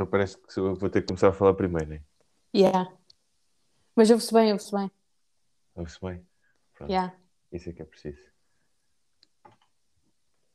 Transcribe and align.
então 0.00 0.06
parece 0.10 0.38
que 0.38 0.58
eu 0.58 0.74
vou 0.74 0.88
ter 0.88 1.02
que 1.02 1.08
começar 1.08 1.28
a 1.28 1.32
falar 1.32 1.52
primeiro, 1.52 1.90
né? 1.90 2.02
Yeah. 2.56 2.90
Mas 3.94 4.10
ouve-se 4.10 4.32
bem, 4.32 4.50
ouve-se 4.50 4.72
bem. 4.74 4.90
Ouve-se 5.74 6.00
bem? 6.00 6.26
Pronto, 6.74 6.90
Yeah. 6.90 7.14
isso 7.52 7.68
é 7.68 7.72
que 7.74 7.82
é 7.82 7.84
preciso. 7.84 8.18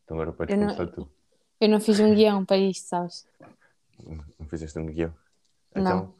Então 0.03 0.17
agora 0.17 0.33
podes 0.33 0.51
Eu 0.55 0.59
não- 0.59 0.75
começar 0.75 0.91
tu. 0.95 1.07
Eu 1.61 1.69
não 1.69 1.79
fiz 1.79 1.99
um 1.99 2.15
guião 2.15 2.43
para 2.43 2.57
isto, 2.57 2.87
sabes? 2.87 3.27
Não, 4.03 4.25
não 4.39 4.47
fizeste 4.47 4.79
um 4.79 4.87
guião? 4.87 5.13
Não. 5.75 5.81
Então, 5.81 6.15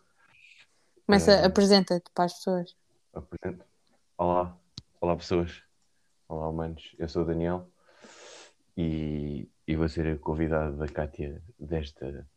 Começa, 1.07 1.31
Eh, 1.31 1.45
apresenta-te 1.45 2.11
para 2.11 2.25
as 2.25 2.33
pessoas. 2.35 2.75
apresento. 3.11 3.65
Olá, 4.19 4.55
olá 5.01 5.15
pessoas. 5.17 5.63
Olá 6.27 6.47
humanos, 6.47 6.95
eu 6.99 7.09
sou 7.09 7.23
o 7.23 7.25
Daniel 7.25 7.67
e, 8.77 9.49
e 9.67 9.75
vou 9.75 9.87
ser 9.89 10.15
o 10.15 10.19
convidado 10.19 10.77
da 10.77 10.87
Kátia 10.87 11.41
desta 11.59 12.27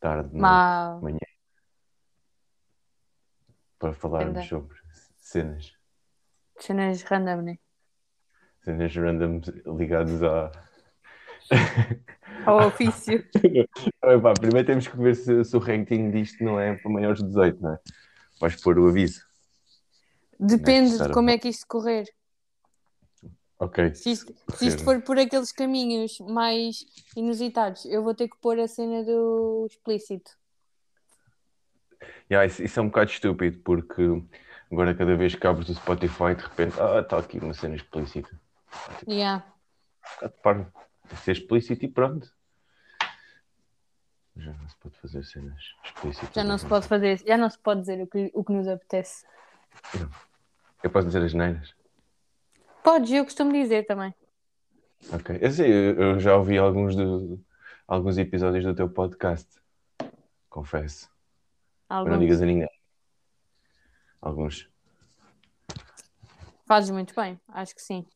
tarde, 0.00 0.30
noite, 0.32 0.40
Mau. 0.42 1.00
manhã, 1.02 1.18
para 3.78 3.92
falarmos 3.92 4.46
sobre 4.46 4.76
cenas, 5.18 5.72
Cenas 6.58 7.02
random, 7.02 7.42
né? 7.42 7.58
cenas 8.64 8.94
random 8.94 9.40
ligadas 9.78 10.22
a. 10.22 10.50
Ao 12.46 12.66
ofício. 12.66 13.24
Epá, 14.04 14.34
primeiro 14.34 14.66
temos 14.66 14.86
que 14.88 14.96
ver 14.96 15.14
se, 15.16 15.44
se 15.44 15.56
o 15.56 15.58
ranking 15.58 16.10
disto 16.10 16.42
não 16.44 16.60
é 16.60 16.74
para 16.76 16.90
maiores 16.90 17.20
de 17.20 17.28
18, 17.28 17.60
não 17.60 17.74
é? 17.74 17.78
Vais 18.40 18.60
pôr 18.62 18.78
o 18.78 18.88
aviso. 18.88 19.26
Depende 20.38 20.84
Necessário. 20.84 21.12
de 21.12 21.14
como 21.14 21.30
é 21.30 21.38
que 21.38 21.48
isto 21.48 21.66
correr. 21.66 22.06
Ok. 23.60 23.94
Se 23.94 24.10
isto, 24.12 24.34
se 24.54 24.68
isto 24.68 24.82
for 24.82 25.02
por 25.02 25.18
aqueles 25.18 25.52
caminhos 25.52 26.18
mais 26.20 26.86
inusitados, 27.14 27.84
eu 27.84 28.02
vou 28.02 28.14
ter 28.14 28.26
que 28.26 28.38
pôr 28.38 28.58
a 28.58 28.66
cena 28.66 29.04
do 29.04 29.66
explícito. 29.70 30.30
Yeah, 32.30 32.46
isso, 32.46 32.62
isso 32.62 32.80
é 32.80 32.82
um 32.82 32.86
bocado 32.86 33.10
estúpido 33.10 33.58
porque 33.58 34.02
agora 34.72 34.94
cada 34.94 35.14
vez 35.14 35.34
que 35.34 35.46
abres 35.46 35.68
o 35.68 35.74
Spotify 35.74 36.34
de 36.34 36.42
repente, 36.42 36.80
ah, 36.80 37.00
está 37.00 37.18
aqui 37.18 37.38
uma 37.38 37.52
cena 37.52 37.76
explícita. 37.76 38.30
Yeah. 39.06 39.44
Ah, 40.22 40.30
para, 40.30 40.72
ser 41.22 41.32
explícito 41.32 41.84
e 41.84 41.88
pronto. 41.88 42.32
Já 44.36 44.54
não 44.54 44.68
se 44.70 44.76
pode 44.76 44.96
fazer 45.00 45.22
cenas 45.22 45.62
explícitas. 45.84 46.32
Já 46.32 46.44
não 46.44 46.56
se 46.56 46.66
pode 46.66 46.88
fazer, 46.88 47.18
já 47.26 47.36
não 47.36 47.50
se 47.50 47.58
pode 47.58 47.80
dizer 47.80 48.00
o 48.00 48.06
que, 48.06 48.30
o 48.32 48.42
que 48.42 48.52
nos 48.52 48.66
apetece. 48.66 49.26
Eu 50.82 50.88
posso 50.88 51.08
dizer 51.08 51.22
as 51.22 51.34
neiras? 51.34 51.78
Podes, 52.82 53.10
eu 53.12 53.24
costumo 53.24 53.52
dizer 53.52 53.86
também. 53.86 54.14
Ok. 55.12 55.38
Eu, 55.40 55.50
sei, 55.50 55.70
eu, 55.70 56.18
já 56.18 56.36
ouvi 56.36 56.58
alguns, 56.58 56.94
do, 56.96 57.38
alguns 57.86 58.18
episódios 58.18 58.64
do 58.64 58.74
teu 58.74 58.88
podcast. 58.88 59.48
Confesso. 60.48 61.08
Mas 61.88 62.04
não 62.04 62.12
Alguns. 62.12 62.20
digas 62.20 62.42
a 62.42 62.46
ninguém. 62.46 62.70
Alguns. 64.20 64.68
Fazes 66.66 66.90
muito 66.90 67.14
bem, 67.14 67.40
acho 67.48 67.74
que 67.74 67.82
sim. 67.82 68.06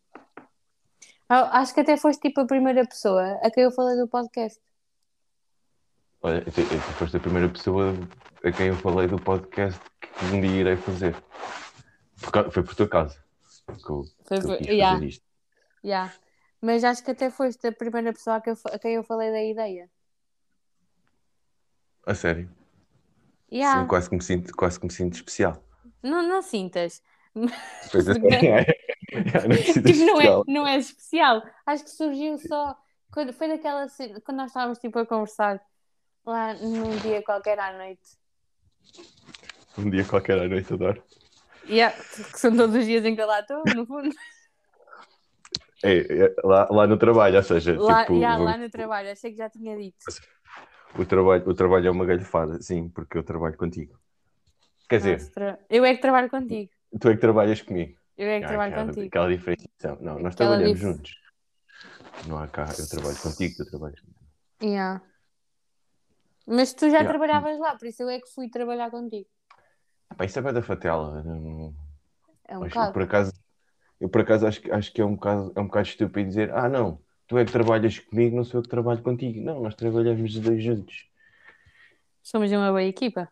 Acho 1.29 1.75
que 1.75 1.81
até 1.81 1.97
foste 1.97 2.21
tipo 2.21 2.41
a 2.41 2.47
primeira 2.47 2.87
pessoa 2.87 3.41
a 3.43 3.51
quem 3.51 3.65
eu 3.65 3.73
falei 3.73 3.97
do 3.97 4.07
podcast. 4.07 4.61
Olha, 6.23 6.45
tu, 6.45 6.53
tu 6.53 6.79
foste 6.95 7.17
a 7.17 7.21
primeira 7.21 7.49
pessoa 7.49 7.95
a 8.45 8.53
quem 8.53 8.69
eu 8.69 8.77
falei 8.77 9.09
do 9.09 9.19
podcast 9.19 9.81
que 10.01 10.25
um 10.27 10.41
dia 10.41 10.61
irei 10.61 10.77
fazer. 10.77 11.17
Por 12.21 12.53
foi 12.53 12.63
por 12.63 12.75
tua 12.75 12.89
casa 12.89 13.24
que 13.67 13.91
eu, 13.91 14.05
Foi 14.25 14.39
que 14.41 14.47
eu 14.47 14.57
quis 14.59 14.67
yeah, 14.69 14.95
fazer 14.95 15.07
isto. 15.07 15.25
yeah. 15.85 16.13
Mas 16.61 16.85
acho 16.85 17.05
que 17.05 17.11
até 17.11 17.31
foste 17.31 17.67
a 17.67 17.73
primeira 17.73 18.13
pessoa 18.13 18.37
a, 18.37 18.41
que 18.41 18.51
eu 18.51 18.57
a 18.73 18.79
quem 18.79 18.95
eu 18.95 19.03
falei 19.05 19.31
da 19.31 19.43
ideia. 19.43 19.91
A 22.07 22.15
sério. 22.15 22.51
Yeah. 23.53 23.83
Sim, 23.83 23.89
quase 23.89 24.09
que 24.09 24.17
me 24.17 24.23
sinto, 24.23 24.55
quase 24.57 24.79
que 24.81 24.87
me 24.87 24.93
sinto 24.93 25.15
especial. 25.15 25.63
Não, 26.03 26.23
não 26.23 26.43
sintas. 26.43 27.03
Pois 27.91 28.07
é, 28.09 28.15
Não. 28.25 28.31
é, 28.33 28.65
Tipo, 29.75 30.05
não, 30.07 30.21
é, 30.21 30.27
especial. 30.27 30.45
não 30.49 30.67
é 30.67 30.77
especial. 30.77 31.43
Acho 31.67 31.85
que 31.85 31.91
surgiu 31.91 32.39
só 32.39 32.77
quando, 33.13 33.33
foi 33.33 33.49
daquela 33.49 33.87
quando 34.25 34.39
nós 34.39 34.49
estávamos 34.51 34.79
tipo 34.79 34.99
a 34.99 35.07
conversar 35.07 35.61
lá 36.25 36.55
num 36.55 36.97
dia 36.99 37.23
qualquer 37.23 37.59
à 37.59 37.77
noite. 37.77 38.19
Um 39.79 39.91
dia 39.91 40.05
qualquer 40.05 40.39
à 40.39 40.49
noite 40.49 40.73
adoro. 40.73 41.03
Yeah, 41.69 41.97
que 41.97 42.39
são 42.39 42.55
todos 42.57 42.77
os 42.77 42.85
dias 42.85 43.05
em 43.05 43.15
que 43.15 43.23
eu 43.23 43.27
lá 43.27 43.41
estou, 43.41 43.63
no 43.65 43.87
fundo. 43.87 44.11
É, 45.83 45.99
é, 46.27 46.35
lá, 46.43 46.69
lá 46.71 46.87
no 46.87 46.97
trabalho, 46.97 47.37
ou 47.37 47.43
seja, 47.43 47.79
Lá, 47.81 48.03
tipo, 48.03 48.15
yeah, 48.15 48.43
lá 48.43 48.57
no 48.57 48.71
trabalho, 48.71 49.11
achei 49.11 49.31
que 49.33 49.37
já 49.39 49.51
tinha 49.51 49.77
dito. 49.77 49.97
o, 50.99 51.05
trabalho, 51.05 51.49
o 51.49 51.55
trabalho 51.55 51.89
é 51.89 51.91
uma 51.91 52.07
galhofada, 52.07 52.61
sim, 52.63 52.89
porque 52.89 53.19
eu 53.19 53.23
trabalho 53.23 53.57
contigo. 53.57 53.99
Quer 54.89 54.97
dizer, 54.99 55.31
tra- 55.33 55.59
Eu 55.69 55.85
é 55.85 55.95
que 55.95 56.01
trabalho 56.01 56.31
contigo. 56.31 56.71
tu 57.01 57.09
é 57.09 57.15
que 57.15 57.21
trabalhas 57.21 57.61
comigo. 57.63 57.99
Eu 58.17 58.29
é 58.29 58.39
que 58.39 58.45
Há 58.45 58.49
trabalho 58.49 58.73
aquela, 58.73 58.87
contigo. 58.87 59.07
aquela 59.07 59.29
diferenciação. 59.29 59.97
Não, 60.01 60.19
nós 60.21 60.35
Aquela 60.35 60.57
trabalhamos 60.57 60.79
dif- 60.79 60.87
juntos. 60.87 61.15
Não 62.29 62.39
há 62.39 62.47
cá, 62.49 62.69
eu 62.79 62.89
trabalho 62.89 63.17
contigo, 63.19 63.55
tu 63.57 63.71
trabalhas 63.71 64.01
comigo. 64.01 64.21
Yeah. 64.63 65.03
Mas 66.47 66.73
tu 66.75 66.87
já 66.91 66.99
Yeah. 66.99 67.09
trabalhavas 67.09 67.59
lá, 67.59 67.77
por 67.77 67.87
isso 67.87 68.03
eu 68.03 68.09
é 68.11 68.21
que 68.21 68.29
fui 68.31 68.49
trabalhar 68.49 68.91
contigo. 68.91 69.29
Pá, 70.17 70.25
isso 70.25 70.39
é 70.39 70.43
bem 70.43 70.53
da 70.53 70.63
fatela. 70.63 71.23
não- 71.23 71.75
É 72.47 72.59
um 72.59 72.63
Acho 72.65 72.69
que 72.73 72.75
bocado. 72.79 72.93
por 72.93 73.03
acaso, 73.03 73.33
eu 74.01 74.09
por 74.09 74.21
acaso 74.21 74.47
acho, 74.47 74.61
que- 74.61 74.71
acho 74.71 74.93
que 74.93 75.01
é 75.01 75.05
um 75.05 75.15
bocado, 75.15 75.53
é 75.57 75.61
um 75.61 75.67
bocado 75.67 75.89
estúpido 75.89 76.29
dizer, 76.29 76.53
ah 76.53 76.69
não, 76.69 77.01
tu 77.27 77.39
é 77.39 77.45
que 77.45 77.53
trabalhas 77.53 77.99
comigo, 77.99 78.37
não 78.37 78.45
sou 78.45 78.59
eu 78.59 78.63
que 78.63 78.69
trabalho 78.69 79.03
contigo. 79.03 79.41
Não, 79.41 79.61
nós 79.61 79.75
trabalhamos 79.75 80.35
os 80.35 80.41
dois 80.41 80.63
juntos. 80.63 81.09
Somos 82.23 82.51
uma 82.53 82.69
boa 82.69 82.83
equipa. 82.83 83.31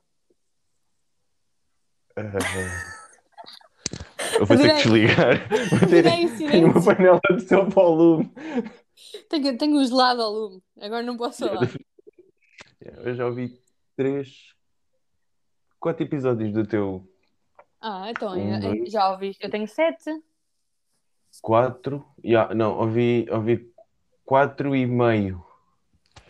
Ah, 2.16 2.22
eu 4.38 4.46
vou 4.46 4.56
ter 4.56 4.62
que 4.64 4.68
Adorei. 4.68 4.82
desligar. 4.82 5.48
Vou 5.70 5.78
ter, 5.88 6.06
Adorei 6.06 6.26
o 6.26 6.36
tenho 6.36 6.66
uma 6.70 6.84
panela 6.84 7.20
de 7.34 7.48
sopa 7.48 7.80
ao 7.80 7.94
lume. 7.94 8.32
Tenho, 9.30 9.56
tenho 9.56 9.76
um 9.78 9.84
gelado 9.84 10.20
ao 10.22 10.30
lume. 10.32 10.62
Agora 10.80 11.02
não 11.02 11.16
posso 11.16 11.46
falar. 11.48 11.68
Eu 12.80 13.14
já 13.14 13.26
ouvi 13.26 13.62
três, 13.96 14.54
quatro 15.82 16.04
episódios 16.04 16.52
do 16.52 16.66
teu 16.66 17.06
Ah, 17.80 18.06
então, 18.10 18.32
Um, 18.32 18.76
eu- 18.76 18.86
já 18.90 19.10
ouvi. 19.10 19.36
Eu 19.40 19.50
tenho 19.50 19.66
sete. 19.66 20.10
quatro. 21.40 22.04
Yeah, 22.24 22.54
não, 22.54 22.78
ouvi, 22.78 23.26
ouvi 23.30 23.72
quatro 24.24 24.74
e 24.76 24.86
meio. 24.86 25.44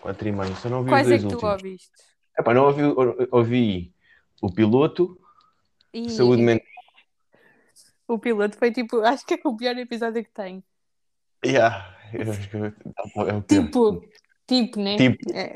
Quatro 0.00 0.26
e 0.28 0.32
meio. 0.32 0.56
Só 0.56 0.68
não 0.70 0.78
ouvi 0.78 0.88
Quais 0.90 1.06
os 1.06 1.12
é 1.12 1.18
dois 1.18 1.22
que 1.24 1.28
tu 1.28 1.34
últimos. 1.46 1.52
ouviste? 1.64 1.92
Epá, 2.38 2.54
não 2.54 2.64
ouvi, 2.64 2.82
ouvi 3.30 3.94
o 4.40 4.50
piloto, 4.52 5.20
E 5.92 6.08
saúde 6.08 6.42
mental. 6.42 6.66
o 8.08 8.18
piloto 8.18 8.56
foi 8.56 8.72
tipo, 8.72 9.00
acho 9.02 9.24
que 9.26 9.34
é 9.34 9.40
o 9.44 9.54
pior 9.56 9.76
episódio 9.76 10.24
que 10.24 10.30
tem. 10.30 10.64
Yeah, 11.44 11.94
eu 12.14 12.32
acho 12.32 12.48
que 12.48 12.56
é 12.56 12.60
o 13.36 13.42
pior. 13.42 13.42
Tipo, 13.42 14.02
tipo, 14.46 14.80
né? 14.80 14.96
Tipo. 14.96 15.32
É. 15.34 15.54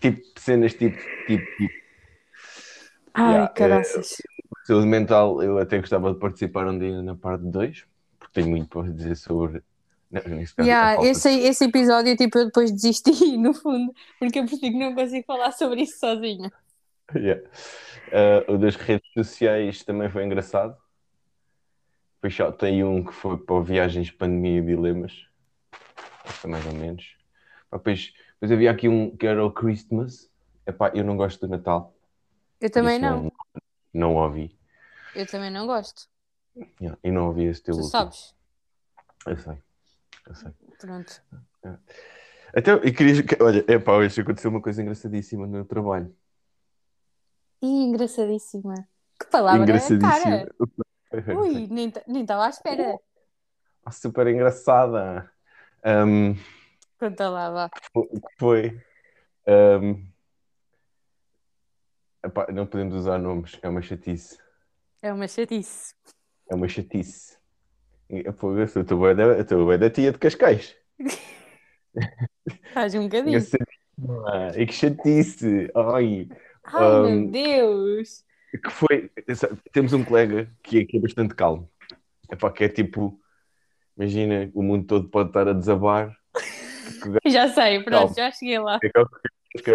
Tipo 0.00 0.20
cenas 0.40 0.74
tipo, 0.74 0.98
tipo, 1.26 1.44
tipo. 1.56 1.85
Ai, 3.16 3.32
Yeah, 3.32 3.48
caraças. 3.54 4.16
Saúde 4.64 4.86
mental, 4.86 5.42
eu 5.42 5.58
até 5.58 5.78
gostava 5.78 6.12
de 6.12 6.18
participar 6.18 6.66
um 6.66 6.78
dia 6.78 7.00
na 7.02 7.14
parte 7.14 7.44
2, 7.44 7.84
porque 8.18 8.34
tenho 8.34 8.48
muito 8.50 8.68
para 8.68 8.92
dizer 8.92 9.16
sobre. 9.16 9.62
Não, 10.10 10.20
caso, 10.20 10.54
a 10.58 10.64
Yeah, 10.64 10.96
de- 11.02 11.08
esse, 11.08 11.28
esse 11.30 11.64
episódio, 11.64 12.16
tipo, 12.16 12.38
eu 12.38 12.46
depois 12.46 12.70
desisti, 12.70 13.10
no 13.36 13.54
fundo, 13.54 13.92
porque 14.18 14.38
eu 14.38 14.44
percebi 14.46 14.72
que 14.72 14.78
não 14.78 14.94
consigo 14.94 15.24
falar 15.26 15.52
sobre 15.52 15.82
isso 15.82 15.98
sozinha. 15.98 16.52
Yeah. 17.14 17.42
Ah, 18.12 18.52
o 18.52 18.58
das 18.58 18.76
redes 18.76 19.08
sociais 19.12 19.82
também 19.84 20.10
foi 20.10 20.24
engraçado. 20.24 20.76
Depois 22.16 22.34
só 22.34 22.50
tem 22.50 22.82
um 22.82 23.04
que 23.04 23.12
foi 23.12 23.36
para 23.38 23.60
Viagens, 23.60 24.10
Pandemia 24.10 24.58
e 24.58 24.62
Dilemas. 24.62 25.26
Foi 26.24 26.50
mais 26.50 26.66
ou 26.66 26.72
menos. 26.72 27.16
Depois, 27.72 28.12
depois 28.34 28.52
havia 28.52 28.70
aqui 28.70 28.88
um 28.88 29.16
que 29.16 29.26
era 29.26 29.44
o 29.44 29.50
Christmas. 29.52 30.30
Epá, 30.66 30.90
eu 30.94 31.04
não 31.04 31.16
gosto 31.16 31.40
do 31.46 31.48
Natal. 31.48 31.95
Eu 32.60 32.70
também 32.70 32.96
isso 32.96 33.04
não. 33.04 33.32
Não 33.92 34.14
ouvi. 34.16 34.56
Eu 35.14 35.26
também 35.26 35.50
não 35.50 35.66
gosto. 35.66 36.08
Yeah, 36.80 36.98
e 37.04 37.10
não 37.10 37.28
ouvi 37.28 37.44
esse 37.44 37.62
teu 37.62 37.74
Tu 37.74 37.78
último. 37.80 37.90
sabes? 37.90 38.34
Eu 39.26 39.36
sei. 39.36 39.58
Eu 40.26 40.34
sei. 40.34 40.52
Pronto. 40.78 41.22
Até, 42.54 42.72
e 42.86 42.92
querias 42.92 43.20
que- 43.20 43.42
olha, 43.42 43.64
epá, 43.70 43.92
hoje 43.92 44.20
aconteceu 44.20 44.50
uma 44.50 44.62
coisa 44.62 44.80
engraçadíssima 44.82 45.46
no 45.46 45.52
meu 45.52 45.64
trabalho. 45.64 46.14
Ih, 47.62 47.84
engraçadíssima. 47.84 48.74
Que 49.18 49.26
palavra 49.30 49.62
engraçadíssima. 49.62 50.10
cara. 50.10 50.48
Ui, 51.40 51.66
nem 51.68 51.88
estava 52.22 52.46
à 52.46 52.48
espera. 52.50 52.98
Ah, 53.84 53.90
Super 53.90 54.26
engraçada. 54.28 55.30
Ahm, 55.84 56.34
Conta 56.98 57.28
lá, 57.28 57.50
vá. 57.50 57.70
foi. 58.38 58.80
ahm, 59.46 60.06
epá, 62.26 62.46
não 62.52 62.66
podemos 62.66 62.94
usar 62.94 63.18
nomes, 63.18 63.58
é 63.62 63.68
uma 63.68 63.82
chatice. 63.82 64.38
É 65.02 65.12
uma 65.12 65.26
chatice. 65.28 65.94
É 66.50 66.54
uma 66.54 66.68
chatice. 66.68 67.36
Pô, 68.38 68.56
eu 68.56 68.84
tua 68.84 68.96
bué 68.96 69.14
da- 69.14 69.44
bué 69.64 69.76
da 69.78 69.90
tia 69.90 70.12
de 70.12 70.18
Cascais. 70.18 70.76
Faz 72.72 72.94
um 72.94 73.04
bocadinho. 73.08 73.40
Ah, 74.26 74.52
e 74.56 74.66
que 74.66 74.72
chatice! 74.72 75.70
Ai, 75.74 76.28
Ai, 76.64 76.82
Um, 76.84 77.20
meu 77.20 77.30
Deus! 77.30 78.24
que 78.62 78.70
foi. 78.70 79.10
Temos 79.72 79.92
um 79.92 80.04
colega 80.04 80.50
que 80.62 80.80
é, 80.80 80.84
que 80.84 80.96
é 80.96 81.00
bastante 81.00 81.34
calmo. 81.34 81.70
Epá, 82.30 82.50
que 82.50 82.64
é 82.64 82.68
tipo. 82.68 83.20
Imagina, 83.96 84.50
o 84.54 84.62
mundo 84.62 84.86
todo 84.86 85.08
pode 85.08 85.30
estar 85.30 85.48
a 85.48 85.52
desabar. 85.52 86.14
Já 87.26 87.48
sei, 87.48 87.82
pronto, 87.82 88.14
Calma. 88.14 88.14
já 88.14 88.30
cheguei 88.30 88.58
lá. 88.58 88.78
Que 88.78 88.90
é 88.94 89.00
o- 89.00 89.08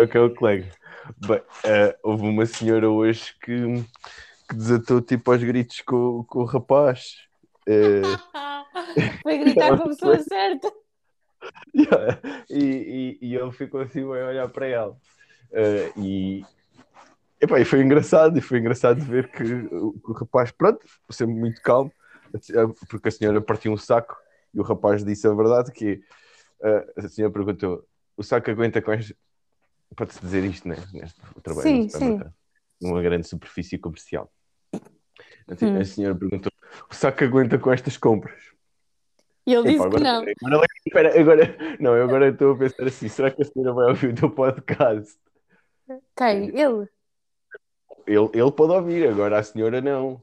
é, 0.03 0.07
que 0.07 0.17
é 0.17 0.21
o 0.21 0.33
colega. 0.35 0.69
Bem, 1.17 1.41
eh, 1.63 1.97
houve 2.03 2.27
uma 2.27 2.45
senhora 2.45 2.89
hoje 2.89 3.33
que, 3.41 3.83
que 4.49 4.55
desatou 4.55 5.01
tipo 5.01 5.31
aos 5.31 5.43
gritos 5.43 5.81
com, 5.81 6.23
com 6.23 6.39
o 6.39 6.45
rapaz. 6.45 7.27
Eh, 7.67 8.01
Foi 9.23 9.37
gritar 9.37 9.77
com 9.77 9.83
a 9.83 9.87
pessoa 9.87 10.19
certa. 10.19 10.71
Yeah. 11.75 12.19
E, 12.49 13.17
e, 13.21 13.29
e 13.29 13.35
ele 13.35 13.51
ficou 13.51 13.81
assim 13.81 14.01
a 14.01 14.05
olhar 14.05 14.49
para 14.49 14.67
ela. 14.67 14.97
Eh, 15.51 15.91
e, 15.97 16.45
epá, 17.39 17.59
e 17.59 17.65
foi 17.65 17.81
engraçado, 17.81 18.37
e 18.37 18.41
foi 18.41 18.59
engraçado 18.59 18.99
ver 19.01 19.29
que 19.31 19.43
o, 19.43 19.93
que 19.93 20.11
o 20.11 20.13
rapaz, 20.13 20.51
pronto, 20.51 20.85
sempre 21.09 21.33
muito 21.35 21.61
calmo, 21.61 21.91
porque 22.89 23.07
a 23.07 23.11
senhora 23.11 23.41
partiu 23.41 23.71
um 23.71 23.77
saco 23.77 24.17
e 24.53 24.59
o 24.59 24.63
rapaz 24.63 25.03
disse 25.03 25.27
a 25.27 25.33
verdade 25.33 25.71
que 25.71 26.01
eh, 26.61 26.93
a 26.97 27.07
senhora 27.07 27.33
perguntou, 27.33 27.85
o 28.15 28.23
saco 28.23 28.51
aguenta 28.51 28.81
com. 28.81 28.91
Pode-se 29.95 30.19
dizer 30.21 30.43
isto, 30.45 30.67
né? 30.67 30.75
Neste 30.93 31.19
trabalho 31.43 31.67
Sim, 31.67 31.89
supermercado, 31.89 32.33
numa 32.81 33.01
grande 33.01 33.27
superfície 33.27 33.77
comercial. 33.77 34.31
Assim, 35.47 35.65
Hum. 35.65 35.79
A 35.79 35.85
senhora 35.85 36.15
perguntou, 36.15 36.51
o 36.89 36.95
saco 36.95 37.23
aguenta 37.23 37.57
com 37.59 37.71
estas 37.71 37.97
compras? 37.97 38.41
E 39.45 39.53
ele 39.53 39.73
disse 39.73 39.89
que 39.89 39.99
não. 39.99 40.19
agora, 40.21 40.33
agora, 40.45 40.67
espera, 40.85 41.19
agora, 41.19 41.57
não, 41.79 41.95
eu 41.97 42.03
agora 42.03 42.29
estou 42.29 42.53
a 42.53 42.57
pensar 42.57 42.83
assim: 42.85 43.07
será 43.09 43.31
que 43.31 43.41
a 43.41 43.45
senhora 43.45 43.73
vai 43.73 43.87
ouvir 43.89 44.13
o 44.13 44.15
teu 44.15 44.29
podcast? 44.29 45.17
Quem? 46.15 46.57
Ele? 46.57 46.87
Ele, 48.07 48.29
ele 48.33 48.51
pode 48.51 48.71
ouvir, 48.73 49.07
agora 49.09 49.39
a 49.39 49.43
senhora 49.43 49.81
não. 49.81 50.21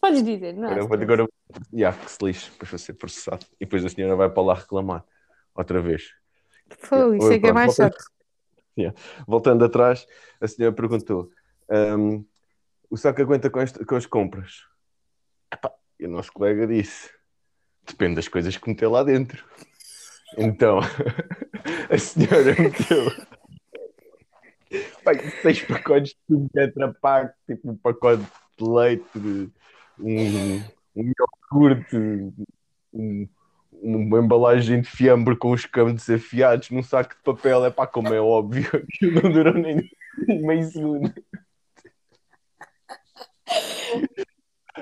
Podes 0.00 0.24
dizer, 0.24 0.54
não. 0.54 0.70
Agora, 0.70 0.86
vou- 0.86 1.00
agora 1.02 1.28
yeah, 1.72 1.96
que 1.96 2.10
se 2.10 2.18
lixe, 2.22 2.50
depois 2.50 2.70
vai 2.70 2.78
ser 2.78 2.94
processado. 2.94 3.46
E 3.60 3.64
depois 3.66 3.84
a 3.84 3.88
senhora 3.90 4.16
vai 4.16 4.30
para 4.30 4.42
lá 4.42 4.54
reclamar 4.54 5.04
outra 5.54 5.80
vez. 5.80 6.10
Pô, 6.88 7.12
isso 7.14 7.32
é 7.32 7.38
que 7.38 7.46
é 7.48 7.52
mais 7.52 7.76
voltando- 7.76 7.96
chato. 8.76 8.92
Voltando 9.26 9.64
atrás, 9.64 10.06
a 10.40 10.48
senhora 10.48 10.74
perguntou: 10.74 11.30
"Hum, 11.70 12.24
o 12.88 12.96
saco 12.96 13.20
aguenta 13.22 13.50
com, 13.50 13.60
com 13.86 13.96
as 13.96 14.06
compras? 14.06 14.64
Epá, 15.52 15.72
e 15.98 16.06
o 16.06 16.10
nosso 16.10 16.32
colega 16.32 16.66
disse: 16.66 17.10
depende 17.86 18.16
das 18.16 18.28
coisas 18.28 18.56
que 18.56 18.68
meter 18.68 18.88
lá 18.88 19.02
dentro. 19.02 19.44
Então, 20.38 20.78
a 21.90 21.98
senhora 21.98 22.54
meteu 22.60 23.10
pai, 25.04 25.30
seis 25.42 25.62
pacotes 25.62 26.14
de 26.28 26.36
um 26.36 26.48
Tetra 26.48 26.94
Pak, 27.00 27.34
tipo 27.46 27.70
um 27.70 27.76
pacote 27.76 28.22
de 28.58 28.64
leite, 28.64 29.52
um, 29.98 30.62
um 30.96 31.12
iogurte, 31.52 31.96
um- 32.92 33.28
uma 33.82 34.18
embalagem 34.18 34.80
de 34.80 34.88
fiambre 34.88 35.36
com 35.36 35.52
os 35.52 35.66
campos 35.66 36.08
afiados 36.08 36.70
num 36.70 36.82
saco 36.82 37.14
de 37.14 37.22
papel. 37.22 37.64
É 37.64 37.70
pá, 37.70 37.86
como 37.86 38.12
é 38.12 38.20
óbvio, 38.20 38.68
que 38.92 39.10
não 39.10 39.30
durou 39.30 39.54
nem 39.54 39.90
meio 40.26 40.64
segundo. 40.64 41.12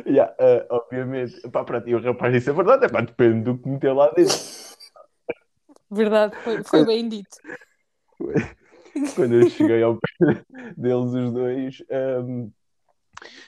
Yeah, 0.07 0.35
ah, 0.39 0.67
obviamente, 0.71 1.41
Epá, 1.45 1.65
pronto, 1.65 1.89
e 1.89 1.95
o 1.95 2.01
rapaz 2.01 2.33
disse 2.33 2.51
a 2.51 2.53
verdade, 2.53 2.85
é 2.85 2.89
pá, 2.89 3.01
depende 3.01 3.45
do 3.45 3.59
que 3.59 3.69
meter 3.69 3.93
lá 3.93 4.11
dentro. 4.11 4.37
Verdade, 5.91 6.37
foi, 6.45 6.63
foi 6.63 6.85
bem 6.85 7.09
dito. 7.09 7.37
Quando 9.15 9.35
eu 9.35 9.49
cheguei 9.49 9.83
ao 9.83 9.97
pé 9.97 10.45
deles 10.77 11.13
os 11.13 11.33
dois, 11.33 11.83
hum, 12.25 12.51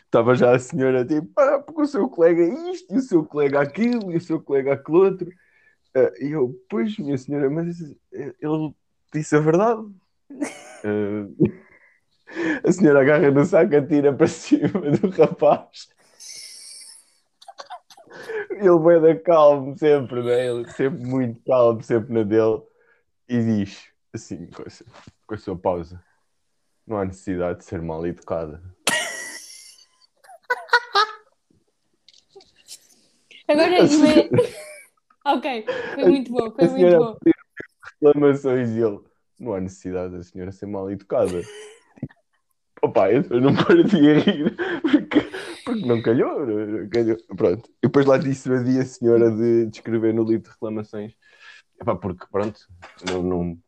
estava 0.05 0.35
já 0.35 0.55
a 0.55 0.59
senhora 0.59 1.05
tipo, 1.05 1.29
ah, 1.41 1.61
porque 1.61 1.83
o 1.83 1.87
seu 1.87 2.09
colega 2.09 2.43
é 2.43 2.71
isto, 2.73 2.93
e 2.93 2.99
o 2.99 3.03
seu 3.03 3.25
colega 3.25 3.61
aquilo, 3.61 4.13
e 4.13 4.17
o 4.17 4.21
seu 4.21 4.41
colega 4.41 4.75
aquele 4.75 4.99
outro. 4.99 5.31
Ah, 5.95 6.13
e 6.21 6.33
eu, 6.33 6.55
pois, 6.69 6.97
minha 6.99 7.19
senhora, 7.19 7.51
mas 7.51 7.81
ele 8.13 8.75
disse 9.13 9.37
a 9.37 9.41
verdade. 9.41 9.83
Ah, 10.83 11.69
a 12.65 12.73
senhora 12.73 13.01
agarra 13.01 13.31
no 13.31 13.45
saco, 13.45 13.77
atira 13.77 14.13
para 14.13 14.27
cima 14.27 14.69
do 14.69 15.11
rapaz. 15.11 15.89
Ele 18.51 18.79
vai 18.79 19.01
da 19.01 19.19
calmo 19.19 19.77
sempre, 19.79 20.23
né? 20.23 20.49
Ele 20.49 20.69
sempre 20.73 21.05
muito 21.05 21.41
calmo, 21.45 21.83
sempre 21.83 22.13
na 22.13 22.23
dele. 22.23 22.63
E 23.29 23.43
diz 23.43 23.89
assim, 24.13 24.47
com 24.47 24.63
a, 24.63 24.67
com 25.27 25.35
a 25.35 25.39
sua 25.39 25.57
pausa: 25.57 26.03
Não 26.87 26.99
há 26.99 27.05
necessidade 27.05 27.61
de 27.61 27.65
ser 27.65 27.81
mal 27.81 28.07
educada. 28.07 28.63
Agora, 33.51 33.79
ima- 33.85 34.29
ok, 35.37 35.65
foi 35.95 36.05
muito 36.05 36.31
bom, 36.33 36.51
foi 36.53 36.65
A 36.65 36.69
muito 36.69 36.75
senhora 36.89 36.99
bom. 36.99 37.19
reclamações 38.03 38.71
e 38.71 38.81
ele: 38.81 39.01
Não 39.39 39.55
há 39.55 39.61
necessidade 39.61 40.17
da 40.17 40.23
senhora 40.23 40.53
ser 40.53 40.67
mal 40.67 40.91
educada. 40.91 41.43
Opa, 42.83 43.13
eu 43.13 43.41
não 43.41 43.55
parei 43.55 43.85
a 43.85 44.19
rir 44.21 44.57
porque, 44.81 45.21
porque 45.67 45.87
não 45.87 46.01
calhou, 46.01 46.47
não 46.47 46.89
calhou. 46.89 47.17
Pronto. 47.37 47.69
E 47.83 47.87
depois 47.87 48.07
lá 48.07 48.17
disse 48.17 48.51
a 48.51 48.85
senhora 48.87 49.31
de, 49.31 49.67
de 49.67 49.77
escrever 49.77 50.15
no 50.15 50.25
livro 50.25 50.45
de 50.45 50.51
reclamações. 50.51 51.13
Epá, 51.81 51.95
porque 51.95 52.25
pronto, 52.31 52.59
não, 53.11 53.23
não, 53.23 53.59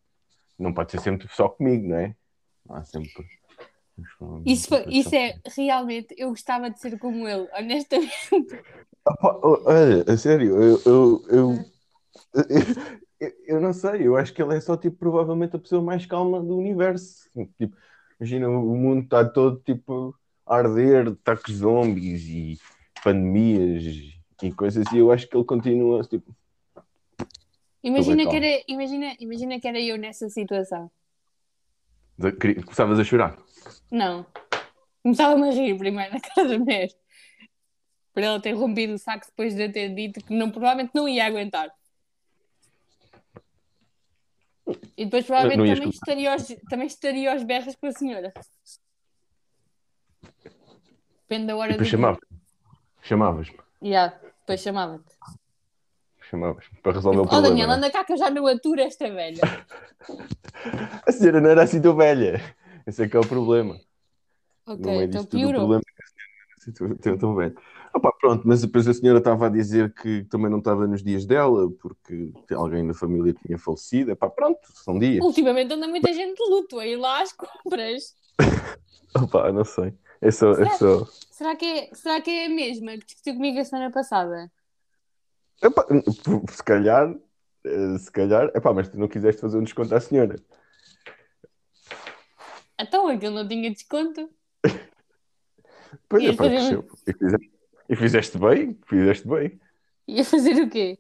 não 0.59 0.73
pode 0.73 0.93
ser 0.93 1.01
sempre 1.01 1.29
só 1.29 1.49
comigo, 1.49 1.89
não 1.89 1.97
é? 1.97 2.17
Há 2.71 2.85
sempre. 2.85 3.27
Isso, 4.47 4.69
foi- 4.69 4.85
isso 4.89 5.15
é 5.15 5.39
realmente, 5.55 6.15
eu 6.17 6.31
gostava 6.31 6.71
de 6.71 6.81
ser 6.81 6.99
como 6.99 7.29
ele, 7.29 7.49
honestamente. 7.55 8.63
Olha, 9.05 10.05
a 10.07 10.17
sério, 10.17 10.63
eu, 10.63 10.81
eu, 10.87 11.25
eu, 11.29 11.65
eu, 13.21 13.33
eu 13.47 13.61
não 13.61 13.73
sei, 13.73 14.07
eu 14.07 14.17
acho 14.17 14.33
que 14.33 14.43
ele 14.43 14.55
é 14.55 14.61
só 14.61 14.77
tipo, 14.77 14.97
provavelmente 14.97 15.57
a 15.57 15.59
pessoa 15.59 15.83
mais 15.83 16.07
calma 16.07 16.41
do 16.41 16.57
universo. 16.57 17.29
Tipo, 17.59 17.77
imagina, 18.21 18.49
o 18.49 18.77
mundo 18.77 19.05
está 19.05 19.25
todo 19.25 19.61
tipo 19.65 20.15
a 20.47 20.57
arder, 20.57 21.09
ataques 21.09 21.57
zombies 21.57 22.23
e 22.29 22.59
pandemias 23.03 23.85
e 24.43 24.53
coisas, 24.53 24.85
e 24.93 24.99
eu 24.99 25.11
acho 25.11 25.29
que 25.29 25.37
ele 25.37 25.45
continua 25.45 26.03
tipo, 26.03 26.35
Imagina 27.83 28.17
bem 28.17 28.29
que, 28.29 28.37
era, 28.37 28.65
imagina, 28.69 29.17
imagina 29.19 29.61
que 29.61 29.67
era 29.67 29.81
eu 29.81 29.99
nessa 29.99 30.29
situação. 30.29 30.89
começavas 32.65 32.99
a 33.01 33.05
chorar. 33.05 33.37
Não. 33.91 34.25
Começava-me 35.03 35.49
a 35.49 35.53
rir 35.53 35.77
primeiro 35.77 36.13
na 36.13 36.21
cara 36.21 36.49
da 36.49 36.59
mulher. 36.59 36.91
Por 38.13 38.23
ela 38.23 38.41
ter 38.41 38.53
rompido 38.53 38.95
o 38.95 38.99
saco 38.99 39.27
depois 39.27 39.55
de 39.55 39.65
eu 39.65 39.73
ter 39.73 39.89
dito 39.95 40.21
que 40.25 40.35
não, 40.35 40.51
provavelmente 40.51 40.91
não 40.95 41.09
ia 41.09 41.25
aguentar. 41.27 41.71
E 44.97 45.05
depois 45.07 45.25
provavelmente 45.25 45.75
também 45.75 45.89
estaria, 45.89 46.33
aos, 46.33 46.49
também 46.69 46.87
estaria 46.87 47.33
aos 47.33 47.43
berras 47.43 47.75
com 47.75 47.87
a 47.87 47.93
senhora. 47.93 48.33
Depende 51.23 51.47
da 51.47 51.57
hora 51.57 51.73
E 51.75 51.79
depois 51.79 51.79
do 51.79 51.85
dia. 51.85 51.91
chamavas. 51.91 52.21
Chamavas-me. 53.03 53.59
Yeah, 53.83 54.17
depois 54.41 54.61
chamava-te. 54.61 55.15
Chamavas 56.31 56.65
para 56.83 56.93
resolver 56.93 57.19
o 57.19 57.23
Oh 57.23 57.27
problema. 57.27 57.49
Daniel, 57.49 57.69
né? 57.69 57.75
anda 57.75 57.91
cá 57.91 58.05
que 58.05 58.13
eu 58.13 58.17
já 58.19 58.31
não 58.31 58.47
aturo 58.47 58.81
esta 58.81 59.11
velha. 59.11 59.41
A 61.07 61.11
senhora 61.13 61.41
não 61.41 61.51
era 61.51 61.63
assim 61.65 61.81
tão 61.81 61.97
velha. 61.97 62.41
Esse 62.87 63.03
é 63.05 63.09
que 63.09 63.17
é 63.17 63.21
o 63.21 63.27
problema. 63.27 63.81
Ok, 64.67 64.85
meio 64.85 65.03
então 65.05 65.25
piorou. 65.25 65.55
problema 65.55 65.83
é 65.83 65.93
que 65.93 66.03
a 66.03 66.07
senhora 66.07 66.31
não 66.79 66.87
era 66.87 66.95
assim 67.01 67.19
tão 67.19 67.35
velha. 67.35 67.55
Opa, 67.95 68.11
pronto, 68.13 68.43
mas 68.47 68.63
depois 68.63 68.89
a 68.89 68.95
senhora 68.95 69.19
estava 69.19 69.47
a 69.47 69.51
dizer 69.51 69.93
que 69.93 70.25
também 70.25 70.51
não 70.51 70.59
estava 70.59 70.87
nos 70.87 71.03
dias 71.03 71.27
dela, 71.27 71.71
porque 71.71 72.33
alguém 72.51 72.87
da 72.87 72.95
família 72.95 73.35
tinha 73.35 73.59
falecido. 73.59 74.13
Epá, 74.13 74.31
pronto, 74.31 74.61
são 74.75 74.99
dias. 74.99 75.23
Ultimamente 75.23 75.75
anda 75.75 75.87
muita 75.87 76.13
gente 76.13 76.37
de 76.37 76.51
luto 76.51 76.79
a 76.79 76.87
ir 76.87 76.97
lá 76.97 77.21
às 77.21 77.33
compras. 77.33 78.15
Opa, 79.15 79.53
não 79.53 79.65
sei. 79.65 79.95
É 80.23 80.31
só, 80.31 80.53
é 80.53 80.71
só... 80.71 81.05
Será 81.31 81.55
que 81.55 81.67
é, 81.67 81.91
será 81.95 82.21
que 82.21 82.31
é 82.31 82.47
a 82.47 82.49
mesma 82.49 82.93
que 82.93 83.07
discutiu 83.07 83.35
comigo 83.35 83.59
a 83.59 83.65
semana 83.65 83.91
passada? 83.91 84.51
Epá, 85.61 85.87
se 86.51 86.63
calhar, 86.63 87.15
eh, 87.65 87.99
se 87.99 88.11
calhar, 88.11 88.51
epá, 88.55 88.73
mas 88.73 88.89
tu 88.89 88.99
não 88.99 89.09
quiseste 89.09 89.41
fazer 89.41 89.59
um 89.59 89.65
desconto 89.65 89.95
à 89.95 90.01
senhora. 90.01 90.37
Então 92.81 93.07
aquilo 93.09 93.35
não 93.35 93.47
tinha 93.47 93.71
desconto. 93.71 94.31
Pois 96.09 96.25
é, 96.25 96.33
pá, 96.33 96.45
fazer 96.45 97.52
e 97.93 97.97
fizeste 97.97 98.39
bem, 98.39 98.79
fizeste 98.87 99.29
bem. 99.29 99.61
Ia 100.09 100.25
fazer 100.25 100.55
o 100.63 100.69
quê? 100.71 100.99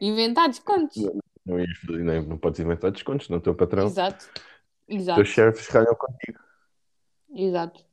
Inventar 0.00 0.48
descontos. 0.48 0.96
Não, 1.44 1.58
fazer- 1.86 2.02
nem- 2.02 2.26
não 2.26 2.38
podes 2.38 2.60
inventar 2.60 2.90
descontos, 2.90 3.28
não, 3.28 3.38
teu 3.38 3.54
patrão. 3.54 3.86
Exato. 3.86 4.24
Os 4.88 4.94
Exato. 4.96 5.16
teus 5.16 5.28
chefes 5.28 5.68
ralham 5.68 5.94
contigo. 5.94 6.38
Exato. 7.34 7.84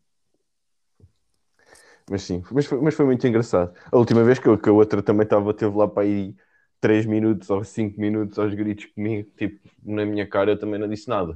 Mas 2.10 2.22
sim, 2.24 2.42
mas 2.52 2.66
foi, 2.66 2.80
mas 2.82 2.96
foi 2.96 3.06
muito 3.06 3.28
engraçado. 3.28 3.74
A 3.92 3.98
última 3.98 4.24
vez 4.24 4.40
que, 4.40 4.48
eu- 4.48 4.58
que 4.58 4.70
a 4.70 4.72
outra 4.72 5.04
também 5.04 5.26
estava, 5.26 5.54
teve 5.54 5.76
lá 5.76 5.88
para 5.88 6.04
aí 6.04 6.34
3 6.80 7.06
minutos 7.06 7.50
ou 7.50 7.64
5 7.66 8.00
minutos 8.00 8.40
aos 8.40 8.54
gritos 8.54 8.86
comigo, 8.86 9.30
tipo, 9.36 9.60
na 9.84 10.06
minha 10.06 10.26
cara 10.26 10.52
eu 10.52 10.60
também 10.60 10.80
não 10.80 10.88
disse 10.88 11.10
nada. 11.10 11.34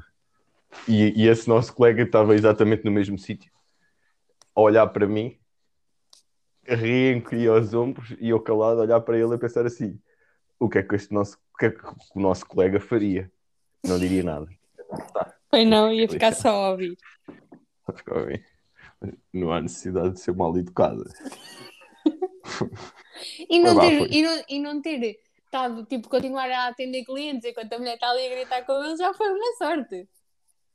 E, 0.88 1.14
e 1.24 1.28
esse 1.28 1.50
nosso 1.50 1.74
colega 1.74 2.04
estava 2.04 2.34
exatamente 2.36 2.86
no 2.86 2.92
mesmo 2.92 3.20
sítio, 3.20 3.52
a 4.56 4.62
olhar 4.62 4.88
para 4.88 5.08
mim, 5.08 5.38
a 6.68 6.76
rir, 6.76 7.18
encolher 7.18 7.52
os 7.52 7.74
ombros 7.74 8.16
e 8.20 8.30
eu 8.30 8.40
calado 8.40 8.80
a 8.80 8.84
olhar 8.84 9.02
para 9.02 9.18
ele 9.18 9.34
a 9.34 9.38
pensar 9.38 9.66
assim: 9.66 10.00
o 10.60 10.70
que 10.70 10.80
é 10.80 10.84
que 10.84 10.96
este 10.96 11.14
nosso, 11.14 11.38
o 11.54 11.58
que 11.58 11.66
é 11.66 11.70
que 11.72 11.84
o 12.16 12.20
nosso 12.20 12.46
colega 12.46 12.80
faria? 12.80 13.32
Não 13.86 13.98
diria 13.98 14.24
nada. 14.24 14.48
Tá, 15.14 15.34
Pois 15.50 15.68
não, 15.68 15.92
ia 15.92 16.08
ficar 16.08 16.34
só 16.34 16.50
a 16.50 16.72
ouvir. 16.72 16.98
ficou 17.96 18.26
bem. 18.26 18.44
Não 19.34 19.52
há 19.52 19.60
necessidade 19.62 20.14
de 20.14 20.20
ser 20.20 20.34
mal 20.36 20.56
educada. 20.58 21.04
E 23.50 23.60
não, 23.60 23.80
ter, 23.80 23.98
foi. 23.98 24.08
e, 24.10 24.24
não, 24.24 24.44
e 24.50 24.60
não 24.60 24.82
ter 24.82 25.20
estado, 25.46 25.86
tipo, 25.86 26.10
continuar 26.10 26.50
a 26.50 26.68
atender 26.68 27.04
clientes 27.04 27.46
enquanto 27.46 27.74
a 27.74 27.78
mulher 27.78 27.96
está 27.96 28.10
ali 28.10 28.26
a 28.26 28.36
gritar 28.36 28.66
com 28.66 28.84
ele 28.84 28.96
já 28.96 29.14
foi 29.14 29.28
uma 29.30 29.56
sorte. 29.58 30.08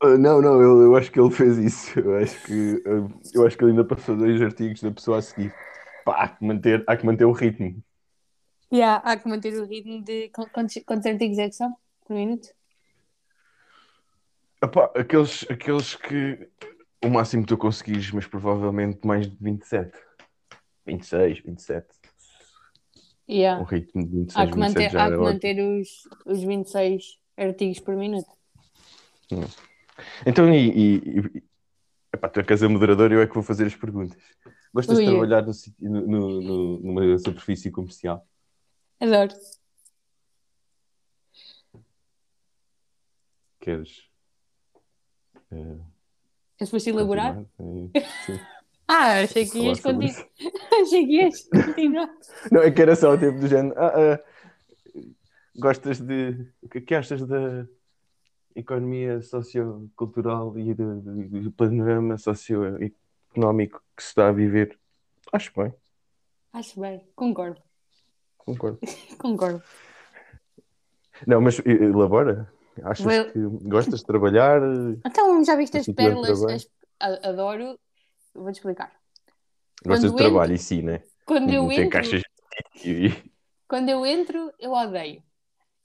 Ah, 0.02 0.18
não, 0.18 0.42
não, 0.42 0.60
eu, 0.60 0.82
eu 0.82 0.96
acho 0.96 1.10
que 1.10 1.18
ele 1.18 1.30
fez 1.30 1.56
isso. 1.58 1.98
Eu 1.98 2.16
acho 2.18 2.42
que, 2.44 2.82
eu 3.34 3.46
acho 3.46 3.56
que 3.56 3.64
ele 3.64 3.70
ainda 3.72 3.84
passou 3.84 4.16
dois 4.16 4.40
artigos 4.42 4.82
da 4.82 4.90
pessoa 4.90 5.18
a 5.18 5.22
seguir. 5.22 5.54
Pá, 6.06 6.22
há 6.22 6.28
que 6.28 6.44
manter, 6.44 6.84
há 6.86 6.96
que 6.96 7.04
manter 7.04 7.24
o 7.24 7.32
ritmo. 7.32 7.82
Yeah, 8.72 9.02
há 9.04 9.16
que 9.16 9.28
manter 9.28 9.52
o 9.60 9.66
ritmo 9.66 10.00
de. 10.04 10.28
qu- 10.28 10.48
Quantos, 10.50 10.80
quantos 10.86 11.04
artigos 11.06 11.36
é 11.38 11.48
que 11.48 11.56
são 11.56 11.76
por 12.06 12.14
minuto? 12.14 12.48
Epá, 14.62 14.84
aqueles, 14.94 15.44
aqueles 15.50 15.96
que 15.96 16.48
o 17.04 17.08
máximo 17.10 17.42
que 17.42 17.48
tu 17.48 17.58
conseguires, 17.58 18.12
mas 18.12 18.24
provavelmente 18.24 19.04
mais 19.04 19.28
de 19.28 19.36
27. 19.40 19.98
26, 20.86 21.40
27. 21.40 21.88
Um 23.28 23.32
Yeah. 23.34 23.64
ritmo 23.68 24.06
de 24.06 24.16
26, 24.18 24.36
Há 24.36 24.46
que 24.46 24.54
27 24.54 24.60
manter, 24.60 24.90
já 24.92 25.02
há 25.02 25.06
é 25.06 25.10
que 25.10 25.16
ótimo. 25.16 25.24
manter 25.24 25.60
os, 25.60 25.88
os 26.24 26.42
26 26.44 27.18
artigos 27.36 27.80
por 27.80 27.96
minuto. 27.96 28.30
Então, 30.24 30.48
e, 30.54 30.68
e, 30.70 30.96
e 31.38 31.42
epá, 32.14 32.28
tu 32.28 32.38
é 32.38 32.44
que 32.44 32.52
és 32.52 32.62
a 32.62 32.68
moderadora, 32.68 33.14
eu 33.14 33.20
é 33.20 33.26
que 33.26 33.34
vou 33.34 33.42
fazer 33.42 33.66
as 33.66 33.74
perguntas. 33.74 34.22
Gostas 34.76 34.98
de 34.98 35.04
Ui. 35.04 35.10
trabalhar 35.10 35.42
no, 35.80 36.00
no, 36.06 36.40
no- 36.42 36.78
numa 36.80 37.18
superfície 37.18 37.70
comercial? 37.70 38.28
Adoro. 39.00 39.32
Queres? 43.58 44.04
eh, 45.50 45.78
És 46.60 46.68
foste 46.70 46.90
elaborar? 46.90 47.38
Eh, 47.58 48.02
Sim. 48.26 48.38
Ah, 48.88 49.20
achei 49.22 49.46
que 49.48 49.58
ias 49.58 49.80
continuar. 49.80 50.28
achei 50.82 51.06
que 51.06 51.12
ias 51.22 51.42
continuar. 51.48 52.08
Não, 52.52 52.60
é 52.62 52.70
que 52.70 52.82
era 52.82 52.94
só 52.94 53.14
o 53.14 53.18
tempo 53.18 53.40
do 53.40 53.48
género. 53.48 53.74
Ah, 53.76 53.92
ah, 53.96 54.20
gostas 55.56 55.98
de. 55.98 56.46
O 56.62 56.68
que 56.68 56.78
é 56.78 56.80
que 56.82 56.94
achas 56.94 57.26
da 57.26 57.66
economia 58.54 59.20
sociocultural 59.22 60.56
e 60.58 60.72
do, 60.74 61.00
do- 61.00 61.40
do 61.44 61.52
panorama 61.52 62.16
socioeconómico 62.18 62.96
que 63.40 64.02
se 64.02 64.08
está 64.08 64.28
a 64.28 64.32
viver? 64.32 64.78
Acho 65.32 65.52
bem, 65.56 65.72
Acho 66.52 66.80
bem, 66.80 67.06
concordo. 67.14 67.60
concordo. 68.38 68.78
Concordo. 69.18 69.62
Não, 71.26 71.40
mas 71.40 71.58
elabora. 71.64 72.50
Achas 72.82 73.04
Vou- 73.04 73.32
que 73.32 73.68
gostas 73.68 74.00
de 74.00 74.06
trabalhar? 74.06 74.60
Então, 75.04 75.42
já 75.44 75.56
viste 75.56 75.74
No 75.74 75.80
as 75.80 75.86
pérolas? 75.88 76.42
As- 77.00 77.24
Adoro. 77.24 77.78
Vou-te 78.34 78.56
explicar. 78.56 78.92
Gostas 79.84 80.10
Quando 80.10 80.16
de 80.16 80.16
trabalho 80.24 80.52
em 80.54 80.58
si, 80.58 80.82
né? 80.82 81.02
Quando 81.24 81.50
eu 81.52 81.72
entro, 81.72 81.90
caixas 81.90 82.22
e. 82.84 83.08
quando 83.68 83.88
eu 83.88 84.04
entro, 84.04 84.52
eu 84.58 84.72
odeio. 84.72 85.22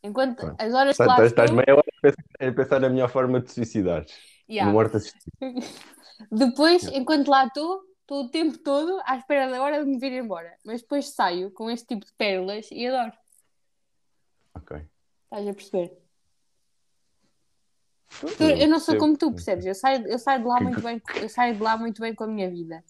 Enquanto 0.03 0.41
as 0.58 0.74
horas 0.74 0.98
que 0.98 1.03
Estás, 1.03 1.08
lá 1.08 1.25
estás 1.25 1.50
estou, 1.51 1.58
meia 1.58 1.75
hora 1.77 1.84
a 1.88 2.01
pensar, 2.01 2.24
a 2.50 2.53
pensar 2.53 2.79
na 2.79 2.89
melhor 2.89 3.10
forma 3.10 3.39
de 3.39 3.51
suicidares. 3.51 4.12
Yeah. 4.51 4.72
No 4.72 4.79
assistido. 4.79 5.31
Depois, 6.31 6.84
enquanto 6.93 7.29
lá 7.29 7.46
estou, 7.46 7.81
estou 8.01 8.25
o 8.25 8.29
tempo 8.29 8.58
todo 8.60 9.01
à 9.05 9.17
espera 9.17 9.50
da 9.50 9.62
hora 9.62 9.84
de 9.84 9.89
me 9.89 9.98
vir 9.98 10.12
embora. 10.12 10.55
Mas 10.63 10.81
depois 10.81 11.10
saio 11.10 11.50
com 11.51 11.70
este 11.70 11.88
tipo 11.88 12.05
de 12.05 12.13
pérolas 12.13 12.70
e 12.72 12.86
adoro. 12.86 13.13
Ok. 14.53 14.77
Estás 15.24 15.48
a 15.48 15.53
perceber? 15.53 15.98
Tu- 18.20 18.43
eu 18.43 18.67
não 18.67 18.79
sou 18.79 18.96
percebo. 18.96 19.00
como 19.00 19.17
tu, 19.17 19.31
percebes? 19.31 19.65
Eu 19.65 19.74
saio, 19.74 20.08
eu 20.08 20.20
saio 20.20 20.41
de 20.41 20.48
lá 20.48 20.60
muito 20.60 20.81
bem, 20.81 21.01
eu 21.22 21.29
saio 21.29 21.55
de 21.55 21.62
lá 21.63 21.77
muito 21.77 22.01
bem 22.01 22.13
com 22.13 22.25
a 22.25 22.27
minha 22.27 22.50
vida. 22.50 22.84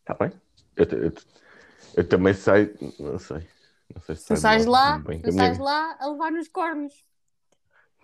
Está 0.00 0.14
bem. 0.14 0.32
Eu, 0.76 0.84
eu 0.84 1.12
eu 1.96 2.08
também 2.08 2.34
saio, 2.34 2.76
não 2.98 3.18
sei. 3.18 3.46
Não 3.94 4.02
sei 4.02 4.16
se 4.16 4.26
Tu 4.26 4.36
sais 4.36 4.64
de 4.64 4.68
lá, 4.68 5.00
tu 5.22 5.32
sais 5.32 5.58
lá 5.58 5.96
a 6.00 6.08
levar 6.08 6.32
nos 6.32 6.48
cornos. 6.48 7.04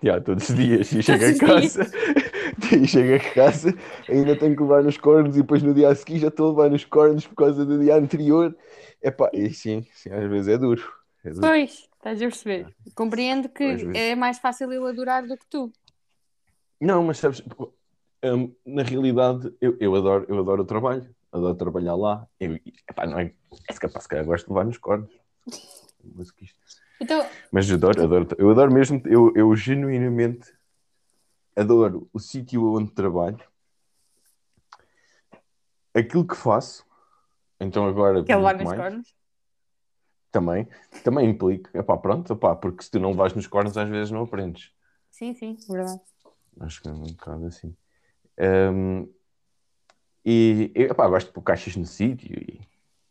Já, 0.02 0.20
todos 0.20 0.48
os 0.48 0.56
dias. 0.56 0.92
E 0.92 1.02
chego 1.02 1.24
a 1.24 1.38
casa, 1.46 1.90
e 2.74 2.86
chego 2.86 3.14
a 3.14 3.34
casa, 3.34 3.74
ainda 4.08 4.34
tenho 4.36 4.56
que 4.56 4.62
levar 4.62 4.82
nos 4.82 4.96
cornos 4.96 5.36
e 5.36 5.40
depois 5.42 5.62
no 5.62 5.74
dia 5.74 5.88
a 5.88 5.94
seguir 5.94 6.18
já 6.18 6.28
estou 6.28 6.46
a 6.46 6.50
levar 6.50 6.70
nos 6.70 6.84
cornos 6.84 7.26
por 7.26 7.34
causa 7.34 7.66
do 7.66 7.78
dia 7.78 7.96
anterior. 7.96 8.56
Epá, 9.02 9.30
e 9.32 9.50
sim, 9.50 9.86
sim, 9.94 10.10
às 10.10 10.28
vezes 10.30 10.48
é 10.48 10.58
duro. 10.58 10.82
É 11.24 11.30
duro. 11.30 11.40
Pois, 11.46 11.70
estás 11.94 12.18
a 12.18 12.24
perceber. 12.24 12.66
Compreendo 12.94 13.48
que 13.48 13.64
é 13.94 14.14
mais 14.14 14.38
fácil 14.38 14.72
eu 14.72 14.86
adorar 14.86 15.26
do 15.26 15.36
que 15.36 15.46
tu. 15.48 15.70
Não, 16.80 17.02
mas 17.04 17.18
sabes, 17.18 17.42
hum, 18.24 18.54
na 18.64 18.82
realidade 18.82 19.52
eu, 19.60 19.76
eu, 19.78 19.94
adoro, 19.94 20.24
eu 20.28 20.38
adoro 20.38 20.62
o 20.62 20.66
trabalho, 20.66 21.14
adoro 21.30 21.54
trabalhar 21.54 21.94
lá. 21.94 22.26
Eu, 22.38 22.54
epá, 22.88 23.06
não 23.06 23.18
é, 23.18 23.34
é 23.68 23.74
capaz, 23.74 24.04
se 24.04 24.08
calhar 24.08 24.24
gosto 24.24 24.46
de 24.46 24.50
levar 24.52 24.64
nos 24.64 24.78
cornos. 24.78 25.10
Mas 26.16 26.30
que 26.30 26.44
isto- 26.44 26.58
Então, 27.00 27.26
Mas 27.50 27.70
adoro, 27.70 28.02
adoro, 28.02 28.28
eu 28.38 28.50
adoro 28.50 28.72
mesmo, 28.72 29.00
eu, 29.06 29.32
eu 29.34 29.56
genuinamente 29.56 30.52
adoro 31.56 32.08
o 32.12 32.18
sítio 32.18 32.74
onde 32.74 32.90
trabalho, 32.92 33.40
aquilo 35.94 36.26
que 36.26 36.36
faço, 36.36 36.86
então 37.58 37.86
agora 37.86 38.22
que 38.22 38.32
é 38.32 38.36
levar 38.36 38.54
muito 38.54 38.62
nos 38.62 38.76
mais, 38.76 38.80
cornos. 38.80 39.14
também, 40.30 40.68
também 41.02 41.30
implica, 41.30 41.76
epá, 41.78 41.96
pronto, 41.96 42.32
epá, 42.32 42.54
porque 42.54 42.82
se 42.84 42.90
tu 42.90 43.00
não 43.00 43.10
levas 43.10 43.34
nos 43.34 43.46
cornos 43.46 43.76
às 43.76 43.88
vezes 43.88 44.10
não 44.10 44.22
aprendes. 44.22 44.72
Sim, 45.10 45.34
sim, 45.34 45.56
verdade. 45.68 46.00
Acho 46.60 46.82
que 46.82 46.88
é 46.88 46.92
um 46.92 47.02
bocado 47.02 47.46
assim. 47.46 47.74
Hum, 48.38 49.08
e 50.24 50.70
e, 50.74 50.82
epá, 50.82 51.08
gosto 51.08 51.28
de 51.28 51.32
pôr 51.32 51.42
caixas 51.42 51.74
no 51.76 51.86
sítio 51.86 52.32
e, 52.32 52.60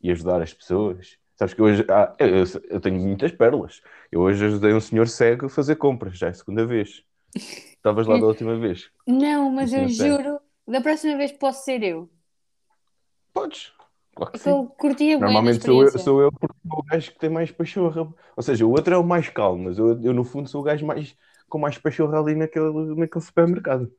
e 0.02 0.12
ajudar 0.12 0.42
as 0.42 0.54
pessoas. 0.54 1.18
Sabes 1.40 1.54
que 1.54 1.62
hoje 1.62 1.86
ah, 1.90 2.14
eu, 2.20 2.44
eu- 2.70 2.82
tenho 2.82 3.00
muitas 3.00 3.32
pérolas. 3.32 3.82
Eu 4.12 4.20
hoje 4.20 4.46
ajudei 4.46 4.74
um 4.74 4.82
senhor 4.82 5.08
cego 5.08 5.46
a 5.46 5.50
fazer 5.50 5.78
compras, 5.78 6.18
já 6.18 6.28
é 6.28 6.32
a 6.32 6.34
segunda 6.34 6.66
vez. 6.66 7.02
Estavas 7.78 8.06
lá 8.08 8.18
da 8.18 8.26
última 8.26 8.60
vez. 8.60 8.92
Não, 9.08 9.50
mas 9.50 9.72
eu 9.72 9.84
não 9.84 9.90
sei. 9.90 10.10
juro, 10.10 10.42
da 10.68 10.82
próxima 10.82 11.16
vez 11.16 11.32
posso 11.32 11.64
ser 11.64 11.82
eu. 11.82 12.10
Podes, 13.34 13.72
claro 14.14 14.34
que 14.34 14.50
eu 14.50 14.68
curtia 14.68 15.18
Normalmente 15.18 15.64
sou 15.64 15.82
eu, 15.82 15.98
sou 15.98 16.22
eu 16.22 16.30
porque 16.34 16.58
sou 16.68 16.80
o 16.80 16.84
gajo 16.84 17.12
que 17.14 17.20
tem 17.20 17.30
mais 17.30 17.52
pachorra. 17.52 18.14
Ou 18.36 18.44
seja, 18.44 18.66
o 18.66 18.72
outro 18.72 18.94
é 18.94 18.98
o 18.98 19.04
mais 19.04 19.30
calmo, 19.30 19.64
mas 19.64 19.78
eu, 19.80 19.98
eu 20.04 20.14
no 20.14 20.26
fundo 20.26 20.50
sou 20.50 20.60
o 20.60 20.64
gajo 20.66 20.86
mais, 20.86 21.16
com 21.48 21.58
mais 21.58 21.78
pachorra 21.78 22.20
ali 22.20 22.36
naquele, 22.36 22.70
naquele 22.96 23.24
supermercado. 23.24 23.90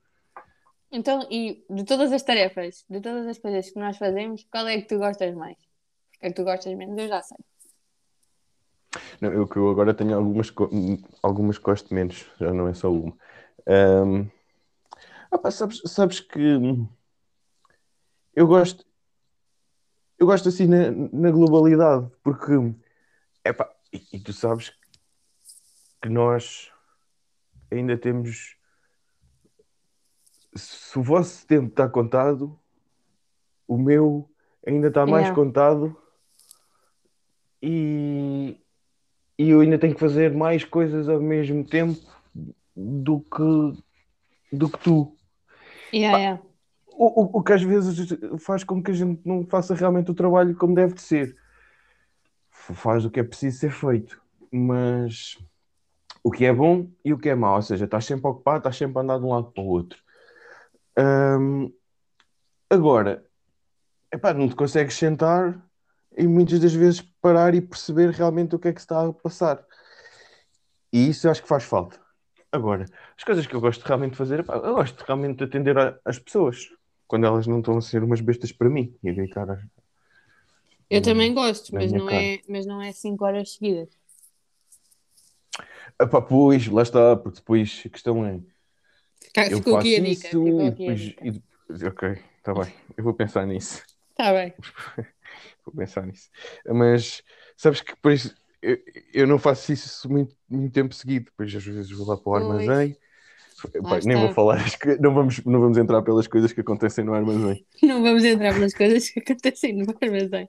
Então, 0.92 1.26
e 1.30 1.64
de 1.70 1.84
todas 1.84 2.12
as 2.12 2.22
tarefas, 2.22 2.84
de 2.90 3.00
todas 3.00 3.26
as 3.26 3.38
coisas 3.38 3.70
que 3.70 3.78
nós 3.78 3.96
fazemos, 3.96 4.44
qual 4.52 4.68
é 4.68 4.78
que 4.78 4.88
tu 4.88 4.98
gostas 4.98 5.34
mais? 5.34 5.69
Que 6.20 6.26
é 6.26 6.28
que 6.30 6.36
tu 6.36 6.44
gostas 6.44 6.74
menos? 6.74 6.98
Eu 6.98 7.08
já 7.08 7.22
sei. 7.22 7.38
Não, 9.20 9.32
eu 9.32 9.46
que 9.46 9.56
eu 9.56 9.70
agora 9.70 9.94
tenho 9.94 10.16
algumas, 10.16 10.52
algumas 11.22 11.58
que 11.58 11.64
gosto 11.64 11.94
menos, 11.94 12.26
já 12.38 12.52
não 12.52 12.68
é 12.68 12.74
só 12.74 12.92
uma. 12.92 13.16
Ah 15.30 15.38
pá, 15.38 15.50
sabes, 15.50 15.80
sabes 15.86 16.20
que 16.20 16.58
eu 18.34 18.46
gosto, 18.46 18.84
eu 20.18 20.26
gosto 20.26 20.48
assim 20.48 20.66
na, 20.66 20.90
na 20.90 21.30
globalidade, 21.30 22.10
porque 22.22 22.52
e, 23.92 24.16
e 24.16 24.20
tu 24.20 24.32
sabes 24.32 24.70
que 26.02 26.08
nós 26.08 26.72
ainda 27.70 27.96
temos. 27.96 28.56
Se 30.56 30.98
o 30.98 31.02
vosso 31.02 31.46
tempo 31.46 31.68
está 31.68 31.88
contado, 31.88 32.58
o 33.68 33.78
meu 33.78 34.28
ainda 34.66 34.88
está 34.88 35.06
mais 35.06 35.28
Yeah. 35.28 35.34
contado 35.34 35.99
e, 37.62 38.56
e 39.38 39.50
eu 39.50 39.60
ainda 39.60 39.78
tenho 39.78 39.94
que 39.94 40.00
fazer 40.00 40.32
mais 40.32 40.64
coisas 40.64 41.08
ao 41.08 41.20
mesmo 41.20 41.64
tempo 41.64 42.00
do 42.76 43.20
que, 43.20 43.82
do 44.52 44.68
que 44.68 44.78
tu. 44.78 45.16
Yeah, 45.92 46.18
yeah. 46.18 46.42
O, 46.92 47.22
o, 47.22 47.38
o 47.38 47.42
que 47.42 47.52
às 47.52 47.62
vezes 47.62 48.08
faz 48.38 48.64
com 48.64 48.82
que 48.82 48.90
a 48.90 48.94
gente 48.94 49.20
não 49.24 49.46
faça 49.46 49.74
realmente 49.74 50.10
o 50.10 50.14
trabalho 50.14 50.56
como 50.56 50.74
deve 50.74 50.94
de 50.94 51.02
ser. 51.02 51.36
Faz 52.50 53.04
o 53.04 53.10
que 53.10 53.20
é 53.20 53.24
preciso 53.24 53.58
ser 53.58 53.72
feito. 53.72 54.20
Mas 54.52 55.38
o 56.22 56.30
que 56.30 56.44
é 56.44 56.52
bom 56.52 56.88
e 57.04 57.12
o 57.12 57.18
que 57.18 57.28
é 57.28 57.34
mau. 57.34 57.56
Ou 57.56 57.62
seja, 57.62 57.84
estás 57.84 58.04
sempre 58.04 58.28
ocupado, 58.28 58.58
estás 58.58 58.76
sempre 58.76 58.98
a 58.98 59.02
andar 59.02 59.18
de 59.18 59.24
um 59.24 59.30
lado 59.30 59.50
para 59.50 59.62
o 59.62 59.66
outro. 59.66 60.02
Hum, 60.98 61.72
agora, 62.68 63.24
epá, 64.12 64.34
não 64.34 64.48
te 64.48 64.54
consegues 64.54 64.94
sentar 64.94 65.58
e 66.16 66.26
muitas 66.26 66.60
das 66.60 66.72
vezes 66.74 67.00
parar 67.20 67.54
e 67.54 67.60
perceber 67.60 68.10
realmente 68.10 68.54
o 68.54 68.58
que 68.58 68.68
é 68.68 68.72
que 68.72 68.80
se 68.80 68.84
está 68.84 69.06
a 69.06 69.12
passar. 69.12 69.64
E 70.92 71.08
isso 71.08 71.26
eu 71.26 71.30
acho 71.30 71.42
que 71.42 71.48
faz 71.48 71.64
falta. 71.64 72.00
Agora, 72.52 72.84
as 73.16 73.22
coisas 73.24 73.46
que 73.46 73.54
eu 73.54 73.60
gosto 73.60 73.82
realmente 73.84 74.12
de 74.12 74.16
fazer, 74.18 74.44
pá, 74.44 74.56
eu 74.56 74.74
gosto 74.74 75.00
realmente 75.02 75.38
de 75.38 75.44
atender 75.44 75.76
as 76.04 76.18
pessoas 76.18 76.68
quando 77.06 77.26
elas 77.26 77.46
não 77.46 77.60
estão 77.60 77.76
a 77.78 77.80
ser 77.80 78.02
umas 78.02 78.20
bestas 78.20 78.50
para 78.52 78.68
mim 78.68 78.94
e 79.02 79.12
gritar. 79.12 79.48
às- 79.50 79.60
Eu 80.88 81.00
também 81.02 81.32
gosto, 81.32 81.72
mas 81.72 81.92
não, 81.92 82.08
é, 82.10 82.40
mas 82.48 82.66
não 82.66 82.82
é 82.82 82.92
5 82.92 83.24
horas 83.24 83.52
seguidas. 83.52 83.88
Ah, 85.98 86.06
pá, 86.06 86.20
pois, 86.20 86.66
lá 86.66 86.82
está, 86.82 87.16
porque 87.16 87.38
depois 87.38 87.82
a 87.86 87.88
questão 87.88 88.24
é. 88.26 88.40
Eu 89.50 89.58
Ficou 89.58 89.74
faço 89.74 89.86
aqui 89.86 89.96
a 89.96 90.00
dica. 90.00 90.12
isso 90.12 90.28
Ficou 90.28 90.50
aqui 90.66 90.66
a 90.66 90.70
depois, 90.70 91.00
dica. 91.00 91.24
e 91.26 91.42
Ok, 91.86 92.08
está 92.38 92.52
bem. 92.52 92.74
Eu 92.96 93.04
vou 93.04 93.14
pensar 93.14 93.46
nisso. 93.46 93.82
Tá 94.16 94.32
bem. 94.32 94.52
Vou 95.64 95.74
pensar 95.74 96.06
nisso. 96.06 96.30
Mas 96.66 97.22
sabes 97.56 97.80
que 97.80 97.94
depois 97.94 98.34
eu, 98.62 98.78
eu 99.12 99.26
não 99.26 99.38
faço 99.38 99.72
isso 99.72 100.10
muito, 100.10 100.34
muito 100.48 100.72
tempo 100.72 100.94
seguido. 100.94 101.26
Depois 101.26 101.54
às 101.54 101.64
vezes 101.64 101.90
vou 101.90 102.06
lá 102.06 102.16
para 102.16 102.30
o 102.30 102.34
armazém. 102.34 102.96
Pá, 103.82 103.98
nem 104.04 104.16
vou 104.16 104.32
falar, 104.32 104.58
não 105.00 105.12
vamos, 105.12 105.44
não 105.44 105.60
vamos 105.60 105.76
entrar 105.76 106.00
pelas 106.00 106.26
coisas 106.26 106.50
que 106.50 106.62
acontecem 106.62 107.04
no 107.04 107.12
armazém. 107.12 107.66
Não 107.82 108.02
vamos 108.02 108.24
entrar 108.24 108.54
pelas 108.54 108.72
coisas 108.72 109.10
que 109.10 109.20
acontecem 109.20 109.74
no 109.74 109.94
armazém. 110.00 110.48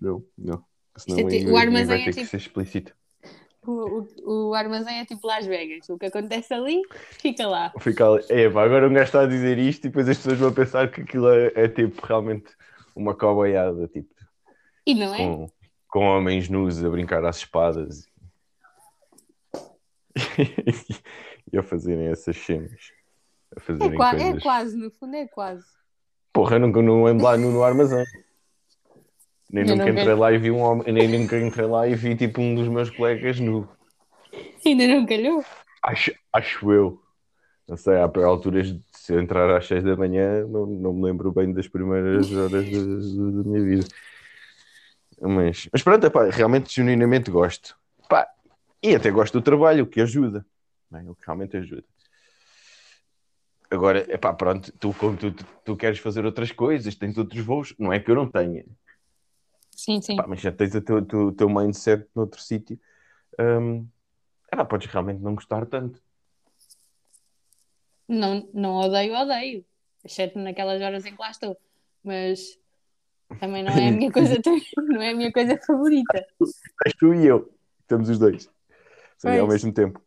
Não, 0.00 0.24
não. 0.36 0.64
Senão 0.96 1.28
é 1.28 1.50
o 1.50 1.56
armazém 1.56 1.86
vai 1.86 2.02
é 2.02 2.04
ter 2.04 2.10
que 2.10 2.18
tipo- 2.18 2.30
ser 2.30 2.36
explícito. 2.36 2.94
O, 3.66 4.06
o, 4.24 4.48
o 4.50 4.54
armazém 4.54 5.00
é 5.00 5.04
tipo 5.04 5.26
Las 5.26 5.44
Vegas. 5.44 5.88
O 5.88 5.98
que 5.98 6.06
acontece 6.06 6.54
ali, 6.54 6.80
fica 7.20 7.46
lá. 7.46 7.72
Fica 7.80 8.06
ali. 8.06 8.24
É, 8.28 8.46
agora 8.46 8.88
um 8.88 8.92
gajo 8.92 9.06
está 9.06 9.22
a 9.22 9.26
dizer 9.26 9.58
isto 9.58 9.84
e 9.84 9.88
depois 9.88 10.08
as 10.08 10.16
pessoas 10.16 10.38
vão 10.38 10.52
pensar 10.52 10.90
que 10.90 11.00
aquilo 11.00 11.28
é, 11.28 11.52
é 11.54 11.68
tipo 11.68 12.04
realmente 12.06 12.46
uma 12.98 13.14
cowboyada, 13.14 13.86
tipo, 13.88 14.12
E 14.86 14.94
não 14.94 15.14
é? 15.14 15.18
com, 15.18 15.50
com 15.88 16.00
homens 16.04 16.48
nus 16.48 16.82
a 16.84 16.90
brincar 16.90 17.24
às 17.24 17.36
espadas 17.38 18.06
e 21.52 21.58
a 21.58 21.62
fazerem 21.62 22.08
essas 22.08 22.36
cenas. 22.36 22.92
A 23.56 23.58
É, 23.58 23.60
fazerem 23.60 23.96
qua- 23.96 24.10
é 24.14 24.18
coisas. 24.22 24.42
quase, 24.42 24.76
no 24.76 24.90
fundo 24.90 25.16
é 25.16 25.26
quase. 25.28 25.64
Porra, 26.32 26.56
eu 26.56 26.60
nunca 26.60 26.82
não 26.82 27.06
ando 27.06 27.24
lá 27.24 27.36
no, 27.36 27.50
no 27.50 27.62
armazém. 27.62 28.04
Nem 29.50 29.64
Eu 29.64 29.70
nunca 29.76 29.86
nunca- 29.86 30.00
entrei 30.02 30.14
lá 30.14 30.32
e 30.32 30.38
vi 30.38 30.50
um 30.50 30.58
homem, 30.60 30.92
nem 30.92 31.08
nunca 31.08 31.38
entrei 31.38 31.66
lá 31.66 31.88
e 31.88 31.94
vi 31.94 32.14
tipo 32.16 32.40
um 32.40 32.54
dos 32.54 32.68
meus 32.68 32.90
colegas 32.90 33.40
nu. 33.40 33.68
Ainda 34.64 34.86
não 34.86 35.06
calhou? 35.06 35.42
Acho, 35.82 36.12
acho 36.32 36.70
eu. 36.72 37.02
Não 37.68 37.76
sei, 37.76 37.96
há 37.96 38.10
alturas 38.24 38.72
de 38.72 38.82
se 38.92 39.14
entrar 39.14 39.54
às 39.54 39.66
6 39.66 39.84
da 39.84 39.94
manhã, 39.94 40.46
não, 40.46 40.64
não 40.64 40.94
me 40.94 41.02
lembro 41.02 41.30
bem 41.30 41.52
das 41.52 41.68
primeiras 41.68 42.32
horas 42.32 42.64
da, 42.70 42.80
minha 43.44 43.62
vida. 43.62 43.88
Mas, 45.20 45.68
mas 45.70 45.82
pronto, 45.82 46.06
epá, 46.06 46.30
realmente, 46.30 46.74
genuinamente 46.74 47.30
gosto. 47.30 47.76
Pá, 48.08 48.26
e 48.82 48.94
até 48.94 49.10
gosto 49.10 49.38
do 49.38 49.44
trabalho, 49.44 49.84
o 49.84 49.86
que 49.86 50.00
ajuda. 50.00 50.46
Bem, 50.90 51.10
o 51.10 51.14
que 51.14 51.26
realmente 51.26 51.58
ajuda. 51.58 51.84
Agora, 53.70 54.06
epá, 54.10 54.32
pronto, 54.32 54.72
tu, 54.78 54.94
como 54.94 55.18
tu, 55.18 55.30
tu, 55.30 55.44
tu 55.62 55.76
queres 55.76 55.98
fazer 55.98 56.24
outras 56.24 56.50
coisas, 56.50 56.94
tens 56.94 57.18
outros 57.18 57.44
voos, 57.44 57.74
não 57.78 57.92
é 57.92 58.00
que 58.00 58.10
eu 58.10 58.14
não 58.14 58.26
tenha, 58.26 58.64
Sim, 59.76 60.00
sim. 60.00 60.16
Pá, 60.16 60.26
mas 60.26 60.40
já 60.40 60.50
tens 60.50 60.74
o 60.74 60.80
teu, 60.80 61.04
teu, 61.04 61.32
teu 61.32 61.48
mindset 61.50 62.08
noutro 62.14 62.40
sítio. 62.40 62.80
Epá, 64.50 64.64
podes 64.64 64.90
realmente 64.90 65.20
não 65.20 65.34
gostar 65.34 65.66
tanto. 65.66 66.02
Não, 68.08 68.48
não 68.54 68.76
odeio, 68.76 69.14
odeio. 69.14 69.64
Exceto 70.04 70.38
naquelas 70.38 70.80
horas 70.80 71.04
em 71.04 71.14
que 71.14 71.20
lá 71.20 71.30
estou. 71.30 71.56
Mas 72.02 72.58
também 73.38 73.62
não 73.62 73.72
é 73.72 73.88
a 73.88 73.92
minha 73.92 74.10
coisa, 74.12 74.40
não 74.76 75.02
é 75.02 75.10
a 75.10 75.14
minha 75.14 75.32
coisa 75.32 75.58
favorita. 75.58 76.24
És 76.86 76.94
tu 76.98 77.12
e 77.14 77.26
eu. 77.26 77.52
Estamos 77.80 78.08
os 78.08 78.18
dois. 78.18 78.48
Sim, 79.18 79.38
ao 79.38 79.46
mesmo 79.48 79.72
tempo. 79.72 80.00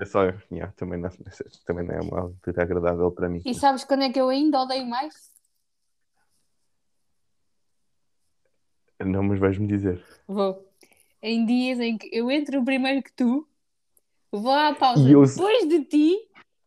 É 0.00 0.04
só, 0.04 0.24
yeah, 0.50 0.72
também, 0.76 0.98
não, 0.98 1.10
também 1.66 1.84
não 1.86 1.94
é 1.94 2.00
uma 2.00 2.20
altura 2.22 2.62
agradável 2.62 3.10
para 3.12 3.28
mim. 3.28 3.40
E 3.44 3.54
sabes 3.54 3.84
quando 3.84 4.02
é 4.02 4.10
que 4.10 4.20
eu 4.20 4.28
ainda 4.28 4.60
odeio 4.60 4.86
mais? 4.86 5.14
Não, 9.04 9.22
mas 9.22 9.38
vais-me 9.38 9.66
dizer. 9.66 10.04
Vou. 10.26 10.66
Em 11.22 11.44
dias 11.44 11.78
em 11.80 11.96
que 11.96 12.08
eu 12.12 12.30
entro 12.30 12.64
primeiro 12.64 13.02
que 13.02 13.12
tu, 13.12 13.46
vou 14.30 14.50
à 14.52 14.74
pausa 14.74 15.08
eu- 15.08 15.24
depois 15.24 15.68
de 15.68 15.84
ti 15.84 16.16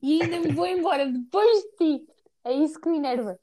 e 0.02 0.22
ainda 0.22 0.40
me 0.40 0.54
vou 0.54 0.66
embora 0.66 1.06
depois 1.12 1.64
de 1.64 1.76
ti. 1.78 2.08
É 2.44 2.54
isso 2.54 2.80
que 2.80 2.90
me 2.90 2.98
enerva. 2.98 3.40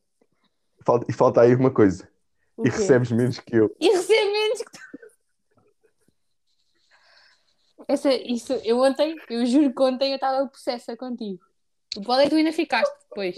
Falta, 0.85 1.07
e 1.09 1.13
falta 1.13 1.41
aí 1.41 1.55
uma 1.55 1.71
coisa. 1.71 2.09
O 2.57 2.67
e 2.67 2.71
quê? 2.71 2.77
recebes 2.77 3.11
menos 3.11 3.39
que 3.41 3.57
eu. 3.57 3.75
E 3.81 3.89
recebo 3.89 4.33
menos 4.33 4.59
que 4.63 4.71
tu. 4.71 4.79
Essa, 7.89 8.13
isso, 8.15 8.53
eu 8.65 8.79
ontem, 8.81 9.17
eu 9.29 9.45
juro 9.45 9.75
que 9.75 9.83
ontem 9.83 10.11
eu 10.11 10.15
estava 10.15 10.47
possessa 10.49 10.97
contigo. 10.97 11.41
O 11.97 12.03
qual 12.03 12.19
é 12.19 12.25
que 12.25 12.31
tu 12.31 12.37
ainda 12.37 12.53
ficaste 12.53 12.93
depois? 13.09 13.37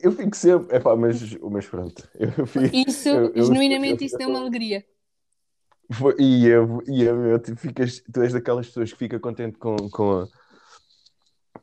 Eu 0.00 0.12
fico 0.12 0.36
sempre. 0.36 0.76
Epá, 0.76 0.94
mas, 0.96 1.34
mas 1.38 1.66
pronto. 1.66 2.08
Eu 2.14 2.46
fico, 2.46 2.76
Isso, 2.88 3.08
Eu- 3.08 3.32
eu- 3.34 3.44
genuinamente, 3.44 4.02
eu- 4.02 4.06
isso 4.06 4.16
deu-me 4.18 4.36
alegria. 4.36 4.84
Foi- 5.92 6.14
E 6.18 6.46
eu, 6.46 6.82
e 6.86 7.02
eu, 7.02 7.22
eu, 7.26 7.38
tu, 7.42 7.54
ficas, 7.56 8.00
tu 8.00 8.22
és 8.22 8.32
daquelas 8.32 8.66
pessoas 8.68 8.92
que 8.92 8.98
fica 8.98 9.18
contente 9.20 9.58
com, 9.58 9.76
com, 9.90 10.20
a, 10.20 10.28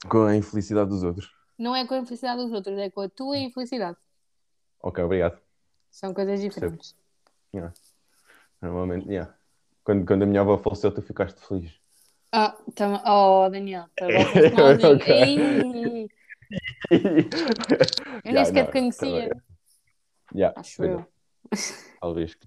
com 0.08 0.24
a 0.26 0.36
infelicidade 0.36 0.90
dos 0.90 1.04
outros. 1.04 1.32
Não 1.58 1.76
é 1.76 1.86
com 1.86 1.94
a 1.96 1.98
infelicidade 1.98 2.42
dos 2.42 2.52
outros, 2.54 2.78
é 2.78 2.90
com 2.90 3.02
a 3.02 3.10
tua 3.10 3.38
infelicidade. 3.38 3.98
Ok, 4.82 5.04
obrigado. 5.04 5.38
São 5.92 6.14
coisas 6.14 6.40
diferentes. 6.40 6.96
Normalmente, 8.62 9.08
yeah. 9.10 9.34
quando, 9.84 10.06
quando 10.06 10.24
a 10.24 10.26
minha 10.26 10.42
avó 10.42 10.58
faleceu, 10.58 10.94
tu 10.94 11.02
ficaste 11.02 11.40
feliz. 11.46 11.74
Ah, 12.32 12.56
tam- 12.76 13.02
oh, 13.06 13.50
Daniel, 13.50 13.90
tá 13.96 14.08
bom, 14.08 14.24
foste 14.26 14.54
malzinho. 14.56 14.96
Ok. 14.96 15.14
Ei, 15.16 16.10
Eu 18.24 18.34
nem 18.34 18.46
sequer 18.46 18.66
te 18.68 18.72
conhecia, 18.72 19.44
Yeah, 20.34 20.60
acho 20.60 20.84
eu. 20.84 21.06
talvez. 22.00 22.38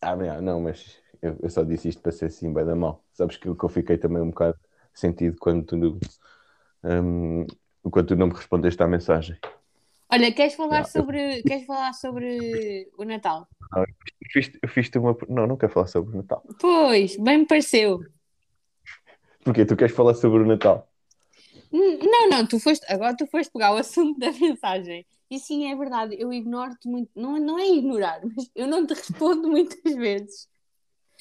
Ah, 0.00 0.16
não, 0.40 0.60
mas 0.60 0.98
eu, 1.20 1.38
eu 1.42 1.50
só 1.50 1.62
disse 1.62 1.88
isto 1.88 2.00
para 2.02 2.12
ser 2.12 2.26
assim, 2.26 2.52
bem 2.52 2.64
da 2.64 2.74
mal. 2.74 3.04
Sabes 3.12 3.36
que, 3.36 3.46
eu- 3.46 3.54
que 3.54 3.64
eu 3.64 3.68
fiquei 3.68 3.98
também 3.98 4.22
um 4.22 4.30
bocado 4.30 4.58
sentido 4.94 5.36
quando 5.38 5.64
tu, 5.64 5.98
hum, 6.84 7.46
quando 7.90 8.06
tu 8.08 8.16
não 8.16 8.26
me 8.28 8.34
respondeste 8.34 8.82
à 8.82 8.86
mensagem. 8.86 9.36
Olha, 10.10 10.32
queres 10.32 10.54
falar 10.54 10.84
Yeah, 10.84 10.88
eu- 10.94 11.02
sobre, 11.04 11.42
queres 11.42 11.66
falar 11.66 11.92
sobre 11.94 12.90
o 12.98 13.04
Natal? 13.04 13.48
Eu 13.74 13.86
fiz- 14.30 14.58
Eu 14.62 14.68
fiz-te 14.68 14.98
uma. 14.98 15.16
Não, 15.28 15.46
não 15.46 15.56
quero 15.56 15.72
falar 15.72 15.86
sobre 15.86 16.12
o 16.14 16.16
Natal. 16.18 16.42
Pois, 16.60 17.16
bem 17.16 17.38
me 17.38 17.46
pareceu. 17.46 18.00
Porquê? 19.44 19.64
Tu 19.64 19.76
queres 19.76 19.94
falar 19.94 20.14
sobre 20.14 20.42
o 20.42 20.46
Natal? 20.46 20.88
Hum, 21.72 21.98
Não, 22.02 22.28
não, 22.28 22.46
tu 22.46 22.58
foste, 22.60 22.84
agora 22.88 23.16
tu 23.16 23.26
foste 23.26 23.50
pegar 23.52 23.72
o 23.72 23.76
assunto 23.78 24.18
da 24.18 24.30
mensagem. 24.32 25.06
E 25.30 25.38
sim, 25.38 25.70
é 25.72 25.74
verdade, 25.74 26.14
eu 26.18 26.30
ignoro-te 26.32 26.86
muito. 26.86 27.10
Não, 27.16 27.38
não 27.40 27.58
é 27.58 27.66
ignorar, 27.66 28.20
mas 28.22 28.50
eu 28.54 28.66
não 28.66 28.86
te 28.86 28.92
respondo 28.92 29.48
muitas 29.48 29.94
vezes. 29.94 30.48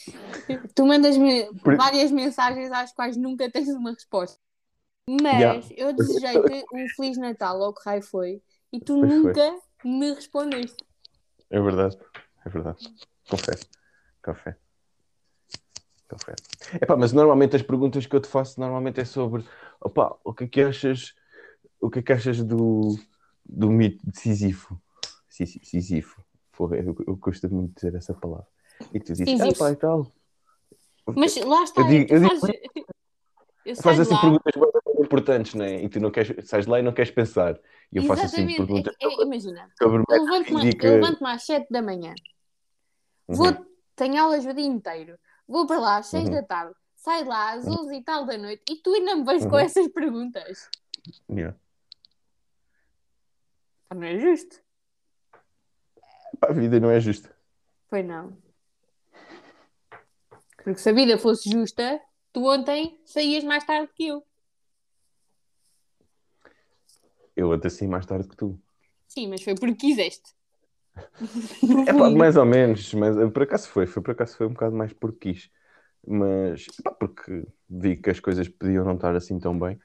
Tu 0.76 0.86
mandas-me 0.86 1.46
Por- 1.60 1.76
várias 1.76 2.12
mensagens 2.12 2.72
às 2.72 2.92
quais 2.94 3.18
nunca 3.18 3.50
tens 3.50 3.70
uma 3.70 3.92
resposta. 3.92 4.40
Mas 5.10 5.42
Yeah. 5.42 5.68
eu 5.76 5.94
desejei-te 5.94 6.66
um 6.74 6.88
Feliz 6.96 7.18
Natal, 7.18 7.60
ou 7.60 7.74
que 7.74 7.82
raio 7.84 8.02
foi, 8.04 8.42
e 8.72 8.80
tu 8.80 9.00
Pois 9.00 9.12
foi. 9.12 9.34
nunca 9.34 9.60
me 9.84 10.14
respondeste. 10.14 10.78
É 11.50 11.60
verdade, 11.60 11.98
é 12.46 12.50
verdade. 12.50 12.78
Confesso. 13.30 13.68
Confesso. 14.24 14.60
Confesso. 16.08 16.44
Epá, 16.82 16.96
mas 16.96 17.14
normalmente 17.14 17.56
as 17.56 17.62
perguntas 17.62 18.06
que 18.06 18.16
eu 18.16 18.20
te 18.22 18.28
faço 18.28 18.60
normalmente 18.60 19.00
é 19.00 19.06
sobre 19.06 19.46
opá, 19.80 20.16
o 20.24 20.34
que 20.34 20.44
é 20.44 20.48
que 20.48 20.62
achas, 20.62 21.14
o 21.80 21.90
que 21.90 22.00
é 22.00 22.02
que 22.02 22.14
achas 22.14 22.44
do, 22.44 22.98
do 23.46 23.70
mito 23.72 24.06
de 24.10 24.20
Sísifo? 24.20 24.80
Sísifo. 25.30 26.24
Porra, 26.52 26.78
eu, 26.78 26.96
eu 27.08 27.16
gosto 27.16 27.50
muito 27.50 27.70
de 27.70 27.76
dizer 27.76 27.96
essa 27.96 28.14
palavra. 28.14 28.48
E 28.94 29.00
tu 29.00 29.14
dizes, 29.14 29.42
ah 29.42 29.54
pá, 29.58 29.72
e 29.72 29.76
tal. 29.76 30.12
Mas 31.16 31.36
lá 31.38 31.64
está, 31.64 31.82
Eu 31.82 31.88
digo- 31.88 32.14
eu 32.14 32.20
digo- 32.20 32.40
fazes- 32.40 32.56
eu 33.66 33.76
Faz 33.78 34.00
assim 34.00 34.14
lá. 34.14 34.22
perguntas 34.22 34.54
bem 34.86 35.02
importantes, 35.04 35.54
né? 35.56 35.84
E 35.84 35.90
tu 35.90 36.00
não 36.00 36.12
queres, 36.12 36.48
sais 36.50 36.66
de 36.66 36.72
lá 36.72 36.80
e 36.80 36.84
não 36.84 36.94
queres 36.94 37.12
pensar. 37.12 37.60
E 37.92 37.98
eu 37.98 38.04
faço 38.04 38.24
assim 38.26 38.44
Exatamente. 38.44 38.58
perguntas 38.58 38.96
É- 39.02 39.06
é- 39.06 39.24
imagina, 39.24 39.70
sobre 39.82 40.04
eu 40.10 40.24
levanto-me 40.24 40.62
física. 40.62 40.88
eu 40.88 40.94
levanto-me 40.96 41.30
às 41.30 41.44
7 41.44 41.68
da 41.70 41.82
manhã, 41.82 42.14
Uhum. 43.28 43.36
vou, 43.36 43.66
tenho 43.96 44.22
aulas 44.22 44.46
o 44.46 44.54
dia 44.54 44.66
inteiro, 44.66 45.18
vou 45.48 45.66
para 45.68 45.80
lá 45.80 45.98
às 45.98 46.08
6 46.08 46.26
Uhum. 46.30 46.36
da 46.36 46.44
tarde, 46.44 46.74
saio 46.96 47.28
lá 47.28 47.54
às 47.54 47.68
11 47.68 47.96
e 47.96 48.04
tal 48.04 48.26
da 48.26 48.38
noite 48.38 48.64
e 48.70 48.76
tu 48.78 48.94
ainda 48.94 49.16
me 49.16 49.24
vais 49.26 49.44
com 49.46 49.52
Uhum. 49.54 49.60
essas 49.60 49.88
perguntas. 49.90 50.70
Yeah. 51.30 51.58
Não 53.94 54.04
é 54.04 54.18
justo? 54.18 54.62
Pá, 56.40 56.48
A 56.50 56.54
vida 56.54 56.80
não 56.80 56.90
é 56.90 57.00
justa. 57.00 57.36
Foi 57.90 58.02
não. 58.02 58.38
Porque 60.64 60.80
se 60.80 60.90
a 60.90 60.94
vida 60.94 61.18
fosse 61.18 61.50
justa, 61.50 62.00
tu 62.32 62.46
ontem 62.48 63.00
saías 63.06 63.44
mais 63.44 63.64
tarde 63.66 63.92
que 63.96 64.08
eu. 64.08 64.24
Eu 67.36 67.52
ando 67.52 67.66
assim 67.68 67.88
mais 67.88 68.06
tarde 68.06 68.28
que 68.28 68.36
tu. 68.36 68.60
Sim, 69.08 69.28
mas 69.30 69.44
foi 69.44 69.56
porque 69.56 69.76
quiseste. 69.76 70.34
É 71.88 71.94
pá, 71.94 72.10
mais 72.10 72.36
ou 72.38 72.46
menos, 72.46 72.94
mas 72.94 73.18
eh, 73.18 73.28
por 73.30 73.44
acaso 73.44 73.70
foi, 73.70 73.88
foi 73.88 74.04
por 74.04 74.12
acaso 74.12 74.36
foi 74.36 74.46
um 74.48 74.54
bocado 74.54 74.76
mais 74.76 74.92
porque 74.94 75.34
quis. 75.34 75.50
Mas 76.06 76.66
epá, 76.80 76.92
porque 76.92 77.46
vi 77.70 77.96
que 77.96 78.10
as 78.10 78.20
coisas 78.20 78.48
podiam 78.50 78.84
não 78.84 78.96
estar 78.96 79.16
assim 79.16 79.40
tão 79.40 79.58
bem 79.58 79.80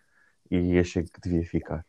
e 0.50 0.78
achei 0.78 1.04
que 1.04 1.20
devia 1.20 1.44
ficar. 1.44 1.86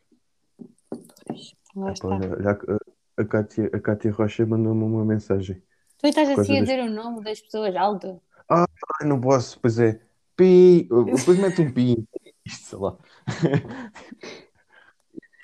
Lá 1.76 1.91
Epá, 1.91 1.93
está. 1.93 2.19
que 2.19 2.71
a, 2.71 2.78
a, 3.21 3.26
Cátia, 3.26 3.69
a 3.73 3.80
Cátia 3.80 4.12
Rocha 4.12 4.45
mandou-me 4.45 4.84
uma 4.84 5.04
mensagem. 5.06 5.62
Tu 5.97 6.08
estás 6.08 6.30
assim 6.30 6.58
a 6.58 6.60
das- 6.60 6.69
dizer 6.69 6.84
o 6.84 6.89
nome 6.89 7.23
das 7.23 7.41
pessoas 7.41 7.76
alto? 7.76 8.21
Ai, 8.49 8.65
não 9.07 9.19
posso, 9.19 9.60
pois 9.60 9.77
é. 9.79 9.99
Pi, 10.36 10.83
depois 11.17 11.38
mete 11.39 11.62
um 11.62 11.73
pi. 11.73 12.07
Isto, 12.45 12.65
sei 12.65 12.79
lá. 12.79 12.97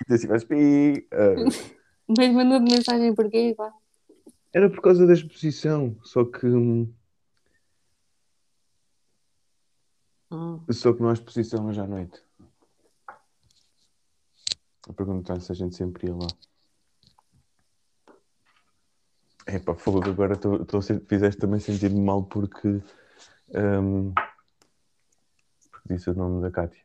E 0.09 0.13
assim, 0.13 0.27
mas 0.27 0.43
pi. 0.43 1.07
ah, 1.11 1.35
Mas 2.07 2.31
mandou-te 2.33 2.71
mensagem 2.71 3.13
porquê, 3.15 3.53
pá? 3.57 3.73
Era 4.53 4.69
por 4.69 4.81
causa 4.81 5.05
da 5.07 5.13
exposição, 5.13 5.97
só 6.03 6.23
que, 6.25 6.45
hum, 6.45 6.93
Ah. 10.31 10.59
só 10.71 10.93
que 10.93 11.01
não 11.01 11.09
há 11.09 11.13
exposição 11.13 11.67
hoje 11.67 11.79
à 11.79 11.85
noite. 11.87 12.23
A 14.89 14.93
perguntar 14.93 15.39
se 15.41 15.51
a 15.51 15.55
gente 15.55 15.75
sempre 15.75 16.07
ia 16.07 16.15
lá. 16.15 16.27
Epá, 19.47 19.75
fogo, 19.75 20.10
agora 20.10 20.36
a 20.38 20.82
sen- 20.82 21.01
fizeste 21.08 21.39
também 21.41 21.60
sentir-me 21.60 21.99
mal 21.99 22.23
porque, 22.23 22.67
hum, 23.53 24.13
porque 25.71 25.93
disse 25.93 26.10
o 26.10 26.13
nome 26.13 26.41
da 26.41 26.49
Cátia. 26.49 26.82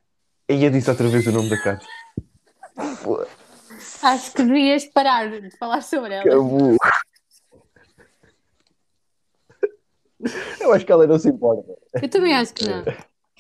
E 0.49 0.64
eu 0.64 0.71
disse 0.71 0.90
outra 0.90 1.09
vez 1.09 1.27
o 1.27 1.33
nome 1.33 1.51
da 1.51 1.62
Cátia. 1.62 1.88
Acho 4.03 4.33
que 4.33 4.42
devias 4.42 4.87
parar 4.87 5.29
de 5.31 5.51
falar 5.57 5.83
sobre 5.83 6.14
ela. 6.14 6.29
Acabou. 6.29 6.77
Eu 10.61 10.73
acho 10.73 10.85
que 10.85 10.90
ela 10.92 11.07
não 11.07 11.18
se 11.18 11.29
importa. 11.29 11.73
Eu 12.03 12.09
também 12.09 12.35
acho 12.35 12.53
que 12.55 12.64
não. 12.64 12.85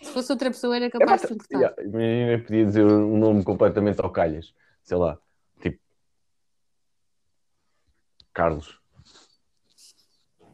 Se 0.02 0.12
fosse 0.12 0.30
outra 0.30 0.50
pessoa 0.50 0.76
era 0.76 0.88
capaz 0.90 1.22
de 1.22 1.28
se 1.28 1.34
importar. 1.34 1.58
Yeah, 1.58 1.82
Imagina, 1.82 2.44
podia 2.44 2.64
dizer 2.66 2.84
um 2.84 3.18
nome 3.18 3.42
completamente 3.42 4.00
ao 4.00 4.10
calhas. 4.10 4.54
Sei 4.84 4.96
lá, 4.96 5.18
tipo. 5.60 5.80
Carlos. 8.32 8.80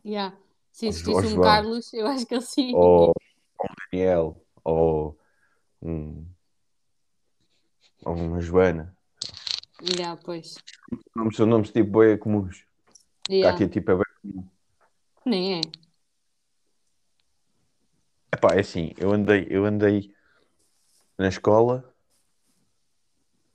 Yeah. 0.05 0.37
Se 0.71 0.87
existisse 0.87 1.27
um 1.27 1.31
João. 1.31 1.43
Carlos, 1.43 1.93
eu 1.95 2.07
acho 2.07 2.27
que 2.27 2.35
ele 2.35 2.43
sim. 2.43 2.75
Ou 2.75 3.11
um 3.11 3.75
Daniel. 3.91 4.45
Ou 4.63 5.19
um. 5.81 6.27
Ou 8.05 8.15
uma 8.15 8.41
Joana. 8.41 8.95
Yeah, 9.83 10.21
pois. 10.25 10.57
Nomes 11.15 11.37
são 11.37 11.47
nomes 11.47 11.71
tipo 11.71 12.01
bem 12.01 12.19
comuns. 12.19 12.65
Yeah. 13.31 13.53
Cátia 13.53 13.69
tipo 13.69 13.91
é 13.93 13.95
bem 13.97 14.05
comum. 14.23 14.49
Nem 15.25 15.59
é. 15.59 15.61
Epá, 18.33 18.55
é 18.55 18.61
assim, 18.61 18.93
eu 18.99 19.13
andei, 19.13 19.47
eu 19.49 19.65
andei 19.65 20.13
na 21.17 21.29
escola 21.29 21.95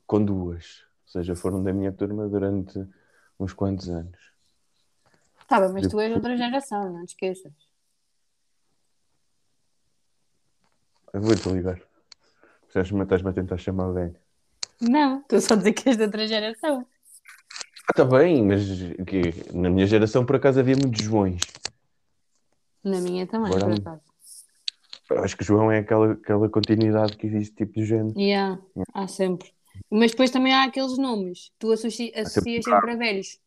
com 0.08 0.24
duas. 0.24 0.84
Ou 1.06 1.12
seja, 1.12 1.36
foram 1.36 1.62
da 1.62 1.74
minha 1.74 1.92
turma 1.92 2.28
durante 2.28 2.80
uns 3.40 3.54
quantos 3.54 3.90
anos. 3.90 4.29
Tá 5.50 5.60
bem, 5.60 5.74
mas 5.74 5.88
tu 5.88 6.00
és 6.00 6.14
outra 6.14 6.38
geração, 6.38 6.94
não 6.94 7.04
te 7.06 7.10
esqueças. 7.10 7.52
Eu 11.12 11.22
vou-te 11.22 11.50
ligar. 11.50 11.82
Estás-me 12.68 13.02
estás-me 13.02 13.30
a 13.32 13.34
tentar 13.34 13.58
chamar 13.58 13.92
velho. 13.92 14.16
Não, 14.80 15.22
estou 15.22 15.42
só 15.42 15.56
a 15.56 15.58
dizer 15.58 15.74
que 15.74 15.90
és 15.90 15.98
de 15.98 16.04
outra 16.04 16.28
geração. 16.28 16.86
Ah, 17.88 17.94
tá 17.94 18.06
bem, 18.06 18.46
mas 18.46 18.62
que, 19.08 19.52
na 19.52 19.72
minha 19.72 19.88
geração 19.88 20.24
por 20.24 20.36
acaso 20.36 20.60
havia 20.60 20.76
muitos 20.78 21.04
Joões. 21.04 21.42
Na 22.84 23.02
minha 23.02 23.26
também, 23.26 23.52
Agora- 23.52 23.76
por 23.76 23.82
acaso. 23.82 24.10
Acho 25.24 25.36
que 25.36 25.44
João 25.44 25.72
é 25.72 25.80
aquela, 25.80 26.14
aquela 26.14 26.48
continuidade 26.48 27.18
que 27.18 27.26
existe 27.26 27.56
tipo 27.56 27.74
de 27.74 27.84
género. 27.84 28.14
Yeah, 28.16 28.62
há 28.94 29.08
sempre. 29.08 29.52
Mas 29.90 30.12
depois 30.12 30.30
também 30.30 30.54
há 30.54 30.66
aqueles 30.66 31.00
nomes 31.00 31.52
tu 31.58 31.72
associ... 31.72 32.12
associas 32.16 32.34
sempre 32.34 32.62
sempre 32.62 32.92
a 32.92 32.96
velhos. 32.96 33.40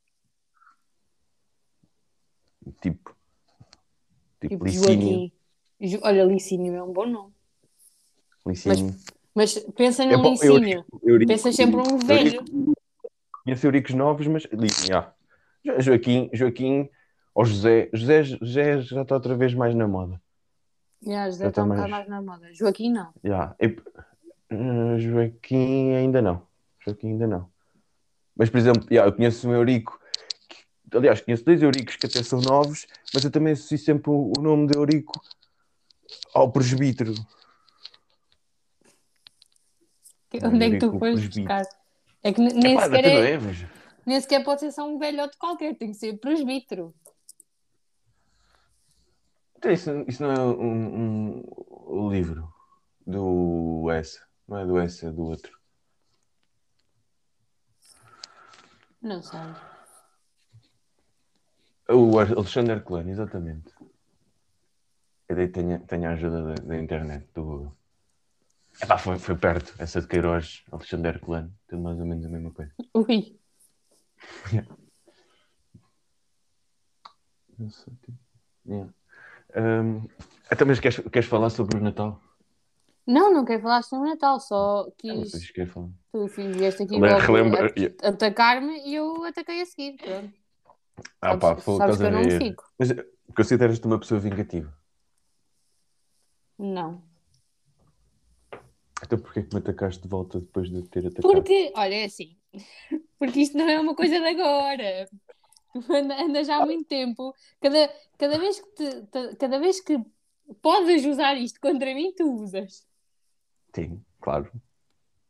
Tipo. 2.80 3.14
Tipo, 4.40 4.48
Tipo 4.48 4.64
Licínio. 4.64 5.32
Joaquim. 5.80 6.00
Olha, 6.06 6.24
Licínio 6.24 6.74
é 6.74 6.82
um 6.82 6.92
bom 6.92 7.06
nome. 7.06 7.32
Licínio. 8.46 8.94
Mas 9.34 9.58
pensa 9.76 10.04
É 10.04 10.16
no 10.16 10.22
bom, 10.22 10.32
Licínio. 10.32 10.84
Eurico- 11.02 11.32
Pensas 11.32 11.54
sempre 11.56 11.76
um 11.80 11.98
velho. 11.98 12.44
Conheço 13.44 13.66
Euricos 13.66 13.94
novos, 13.94 14.26
mas 14.26 14.44
Licínio, 14.52 14.98
ah. 14.98 15.14
Jo- 15.64 15.80
Joaquim, 15.80 16.30
Joaquim 16.32 16.88
ou 17.34 17.44
José. 17.44 17.88
José, 17.92 18.22
José 18.24 18.80
já 18.82 19.02
está 19.02 19.14
outra 19.14 19.34
vez 19.36 19.54
mais 19.54 19.74
na 19.74 19.88
moda. 19.88 20.20
Yeah, 21.04 21.30
José 21.30 21.44
Já 21.44 21.50
está 21.50 21.64
um 21.64 21.66
mais- 21.68 21.90
mais 21.90 22.08
na 22.08 22.22
moda. 22.22 22.52
Joaquim 22.54 22.92
não. 22.92 23.12
Já. 23.24 23.56
E- 23.60 23.76
eh, 24.50 24.98
Joaquim 24.98 25.94
ainda 25.94 26.22
não. 26.22 26.42
Joaquim 26.84 27.08
ainda 27.08 27.26
não. 27.26 27.48
Mas, 28.36 28.50
por 28.50 28.58
exemplo, 28.58 28.86
já, 28.90 29.04
eu 29.04 29.12
conheço 29.12 29.48
um 29.48 29.52
Eurico. 29.54 30.00
Aliás, 30.94 31.20
conheço 31.20 31.44
dois 31.44 31.62
Euricos 31.62 31.96
que 31.96 32.06
até 32.06 32.22
são 32.22 32.40
novos, 32.40 32.86
mas 33.12 33.24
eu 33.24 33.30
também 33.30 33.52
associo 33.52 33.78
sempre 33.78 34.10
o, 34.10 34.32
o 34.36 34.40
nome 34.42 34.66
de 34.66 34.76
Eurico 34.76 35.20
ao 36.34 36.50
presbítero. 36.50 37.14
Onde 40.42 40.64
é 40.64 40.70
que 40.70 40.78
tu 40.78 40.98
foste 40.98 41.28
buscar? 41.28 41.62
É 42.22 42.32
que 42.32 42.40
ne- 42.40 42.52
nem, 42.54 42.72
Epá, 42.72 42.84
sequer 42.84 43.04
é, 43.04 43.34
é, 43.34 43.38
nem 44.06 44.20
sequer 44.20 44.44
pode 44.44 44.60
ser 44.60 44.72
só 44.72 44.88
um 44.88 44.98
velhote 44.98 45.36
qualquer, 45.36 45.76
tem 45.76 45.88
que 45.90 45.96
ser 45.96 46.18
presbítero. 46.18 46.94
Então, 49.56 49.70
isso, 49.70 49.90
isso 50.08 50.22
não 50.22 50.32
é 50.32 50.40
um- 50.40 51.44
um 51.86 52.10
livro 52.10 52.52
do 53.06 53.88
S. 53.90 54.20
Não 54.48 54.58
é 54.58 54.66
do 54.66 54.78
S, 54.78 55.06
é 55.06 55.10
do 55.10 55.22
outro. 55.22 55.56
Não 59.00 59.22
sei. 59.22 59.38
O 61.94 62.18
Alexander 62.18 62.82
Klein, 62.82 63.08
exatamente. 63.10 63.72
Eu 65.28 65.36
dei 65.36 65.48
tenho, 65.48 65.78
tenho 65.86 66.08
a 66.08 66.12
ajuda 66.12 66.42
da, 66.42 66.54
da 66.54 66.78
internet, 66.78 67.26
do 67.34 67.42
Google. 67.44 67.72
Epá, 68.82 68.96
foi, 68.98 69.18
foi 69.18 69.36
perto. 69.36 69.74
Essa 69.78 70.00
de 70.00 70.06
Queiroz, 70.06 70.64
Alexander 70.70 71.20
Klein, 71.20 71.52
tudo 71.68 71.82
mais 71.82 71.98
ou 71.98 72.06
menos 72.06 72.24
a 72.24 72.28
mesma 72.28 72.50
coisa. 72.52 72.72
Ui. 72.94 73.38
Não 77.58 77.68
tipo, 77.68 78.18
yeah. 78.66 78.92
Hum, 79.54 80.08
então, 80.50 80.66
mas 80.66 80.80
queres, 80.80 80.98
queres 80.98 81.28
falar 81.28 81.50
sobre 81.50 81.76
o 81.76 81.80
Natal? 81.80 82.20
Não, 83.06 83.32
não 83.32 83.44
quero 83.44 83.62
falar 83.62 83.82
sobre 83.82 84.08
o 84.08 84.10
Natal, 84.10 84.40
só 84.40 84.84
Não 84.84 84.92
quis. 85.22 85.50
queres 85.50 85.72
falar. 85.72 85.90
Tu 86.12 86.26
vieste 86.28 86.82
aqui 86.82 86.98
relembra- 86.98 87.66
a- 88.02 88.08
atacar-me 88.08 88.78
e 88.88 88.94
eu 88.94 89.24
ataquei 89.24 89.60
a 89.60 89.66
seguir. 89.66 89.96
Pronto. 89.98 90.41
Ah, 91.20 91.36
pá, 91.36 91.58
sabes 91.60 91.64
sabes 91.64 91.96
que 91.98 92.04
eu 92.04 92.10
não 92.12 92.30
fico. 92.30 92.64
Mas 92.78 92.90
eh, 92.90 93.06
consideras-te 93.36 93.86
uma 93.86 93.98
pessoa 93.98 94.20
vingativa? 94.20 94.72
Não. 96.58 97.02
Então 99.04 99.18
porquê 99.18 99.42
que 99.42 99.54
me 99.54 99.60
atacaste 99.60 100.02
de 100.02 100.08
volta 100.08 100.40
depois 100.40 100.70
de 100.70 100.82
ter 100.82 101.06
atacado? 101.06 101.22
Porque, 101.34 101.72
olha, 101.76 101.94
é 101.94 102.04
assim. 102.04 102.36
Porque 103.18 103.40
isto 103.40 103.56
não 103.56 103.68
é 103.68 103.78
uma 103.80 103.94
coisa 103.94 104.18
de 104.18 104.26
agora. 104.26 105.08
Tu 105.72 105.92
anda, 105.92 106.22
anda 106.22 106.44
já 106.44 106.56
há 106.58 106.66
muito 106.66 106.86
tempo. 106.86 107.34
Cada, 107.60 107.92
cada, 108.18 108.38
vez 108.38 108.60
que 108.60 108.70
te- 109.06 109.36
cada 109.36 109.58
vez 109.58 109.80
que 109.80 109.98
podes 110.60 111.04
usar 111.06 111.34
isto 111.36 111.60
contra 111.60 111.94
mim, 111.94 112.12
tu 112.16 112.24
usas. 112.30 112.86
Sim, 113.74 114.04
claro. 114.20 114.50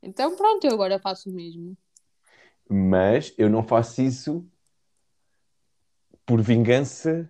Então 0.02 0.34
pronto, 0.36 0.64
eu 0.64 0.72
agora 0.72 0.98
faço 0.98 1.30
o 1.30 1.32
mesmo. 1.32 1.76
Mas 2.68 3.34
eu 3.38 3.48
não 3.48 3.62
faço 3.62 4.02
isso 4.02 4.44
por 6.24 6.40
vingança 6.40 7.28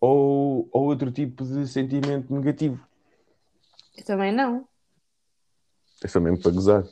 ou, 0.00 0.68
ou 0.72 0.84
outro 0.84 1.10
tipo 1.10 1.44
de 1.44 1.66
sentimento 1.66 2.32
negativo. 2.32 2.84
Eu 3.96 4.04
também 4.04 4.32
não. 4.32 4.66
É 6.04 6.08
só 6.08 6.20
mesmo 6.20 6.40
para 6.40 6.52
gozar. 6.52 6.84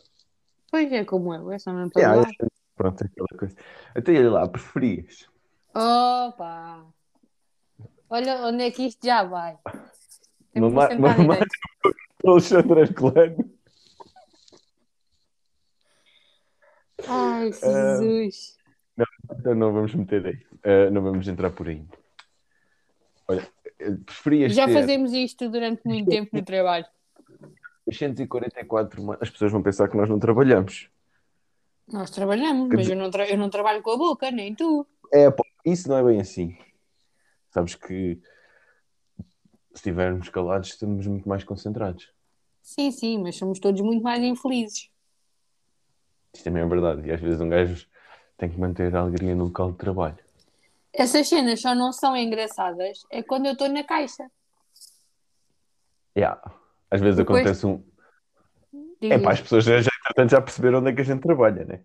Pois 0.70 0.90
é 0.92 1.04
como 1.04 1.34
eu, 1.34 1.52
é 1.52 1.58
só 1.58 1.72
mesmo 1.72 1.90
para 1.90 2.02
É, 2.02 2.16
lá. 2.16 2.22
é- 2.22 2.46
pronto, 2.74 3.04
aquela 3.04 3.28
coisa. 3.38 3.56
Até 3.94 4.12
olha 4.12 4.30
lá, 4.30 4.48
preferias. 4.48 5.28
Opa! 5.74 6.84
Olha 8.08 8.46
onde 8.46 8.64
é 8.64 8.70
que 8.70 8.86
isto 8.86 9.04
já 9.06 9.24
vai. 9.24 9.58
Mamar- 10.54 10.90
direito. 10.96 11.46
Alexandre 12.24 12.82
Arcolano. 12.82 13.50
Ai, 17.06 17.52
Jesus. 17.52 18.56
Então 19.30 19.54
não 19.54 19.72
vamos 19.72 19.94
meter 19.94 20.26
aí. 20.26 20.46
Ah, 20.62 20.90
não 20.90 21.02
vamos 21.02 21.26
entrar 21.28 21.50
por 21.50 21.68
aí. 21.68 21.84
Olha, 23.28 23.46
preferias 24.04 24.54
Já 24.54 24.66
ter 24.66 24.72
fazemos 24.74 25.12
isto 25.12 25.48
durante 25.48 25.82
muito 25.86 26.08
tempo 26.08 26.30
no 26.36 26.44
trabalho. 26.44 26.86
644 27.90 29.02
ma- 29.02 29.18
As 29.20 29.30
pessoas 29.30 29.52
vão 29.52 29.62
pensar 29.62 29.88
que 29.88 29.96
nós 29.96 30.08
não 30.08 30.18
trabalhamos. 30.18 30.88
Nós 31.86 32.10
trabalhamos, 32.10 32.68
mas 32.70 32.88
eu 32.88 32.96
não, 32.96 33.10
tra- 33.10 33.28
eu 33.28 33.36
não 33.36 33.50
trabalho 33.50 33.82
com 33.82 33.90
a 33.90 33.96
boca, 33.96 34.30
nem 34.30 34.54
tu. 34.54 34.86
É, 35.12 35.26
isso 35.66 35.88
não 35.88 35.98
é 35.98 36.02
bem 36.04 36.20
assim. 36.20 36.56
Sabes 37.50 37.74
que 37.74 38.18
se 39.70 39.74
estivermos 39.74 40.28
calados, 40.28 40.68
estamos 40.70 41.06
muito 41.06 41.28
mais 41.28 41.44
concentrados. 41.44 42.10
Sim, 42.62 42.90
sim, 42.90 43.18
mas 43.22 43.36
somos 43.36 43.58
todos 43.58 43.80
muito 43.82 44.02
mais 44.02 44.22
infelizes. 44.22 44.88
Isto 46.32 46.44
também 46.44 46.62
é 46.62 46.66
verdade. 46.66 47.06
E 47.06 47.12
às 47.12 47.20
vezes 47.20 47.40
um 47.40 47.48
gajo 47.50 47.86
tem 48.36 48.48
que 48.50 48.58
manter 48.58 48.94
a 48.94 49.00
alegria 49.00 49.34
no 49.34 49.44
local 49.44 49.72
de 49.72 49.78
trabalho. 49.78 50.18
Essas 50.92 51.28
cenas 51.28 51.60
só 51.60 51.74
não 51.74 51.92
são 51.92 52.16
engraçadas 52.16 53.04
é 53.10 53.22
quando 53.22 53.46
eu 53.46 53.52
estou 53.52 53.68
na 53.68 53.82
caixa. 53.84 54.30
Yeah. 56.16 56.40
Às 56.90 57.00
vezes 57.00 57.16
Depois- 57.16 57.40
acontece 57.40 57.66
um. 57.66 57.82
Digo, 59.00 59.14
É 59.14 59.18
pá, 59.18 59.32
as 59.32 59.40
pessoas 59.40 59.64
já, 59.64 59.80
já, 59.80 59.90
já 60.28 60.40
perceberam 60.40 60.78
onde 60.78 60.90
é 60.90 60.94
que 60.94 61.00
a 61.00 61.04
gente 61.04 61.20
trabalha, 61.20 61.64
né? 61.64 61.80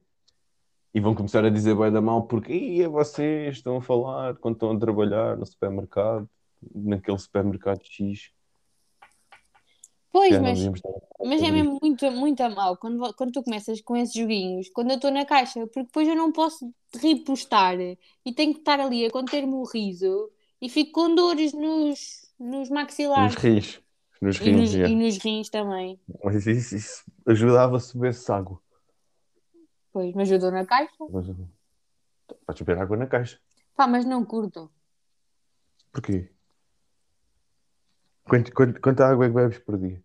E 0.93 0.99
vão 0.99 1.13
começar 1.15 1.43
a 1.43 1.49
dizer 1.49 1.75
bem 1.75 1.91
da 1.91 2.01
mal 2.01 2.23
porque 2.23 2.53
"Ih, 2.53 2.83
é 2.83 2.87
vocês 2.87 3.57
estão 3.57 3.77
a 3.77 3.81
falar 3.81 4.35
quando 4.35 4.55
estão 4.55 4.71
a 4.71 4.79
trabalhar 4.79 5.37
no 5.37 5.45
supermercado, 5.45 6.29
naquele 6.73 7.17
supermercado 7.17 7.81
X. 7.83 8.31
pois, 10.11 10.31
Já 10.31 10.41
mas, 10.41 10.59
mas 11.23 11.41
é 11.41 11.51
mesmo 11.51 11.79
muito, 11.81 12.11
muito 12.11 12.41
a 12.41 12.49
mal 12.49 12.77
quando, 12.77 13.13
quando 13.13 13.31
tu 13.31 13.43
começas 13.43 13.81
com 13.81 13.95
esses 13.95 14.13
joguinhos, 14.13 14.69
quando 14.69 14.91
eu 14.91 14.95
estou 14.95 15.11
na 15.11 15.25
caixa, 15.25 15.61
porque 15.67 15.83
depois 15.83 16.07
eu 16.07 16.15
não 16.15 16.31
posso 16.31 16.73
repostar 17.01 17.79
e 17.79 18.33
tenho 18.33 18.53
que 18.53 18.59
estar 18.59 18.79
ali 18.79 19.05
a 19.05 19.11
conter-me 19.11 19.53
o 19.53 19.63
riso 19.63 20.31
e 20.61 20.69
fico 20.69 20.91
com 20.91 21.15
dores 21.15 21.53
nos, 21.53 22.29
nos 22.39 22.59
Nos 22.59 22.69
maxilares 22.69 23.35
rins. 23.35 23.81
Nos 24.21 24.37
e, 24.37 24.43
rins, 24.43 24.59
nos, 24.59 24.69
já. 24.71 24.87
e 24.87 24.95
nos 24.95 25.17
rins 25.17 25.49
também. 25.49 25.99
Mas 26.23 26.45
isso, 26.45 26.75
isso 26.75 27.03
ajudava 27.25 27.77
a 27.77 27.79
subir-se 27.79 28.29
água. 28.31 28.59
Pois, 29.93 30.13
me 30.13 30.21
ajudou 30.23 30.51
na 30.51 30.65
caixa. 30.65 30.91
Mas, 31.09 31.27
Podes 32.45 32.61
beber 32.61 32.81
água 32.81 32.97
na 32.97 33.07
caixa. 33.07 33.39
Pá, 33.75 33.87
mas 33.87 34.05
não 34.05 34.25
curto. 34.25 34.69
Porquê? 35.91 36.29
Quanto, 38.29 38.53
quanto, 38.53 38.81
quanta 38.81 39.05
água 39.07 39.25
é 39.25 39.29
que 39.29 39.33
bebes 39.35 39.59
por 39.59 39.77
dia? 39.77 40.01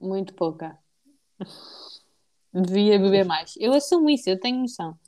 Muito 0.00 0.34
pouca. 0.34 0.76
Devia 2.52 2.98
beber 2.98 3.24
mais. 3.24 3.54
Eu 3.56 3.72
assumo 3.72 4.10
isso, 4.10 4.28
eu 4.28 4.38
tenho 4.38 4.58
noção. 4.60 4.98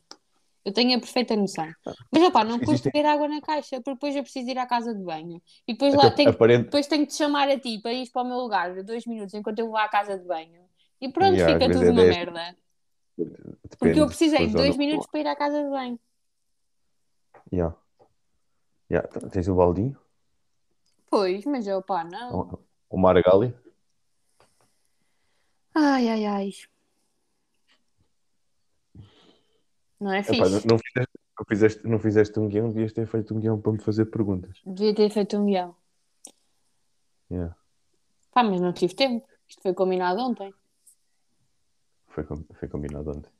Eu 0.64 0.72
tenho 0.72 0.96
a 0.96 1.00
perfeita 1.00 1.36
noção. 1.36 1.70
Mas, 2.10 2.22
opá, 2.22 2.42
não 2.44 2.56
Existem- 2.56 2.90
beber 2.90 3.06
água 3.06 3.28
na 3.28 3.40
caixa, 3.42 3.76
porque 3.82 3.90
depois 3.94 4.16
eu 4.16 4.22
preciso 4.22 4.48
ir 4.48 4.56
à 4.56 4.66
casa 4.66 4.94
de 4.94 5.02
banho. 5.02 5.42
E 5.68 5.72
depois 5.74 5.94
lá 5.94 6.06
Até 6.06 6.16
tenho, 6.16 6.30
aparente- 6.30 6.64
depois 6.64 6.86
tenho 6.86 7.02
que 7.02 7.12
te 7.12 7.16
chamar 7.18 7.48
a 7.50 7.58
ti 7.58 7.78
para 7.82 7.92
ir 7.92 8.10
para 8.10 8.22
o 8.22 8.24
meu 8.24 8.38
lugar 8.38 8.82
dois 8.82 9.04
minutos 9.04 9.34
enquanto 9.34 9.58
eu 9.58 9.66
vou 9.66 9.76
à 9.76 9.88
casa 9.88 10.16
de 10.18 10.24
banho. 10.24 10.62
E 11.00 11.08
pronto, 11.12 11.34
Yeah, 11.34 11.52
fica 11.52 11.70
tudo 11.70 11.84
é 11.84 11.90
uma 11.90 12.02
dez. 12.02 12.16
merda. 12.16 12.56
Porque 13.16 13.68
depende 13.68 13.98
eu 13.98 14.04
se 14.08 14.16
precisei 14.16 14.46
de 14.46 14.56
ou 14.56 14.62
dois 14.62 14.76
minutos 14.76 15.06
para 15.08 15.20
ir 15.20 15.26
à 15.26 15.36
casa 15.36 15.62
de 15.62 15.68
banho. 15.68 16.00
Yeah. 17.52 17.76
Yeah. 18.90 19.08
Tens 19.30 19.48
o 19.48 19.54
baldinho? 19.54 19.98
Pois, 21.14 21.44
mas 21.44 21.64
eu, 21.64 21.80
pá, 21.80 22.02
não. 22.02 22.58
O- 22.90 22.98
Margali? 22.98 23.54
Ai, 25.72 26.08
ai, 26.08 26.24
ai. 26.26 26.50
Não 30.00 30.12
é 30.12 30.18
Epá, 30.18 30.32
fixe. 30.32 30.66
não, 30.66 30.74
não 30.74 30.78
fizeste, 30.80 31.18
não, 31.38 31.46
fizeste, 31.48 31.86
não 31.86 31.98
fizeste 32.00 32.40
um 32.40 32.48
guião, 32.48 32.68
devias 32.68 32.92
ter 32.92 33.06
feito 33.06 33.32
um 33.32 33.38
guião 33.38 33.60
para 33.60 33.70
me 33.70 33.80
fazer 33.80 34.06
perguntas. 34.06 34.60
Devia 34.66 34.92
ter 34.92 35.08
feito 35.08 35.36
um 35.36 35.46
guião. 35.46 35.76
Yeah. 37.30 37.54
Pá, 38.32 38.42
mas 38.42 38.60
não 38.60 38.72
tive 38.72 38.96
tempo. 38.96 39.24
Isto 39.48 39.62
foi 39.62 39.72
combinado 39.72 40.20
ontem. 40.20 40.52
Foi, 42.08 42.24
foi 42.54 42.68
combinado 42.68 43.08
ontem. 43.12 43.30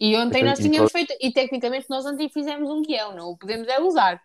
E 0.00 0.16
ontem 0.16 0.38
Então, 0.38 0.48
nós 0.50 0.58
e 0.58 0.62
tínhamos 0.68 0.90
feito, 0.90 1.14
e 1.20 1.32
tecnicamente 1.32 1.86
nós 1.88 2.04
ontem 2.04 2.28
fizemos 2.28 2.68
um 2.68 2.82
guião, 2.82 3.14
não 3.14 3.30
o 3.30 3.38
podemos 3.38 3.68
é 3.68 3.80
usar. 3.80 4.20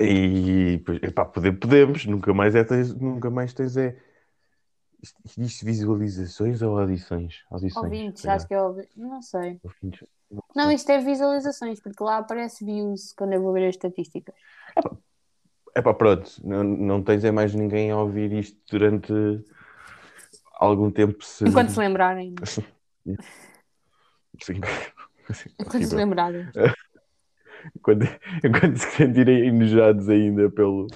E 0.00 0.82
epá, 1.02 1.24
poder, 1.26 1.58
podemos, 1.58 2.06
nunca 2.06 2.32
mais, 2.32 2.54
é, 2.54 2.64
tens, 2.64 2.94
nunca 2.94 3.30
mais 3.30 3.52
tens 3.52 3.76
é. 3.76 3.96
Isto, 5.36 5.64
visualizações 5.64 6.62
ou 6.62 6.78
audições? 6.78 7.42
Audições. 7.50 7.84
Ouvintes, 7.84 8.26
acho 8.26 8.46
que 8.46 8.54
é 8.54 8.62
ouvi... 8.62 8.86
Não 8.96 9.22
sei. 9.22 9.58
Ouvintes, 9.62 10.06
não 10.54 10.70
isto 10.70 10.90
é 10.90 10.98
visualizações, 10.98 11.80
porque 11.80 12.02
lá 12.02 12.18
aparece 12.18 12.64
views 12.64 13.12
quando 13.12 13.32
eu 13.32 13.42
vou 13.42 13.52
ver 13.52 13.68
as 13.68 13.74
estatísticas. 13.74 14.34
Epá, 15.74 15.94
pronto, 15.94 16.30
não, 16.44 16.62
não 16.62 17.02
tens 17.02 17.24
é 17.24 17.30
mais 17.30 17.54
ninguém 17.54 17.90
a 17.90 17.96
ouvir 17.96 18.32
isto 18.32 18.58
durante 18.70 19.12
algum 20.54 20.90
tempo. 20.90 21.24
Se... 21.24 21.44
Enquanto 21.48 21.70
se 21.70 21.78
lembrarem. 21.78 22.34
Sim. 24.40 24.60
Enquanto 25.58 25.84
se 25.84 25.94
lembrarem. 25.94 26.48
Enquanto, 27.76 28.04
enquanto 28.44 28.76
se 28.78 28.90
sentirem 28.92 29.46
enojados 29.48 30.08
ainda 30.08 30.50
pelo, 30.50 30.86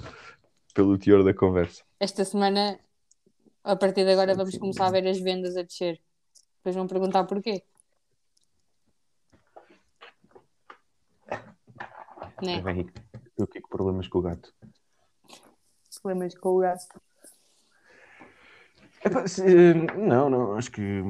pelo 0.74 0.98
teor 0.98 1.24
da 1.24 1.34
conversa. 1.34 1.82
Esta 2.00 2.24
semana, 2.24 2.78
a 3.62 3.76
partir 3.76 4.04
de 4.04 4.12
agora, 4.12 4.32
Sim, 4.32 4.38
vamos 4.38 4.54
sim. 4.54 4.60
começar 4.60 4.86
a 4.86 4.90
ver 4.90 5.06
as 5.06 5.20
vendas 5.20 5.56
a 5.56 5.62
descer. 5.62 6.00
Depois 6.58 6.74
vão 6.76 6.86
perguntar 6.86 7.24
porquê. 7.24 7.62
Né? 12.42 12.60
Vem, 12.62 12.86
eu 13.38 13.46
fico 13.46 13.68
com 13.68 13.76
problemas 13.76 14.08
com 14.08 14.18
o 14.18 14.22
gato. 14.22 14.52
Problemas 16.02 16.34
com 16.36 16.48
o 16.50 16.58
gato. 16.58 17.00
Epá, 19.04 19.26
se- 19.28 19.74
não, 19.96 20.28
não, 20.28 20.54
acho 20.54 20.70
que, 20.70 21.02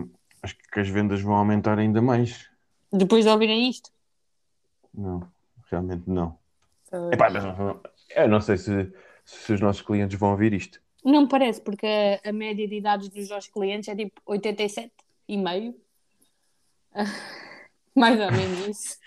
acho 0.43 0.57
que 0.57 0.81
as 0.81 0.88
vendas 0.88 1.21
vão 1.21 1.35
aumentar 1.35 1.79
ainda 1.79 2.03
mais. 2.03 2.49
Depois 2.93 3.25
de 3.25 3.31
ouvirem 3.31 3.69
isto. 3.69 3.90
Não, 4.93 5.29
realmente 5.70 6.05
não. 6.09 6.38
Epá, 7.12 7.29
mas 7.31 7.44
não- 7.44 7.81
eu 8.14 8.29
não 8.29 8.40
sei 8.40 8.57
se, 8.57 8.92
se 9.24 9.53
os 9.53 9.61
nossos 9.61 9.83
clientes 9.83 10.18
vão 10.18 10.31
ouvir 10.31 10.53
isto. 10.53 10.81
Não 11.05 11.22
me 11.22 11.29
parece, 11.29 11.61
porque 11.61 11.87
a, 11.87 12.29
a 12.29 12.33
média 12.33 12.66
de 12.66 12.77
idades 12.77 13.09
dos 13.09 13.29
nossos 13.29 13.50
clientes 13.50 13.88
é 13.88 13.96
tipo 13.96 14.20
87 14.27 14.90
e 15.29 15.37
meio. 15.37 15.74
Mais 17.94 18.18
ou 18.20 18.31
menos 18.33 18.66
isso. 18.68 18.98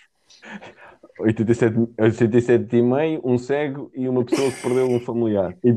87, 1.19 1.75
87,5, 1.97 3.21
um 3.23 3.37
cego 3.37 3.91
e 3.95 4.07
uma 4.07 4.23
pessoa 4.23 4.51
que 4.51 4.61
perdeu 4.61 4.87
um 4.87 4.99
familiar. 4.99 5.57
E, 5.63 5.75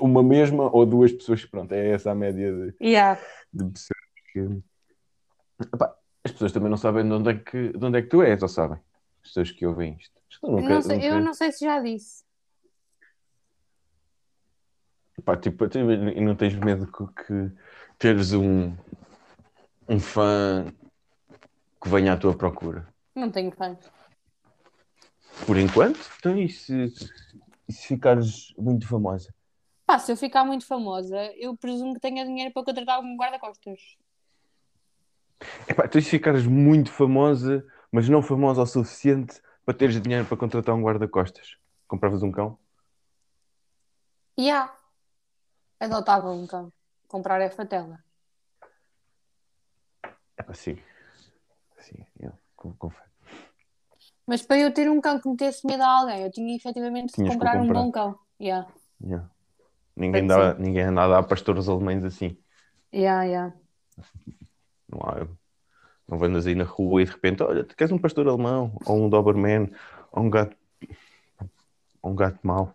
uma 0.00 0.22
mesma 0.22 0.70
ou 0.70 0.84
duas 0.84 1.12
pessoas, 1.12 1.44
pronto, 1.44 1.72
é 1.72 1.90
essa 1.90 2.10
a 2.10 2.14
média 2.14 2.52
de, 2.52 2.74
Yeah. 2.80 3.20
de 3.52 3.64
pessoas 3.64 4.00
que. 4.32 4.40
Epá, 5.74 5.96
as 6.22 6.32
pessoas 6.32 6.52
também 6.52 6.68
não 6.70 6.76
sabem 6.76 7.04
de 7.06 7.12
onde, 7.12 7.30
é 7.30 7.34
que, 7.34 7.68
de 7.76 7.84
onde 7.84 7.98
é 7.98 8.02
que 8.02 8.08
tu 8.08 8.22
és, 8.22 8.42
ou 8.42 8.48
sabem? 8.48 8.78
As 9.24 9.28
pessoas 9.30 9.50
que 9.50 9.66
ouvem 9.66 9.96
isto. 9.98 10.14
Pessoas 10.28 10.52
nunca- 10.62 10.74
Não 10.74 10.82
sei- 10.82 10.96
eu 10.98 11.12
nunca- 11.14 11.24
não 11.24 11.34
sei 11.34 11.50
se 11.52 11.64
já 11.64 11.80
disse. 11.80 12.22
Pá, 15.24 15.36
tipo, 15.36 15.66
tu- 15.68 15.78
e 15.78 16.20
não 16.20 16.36
tens 16.36 16.54
medo 16.54 16.86
que, 16.90 17.50
teres 17.98 18.32
um, 18.34 18.76
um 19.88 19.98
fã 19.98 20.66
que 21.82 21.88
venha 21.88 22.12
à 22.12 22.16
tua 22.16 22.36
procura? 22.36 22.86
Não 23.14 23.30
tenho 23.30 23.50
fãs. 23.52 23.78
Por 25.46 25.56
enquanto? 25.56 25.98
Então, 26.18 26.36
e 26.36 26.48
se, 26.48 26.92
e 27.68 27.72
se 27.72 27.86
ficares 27.88 28.52
muito 28.58 28.86
famosa? 28.86 29.32
Pá, 29.86 29.98
se 29.98 30.10
eu 30.12 30.16
ficar 30.16 30.44
muito 30.44 30.66
famosa, 30.66 31.16
eu 31.36 31.56
presumo 31.56 31.94
que 31.94 32.00
tenha 32.00 32.24
dinheiro 32.24 32.52
para 32.52 32.64
contratar 32.64 32.96
algum 32.96 33.16
guarda-costas. 33.16 33.80
Epá, 35.68 35.86
então, 35.86 35.98
e 35.98 36.02
se 36.02 36.10
ficares 36.10 36.46
muito 36.46 36.90
famosa, 36.90 37.64
mas 37.94 38.08
não 38.08 38.20
famosa 38.20 38.60
o 38.60 38.66
suficiente 38.66 39.40
para 39.64 39.72
teres 39.72 40.00
dinheiro 40.02 40.26
para 40.26 40.36
contratar 40.36 40.74
um 40.74 40.82
guarda-costas? 40.82 41.56
Compravas 41.86 42.24
um 42.24 42.32
cão? 42.32 42.58
E 44.36 44.50
há. 44.50 44.76
Adotava 45.78 46.28
um 46.32 46.44
cão. 46.44 46.72
Comprar 47.06 47.40
é 47.40 47.48
fatela. 47.48 48.02
Epá, 50.36 50.52
sim. 50.54 50.76
Sim, 51.78 52.04
eu 52.18 52.32
con- 52.56 52.74
confesso. 52.76 53.08
Mas 54.26 54.42
para 54.42 54.58
eu 54.58 54.74
ter 54.74 54.90
um 54.90 55.00
cão 55.00 55.20
que 55.20 55.28
metesse 55.28 55.64
medo 55.64 55.84
a 55.84 55.98
alguém, 56.00 56.22
eu 56.24 56.32
tinha 56.32 56.56
efetivamente 56.56 57.10
de 57.10 57.12
Tinhas 57.12 57.30
o 57.30 57.32
comprar 57.34 57.56
um 57.58 57.60
comprar. 57.60 57.80
bom 57.80 57.92
cão. 57.92 58.18
Yeah. 58.40 58.68
Yeah. 59.00 59.30
Ninguém, 59.94 60.26
dá, 60.26 60.54
ninguém 60.54 60.82
anda 60.82 61.04
a 61.04 61.08
dar 61.08 61.22
pastores 61.22 61.68
alemães 61.68 62.04
assim. 62.04 62.36
Yeah, 62.92 63.22
yeah. 63.22 63.56
Não 64.88 64.98
há. 64.98 65.43
Não 66.06 66.22
andas 66.22 66.46
aí 66.46 66.54
na 66.54 66.64
rua 66.64 67.02
e 67.02 67.04
de 67.04 67.10
repente, 67.10 67.42
olha, 67.42 67.64
tu 67.64 67.74
queres 67.74 67.92
um 67.92 67.98
pastor 67.98 68.28
alemão, 68.28 68.76
ou 68.84 69.04
um 69.04 69.08
Doberman, 69.08 69.70
ou 70.12 70.24
um 70.24 70.30
gato. 70.30 70.56
ou 72.02 72.12
um 72.12 72.14
gato 72.14 72.38
mau. 72.42 72.74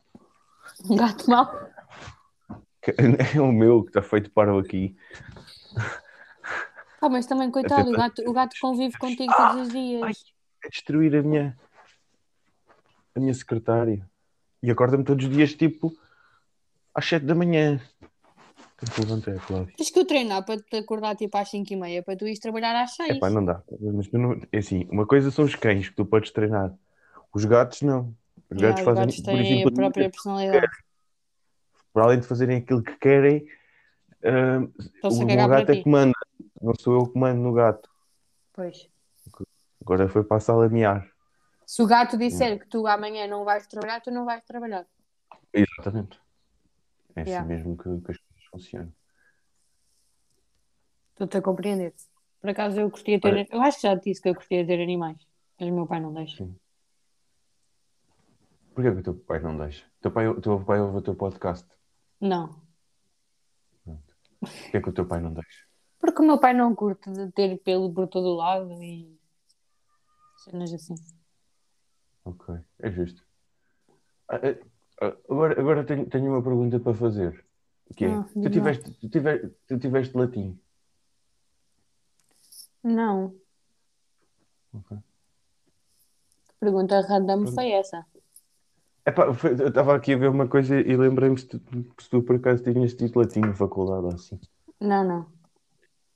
Um 0.89 0.95
gato 0.95 1.29
mau. 1.29 1.69
É 3.35 3.39
o 3.39 3.51
meu 3.51 3.83
que 3.83 3.89
está 3.89 4.01
feito 4.01 4.31
para 4.31 4.57
aqui. 4.57 4.95
Pá, 6.99 7.07
mas 7.07 7.27
também, 7.27 7.51
coitado, 7.51 7.89
o 7.89 7.93
gato, 7.93 8.21
o 8.27 8.33
gato 8.33 8.55
convive 8.59 8.97
contigo 8.97 9.31
todos 9.35 9.67
os 9.67 9.69
dias. 9.69 10.25
É 10.63 10.69
destruir 10.69 11.15
a 11.15 11.21
minha. 11.21 11.57
a 13.15 13.19
minha 13.19 13.33
secretária. 13.33 14.09
E 14.63 14.71
acorda-me 14.71 15.03
todos 15.03 15.25
os 15.25 15.31
dias, 15.31 15.53
tipo, 15.53 15.93
às 16.93 17.05
7 17.05 17.25
da 17.25 17.35
manhã. 17.35 17.79
Tem 18.79 18.89
que 18.89 19.01
levantar, 19.01 19.45
Cláudio. 19.45 19.75
Tens 19.75 19.89
que 19.91 19.99
eu 19.99 20.05
treinar 20.05 20.45
para 20.45 20.61
te 20.61 20.77
acordar 20.77 21.15
tipo 21.15 21.37
às 21.37 21.49
5h30 21.51 22.03
para 22.03 22.15
tu 22.15 22.25
ires 22.25 22.39
trabalhar 22.39 22.81
às 22.81 22.95
6. 22.95 23.17
Epá, 23.17 23.29
não 23.29 23.43
dá. 23.43 23.61
Mas 23.93 24.07
tu 24.07 24.17
não... 24.17 24.39
É 24.51 24.57
assim, 24.57 24.87
uma 24.89 25.05
coisa 25.05 25.31
são 25.31 25.45
os 25.45 25.55
cães 25.55 25.89
que 25.89 25.95
tu 25.95 26.05
podes 26.05 26.31
treinar. 26.31 26.73
Os 27.33 27.43
gatos 27.45 27.81
não. 27.81 28.15
Os 28.49 28.57
Yeah, 28.57 28.69
gatos 28.69 28.79
os 28.79 28.85
fazem, 28.85 29.05
gatos 29.05 29.21
têm 29.21 29.37
a 29.37 29.41
exemplo, 29.41 29.73
própria 29.73 30.09
personalidade. 30.09 30.67
para 31.93 32.03
além 32.03 32.19
de 32.19 32.27
fazerem 32.27 32.57
aquilo 32.57 32.81
que 32.81 32.95
querem, 32.97 33.45
a 34.23 34.59
o 35.07 35.47
gato 35.47 35.71
é 35.71 35.81
que 35.83 35.89
manda. 35.89 36.13
Não 36.61 36.73
sou 36.79 36.95
eu 36.95 37.07
que 37.07 37.19
mando 37.19 37.41
no 37.41 37.53
gato. 37.53 37.89
Pois. 38.53 38.89
Agora 39.81 40.09
foi 40.09 40.23
para 40.23 40.37
a 40.37 40.39
sala 40.39 40.65
a 40.65 40.69
miar. 40.69 41.07
Se 41.65 41.81
o 41.81 41.87
gato 41.87 42.17
disser 42.17 42.59
que 42.59 42.67
tu 42.67 42.87
amanhã 42.87 43.27
não 43.27 43.45
vais 43.45 43.67
trabalhar, 43.67 44.01
tu 44.01 44.09
não 44.09 44.25
vais 44.25 44.43
trabalhar. 44.43 44.85
Exatamente. 45.53 46.19
É 47.15 47.21
assim 47.21 47.29
Yeah. 47.31 47.47
mesmo 47.47 47.77
que, 47.77 47.83
que 48.01 48.11
as 48.11 48.17
coisas 48.49 48.67
funcionam. 48.67 48.93
Estou-te 51.11 51.37
a 51.37 51.41
compreender. 51.41 51.93
Por 52.41 52.49
acaso 52.49 52.79
eu 52.79 52.89
curtia 52.89 53.19
ter. 53.19 53.33
Olha. 53.33 53.47
Eu 53.51 53.61
acho 53.61 53.77
que 53.77 53.87
já 53.87 53.97
te 53.97 54.09
disse 54.09 54.21
que 54.21 54.29
eu 54.29 54.35
curtia 54.35 54.65
ter 54.65 54.81
animais. 54.81 55.17
Mas 55.59 55.69
o 55.69 55.73
meu 55.73 55.85
pai 55.85 55.99
não 55.99 56.13
deixa. 56.13 56.37
Sim. 56.37 56.55
Porquê 58.73 58.91
que 58.91 58.99
o 58.99 59.03
teu 59.03 59.15
pai 59.15 59.39
não 59.41 59.57
deixa? 59.57 59.85
O 59.85 60.01
teu 60.01 60.11
pai, 60.11 60.27
o 60.27 60.41
teu 60.41 60.63
pai 60.63 60.79
ouve 60.79 60.97
o 60.97 61.01
teu 61.01 61.15
podcast. 61.15 61.67
Não. 62.21 62.61
Porquê 64.39 64.81
que 64.81 64.89
o 64.89 64.93
teu 64.93 65.05
pai 65.05 65.19
não 65.19 65.33
deixa? 65.33 65.67
Porque 65.99 66.21
o 66.21 66.25
meu 66.25 66.39
pai 66.39 66.53
não 66.53 66.73
curte 66.73 67.11
de 67.11 67.29
ter 67.33 67.57
pelo 67.57 67.93
por 67.93 68.07
todo 68.07 68.27
o 68.27 68.35
lado 68.35 68.71
e. 68.81 69.19
cenas 70.37 70.73
assim. 70.73 70.95
Ok, 72.23 72.55
é 72.79 72.91
justo. 72.91 73.21
Ah, 74.29 74.37
ah, 74.37 74.67
ah, 75.01 75.17
Agora, 75.29 75.59
agora 75.59 75.83
tenho, 75.83 76.05
tenho 76.07 76.31
uma 76.31 76.43
pergunta 76.43 76.79
para 76.79 76.93
fazer. 76.93 77.48
Que 77.95 78.05
é, 78.05 78.15
Ah, 78.15 78.25
tu, 78.33 78.49
tiveste, 78.49 78.91
tu, 78.91 79.09
tiveste, 79.09 79.47
tu 79.67 79.79
tiveste 79.79 80.17
latim? 80.17 80.59
Não. 82.83 83.35
Ok. 84.73 84.97
Que 86.47 86.53
pergunta 86.59 87.01
random 87.01 87.47
foi 87.47 87.71
essa? 87.71 88.05
Epá, 89.05 89.33
foi- 89.33 89.51
eu 89.59 89.69
estava 89.69 89.95
aqui 89.95 90.13
a 90.13 90.17
ver 90.17 90.29
uma 90.29 90.47
coisa 90.47 90.79
e 90.79 90.95
lembrei-me 90.95 91.37
se 91.37 91.47
se 91.47 92.09
tu 92.09 92.21
por 92.21 92.35
acaso 92.35 92.63
tinhas 92.63 92.93
tido 92.93 93.17
latim 93.19 93.39
na 93.41 93.53
faculdade 93.55 94.05
ou 94.05 94.13
assim. 94.13 94.39
Não, 94.79 95.03
não. 95.03 95.31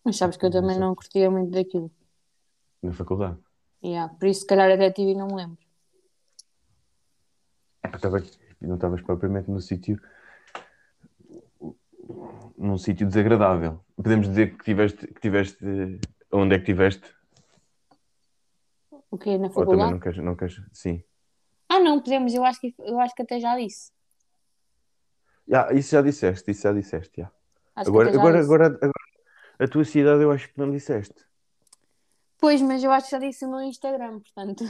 Mas 0.03 0.17
sabes 0.17 0.37
que 0.37 0.45
eu 0.45 0.51
também 0.51 0.77
não 0.77 0.93
curtia 0.93 1.29
muito 1.31 1.51
daquilo. 1.51 1.89
Na 2.81 2.91
faculdade. 2.93 3.37
Yeah. 3.83 4.13
Por 4.13 4.27
isso, 4.27 4.41
se 4.41 4.47
calhar, 4.47 4.69
até 4.69 4.91
tive 4.91 5.11
e 5.11 5.15
não 5.15 5.27
me 5.27 5.35
lembro. 5.35 5.57
Epá, 7.83 7.97
aqui, 8.17 8.37
não 8.61 8.75
estavas 8.75 9.01
propriamente 9.01 9.49
no 9.49 9.59
sítio 9.59 9.99
num 12.63 12.77
sítio 12.77 13.05
desagradável. 13.07 13.83
Podemos 13.95 14.27
dizer 14.27 14.57
que 14.57 14.63
tiveste, 14.63 15.07
que 15.07 15.19
tiveste 15.21 15.57
onde 16.31 16.55
é 16.55 16.59
que 16.59 16.65
tiveste? 16.65 17.03
O 19.11 19.17
quê? 19.17 19.37
Na 19.37 19.47
Ou 19.47 19.53
também 19.53 19.65
faculdade? 19.65 19.91
não 19.91 19.99
queres, 19.99 20.17
não 20.19 20.35
queres? 20.35 20.61
Sim. 20.71 21.03
Ah, 21.69 21.79
não, 21.79 21.99
podemos. 21.99 22.33
Eu 22.33 22.43
acho 22.43 22.59
que, 22.59 22.73
eu 22.79 22.99
acho 22.99 23.13
que 23.13 23.21
até 23.21 23.39
já 23.39 23.55
disse. 23.57 23.91
Ah, 25.51 25.73
isso 25.73 25.91
já 25.91 26.01
disseste, 26.01 26.49
isso 26.51 26.63
já 26.63 26.71
disseste, 26.73 27.21
já. 27.21 27.31
Acho 27.75 27.89
Agora, 27.89 28.11
já 28.13 28.19
agora, 28.19 28.39
agora, 28.39 28.65
agora, 28.67 28.91
a 29.59 29.67
tua 29.67 29.83
cidade 29.83 30.23
eu 30.23 30.31
acho 30.31 30.47
que 30.51 30.57
não 30.57 30.71
disseste. 30.71 31.15
Pois, 32.39 32.61
mas 32.61 32.83
eu 32.83 32.91
acho 32.91 33.07
que 33.07 33.11
já 33.11 33.19
disse 33.19 33.45
no 33.45 33.61
Instagram, 33.61 34.19
portanto. 34.19 34.63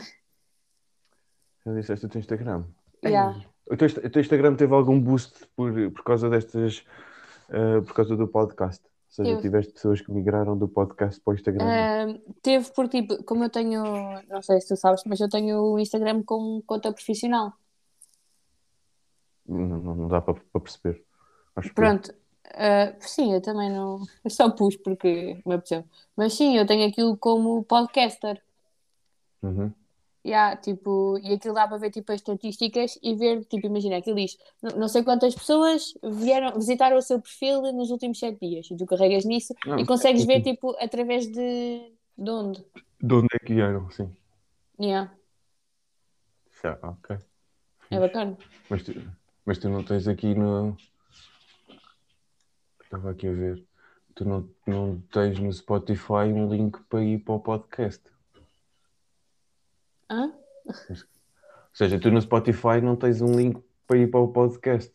Já 1.66 1.74
disseste 1.74 2.06
o 2.06 2.10
teu 2.10 2.20
Instagram. 2.20 2.66
Yeah. 3.04 3.38
Ei, 3.38 3.48
O 3.74 3.78
teu, 3.78 3.88
o 3.88 4.10
teu 4.10 4.22
Instagram 4.22 4.56
teve 4.56 4.74
algum 4.74 5.00
boost 5.00 5.48
por, 5.56 5.72
por 5.92 6.04
causa 6.04 6.30
destas, 6.30 6.84
ah, 7.50 7.82
por 7.86 7.94
causa 7.94 8.16
do 8.16 8.28
podcast? 8.28 8.84
Ou 8.86 8.92
seja, 9.16 9.30
Teve. 9.30 9.42
tiveste 9.42 9.74
pessoas 9.74 10.02
que 10.02 10.12
migraram 10.12 10.58
do 10.58 10.68
podcast 10.68 11.22
para 11.22 11.32
o 11.32 11.36
Instagram. 11.36 11.66
Ah, 11.66 12.20
teve 12.42 12.72
por 12.72 12.88
tipo, 12.88 13.24
como 13.24 13.44
eu 13.44 13.50
tenho, 13.50 13.84
não 14.28 14.42
sei 14.42 14.60
se 14.60 14.70
tu 14.70 14.76
sabes, 14.76 15.04
mas 15.06 15.20
eu 15.20 15.30
tenho 15.30 15.62
o 15.62 15.80
Instagram 15.80 16.24
como 16.24 16.64
conta 16.64 16.92
profissional. 16.92 17.54
Não, 19.48 19.68
não, 19.68 20.08
dá 20.08 20.22
para, 20.22 20.34
para 20.34 20.62
perceber. 20.62 21.04
Acho 21.56 21.74
Pronto. 21.74 22.14
Ah, 22.56 22.94
sim, 23.00 23.34
eu 23.34 23.42
também 23.42 23.70
não. 23.70 24.02
Eu 24.24 24.30
só 24.30 24.50
pus 24.50 24.76
porque 24.78 25.42
me 25.46 25.54
apeteceu. 25.54 25.84
Mas 26.16 26.34
sim, 26.34 26.58
eu 26.58 26.66
tenho 26.66 26.88
aquilo 26.88 27.18
como 27.18 27.64
podcaster. 27.64 28.42
Uhum. 29.42 29.72
Yeah, 30.26 30.56
tipo, 30.56 31.20
e 31.22 31.34
aquilo 31.34 31.54
dá 31.54 31.68
para 31.68 31.78
ver 31.78 31.92
tipo, 31.92 32.10
as 32.14 32.22
estatísticas 32.22 32.98
e 33.04 33.14
ver, 33.14 33.44
tipo, 33.44 33.68
imagina, 33.68 33.98
aquilo 33.98 34.16
diz, 34.16 34.38
não, 34.62 34.88
sei 34.88 35.04
quantas 35.04 35.36
pessoas 35.36 35.94
vieram, 36.02 36.54
visitaram 36.54 36.96
o 36.96 37.02
seu 37.02 37.22
perfil 37.22 37.62
nos 37.74 37.92
últimos 37.92 38.20
sete 38.20 38.40
dias. 38.40 38.72
E 38.72 38.78
tu 38.78 38.86
carregas 38.86 39.26
nisso 39.26 39.54
Não, 39.66 39.78
e 39.78 39.86
consegues 39.86 40.22
sim, 40.22 40.28
ver, 40.28 40.42
tipo, 40.42 40.74
através 40.80 41.28
de, 41.28 41.92
de 42.18 42.30
onde. 42.30 42.66
De 43.02 43.14
onde 43.14 43.28
é 43.34 43.40
que 43.40 43.54
vieram? 43.54 43.92
Sim. 43.92 44.16
Yeah, 44.80 45.14
Já, 46.64 46.80
ok. 46.82 47.18
é 47.92 48.00
bacana. 48.00 48.38
Mas 48.70 48.84
tu, 48.84 48.94
mas 49.46 49.58
tu 49.58 49.70
não 49.70 49.84
tens 49.84 50.08
aqui 50.08 50.34
no. 50.34 50.78
Estava 52.82 53.12
aqui 53.12 53.28
a 53.28 53.34
ver. 53.34 53.64
Tu 54.16 54.24
não, 54.24 54.50
não 54.66 55.02
tens 55.12 55.38
no 55.38 55.52
Spotify 55.52 56.32
um 56.34 56.48
link 56.48 56.80
para 56.84 57.04
ir 57.04 57.20
para 57.20 57.34
o 57.36 57.40
podcast. 57.42 58.13
Hã? 60.14 60.32
Ou 60.68 60.96
seja, 61.74 62.00
tu 62.00 62.12
no 62.12 62.22
Spotify 62.22 62.80
não 62.80 62.96
tens 62.96 63.20
um 63.20 63.36
link 63.36 63.60
para 63.88 63.98
ir 63.98 64.12
para 64.12 64.20
o 64.20 64.32
podcast. 64.32 64.94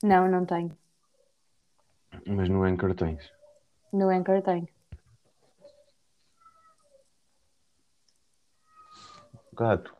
Não, 0.00 0.28
não 0.28 0.46
tenho. 0.46 0.78
Mas 2.24 2.48
no 2.48 2.62
Anchor 2.62 2.94
tens. 2.94 3.32
No 3.92 4.08
Anchor 4.08 4.40
tenho. 4.42 4.68
Gato. 9.52 9.92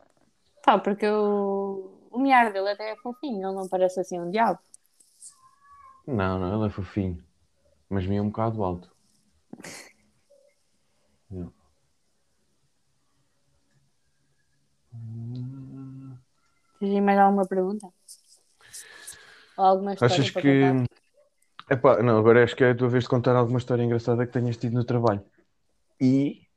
Tá, 0.63 0.79
porque 0.79 1.05
o, 1.05 1.91
o 2.09 2.17
miar 2.17 2.53
dele 2.53 2.69
até 2.69 2.91
é 2.91 2.95
fofinho, 2.95 3.45
ele 3.49 3.55
não 3.55 3.67
parece 3.67 3.99
assim 3.99 4.21
um 4.21 4.31
diabo. 4.31 4.59
Não, 6.07 6.39
não, 6.39 6.59
ele 6.59 6.67
é 6.67 6.73
fofinho. 6.73 7.21
Mas 7.89 8.07
me 8.07 8.15
é 8.15 8.21
um 8.21 8.29
bocado 8.29 8.63
alto. 8.63 8.89
Não. 11.29 11.51
Tens 16.79 17.03
mais 17.03 17.19
alguma 17.19 17.45
pergunta? 17.45 17.87
Ou 19.57 19.65
alguma 19.65 19.93
história 19.93 20.13
Achas 20.13 20.29
que. 20.31 20.61
Epá, 21.69 22.01
não, 22.01 22.17
agora 22.17 22.43
acho 22.43 22.55
que 22.55 22.63
é 22.63 22.71
a 22.71 22.75
tua 22.75 22.89
vez 22.89 23.03
de 23.03 23.09
contar 23.09 23.35
alguma 23.35 23.59
história 23.59 23.83
engraçada 23.83 24.25
que 24.25 24.33
tenhas 24.33 24.57
tido 24.57 24.73
no 24.73 24.83
trabalho. 24.83 25.23
E 25.99 26.47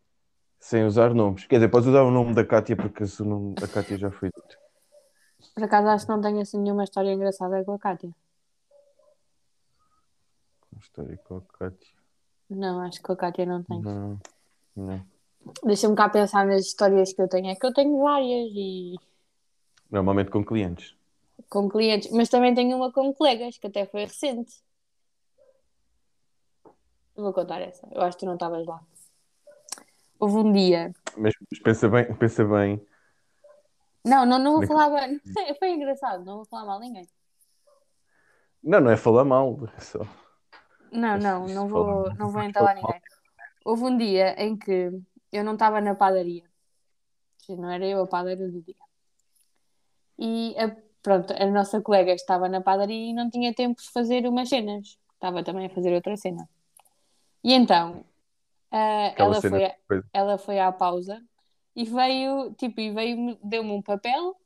sem 0.59 0.85
usar 0.85 1.13
nomes. 1.13 1.47
Quer 1.47 1.57
dizer, 1.57 1.69
podes 1.69 1.89
usar 1.89 2.03
o 2.03 2.11
nome 2.11 2.35
da 2.35 2.45
Cátia, 2.45 2.75
porque 2.75 3.03
esse 3.03 3.23
nome 3.23 3.55
da 3.55 3.69
Cátia 3.69 3.99
já 3.99 4.11
foi 4.11 4.31
dito. 4.35 4.59
Por 5.55 5.63
acaso 5.63 5.89
acho 5.89 6.07
que 6.07 6.13
não 6.13 6.21
tenho 6.23 6.41
assim 6.41 6.59
nenhuma 6.59 6.85
história 6.85 7.13
engraçada 7.13 7.63
com 7.65 7.75
a 7.75 7.79
Kátia. 7.79 8.11
Uma 10.73 10.81
história 10.81 11.19
com 11.19 11.37
a 11.37 11.43
Cátia. 11.43 11.93
Não, 12.49 12.81
acho 12.81 12.99
que 12.99 13.05
com 13.05 13.13
a 13.13 13.17
Kátia 13.17 13.45
não 13.45 13.63
tenho. 13.63 13.83
Não, 13.83 14.21
não. 14.75 15.14
Deixa-me 15.65 15.97
cá 15.97 16.09
pensar 16.09 16.47
nas 16.47 16.67
histórias 16.67 17.13
que 17.13 17.23
eu 17.23 17.29
tenho. 17.29 17.51
É 17.51 17.55
que 17.55 17.65
eu 17.67 17.73
tenho 17.73 17.99
várias 18.03 18.51
e 18.55 18.97
Normalmente 19.91 20.31
com 20.31 20.45
clientes. 20.45 20.95
com 21.49 21.69
clientes, 21.69 22.11
mas 22.11 22.29
também 22.29 22.55
tenho 22.55 22.77
uma 22.77 22.93
com 22.93 23.13
colegas, 23.15 23.57
que 23.59 23.67
até 23.67 23.87
foi 23.87 24.03
recente. 24.05 24.53
Vou 27.17 27.33
contar 27.33 27.61
essa. 27.61 27.87
Eu 27.93 28.03
acho 28.03 28.17
que 28.17 28.25
tu 28.25 28.27
não 28.27 28.35
estavas 28.35 28.67
lá. 28.67 28.81
Houve 30.19 30.37
um 30.37 30.53
dia. 30.53 30.93
Mas 31.17 31.33
pensa 31.63 31.89
bem, 31.89 32.13
pensa 32.15 32.45
bem. 32.45 32.85
Não, 34.05 34.27
não, 34.27 34.39
não 34.39 34.53
vou 34.55 34.65
é 34.65 34.67
falar. 34.67 34.91
bem. 34.91 35.21
Foi 35.59 35.71
engraçado, 35.71 36.25
não 36.25 36.37
vou 36.37 36.45
falar 36.45 36.67
mal 36.67 36.77
a 36.77 36.81
ninguém. 36.81 37.09
Não, 38.63 38.81
não 38.81 38.91
é 38.91 38.97
falar 38.97 39.25
mal. 39.25 39.59
é 39.77 39.81
Só. 39.81 40.01
Não, 40.93 41.09
Mas 41.09 41.23
não, 41.23 41.47
não 41.47 41.69
vou, 41.69 42.15
não 42.15 42.31
vou 42.31 42.43
entalar 42.43 42.75
ninguém. 42.75 43.01
Houve 43.65 43.85
um 43.85 43.97
dia 43.97 44.35
em 44.43 44.57
que 44.57 44.91
eu 45.35 45.45
não 45.45 45.55
estava 45.55 45.81
na 45.81 45.95
padaria. 45.95 46.45
Não 47.49 47.71
era 47.71 47.85
eu 47.87 48.03
a 48.03 48.07
padeira 48.07 48.49
do 48.49 48.63
dia. 48.63 48.75
E 50.19 50.55
a, 50.59 50.75
pronto, 51.03 51.33
a 51.33 51.47
nossa 51.47 51.81
colega 51.81 52.13
estava 52.13 52.49
na 52.49 52.61
padaria 52.61 53.11
e 53.11 53.13
não 53.13 53.29
tinha 53.29 53.53
tempo 53.53 53.83
de 53.83 53.91
fazer 53.91 54.27
umas 54.27 54.49
cenas. 54.49 54.99
Estava 55.15 55.43
também 55.43 55.67
a 55.67 55.71
fazer 55.71 55.93
outra 55.95 56.17
cena. 56.17 56.49
E 57.43 57.53
então, 57.53 58.05
Aquela 58.71 59.35
ela, 59.37 59.41
foi, 59.43 59.65
a- 59.65 59.77
ela 60.13 60.39
foi 60.39 60.59
à 60.59 60.73
pausa 60.73 61.23
e 61.77 61.85
veio, 61.85 62.55
tipo, 62.55 62.81
e 62.81 62.91
veio, 62.93 63.39
deu-me 63.43 63.71
um 63.73 63.83
papel 63.83 64.37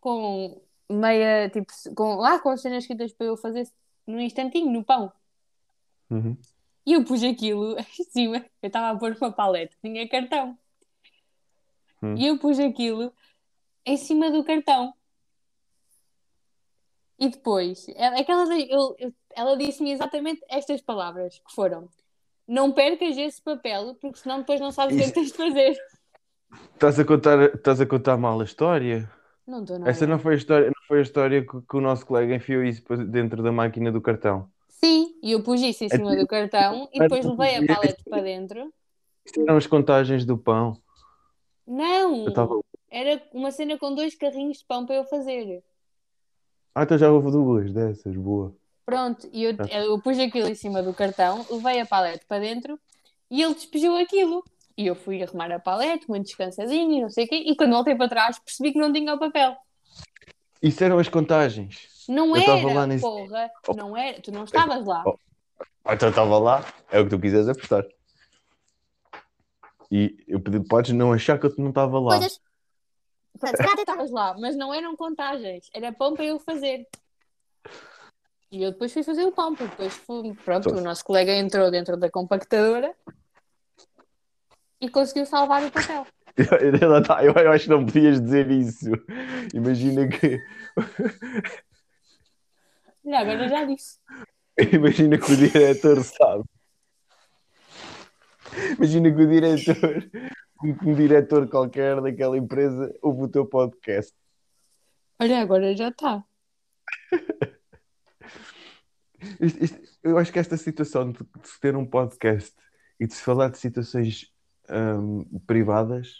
com 0.00 0.60
meia, 0.90 1.48
tipo, 1.48 1.72
com, 1.94 2.16
lá 2.16 2.38
com 2.40 2.50
as 2.50 2.60
cenas 2.60 2.84
escritas 2.84 3.12
para 3.12 3.26
eu 3.28 3.36
fazer 3.36 3.68
num 4.06 4.20
instantinho, 4.20 4.70
no 4.70 4.84
pão. 4.84 5.12
Uhum. 6.10 6.36
E 6.84 6.92
eu 6.94 7.04
pus 7.04 7.22
aquilo 7.22 7.76
em 7.98 8.04
cima, 8.04 8.36
eu 8.62 8.66
estava 8.66 8.90
a 8.90 8.98
pôr 8.98 9.16
uma 9.20 9.32
paleta, 9.32 9.74
tinha 9.82 10.08
cartão. 10.08 10.58
Hum. 12.02 12.14
E 12.16 12.26
eu 12.26 12.38
pus 12.38 12.58
aquilo 12.58 13.12
em 13.86 13.96
cima 13.96 14.30
do 14.30 14.42
cartão. 14.44 14.92
E 17.18 17.28
depois, 17.28 17.86
ela, 17.94 18.16
é 18.16 18.24
que 18.24 18.32
ela, 18.32 18.58
eu- 18.58 18.96
eu- 18.98 19.14
ela 19.36 19.56
disse-me 19.56 19.92
exatamente 19.92 20.40
estas 20.48 20.80
palavras, 20.80 21.38
que 21.38 21.54
foram 21.54 21.88
não 22.48 22.72
percas 22.72 23.16
esse 23.16 23.40
papel, 23.40 23.94
porque 24.00 24.18
senão 24.18 24.38
depois 24.40 24.60
não 24.60 24.72
sabes 24.72 24.96
o 24.96 24.98
que 24.98 25.04
é 25.04 25.10
tens 25.12 25.30
de 25.30 25.36
fazer. 25.36 25.76
Estás 26.74 26.98
a 26.98 27.04
contar, 27.04 27.54
estás 27.54 27.80
a 27.80 27.86
contar 27.86 28.16
mal 28.16 28.40
a 28.40 28.44
história? 28.44 29.08
Não 29.46 29.62
estou 29.62 29.78
nada. 29.78 29.90
Essa 29.90 30.06
não 30.06 30.18
foi 30.18 30.34
a 30.34 30.36
história, 30.36 30.66
não 30.66 30.86
foi 30.88 30.98
a 30.98 31.02
história 31.02 31.42
que, 31.46 31.62
que 31.62 31.76
o 31.76 31.80
nosso 31.80 32.04
colega 32.04 32.34
enfiou 32.34 32.64
isso 32.64 32.82
dentro 33.06 33.42
da 33.42 33.52
máquina 33.52 33.92
do 33.92 34.00
cartão. 34.00 34.50
Sim, 34.84 35.14
e 35.22 35.32
eu 35.32 35.42
pus 35.42 35.60
isso 35.60 35.84
em 35.84 35.88
cima 35.88 36.16
do 36.16 36.26
cartão 36.26 36.88
e 36.92 36.98
depois 36.98 37.24
levei 37.24 37.56
a 37.56 37.74
palete 37.76 38.02
para 38.04 38.22
dentro. 38.22 38.72
Isto 39.24 39.40
eram 39.42 39.56
as 39.56 39.66
contagens 39.66 40.24
do 40.24 40.36
pão. 40.36 40.76
Não! 41.66 42.24
Tava- 42.32 42.60
Era 42.90 43.22
uma 43.32 43.50
cena 43.52 43.78
com 43.78 43.94
dois 43.94 44.14
carrinhos 44.14 44.58
de 44.58 44.64
pão 44.66 44.84
para 44.84 44.96
eu 44.96 45.04
fazer. 45.04 45.62
Ah, 46.74 46.82
então 46.82 46.98
já 46.98 47.10
houve 47.10 47.30
duas 47.30 47.72
dessas, 47.72 48.14
boa. 48.16 48.54
Pronto, 48.84 49.28
e 49.32 49.44
eu, 49.44 49.56
Tá. 49.56 49.64
eu 49.70 49.98
pus 50.00 50.18
aquilo 50.18 50.48
em 50.48 50.54
cima 50.54 50.82
do 50.82 50.92
cartão, 50.92 51.46
levei 51.50 51.80
a 51.80 51.86
palete 51.86 52.26
para 52.26 52.40
dentro 52.40 52.78
e 53.30 53.40
ele 53.40 53.54
despejou 53.54 53.96
aquilo. 53.96 54.44
E 54.76 54.86
eu 54.86 54.94
fui 54.96 55.22
arrumar 55.22 55.52
a 55.52 55.58
palete, 55.60 56.08
muito 56.08 56.24
descansadinho 56.26 56.98
e 56.98 57.02
não 57.02 57.10
sei 57.10 57.24
o 57.26 57.28
quê. 57.28 57.36
E 57.46 57.54
quando 57.54 57.72
voltei 57.72 57.94
para 57.94 58.08
trás 58.08 58.38
percebi 58.38 58.72
que 58.72 58.78
não 58.78 58.92
tinha 58.92 59.14
o 59.14 59.18
papel. 59.18 59.54
Isso 60.62 60.82
eram 60.82 60.98
as 60.98 61.08
contagens. 61.08 61.88
Não 62.12 62.36
Eu 62.36 62.42
era, 62.42 62.74
lá 62.74 62.86
nesse- 62.86 63.02
porra. 63.02 63.50
Não 63.76 63.96
era. 63.96 64.20
Tu 64.20 64.30
não 64.30 64.44
estavas 64.44 64.84
lá. 64.84 65.02
Oh. 65.06 65.16
Ah, 65.84 65.94
então 65.94 66.10
estava 66.10 66.38
lá. 66.38 66.64
É 66.90 67.00
o 67.00 67.04
que 67.04 67.10
tu 67.10 67.18
quiseres 67.20 67.48
apostar. 67.48 67.84
E 69.90 70.16
eu 70.26 70.40
pedi, 70.40 70.60
podes 70.60 70.92
não 70.92 71.12
achar 71.12 71.38
que 71.38 71.46
eu 71.46 71.54
não 71.58 71.70
estava 71.70 71.98
lá. 71.98 72.16
Coisas. 72.18 72.40
Pronto, 73.38 73.56
se 73.76 73.80
estavas 73.80 74.10
lá, 74.10 74.36
mas 74.38 74.56
não 74.56 74.72
eram 74.72 74.96
contagens. 74.96 75.68
Era 75.74 75.92
pão 75.92 76.14
para 76.14 76.24
eu 76.24 76.38
fazer. 76.38 76.86
E 78.50 78.62
eu 78.62 78.72
depois 78.72 78.92
fui 78.92 79.02
fazer 79.02 79.24
o 79.24 79.32
pão, 79.32 79.54
porque 79.54 79.70
depois 79.70 79.94
fui, 79.94 80.34
pronto, 80.44 80.68
Então- 80.68 80.80
o 80.80 80.84
nosso 80.84 81.02
colega 81.04 81.32
entrou 81.32 81.70
dentro 81.70 81.96
da 81.96 82.10
compactadora 82.10 82.94
e 84.80 84.88
conseguiu 84.90 85.24
salvar 85.26 85.64
o 85.64 85.70
papel. 85.70 86.06
Tá- 87.06 87.22
eu, 87.24 87.32
eu 87.32 87.52
acho 87.52 87.64
que 87.64 87.70
não 87.70 87.84
podias 87.84 88.20
dizer 88.20 88.50
isso. 88.50 88.90
Imagina 89.54 90.06
que, 90.08 90.38
Olha, 93.04 93.18
agora 93.18 93.48
já 93.48 93.64
disse. 93.64 93.98
imagina 94.72 95.18
que 95.18 95.32
o 95.32 95.36
diretor 95.36 96.02
sabe. 96.04 96.44
Imagina 98.76 99.12
que 99.14 99.22
o 99.22 99.28
diretor, 99.28 100.10
um, 100.62 100.94
diretor 100.94 101.48
qualquer 101.48 102.00
daquela 102.00 102.36
empresa, 102.36 102.94
ouve 103.02 103.22
o 103.22 103.28
teu 103.28 103.46
podcast. 103.46 104.12
Olha, 105.20 105.40
agora 105.40 105.74
já 105.74 105.88
está. 105.90 106.24
Eu 110.02 110.18
acho 110.18 110.32
que 110.32 110.38
esta 110.38 110.56
situação 110.56 111.10
de, 111.10 111.18
se 111.44 111.60
ter 111.60 111.76
um 111.76 111.86
podcast 111.86 112.54
e 113.00 113.06
de 113.06 113.14
se 113.14 113.22
falar 113.22 113.48
de 113.50 113.58
situações 113.58 114.32
hum, 114.68 115.24
privadas, 115.46 116.18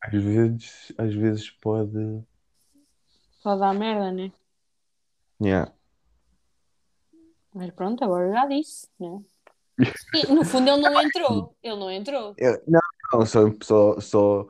às 0.00 0.12
vezes, 0.22 0.92
às 0.98 1.14
vezes 1.14 1.50
pode. 1.50 2.22
Só 3.40 3.56
dá 3.56 3.72
merda, 3.72 4.12
né? 4.12 4.32
Yeah. 5.40 5.72
Mas 7.54 7.70
pronto, 7.72 8.04
agora 8.04 8.30
já 8.32 8.46
disse, 8.46 8.88
né? 8.98 9.20
E, 10.14 10.26
no 10.32 10.44
fundo 10.44 10.68
ele 10.70 10.82
não 10.82 11.00
entrou. 11.02 11.56
Ele 11.62 11.76
não 11.76 11.90
entrou. 11.90 12.34
Eu- 12.36 12.62
não, 12.66 12.80
não, 13.12 13.26
só, 13.26 13.40
só, 13.62 14.00
só 14.00 14.46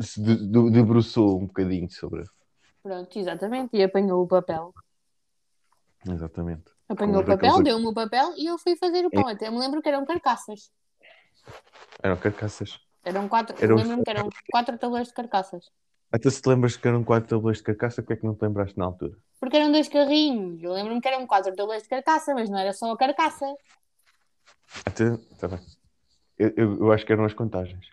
se 0.00 0.20
de- 0.22 0.36
de- 0.46 0.70
debruçou 0.70 1.38
um 1.40 1.46
bocadinho 1.46 1.90
sobre. 1.90 2.24
Pronto, 2.82 3.18
exatamente. 3.18 3.76
E 3.76 3.82
apanhou 3.82 4.22
o 4.22 4.26
papel. 4.26 4.72
Exatamente. 6.08 6.64
Apanhou 6.88 7.20
o 7.20 7.24
Como 7.24 7.36
papel, 7.36 7.50
daqueles- 7.50 7.64
deu-me 7.64 7.86
o 7.86 7.94
papel 7.94 8.34
e 8.36 8.46
eu 8.46 8.58
fui 8.58 8.76
fazer 8.76 9.06
o 9.06 9.10
pão. 9.10 9.28
Até 9.28 9.50
me 9.50 9.58
lembro 9.58 9.80
que 9.82 9.88
eram 9.88 10.04
carcaças. 10.04 10.70
Eram 12.02 12.16
carcaças. 12.16 12.78
Eram 13.02 13.28
quatro. 13.28 13.56
Eram- 13.62 13.76
Lembro-me 13.76 14.02
que 14.04 14.10
eram 14.10 14.28
quatro 14.50 14.78
tabuleiros 14.78 15.08
de 15.08 15.14
carcaças. 15.14 15.70
Até 16.14 16.30
se 16.30 16.40
te 16.40 16.48
lembras 16.48 16.76
que 16.76 16.86
eram 16.86 17.02
quatro 17.02 17.28
tabuleiros 17.28 17.58
de 17.58 17.64
carcaça, 17.64 18.00
porque 18.00 18.12
é 18.12 18.16
que 18.16 18.24
não 18.24 18.36
te 18.36 18.42
lembraste 18.42 18.78
na 18.78 18.84
altura? 18.84 19.18
Porque 19.40 19.56
eram 19.56 19.72
dois 19.72 19.88
carrinhos. 19.88 20.62
Eu 20.62 20.72
lembro-me 20.72 21.00
que 21.00 21.08
eram 21.08 21.26
quatro 21.26 21.52
tabuleiros 21.56 21.82
de 21.82 21.88
carcaça, 21.88 22.32
mas 22.32 22.48
não 22.48 22.56
era 22.56 22.72
só 22.72 22.92
a 22.92 22.96
carcaça. 22.96 23.44
Até, 24.86 25.16
tá 25.40 25.48
bem. 25.48 25.58
Eu, 26.38 26.52
eu, 26.56 26.78
eu 26.82 26.92
acho 26.92 27.04
que 27.04 27.12
eram 27.12 27.24
as 27.24 27.34
contagens. 27.34 27.90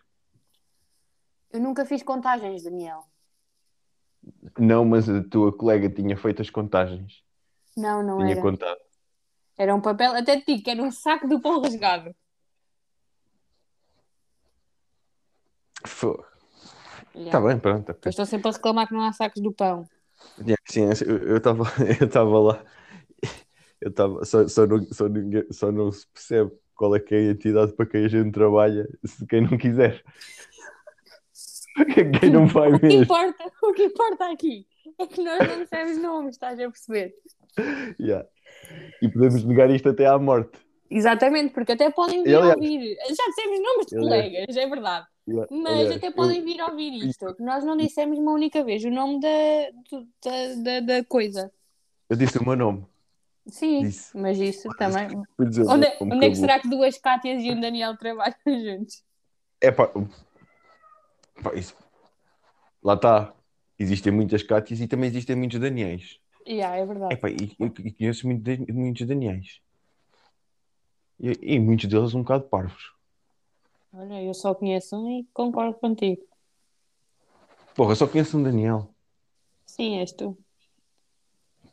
Eu 1.50 1.62
nunca 1.62 1.84
fiz 1.84 2.04
contagens, 2.04 2.62
Daniel. 2.62 3.06
Não, 4.56 4.86
mas 4.86 5.10
a 5.10 5.24
tua 5.24 5.52
colega 5.52 5.90
tinha 5.90 6.16
feito 6.16 6.44
as 6.44 6.50
contagens. 6.52 7.24
Não, 7.76 8.04
não 8.04 8.18
Tinha 8.18 8.34
era. 8.34 8.42
contado. 8.42 8.80
Era 9.58 9.74
um 9.74 9.82
papel, 9.82 10.14
até 10.14 10.40
te 10.40 10.46
digo 10.46 10.64
que 10.64 10.70
era 10.70 10.84
um 10.84 10.92
saco 10.92 11.28
do 11.28 11.42
pão 11.42 11.60
rasgado. 11.60 12.16
Fô. 17.14 17.20
Yeah. 17.20 17.32
Tá 17.32 17.42
bem, 17.46 17.60
pronto. 17.60 17.90
Eu 18.04 18.10
estou 18.10 18.26
sempre 18.26 18.50
a 18.50 18.52
reclamar 18.52 18.88
que 18.88 18.94
não 18.94 19.02
há 19.02 19.12
sacos 19.14 19.42
do 19.42 19.52
pão. 19.52 19.84
Yeah, 20.40 20.56
sim, 20.68 20.84
eu 21.06 21.38
estava 21.38 21.64
eu 22.00 22.08
estava 22.08 22.40
lá. 22.40 22.64
Eu 23.82 23.90
estava 23.90 24.24
só, 24.26 24.48
só, 24.48 24.68
não, 24.68 24.84
só, 24.92 25.08
ninguém, 25.08 25.44
só 25.52 25.72
não 25.72 25.92
se 25.92 26.06
percebe 26.08 26.52
qual 26.76 26.96
é 26.96 27.00
que 27.00 27.16
é 27.16 27.18
a 27.18 27.32
entidade 27.32 27.74
para 27.74 27.86
quem 27.88 28.06
a 28.06 28.08
gente 28.08 28.32
trabalha, 28.32 28.88
se 29.04 29.26
quem 29.26 29.42
não 29.42 29.58
quiser. 29.58 30.04
Quem 32.20 32.30
não 32.30 32.48
vai 32.48 32.70
O 32.70 32.78
que 32.78 32.86
mesmo. 32.86 33.04
importa, 33.04 33.52
o 33.64 33.72
que 33.74 33.84
importa 33.86 34.30
aqui 34.30 34.68
é 35.00 35.08
que 35.08 35.24
nós 35.24 35.40
não 35.48 35.64
dissemos 35.64 35.98
nomes, 36.00 36.36
estás 36.36 36.60
a 36.60 36.64
perceber? 36.70 37.16
Yeah. 37.98 38.28
E 39.02 39.08
podemos 39.08 39.42
negar 39.46 39.70
isto 39.70 39.88
até 39.88 40.06
à 40.06 40.20
morte. 40.20 40.60
Exatamente, 40.90 41.54
porque 41.54 41.72
até 41.72 41.90
podem 41.90 42.24
vir 42.24 42.36
ouvir. 42.36 42.98
Já 43.08 43.26
dissemos 43.26 43.60
nomes 43.64 43.86
de 43.88 43.96
colegas, 43.96 44.58
é 44.58 44.68
verdade. 44.68 45.08
Yeah. 45.28 45.48
Mas 45.56 45.72
Aliás, 45.74 45.96
até 45.98 46.08
eu- 46.08 46.14
podem 46.14 46.44
vir 46.44 46.62
ouvir 46.62 46.94
isto. 47.06 47.36
Nós 47.40 47.64
não 47.64 47.78
dissemos 47.78 48.18
uma 48.18 48.32
única 48.34 48.64
vez 48.64 48.84
o 48.84 48.90
nome 48.90 49.20
da, 49.20 49.28
da, 50.64 50.80
da, 50.80 51.04
coisa. 51.06 51.52
Eu 52.10 52.16
disse 52.18 52.38
o 52.38 52.44
meu 52.44 52.56
nome. 52.56 52.86
Sim, 53.48 53.82
Disse. 53.84 54.16
mas 54.18 54.38
isso 54.40 54.68
também. 54.78 55.08
Dizer 55.40 55.62
Onde, 55.64 55.88
nome, 56.00 56.14
onde 56.16 56.26
é 56.26 56.30
que 56.30 56.36
será 56.36 56.60
que 56.60 56.68
duas 56.70 56.98
Cátias 57.00 57.42
e 57.44 57.52
um 57.52 57.60
Daniel 57.60 57.98
trabalham 57.98 58.36
juntos? 58.46 59.04
É 59.60 59.72
pá, 59.72 59.90
isso. 61.56 61.76
Lá 62.84 62.94
está. 62.96 63.34
Existem 63.80 64.12
muitas 64.14 64.44
Cátias 64.44 64.80
e 64.80 64.88
também 64.88 65.10
existem 65.10 65.36
muitos 65.36 65.60
Daniels. 65.60 66.20
Yeah, 66.48 66.76
é 66.78 66.82
É 66.82 66.86
verdade. 66.86 67.16
pá, 67.18 67.30
e, 67.30 67.56
conheço 67.94 68.28
muito 68.28 68.44
Dan- 68.44 68.66
muitos 68.74 69.08
Daniels. 69.08 69.60
E, 71.20 71.56
e 71.56 71.60
muitos 71.60 71.88
deles 71.88 72.14
um 72.14 72.22
bocado 72.22 72.44
parvos. 72.46 72.92
Olha, 73.94 74.24
eu 74.24 74.34
só 74.34 74.56
conheço 74.56 74.96
um 74.96 75.20
e 75.20 75.28
concordo 75.34 75.78
contigo. 75.78 76.22
Porra, 77.76 77.92
eu 77.92 77.96
só 77.96 78.08
conheço 78.08 78.38
um 78.38 78.44
Daniel. 78.44 78.94
Sim, 79.66 80.00
és 80.00 80.12
tu. 80.14 80.38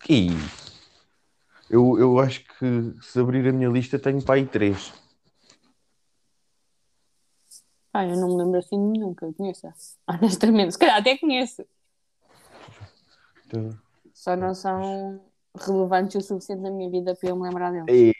E 0.08 0.28
eu, 1.70 1.98
eu 1.98 2.18
acho 2.18 2.44
que 2.44 2.94
se 3.02 3.20
abrir 3.20 3.46
a 3.46 3.52
minha 3.52 3.68
lista 3.68 3.98
tenho 3.98 4.22
para 4.24 4.36
aí 4.36 4.46
três. 4.46 4.92
Ah, 7.92 8.06
eu 8.06 8.16
não 8.16 8.28
me 8.28 8.36
lembro 8.36 8.58
assim 8.58 8.76
de 8.76 8.98
nenhum 8.98 9.14
que 9.14 9.24
eu 9.24 9.34
conheça. 9.34 9.74
Honestamente, 10.08 10.72
se 10.72 10.78
calhar 10.78 10.98
até 10.98 11.16
conheço. 11.18 11.64
Então, 13.46 13.78
Só 14.12 14.36
não 14.36 14.54
são 14.54 15.20
relevantes 15.56 16.16
o 16.16 16.20
suficiente 16.26 16.62
na 16.62 16.70
minha 16.70 16.90
vida 16.90 17.14
para 17.14 17.28
eu 17.28 17.36
me 17.36 17.42
lembrar 17.42 17.72
deles. 17.72 18.14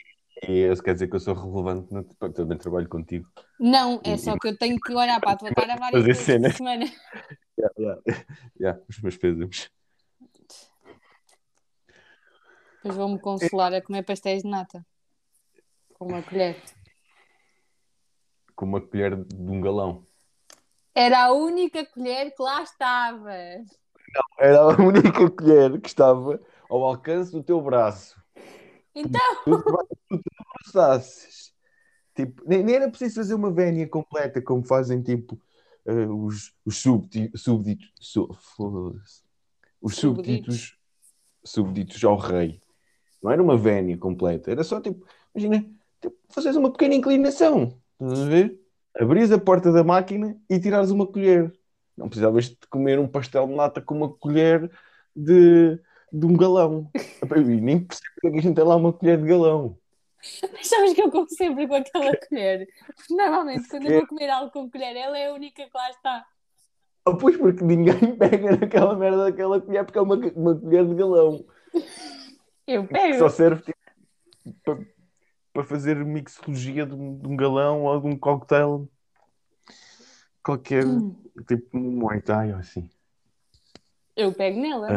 E, 0.47 0.71
isso 0.71 0.83
quer 0.83 0.93
dizer 0.93 1.09
que 1.09 1.17
eu 1.17 1.21
sou 1.21 1.35
relevante, 1.35 1.93
no, 1.93 2.05
também 2.33 2.59
trabalho 2.59 2.89
contigo. 2.89 3.29
Não, 3.59 4.01
é 4.05 4.17
só 4.17 4.37
que 4.39 4.49
eu 4.49 4.57
tenho 4.57 4.79
que 4.79 4.93
olhar 4.93 5.21
para 5.21 5.33
a 5.33 5.37
tua 5.37 5.55
cara 5.55 5.77
várias 5.77 6.05
vezes 6.05 6.25
por 6.25 6.53
semana. 6.53 6.85
Yeah, 7.59 7.75
yeah. 7.77 8.01
Yeah, 8.61 8.81
os 8.89 9.01
meus 9.01 9.17
pésames. 9.17 9.69
Depois 12.77 12.97
vou-me 12.97 13.19
consolar 13.19 13.75
a 13.75 13.83
comer 13.83 14.05
pastéis 14.05 14.45
de 14.45 14.49
nata. 14.49 14.87
Com 15.95 16.07
uma 16.07 16.23
colher. 16.23 16.57
Com 18.55 18.65
uma 18.65 18.81
colher 18.81 19.17
de 19.17 19.51
um 19.51 19.61
galão. 19.61 20.07
Era 20.95 21.25
a 21.25 21.33
única 21.33 21.85
colher 21.85 22.33
que 22.33 22.41
lá 22.41 22.63
estava. 22.63 23.33
Era 24.39 24.61
a 24.61 24.69
única 24.81 25.29
colher 25.31 25.81
que 25.81 25.89
estava 25.89 26.41
ao 26.69 26.85
alcance 26.85 27.33
do 27.33 27.43
teu 27.43 27.61
braço. 27.61 28.17
Então, 28.95 29.21
Tu 29.45 29.63
tu. 29.63 29.79
Tipo, 32.15 32.43
nem, 32.47 32.63
nem 32.65 32.75
era 32.75 32.89
preciso 32.91 33.17
fazer 33.17 33.35
uma 33.35 33.51
vénia 33.51 33.87
completa, 33.89 34.43
como 34.43 34.65
fazem 34.65 35.01
tipo 35.03 35.41
eh, 35.87 36.07
os, 36.07 36.53
os 36.65 36.77
súbdi- 36.77 37.31
súbditos, 37.37 37.93
su- 38.01 38.29
foda-se. 38.57 39.23
os 39.81 39.95
súbditos 41.45 42.03
ao 42.05 42.17
rei. 42.17 42.61
Não 43.23 43.31
era 43.31 43.43
uma 43.43 43.57
vénia 43.57 43.97
completa, 43.97 44.51
era 44.51 44.65
só 44.65 44.81
tipo, 44.81 45.07
imagina, 45.35 45.65
tipo, 46.01 46.17
fazeres 46.29 46.57
uma 46.57 46.71
pequena 46.73 46.95
inclinação. 46.95 47.81
Estás 48.01 48.21
a 48.21 48.27
ver? 48.29 48.61
Abris 48.99 49.31
a 49.33 49.39
porta 49.39 49.71
da 49.73 49.85
máquina 49.85 50.37
e 50.51 50.59
tirares 50.59 50.91
uma 50.91 51.07
colher. 51.07 51.53
Não 51.97 52.09
precisavas 52.09 52.47
de 52.51 52.57
comer 52.71 52.99
um 52.99 53.09
pastel 53.09 53.47
de 53.47 53.55
nata 53.55 53.81
com 53.81 53.95
uma 53.97 54.13
colher 54.13 54.71
de, 55.15 55.79
de 56.13 56.27
um 56.27 56.37
galão. 56.37 56.91
Eu 57.21 57.45
nem 57.45 57.85
percebo 57.85 58.09
porque 58.15 58.29
é 58.29 58.31
que 58.31 58.39
a 58.39 58.41
gente 58.43 58.55
tem 58.55 58.65
lá 58.65 58.77
uma 58.77 58.93
colher 58.93 59.19
de 59.19 59.29
galão. 59.29 59.79
Mas 60.53 60.67
sabes 60.69 60.95
que 60.95 61.03
eu 61.03 61.11
como 61.11 61.29
sempre 61.29 61.67
com 61.69 61.75
aquela 61.77 62.17
colher. 62.17 62.69
Normalmente, 63.11 63.69
quando 63.69 63.87
eu 63.87 63.99
vou 63.99 64.07
comer 64.07 64.29
algo 64.31 64.51
com 64.51 64.71
colher, 64.71 64.97
ela 64.97 65.19
é 65.19 65.29
a 65.29 65.35
única 65.35 65.65
que 65.65 65.71
lá 65.77 65.91
está. 65.91 66.27
Ah, 67.07 67.17
pois 67.17 67.37
porque 67.37 67.65
ninguém 67.65 68.17
pega 68.19 68.57
naquela 68.57 68.97
merda 68.97 69.25
daquela 69.25 69.61
colher 69.61 69.85
porque 69.85 69.99
é 69.99 70.03
uma, 70.03 70.17
uma 70.17 70.59
colher 70.59 70.87
de 70.87 70.95
galão. 70.95 71.45
Eu 72.67 72.87
Que 72.87 72.93
pego. 72.93 73.19
só 73.19 73.29
serve 73.29 73.63
tipo, 73.63 73.79
para, 74.65 74.79
para 75.53 75.65
fazer 75.65 75.97
mixologia 76.05 76.85
de 76.85 76.95
um, 76.95 77.17
de 77.19 77.27
um 77.29 77.37
galão 77.37 77.85
ou 77.85 78.01
de 78.01 78.07
um 78.09 78.19
cocktail. 78.19 78.89
Qualquer 80.43 80.85
Hum. 80.87 81.15
tipo 81.47 81.77
um 81.79 81.93
Muay 81.99 82.21
Thai 82.21 82.53
ou 82.53 82.59
assim. 82.59 82.89
Eu 84.17 84.33
pego 84.33 84.61
nela. 84.61 84.89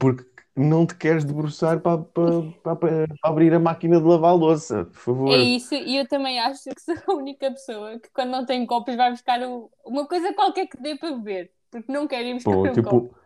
Porque 0.00 0.24
não 0.56 0.86
te 0.86 0.94
queres 0.96 1.24
debruçar 1.24 1.78
para, 1.80 1.98
para, 1.98 2.76
para- 2.76 3.06
abrir 3.22 3.52
a 3.54 3.60
máquina 3.60 4.00
de 4.00 4.06
lavar 4.06 4.30
a 4.30 4.34
louça, 4.34 4.86
por 4.86 4.94
favor. 4.96 5.34
É 5.38 5.42
isso, 5.42 5.74
e 5.74 5.96
eu 5.98 6.08
também 6.08 6.40
acho 6.40 6.64
que 6.70 6.80
sou 6.80 6.94
a 7.06 7.12
única 7.14 7.50
pessoa 7.50 8.00
que 8.00 8.08
quando 8.12 8.30
não 8.30 8.44
tem 8.46 8.66
copos 8.66 8.96
vai 8.96 9.10
buscar 9.10 9.40
o- 9.42 9.70
uma 9.84 10.06
coisa 10.08 10.32
qualquer 10.32 10.66
que 10.66 10.80
dê 10.82 10.96
para 10.96 11.12
beber, 11.16 11.52
porque 11.70 11.92
não 11.92 12.08
quer 12.08 12.24
ir 12.24 12.34
buscar 12.34 12.50
Pô, 12.50 12.66
um 12.68 12.72
tipo, 12.72 12.90
copo. 12.90 13.16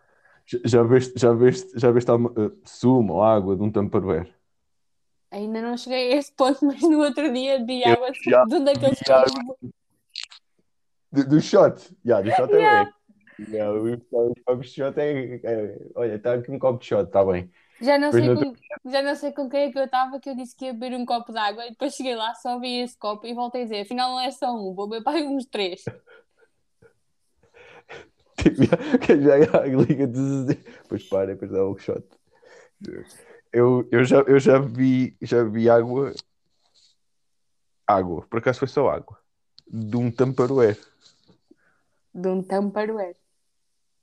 já- 0.45 0.83
veste, 0.83 1.13
já 1.17 1.33
veste, 1.33 1.79
já 1.79 1.91
veste 1.91 2.11
alguma- 2.11 2.33
eh, 2.37 2.51
sumo 2.65 3.13
ou 3.13 3.23
água 3.23 3.55
de 3.55 3.63
um 3.63 3.71
Tupperware? 3.71 4.29
Ainda 5.31 5.61
não 5.61 5.75
cheguei 5.77 6.13
a 6.13 6.17
esse 6.17 6.31
ponto, 6.33 6.59
mas 6.65 6.81
no 6.81 6.99
outro 6.99 7.31
dia 7.33 7.65
vi 7.65 7.83
água 7.85 8.11
já 8.23 8.43
de 8.43 8.55
um 8.55 8.63
daqueles. 8.63 8.99
Do, 11.11 11.27
do 11.29 11.41
shot. 11.41 11.81
Yeah, 12.05 12.21
do 12.21 12.35
shot 12.35 12.53
Yeah. 12.53 12.89
é. 12.89 12.91
Yeah, 13.37 13.71
o 13.71 14.33
copo 14.45 14.61
de 14.61 14.67
shot 14.69 14.97
é, 14.99 15.35
é- 15.43 15.77
Olha, 15.95 16.15
está 16.15 16.33
aqui 16.35 16.51
um 16.51 16.59
copo 16.59 16.79
de 16.79 16.85
shot, 16.85 17.07
está 17.07 17.23
bem. 17.25 17.51
Já 17.81 17.97
não, 17.97 18.09
sei 18.11 18.33
com, 18.33 18.53
já 18.89 19.01
não 19.01 19.15
sei 19.15 19.33
com 19.33 19.49
quem 19.49 19.63
é 19.63 19.71
que 19.71 19.77
eu 19.77 19.83
estava, 19.83 20.17
que 20.19 20.29
eu 20.29 20.35
disse 20.35 20.55
que 20.55 20.65
ia 20.65 20.73
beber 20.73 20.95
um 20.95 21.05
copo 21.05 21.33
de 21.33 21.37
água 21.37 21.65
e 21.65 21.71
depois 21.71 21.93
cheguei 21.93 22.15
lá, 22.15 22.33
só 22.35 22.57
vi 22.57 22.79
esse 22.79 22.97
copo 22.97 23.27
e 23.27 23.33
voltei 23.33 23.61
a 23.61 23.63
dizer, 23.65 23.81
afinal 23.81 24.11
não 24.11 24.19
é 24.21 24.31
só 24.31 24.55
um, 24.55 24.73
vou 24.73 24.87
beber 24.87 25.03
para 25.03 25.17
uns 25.19 25.45
três. 25.45 25.83
Tipo, 28.37 28.63
já- 28.63 28.97
que 28.99 29.21
já 29.21 29.41
já 29.41 29.65
liga 29.65 30.07
de. 30.07 30.45
Depois 30.45 31.03
para, 31.09 31.27
depois 31.27 31.51
dá 31.51 31.65
o 31.65 31.77
shot. 31.77 32.05
Eu, 33.51 33.87
eu, 33.91 34.03
já, 34.03 34.19
eu 34.21 34.39
já 34.39 34.59
vi 34.59 35.15
já 35.21 35.43
vi 35.43 35.69
água. 35.69 36.13
Água, 37.87 38.25
por 38.29 38.39
acaso 38.39 38.59
foi 38.59 38.67
só 38.67 38.89
água. 38.89 39.17
De 39.67 39.95
um 39.97 40.11
Tupperware. 40.11 40.77
De 42.13 42.27
um 42.27 42.41
Tupperware, 42.43 43.15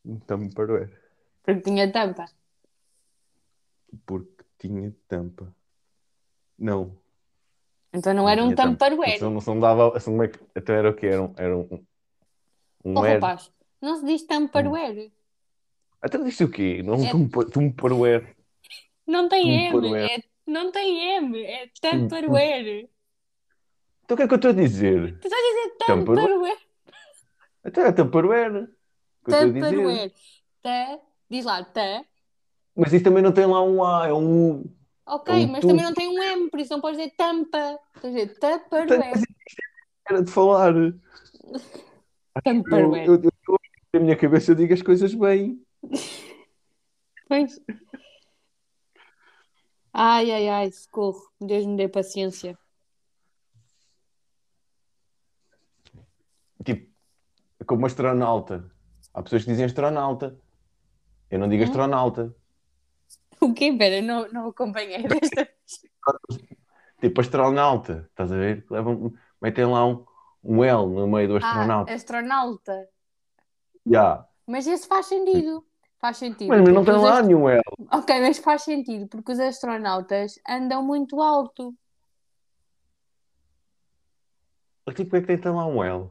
Um 0.04 0.18
Tupperware. 0.18 0.90
porque 1.42 1.60
tinha 1.62 1.90
tampa. 1.92 2.26
Porque 4.06 4.44
tinha 4.58 4.92
tampa. 5.08 5.54
Não. 6.58 6.98
Então 7.92 8.14
não 8.14 8.28
era 8.28 8.42
um 8.42 8.46
tinha 8.46 8.56
tampa. 8.56 8.88
Tupperware. 8.90 9.16
Então, 9.16 9.30
não 9.30 9.40
não 9.40 9.60
dava. 9.60 9.96
assim, 9.96 10.10
como 10.10 10.22
é 10.22 10.28
que- 10.28 10.40
Então 10.56 10.74
era 10.74 10.90
o 10.90 10.94
quê? 10.94 11.06
Era 11.06 11.22
um. 11.22 11.34
Era 11.36 11.56
um, 11.56 11.86
um 12.84 12.94
Oh, 12.96 13.00
rapaz, 13.00 13.52
não 13.80 13.96
se 13.96 14.04
diz 14.06 14.22
Tupperware. 14.26 15.12
Até 16.00 16.18
disse 16.18 16.42
o 16.44 16.50
quê? 16.50 16.82
Não 16.82 16.94
É- 16.94 17.14
um 17.14 17.28
Tupperware. 17.28 18.34
Não 19.06 19.28
tem 19.28 19.66
M, 19.66 19.94
é, 19.94 20.18
não 20.46 20.72
tem 20.72 21.16
M, 21.16 21.44
é 21.44 21.68
Tupperware. 21.80 22.88
Então 24.04 24.14
o 24.14 24.16
que 24.16 24.22
é 24.22 24.26
que 24.28 24.34
eu 24.34 24.36
estou 24.36 24.50
a 24.50 24.54
dizer? 24.54 25.18
Tu 25.20 25.26
estás 25.28 25.32
a 25.32 25.48
dizer? 25.48 25.76
Tupperware? 26.04 26.58
Até 27.64 27.80
é 27.88 27.92
Tupperware. 27.92 28.68
Tupperware. 29.24 30.12
Tá, 30.62 30.98
diz 31.30 31.44
lá, 31.44 31.64
tá. 31.64 32.04
Mas 32.76 32.92
isso 32.92 33.04
também 33.04 33.22
não 33.22 33.32
tem 33.32 33.46
lá 33.46 33.62
um 33.62 33.82
A, 33.84 34.06
é 34.08 34.12
um 34.12 34.50
U. 34.60 34.76
Ok, 35.06 35.34
É 35.34 35.46
um 35.46 35.48
mas 35.48 35.64
também 35.64 35.84
não 35.84 35.94
tem 35.94 36.08
um 36.08 36.22
M, 36.22 36.50
por 36.50 36.60
isso 36.60 36.72
não 36.72 36.80
podes 36.80 36.98
dizer 36.98 37.14
tampa. 37.16 37.78
Estás 37.96 38.14
a 38.14 38.18
dizer 38.18 38.38
Tupperware. 38.38 39.22
Era 40.08 40.22
de 40.22 40.30
falar. 40.30 40.72
Tupperware. 42.44 43.06
eu, 43.06 43.14
eu, 43.14 43.22
eu- 43.48 43.58
na 43.94 44.00
minha 44.00 44.16
cabeça 44.16 44.52
eu 44.52 44.54
digo 44.54 44.72
as 44.72 44.82
coisas 44.82 45.14
bem. 45.14 45.60
Pois. 47.28 47.58
Ai, 49.92 50.30
ai, 50.30 50.48
ai, 50.48 50.70
socorro. 50.72 51.22
Deus 51.40 51.64
me 51.66 51.76
dê 51.76 51.88
paciência. 51.88 52.58
Tipo, 56.64 56.90
é 57.60 57.64
como 57.64 57.86
astronauta. 57.86 58.71
Há 59.14 59.22
pessoas 59.22 59.44
que 59.44 59.50
dizem 59.50 59.66
astronauta. 59.66 60.38
Eu 61.30 61.38
não 61.38 61.48
digo 61.48 61.62
Hum? 61.62 61.66
astronauta. 61.66 62.34
O 63.40 63.52
quê? 63.52 63.72
Pera, 63.76 64.00
não, 64.00 64.28
não 64.32 64.48
acompanhei 64.48 65.02
desta 65.02 65.44
vez. 65.44 65.82
Tipo, 67.00 67.20
astronauta. 67.20 68.06
Estás 68.10 68.30
a 68.30 68.36
ver? 68.36 68.64
Levam, 68.70 69.12
metem 69.40 69.64
lá 69.66 69.84
um, 69.86 70.04
um 70.44 70.62
L 70.62 70.86
no 70.86 71.08
meio 71.08 71.26
do 71.28 71.34
Ah, 71.34 71.38
astronauta. 71.38 71.92
astronauta. 71.92 72.88
Já. 73.84 74.24
Mas 74.46 74.66
esse 74.68 74.86
faz 74.86 75.06
sentido. 75.06 75.66
Faz 76.00 76.16
sentido. 76.18 76.48
Mas, 76.48 76.62
não 76.72 76.84
tem 76.84 76.94
lá 76.94 77.18
ast- 77.18 77.26
nenhum 77.26 77.48
L. 77.48 77.60
Ok, 77.92 78.20
mas 78.20 78.38
faz 78.38 78.62
sentido, 78.62 79.08
porque 79.08 79.32
os 79.32 79.40
astronautas 79.40 80.34
andam 80.48 80.84
muito 80.84 81.20
alto. 81.20 81.74
Tipo, 84.94 85.16
é 85.16 85.20
que 85.22 85.36
tem 85.38 85.52
lá 85.52 85.66
um 85.66 85.82
L? 85.82 86.10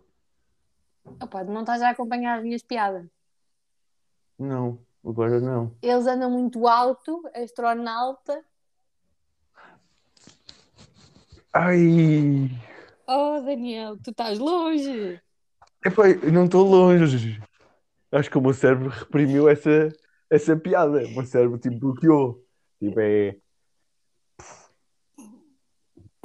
Opa, 1.05 1.43
não 1.43 1.61
estás 1.61 1.81
a 1.81 1.89
acompanhar 1.89 2.37
as 2.37 2.43
minhas 2.43 2.61
piadas. 2.63 3.07
Não, 4.37 4.79
agora 5.05 5.39
não. 5.39 5.75
Eles 5.81 6.07
andam 6.07 6.29
muito 6.31 6.67
alto, 6.67 7.21
astronauta. 7.35 8.43
Ai. 11.53 12.49
Oh, 13.07 13.41
Daniel, 13.41 13.97
tu 14.01 14.11
estás 14.11 14.39
longe. 14.39 15.21
Epá, 15.85 16.09
eu 16.09 16.31
não 16.31 16.45
estou 16.45 16.65
longe. 16.65 17.41
Acho 18.11 18.29
que 18.29 18.37
o 18.37 18.41
meu 18.41 18.53
cérebro 18.53 18.89
reprimiu 18.89 19.49
essa, 19.49 19.89
essa 20.29 20.55
piada. 20.55 21.05
O 21.05 21.11
meu 21.11 21.25
cérebro 21.25 21.57
tipo 21.57 21.77
bloqueou. 21.79 22.45
Tipo, 22.79 22.99
é. 22.99 23.37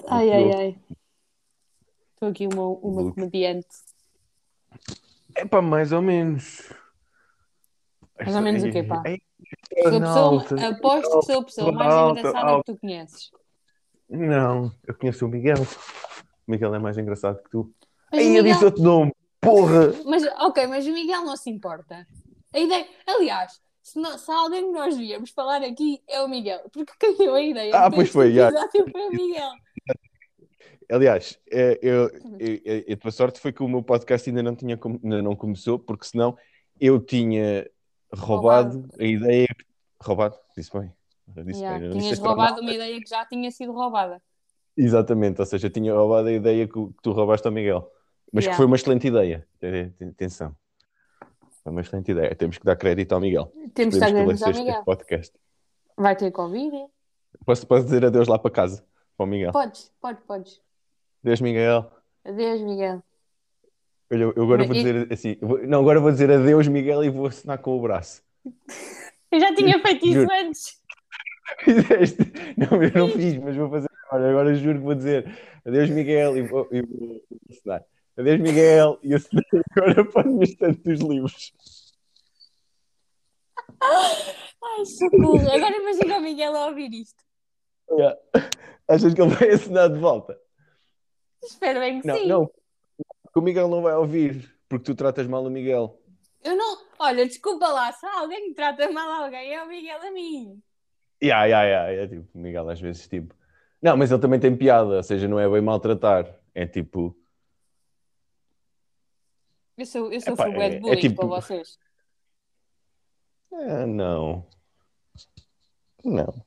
Ai, 0.08 0.30
ai, 0.32 0.42
Bloqueou. 0.44 0.58
ai. 0.60 0.80
Estou 2.14 2.28
aqui 2.28 2.46
uma, 2.46 2.66
uma 2.68 3.02
Bloque- 3.02 3.20
comediante. 5.36 5.46
Epá, 5.46 5.62
mais 5.62 5.92
ou 5.92 6.02
menos. 6.02 6.72
Mais 8.18 8.34
ou 8.34 8.42
menos 8.42 8.62
o 8.64 8.70
quê, 8.70 8.82
pá? 8.82 9.02
Ei, 9.04 9.20
Sou 9.82 10.00
pessoa, 10.00 10.16
alta. 10.40 10.68
aposto 10.68 11.20
que 11.20 11.26
sou 11.26 11.40
a 11.40 11.44
pessoa 11.44 11.72
mais 11.72 11.92
alta, 11.92 12.20
engraçada 12.20 12.50
alta. 12.50 12.64
que 12.64 12.72
tu 12.72 12.80
conheces. 12.80 13.30
Não, 14.08 14.72
eu 14.86 14.94
conheço 14.94 15.26
o 15.26 15.28
Miguel. 15.28 15.56
O 16.46 16.50
Miguel 16.50 16.74
é 16.74 16.78
mais 16.78 16.96
engraçado 16.96 17.42
que 17.42 17.50
tu. 17.50 17.70
Mas, 18.10 18.22
eu 18.22 18.28
Miguel- 18.28 18.44
disse 18.52 18.64
outro 18.64 18.82
nome. 18.82 19.12
Porra! 19.40 19.92
mas, 20.06 20.24
ok, 20.40 20.66
mas 20.66 20.86
o 20.86 20.92
Miguel 20.92 21.24
não 21.24 21.36
se 21.36 21.50
importa. 21.50 22.06
A 22.54 22.58
ideia, 22.58 22.86
aliás, 23.06 23.60
se, 23.82 23.98
não- 23.98 24.16
se 24.16 24.30
alguém 24.30 24.64
que 24.66 24.72
nós 24.72 24.96
devíamos 24.96 25.30
falar 25.30 25.62
aqui 25.62 26.02
é 26.08 26.20
o 26.22 26.28
Miguel, 26.28 26.68
porque 26.72 26.92
quem 26.98 27.16
deu 27.16 27.34
a 27.34 27.42
ideia 27.42 27.76
Ah, 27.76 27.90
pois 27.90 28.08
foi, 28.10 28.32
já. 28.32 28.50
foi 28.70 29.08
o 29.08 29.10
Miguel. 29.12 29.50
Aliás, 30.90 31.38
é, 31.50 31.78
eu, 31.82 32.08
eu, 32.38 32.60
eu- 32.64 32.94
a 32.94 32.96
tua 32.96 33.10
sorte 33.10 33.40
foi 33.40 33.52
que 33.52 33.62
o 33.62 33.68
meu 33.68 33.82
podcast 33.82 34.28
ainda 34.28 34.42
não, 34.42 34.54
tinha, 34.54 34.78
ainda 35.02 35.22
não 35.22 35.34
começou, 35.34 35.78
porque 35.78 36.06
senão 36.06 36.36
eu 36.80 37.00
tinha 37.00 37.68
roubado, 38.14 38.88
a 38.98 39.04
ideia. 39.04 39.46
que- 39.46 39.64
Roubado? 40.02 40.36
Disse 40.56 40.70
bem. 40.78 40.92
Eu 41.34 41.44
Disse 41.44 41.60
Já, 41.60 41.76
bem, 41.78 41.86
eu 41.88 41.92
tinhas 41.98 42.18
roubado 42.18 42.60
uma 42.60 42.72
ideia 42.72 43.00
que 43.00 43.08
já 43.08 43.24
tinha 43.26 43.50
sido 43.50 43.72
roubada. 43.72 44.22
Exatamente, 44.76 45.40
ou 45.40 45.46
seja, 45.46 45.68
tinha 45.70 45.92
roubado 45.94 46.28
a 46.28 46.32
ideia 46.32 46.66
que, 46.68 46.72
que 46.74 46.94
tu 47.02 47.12
roubaste 47.12 47.46
ao 47.46 47.52
Miguel. 47.52 47.90
Mas 48.32 48.44
Já. 48.44 48.50
que 48.50 48.56
foi 48.56 48.66
uma 48.66 48.76
excelente 48.76 49.08
ideia. 49.08 49.46
Te- 49.58 49.90
te- 49.98 50.04
Atenção. 50.04 50.54
Foi 51.64 51.72
uma 51.72 51.80
excelente 51.80 52.10
ideia. 52.12 52.34
Temos 52.36 52.58
que 52.58 52.64
dar 52.64 52.76
crédito 52.76 53.12
ao 53.12 53.20
Miguel. 53.20 53.50
Temos 53.74 53.98
dar 53.98 54.06
que 54.06 54.12
ele 54.12 54.24
grandes 54.24 54.42
ao 54.42 54.52
Miguel. 54.52 54.84
podcast. 54.84 55.34
Vai 55.96 56.14
ter 56.14 56.30
Covid? 56.30 56.76
Posso, 57.44 57.66
posso 57.66 57.84
dizer 57.86 58.04
adeus 58.04 58.28
lá 58.28 58.38
para 58.38 58.50
casa, 58.50 58.84
para 59.16 59.24
o 59.24 59.26
Miguel. 59.26 59.52
Podes, 59.52 59.92
podes, 60.00 60.22
podes. 60.24 60.60
Adeus, 61.24 61.40
Miguel. 61.40 61.90
Adeus, 62.24 62.60
Miguel. 62.60 63.02
Olha, 64.12 64.22
eu 64.22 64.30
agora 64.42 64.58
Mas 64.58 64.66
vou 64.68 64.76
e- 64.76 64.82
dizer 64.82 65.12
assim. 65.12 65.36
eu 65.40 65.48
vou- 65.48 65.66
não, 65.66 65.80
agora 65.80 66.00
vou 66.00 66.12
dizer 66.12 66.30
adeus, 66.30 66.68
Miguel, 66.68 67.02
e 67.04 67.10
vou 67.10 67.26
assinar 67.26 67.58
com 67.58 67.76
o 67.76 67.82
braço. 67.82 68.22
Eu 69.32 69.40
já 69.40 69.52
tinha 69.54 69.82
feito 69.82 70.06
isso 70.06 70.26
antes. 70.32 70.80
Fizeste? 71.64 72.22
Não, 72.56 72.80
eu 72.82 72.92
não 72.94 73.08
fiz, 73.08 73.36
mas 73.38 73.56
vou 73.56 73.68
fazer 73.68 73.88
agora. 74.06 74.30
Agora 74.30 74.54
juro 74.54 74.78
que 74.78 74.84
vou 74.84 74.94
dizer 74.94 75.26
adeus, 75.66 75.90
Miguel, 75.90 76.36
e 76.38 76.42
vou, 76.42 76.68
e 76.70 76.80
vou 76.82 77.20
assinar. 77.50 77.84
Adeus, 78.16 78.40
Miguel, 78.40 78.98
e 79.02 79.14
assinar 79.14 79.44
agora 79.76 80.04
para 80.04 80.28
o 80.30 80.42
estante 80.44 80.80
dos 80.80 81.00
livros. 81.00 81.52
Ai, 83.82 84.84
socorro. 84.86 85.50
Agora 85.50 85.76
imagina 85.76 86.18
o 86.18 86.22
Miguel 86.22 86.56
a 86.56 86.66
ouvir 86.68 86.92
isto. 86.94 87.22
Yeah. 87.90 88.16
Achas 88.88 89.12
que 89.14 89.20
ele 89.20 89.34
vai 89.34 89.50
assinar 89.54 89.88
de 89.90 89.98
volta? 89.98 90.38
Espero 91.42 91.80
bem 91.80 92.00
que 92.00 92.06
Não, 92.06 92.16
sim. 92.16 92.26
não. 92.26 92.46
Que 92.46 93.38
o 93.38 93.42
Miguel 93.42 93.68
não 93.68 93.82
vai 93.82 93.94
ouvir, 93.94 94.56
porque 94.68 94.84
tu 94.84 94.94
tratas 94.94 95.26
mal 95.26 95.44
o 95.44 95.50
Miguel. 95.50 96.00
Eu 96.42 96.56
não. 96.56 96.86
Olha, 96.98 97.26
desculpa 97.26 97.66
lá, 97.68 97.92
se 97.92 98.06
alguém 98.06 98.54
trata 98.54 98.90
mal 98.90 99.24
alguém, 99.24 99.52
é 99.54 99.62
o 99.62 99.68
Miguel 99.68 100.00
a 100.00 100.10
mim. 100.10 100.62
Ya, 101.22 101.44
ya, 101.46 101.62
ya, 101.64 101.92
é 101.92 102.06
tipo, 102.06 102.26
o 102.34 102.38
Miguel 102.40 102.68
às 102.70 102.80
vezes 102.80 103.06
tipo. 103.08 103.34
Não, 103.82 103.96
mas 103.96 104.10
ele 104.10 104.20
também 104.20 104.40
tem 104.40 104.56
piada, 104.56 104.96
ou 104.96 105.02
seja, 105.02 105.28
não 105.28 105.38
é 105.38 105.48
bem 105.48 105.60
maltratar. 105.60 106.34
É 106.54 106.66
tipo. 106.66 107.14
Eu 109.76 109.84
sou, 109.86 110.10
eu 110.12 110.20
sou 110.20 110.32
Epá, 110.34 110.44
full 110.44 110.52
bad 110.54 110.74
é- 110.74 110.76
é 110.78 110.80
bullying 110.80 111.00
tipo- 111.00 111.16
para 111.16 111.26
vocês. 111.26 111.78
ah, 113.52 113.86
não. 113.86 114.46
Não. 116.04 116.45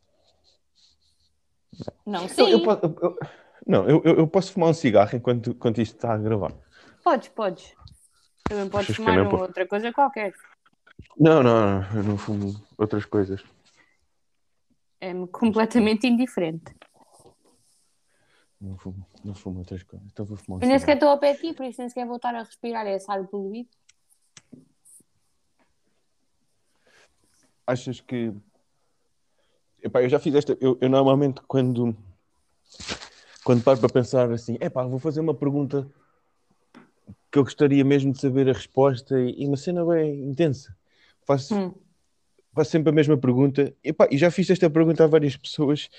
Não, 2.06 2.24
Eu- 2.24 2.30
sim. 2.30 2.42
eu 2.52 2.60
eu- 2.60 2.98
eu- 3.02 3.20
não, 3.66 3.90
eu, 3.90 4.02
eu, 4.04 4.28
posso 4.28 4.52
fumar 4.52 4.70
um 4.70 4.74
cigarro 4.74 5.16
enquanto, 5.16 5.52
enquanto 5.52 5.82
isto 5.82 5.96
está 5.96 6.14
a 6.14 6.18
gravar. 6.18 6.54
Podes, 7.04 7.30
podes. 7.30 7.76
Também 8.44 8.70
podes 8.70 8.90
Achas 8.90 8.96
fumar 8.96 9.16
não 9.18 9.30
posso? 9.30 9.44
outra 9.44 9.68
coisa 9.68 9.94
qualquer. 9.94 10.34
Não, 11.18 11.44
não, 11.44 11.82
não, 11.82 11.96
eu 11.98 12.04
não 12.04 12.18
fumo 12.18 12.54
outras 12.78 13.06
coisas. 13.06 13.44
É-me 15.00 15.28
completamente 15.28 16.08
indiferente. 16.08 16.76
Não 18.60 18.78
fumo, 18.78 19.06
não 19.24 19.34
fumo 19.34 19.60
outras 19.60 19.84
coisas. 19.84 20.06
Então 20.12 20.26
vou 20.26 20.36
fumar 20.36 20.60
um 20.60 20.64
Eu 20.64 20.68
nem 20.68 20.80
sequer 20.80 20.96
estou 20.96 21.10
ao 21.10 21.18
pé 21.20 21.34
de 21.34 21.40
ti, 21.40 21.54
por 21.54 21.66
isso 21.66 21.80
nem 21.80 21.88
sequer 21.88 22.06
vou 22.06 22.18
estar 22.18 22.36
a 22.36 22.40
respirar 22.40 22.86
esse 22.88 23.10
ar 23.10 23.26
poluído. 23.28 23.70
Achas 27.66 28.02
que. 28.02 28.34
Epá, 29.82 30.02
eu 30.04 30.10
já 30.10 30.20
fiz 30.20 30.36
esta. 30.36 30.58
Eu, 30.60 30.78
eu 30.82 30.90
normalmente, 30.90 31.42
quando. 31.48 31.96
Quando 33.44 33.64
paro 33.64 33.80
para 33.80 33.90
pensar 33.90 34.30
assim, 34.32 34.58
epá, 34.60 34.84
vou 34.86 35.00
fazer 35.00 35.22
uma 35.22 35.34
pergunta 35.34 35.90
que 37.32 37.40
eu 37.40 37.44
gostaria 37.44 37.84
mesmo 37.84 38.12
de 38.12 38.20
saber 38.20 38.50
a 38.50 38.54
resposta 38.54 39.20
e, 39.20 39.44
e 39.44 39.48
uma 39.48 39.58
cena 39.58 39.84
bem 39.86 40.24
intensa. 40.24 40.76
Faço, 41.26 41.56
Hum. 41.56 41.74
faço 42.54 42.72
sempre 42.72 42.90
a 42.90 42.94
mesma 42.94 43.18
pergunta. 43.18 43.74
Epá, 43.84 44.08
e 44.12 44.18
já 44.18 44.30
fiz 44.30 44.50
esta 44.50 44.70
pergunta 44.70 45.04
a 45.04 45.08
várias 45.08 45.36
pessoas 45.38 45.90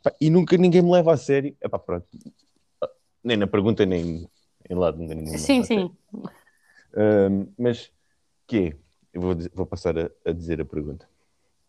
epá, 0.00 0.14
e 0.20 0.30
nunca 0.30 0.56
ninguém 0.56 0.82
me 0.82 0.92
leva 0.92 1.12
a 1.12 1.16
sério. 1.16 1.56
Epá, 1.60 1.78
pronto. 1.78 2.06
Nem 3.24 3.36
na 3.36 3.46
pergunta, 3.46 3.84
nem 3.86 4.28
em 4.68 4.74
lado 4.74 4.98
leva 5.02 5.38
Sim, 5.38 5.62
sim. 5.64 5.90
Ahm, 6.94 7.46
mas 7.58 7.90
que 8.46 8.58
é? 8.58 8.76
Eu 9.12 9.20
vou, 9.20 9.36
vou 9.54 9.66
passar 9.66 9.98
a, 9.98 10.10
a 10.24 10.32
dizer 10.32 10.60
a 10.60 10.64
pergunta. 10.64 11.08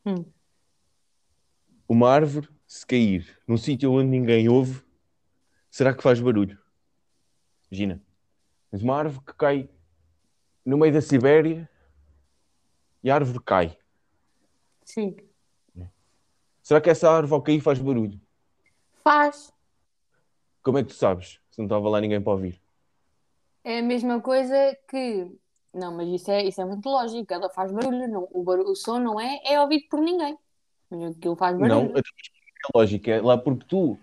Hum. 0.05 0.25
Uma 1.91 2.09
árvore, 2.09 2.47
se 2.65 2.87
cair 2.87 3.37
num 3.45 3.57
sítio 3.57 3.91
onde 3.91 4.07
ninguém 4.07 4.47
ouve, 4.47 4.81
será 5.69 5.93
que 5.93 6.01
faz 6.01 6.21
barulho? 6.21 6.57
Imagina, 7.69 8.01
tens 8.69 8.81
uma 8.81 8.95
árvore 8.95 9.25
que 9.25 9.33
cai 9.33 9.69
no 10.65 10.77
meio 10.77 10.93
da 10.93 11.01
Sibéria 11.01 11.69
e 13.03 13.11
a 13.11 13.15
árvore 13.15 13.43
cai. 13.43 13.77
Sim. 14.85 15.17
Será 16.63 16.79
que 16.79 16.89
essa 16.89 17.11
árvore 17.11 17.33
ao 17.33 17.41
cair 17.41 17.59
faz 17.59 17.77
barulho? 17.77 18.17
Faz. 19.03 19.53
Como 20.63 20.77
é 20.77 20.83
que 20.83 20.91
tu 20.91 20.95
sabes? 20.95 21.41
Se 21.49 21.57
não 21.57 21.65
estava 21.65 21.89
lá 21.89 21.99
ninguém 21.99 22.21
para 22.21 22.31
ouvir. 22.31 22.61
É 23.65 23.79
a 23.79 23.83
mesma 23.83 24.21
coisa 24.21 24.77
que. 24.87 25.29
Não, 25.73 25.93
mas 25.93 26.07
isso 26.07 26.31
é, 26.31 26.45
isso 26.45 26.61
é 26.61 26.63
muito 26.63 26.87
lógico. 26.87 27.33
Ela 27.33 27.49
faz 27.49 27.69
barulho. 27.69 28.07
Não, 28.07 28.29
o, 28.31 28.43
barulho, 28.43 28.69
o 28.69 28.75
som 28.77 28.97
não 28.97 29.19
é, 29.19 29.41
é 29.43 29.59
ouvido 29.59 29.89
por 29.89 29.99
ninguém. 29.99 30.39
Mas 30.91 31.15
aquilo 31.15 31.35
faz 31.35 31.57
Não, 31.57 31.87
barulho. 31.87 31.97
a 31.97 32.77
lógica 32.77 33.11
é 33.11 33.21
lá 33.21 33.37
porque 33.37 33.65
tu 33.67 33.97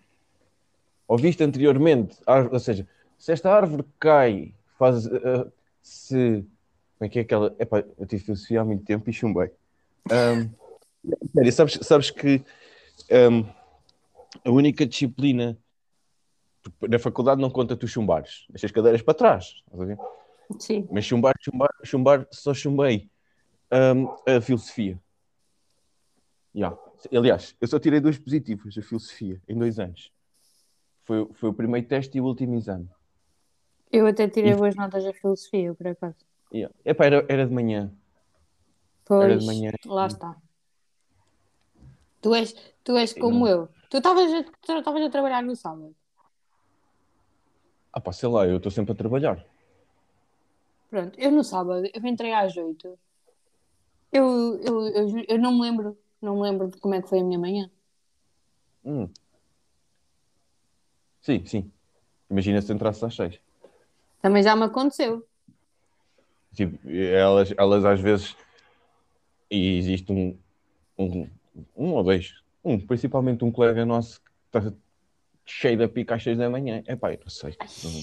ouviste 1.07 1.43
anteriormente, 1.45 2.17
ou 2.51 2.59
seja, 2.59 2.89
se 3.19 3.33
esta 3.33 3.53
árvore 3.53 3.85
cai, 4.01 4.55
faz 4.79 5.07
uh, 5.07 5.53
se 5.83 6.45
como 6.99 7.07
é 7.07 7.09
que 7.09 7.19
é 7.21 7.23
aquela? 7.23 7.55
Epá, 7.61 7.85
eu 7.97 8.07
tive 8.07 8.25
filosofia 8.25 8.61
há 8.61 8.65
muito 8.65 8.85
tempo 8.85 9.09
e 9.09 9.13
chumbei. 9.13 9.51
Um, 10.11 10.51
sério, 11.33 11.53
sabes, 11.53 11.79
sabes 11.83 12.11
que 12.11 12.43
um, 13.11 13.45
a 14.45 14.51
única 14.51 14.85
disciplina 14.85 15.57
na 16.89 16.99
faculdade 16.99 17.41
não 17.41 17.51
conta 17.51 17.77
tu 17.77 17.87
chumbares, 17.87 18.47
deixa 18.51 18.67
as 18.67 18.73
cadeiras 18.73 19.01
para 19.01 19.15
trás? 19.15 19.63
Sim. 20.59 20.89
Mas 20.91 21.05
chumbar, 21.05 21.35
chumbar, 21.41 21.71
chumbar, 21.85 22.27
só 22.33 22.53
chumbei 22.53 23.09
um, 23.71 24.09
a 24.27 24.41
filosofia. 24.41 25.01
Ya. 26.55 26.77
Aliás, 27.13 27.55
eu 27.61 27.69
só 27.69 27.79
tirei 27.79 28.01
dois 28.01 28.19
positivos 28.19 28.77
a 28.77 28.83
filosofia 28.83 29.41
em 29.49 29.57
dois 29.57 29.79
anos. 29.79 30.13
Foi, 31.05 31.27
foi 31.33 31.51
o 31.51 31.55
primeiro 31.55 31.87
teste 31.87 32.19
e 32.19 32.21
o 32.21 32.25
último 32.25 32.55
exame. 32.55 32.89
Eu 33.91 34.07
até 34.07 34.29
tirei 34.29 34.55
boas 34.55 34.75
notas 34.77 35.05
da 35.05 35.13
filosofia, 35.13 35.75
por 35.75 35.87
acaso. 35.87 36.17
Ya. 36.53 36.71
Epá, 36.85 37.07
era, 37.07 37.25
era 37.29 37.47
de 37.47 37.53
manhã. 37.53 37.93
Pois, 39.05 39.25
Era 39.25 39.39
de 39.39 39.47
manhã. 39.47 39.71
lá 39.87 40.07
está. 40.07 40.37
Tu 42.21 42.35
és, 42.35 42.55
tu 42.85 42.97
és 42.97 43.13
como 43.15 43.41
não. 43.41 43.49
eu. 43.49 43.69
Tu 43.89 43.97
estavas 43.97 44.31
a, 44.33 44.43
tu 44.43 44.73
a 44.73 45.11
trabalhar 45.11 45.43
no 45.43 45.57
sábado. 45.57 45.95
Ah 47.93 48.01
pá, 48.01 48.13
sei 48.13 48.29
lá, 48.29 48.47
eu 48.47 48.59
estou 48.59 48.71
sempre 48.71 48.93
a 48.93 48.95
trabalhar. 48.95 49.45
Pronto, 50.91 51.19
eu 51.19 51.31
no 51.31 51.43
sábado, 51.43 51.87
eu 51.93 52.07
entrei 52.07 52.33
às 52.33 52.57
oito. 52.57 52.99
Eu, 54.13 54.59
eu, 54.63 54.87
eu, 54.89 55.25
eu 55.29 55.39
não 55.39 55.53
me 55.53 55.63
lembro, 55.63 55.99
não 56.21 56.37
me 56.37 56.43
lembro 56.43 56.69
de 56.69 56.77
como 56.79 56.95
é 56.95 57.03
que 57.03 57.09
foi 57.09 57.21
a 57.21 57.25
minha 57.25 57.39
manhã. 57.39 57.71
Hum. 58.85 59.09
Sim, 61.21 61.45
sim. 61.45 61.71
Imagina 62.31 62.61
se 62.63 62.73
entrasse 62.73 63.05
às 63.05 63.15
seis. 63.15 63.41
Também 64.23 64.43
já 64.43 64.55
me 64.57 64.65
aconteceu. 64.65 65.27
Tipo, 66.55 66.79
elas, 66.91 67.53
elas 67.57 67.85
às 67.85 68.01
vezes. 68.01 68.37
E 69.51 69.79
existe 69.79 70.13
um, 70.13 70.39
um, 70.99 71.29
um 71.77 71.93
ou 71.95 72.03
dois. 72.03 72.43
Um, 72.65 72.79
principalmente 72.79 73.45
um 73.45 73.51
colega 73.53 73.85
nosso 73.87 74.21
que 74.21 74.59
está 74.59 74.73
cheio 75.47 75.79
da 75.79 75.89
pica 75.89 76.15
às 76.17 76.23
seis 76.23 76.37
da 76.37 76.51
manhã. 76.51 76.83
Epá, 76.87 77.13
eu 77.13 77.21
não 77.21 77.29
sei. 77.29 77.57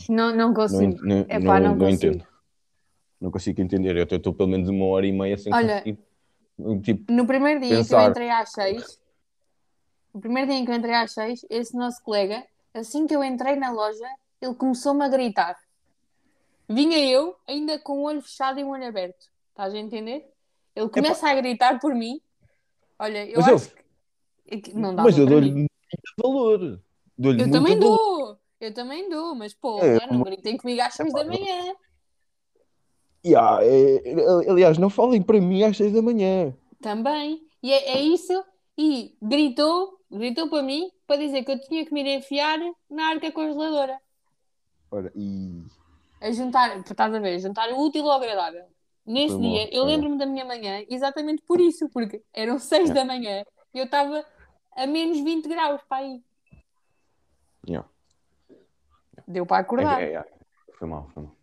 Não, 0.09 0.15
Não, 0.15 0.35
não 0.35 0.47
não, 0.47 0.53
consigo. 0.53 1.05
não, 1.05 1.19
Epá, 1.21 1.59
não, 1.59 1.69
não 1.69 1.75
não 1.75 1.85
consigo. 1.87 2.13
entendo. 2.15 2.27
Não 3.21 3.31
consigo 3.31 3.61
entender. 3.61 3.95
Eu 3.97 4.03
estou 4.03 4.33
pelo 4.33 4.49
menos 4.49 4.69
uma 4.69 4.85
hora 4.85 5.05
e 5.05 5.11
meia 5.11 5.37
sem 5.37 5.53
Olha, 5.53 5.81
conseguir. 5.81 5.99
Tipo, 6.83 7.11
No 7.11 7.27
primeiro 7.27 7.59
dia 7.59 7.67
em 7.67 7.71
que 7.71 7.93
eu 7.93 7.97
Pensar. 7.97 8.09
entrei 8.11 8.29
às 8.29 8.51
seis, 8.51 8.99
no 10.13 10.21
primeiro 10.21 10.49
dia 10.49 10.57
em 10.59 10.65
que 10.65 10.71
eu 10.71 10.75
entrei 10.75 10.95
às 10.95 11.11
seis, 11.13 11.45
esse 11.49 11.75
nosso 11.75 12.01
colega, 12.01 12.45
assim 12.73 13.05
que 13.05 13.15
eu 13.15 13.23
entrei 13.23 13.55
na 13.57 13.71
loja, 13.71 14.07
ele 14.41 14.55
começou-me 14.55 15.03
a 15.03 15.09
gritar. 15.09 15.57
Vinha 16.69 16.97
eu, 16.99 17.35
ainda 17.47 17.77
com 17.79 17.99
o 17.99 18.03
olho 18.03 18.21
fechado 18.21 18.59
e 18.59 18.63
o 18.63 18.69
olho 18.69 18.87
aberto. 18.87 19.27
Estás 19.49 19.73
a 19.73 19.77
entender? 19.77 20.31
Ele 20.75 20.89
começa 20.89 21.29
a 21.29 21.35
gritar 21.35 21.79
por 21.79 21.93
mim. 21.93 22.19
Olha, 22.97 23.25
eu 23.29 23.37
Mas 23.37 23.47
eu- 23.47 23.55
acho 23.55 23.71
que- 24.47 24.57
que 24.61 24.73
não 24.73 24.95
dá 24.95 25.03
mas 25.03 25.17
eu 25.17 25.25
dou-lhe 25.25 25.51
muito 25.51 25.69
valor. 26.21 26.81
Dou-lhe 27.17 27.41
Eu 27.41 27.47
muito 27.47 27.51
também 27.51 27.79
valor. 27.79 27.97
dou, 27.97 28.39
eu 28.61 28.73
também 28.73 29.09
dou, 29.09 29.35
mas 29.35 29.53
pô, 29.53 29.79
É, 29.83 30.07
não 30.07 30.23
gritem 30.23 30.57
comigo 30.57 30.81
às 30.81 30.93
seis 30.93 31.09
Epá, 31.09 31.23
da 31.23 31.29
manhã. 31.29 31.75
Ya, 33.25 33.57
é- 33.61 34.49
aliás, 34.49 34.77
não 34.77 34.89
falem 34.89 35.21
para 35.21 35.41
mim 35.41 35.63
às 35.63 35.75
seis 35.75 35.91
da 35.91 36.01
manhã. 36.01 36.55
Também. 36.79 37.41
E 37.63 37.73
é, 37.73 37.97
é 37.97 38.01
isso. 38.01 38.31
E 38.77 39.17
gritou, 39.19 39.99
gritou 40.11 40.47
para 40.47 40.61
mim 40.61 40.91
para 41.07 41.17
dizer 41.17 41.43
que 41.43 41.51
eu 41.51 41.59
tinha 41.59 41.83
que 41.85 41.91
me 41.93 42.01
ir 42.01 42.17
enfiar 42.17 42.59
na 42.89 43.07
arca 43.07 43.31
congeladora. 43.31 43.97
Ora, 44.91 45.11
e... 45.15 45.63
A 46.21 46.31
juntar, 46.31 46.77
estás 46.79 47.13
a 47.13 47.19
ver, 47.19 47.39
juntar 47.39 47.69
o 47.71 47.79
útil 47.79 48.09
ao 48.09 48.17
agradável. 48.17 48.63
Nesse 49.05 49.37
dia, 49.39 49.69
eu 49.75 49.83
lembro-me 49.83 50.17
da 50.17 50.25
minha 50.25 50.45
manhã 50.45 50.83
exatamente 50.89 51.41
por 51.43 51.59
isso, 51.59 51.89
porque 51.89 52.23
eram 52.33 52.57
seis 52.59 52.89
É. 52.89 52.93
da 52.93 53.05
manhã 53.05 53.43
e 53.73 53.79
eu 53.79 53.85
estava 53.85 54.23
a 54.75 54.87
menos 54.87 55.19
20 55.19 55.47
graus 55.47 55.81
para 55.87 56.03
aí. 56.03 56.21
Ya. 57.67 57.85
Deu 59.27 59.45
para 59.45 59.61
acordar. 59.61 60.01
É, 60.01 60.13
é, 60.13 60.15
é. 60.15 60.25
Foi 60.73 60.87
mal, 60.87 61.09
foi 61.13 61.23
mal. 61.23 61.34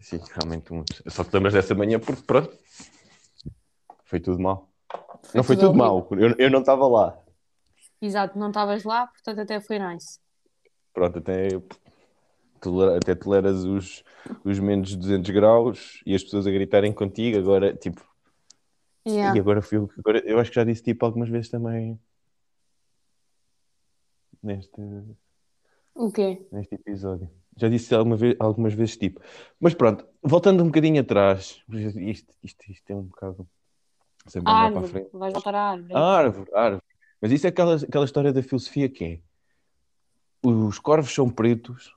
Foi. 0.00 0.18
Sim, 0.18 0.24
realmente. 0.34 0.72
um- 0.72 0.84
Só 1.08 1.22
te 1.24 1.32
lembras 1.34 1.52
dessa 1.54 1.74
manhã 1.74 1.98
porque, 2.00 2.22
pronto, 2.22 2.56
foi 4.04 4.20
tudo 4.20 4.40
mal. 4.40 4.68
não 5.34 5.44
foi 5.44 5.56
tudo, 5.56 5.68
tudo 5.68 5.78
mal, 5.78 6.08
eu, 6.12 6.34
eu 6.38 6.50
não 6.50 6.60
estava 6.60 6.86
lá. 6.88 7.22
Exato, 8.02 8.38
não 8.38 8.48
estavas 8.48 8.82
lá, 8.84 9.06
portanto 9.06 9.40
até 9.40 9.60
foi 9.60 9.78
nice. 9.78 10.18
Pronto, 10.92 11.18
até, 11.18 11.48
tolera- 12.60 12.96
até 12.96 13.14
toleras 13.14 13.64
os, 13.64 14.02
os 14.44 14.58
menos 14.58 14.96
200 14.96 15.30
graus 15.30 16.02
e 16.06 16.14
as 16.14 16.24
pessoas 16.24 16.46
a 16.46 16.50
gritarem 16.50 16.92
contigo. 16.92 17.38
Agora, 17.38 17.74
tipo, 17.76 18.08
Yeah. 19.06 19.34
e 19.34 19.40
agora 19.40 19.62
fui 19.62 19.78
eu, 19.78 19.90
agora, 19.98 20.18
eu 20.26 20.38
acho 20.38 20.50
que 20.50 20.56
já 20.56 20.64
disse 20.64 20.82
tipo 20.82 21.06
algumas 21.06 21.28
vezes 21.30 21.48
também 21.50 21.98
neste, 24.42 24.80
O 25.94 26.12
quê? 26.12 26.46
neste 26.52 26.74
episódio. 26.74 27.30
Já 27.60 27.68
disse 27.68 27.94
vez, 28.16 28.36
algumas 28.38 28.72
vezes 28.74 28.96
tipo. 28.96 29.20
Mas 29.60 29.74
pronto, 29.74 30.06
voltando 30.22 30.62
um 30.62 30.66
bocadinho 30.66 31.00
atrás, 31.00 31.62
isto, 31.68 32.34
isto, 32.42 32.70
isto 32.70 32.90
é 32.90 32.94
um 32.94 33.02
bocado 33.04 33.48
sempre 34.26 34.50
andar 34.50 34.70
para 34.72 34.80
a 34.80 34.82
Árvore. 34.82 34.88
frente. 34.88 35.10
Vais 35.12 35.32
voltar 35.32 35.54
à 35.54 35.70
árvore. 35.72 35.94
A 35.94 36.00
árvore, 36.00 36.50
a 36.54 36.60
árvore. 36.62 36.82
Mas 37.20 37.32
isso 37.32 37.46
é 37.46 37.50
aquela, 37.50 37.76
aquela 37.76 38.04
história 38.04 38.32
da 38.32 38.42
filosofia 38.42 38.88
que 38.88 39.04
é 39.04 39.20
os 40.42 40.78
corvos 40.78 41.12
são 41.12 41.28
pretos, 41.28 41.94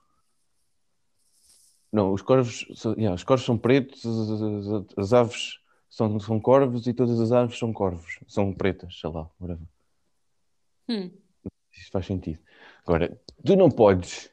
Não, 1.90 2.12
os 2.12 2.20
corvos, 2.22 2.66
yeah, 2.98 3.14
os 3.14 3.22
corvos 3.22 3.46
são 3.46 3.56
pretos, 3.56 4.04
as, 4.04 4.30
as- 4.30 4.42
as- 4.42 4.98
as 4.98 5.12
aves 5.12 5.58
são, 5.88 6.18
são 6.18 6.40
corvos 6.40 6.86
e 6.88 6.92
todas 6.92 7.20
as 7.20 7.30
aves 7.30 7.56
são 7.56 7.72
corvos. 7.72 8.18
São 8.26 8.52
pretas, 8.52 8.98
sei 8.98 9.08
lá, 9.10 9.30
whatever. 9.40 9.66
Hum. 10.88 11.10
Isto 11.72 11.92
faz 11.92 12.06
sentido. 12.06 12.40
Agora, 12.84 13.16
tu 13.44 13.54
não 13.56 13.70
podes 13.70 14.28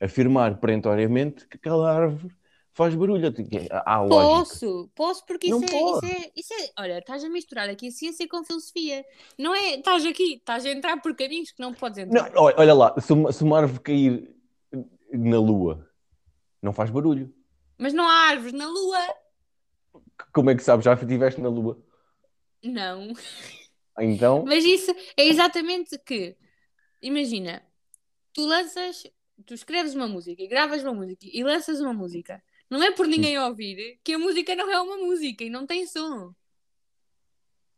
afirmar 0.00 0.58
perentoriamente 0.60 1.46
que 1.48 1.56
aquela 1.56 1.90
árvore 1.92 2.34
faz 2.72 2.94
barulho. 2.94 3.32
Há 3.70 4.00
lógica. 4.02 4.38
Posso, 4.38 4.90
posso, 4.94 5.26
porque 5.26 5.48
Não 5.50 5.62
isso 5.64 5.74
é, 5.74 5.78
isso, 5.80 6.04
é, 6.06 6.32
isso 6.36 6.54
é. 6.54 6.70
Olha, 6.78 6.98
estás 6.98 7.24
a 7.24 7.28
misturar 7.28 7.68
aqui 7.68 7.88
a 7.88 7.90
ciência 7.90 8.28
com 8.28 8.44
filosofia. 8.44 9.04
Não 9.36 9.54
é. 9.54 9.74
Estás 9.76 10.04
aqui, 10.06 10.34
estás 10.34 10.64
a 10.64 10.70
entrar 10.70 11.00
por 11.02 11.14
caminhos 11.16 11.50
que 11.50 11.60
não 11.60 11.74
podes 11.74 11.98
Não, 12.06 12.26
entrar. 12.26 12.32
olha, 12.36 12.54
olha 12.58 12.74
lá, 12.74 12.94
se 13.00 13.12
uma, 13.12 13.32
se 13.32 13.42
uma 13.42 13.58
árvore 13.58 13.80
cair 13.80 14.34
na 15.12 15.38
lua, 15.40 15.88
não 16.62 16.72
faz 16.72 16.90
barulho. 16.90 17.34
Mas 17.76 17.92
não 17.92 18.08
há 18.08 18.28
árvores 18.28 18.52
na 18.52 18.66
Lua. 18.66 18.98
Como 20.32 20.50
é 20.50 20.54
que 20.56 20.62
sabes? 20.62 20.84
Já 20.84 20.94
estiveste 20.94 21.40
na 21.40 21.48
lua? 21.48 21.80
Não. 22.62 23.12
Então, 24.00 24.44
Mas 24.44 24.64
isso 24.64 24.92
é 25.16 25.26
exatamente 25.26 25.98
que. 25.98 26.36
Imagina, 27.00 27.62
tu 28.32 28.44
lanças. 28.46 29.04
Tu 29.46 29.54
escreves 29.54 29.94
uma 29.94 30.08
música 30.08 30.42
e 30.42 30.48
gravas 30.48 30.82
uma 30.82 30.94
música 30.94 31.26
e 31.32 31.42
lanças 31.42 31.80
uma 31.80 31.92
música. 31.92 32.42
Não 32.70 32.82
é 32.82 32.90
por 32.90 33.06
ninguém 33.06 33.38
ouvir 33.38 33.98
que 34.04 34.12
a 34.12 34.18
música 34.18 34.54
não 34.54 34.70
é 34.70 34.80
uma 34.80 34.98
música 34.98 35.44
e 35.44 35.50
não 35.50 35.66
tem 35.66 35.86
som. 35.86 36.34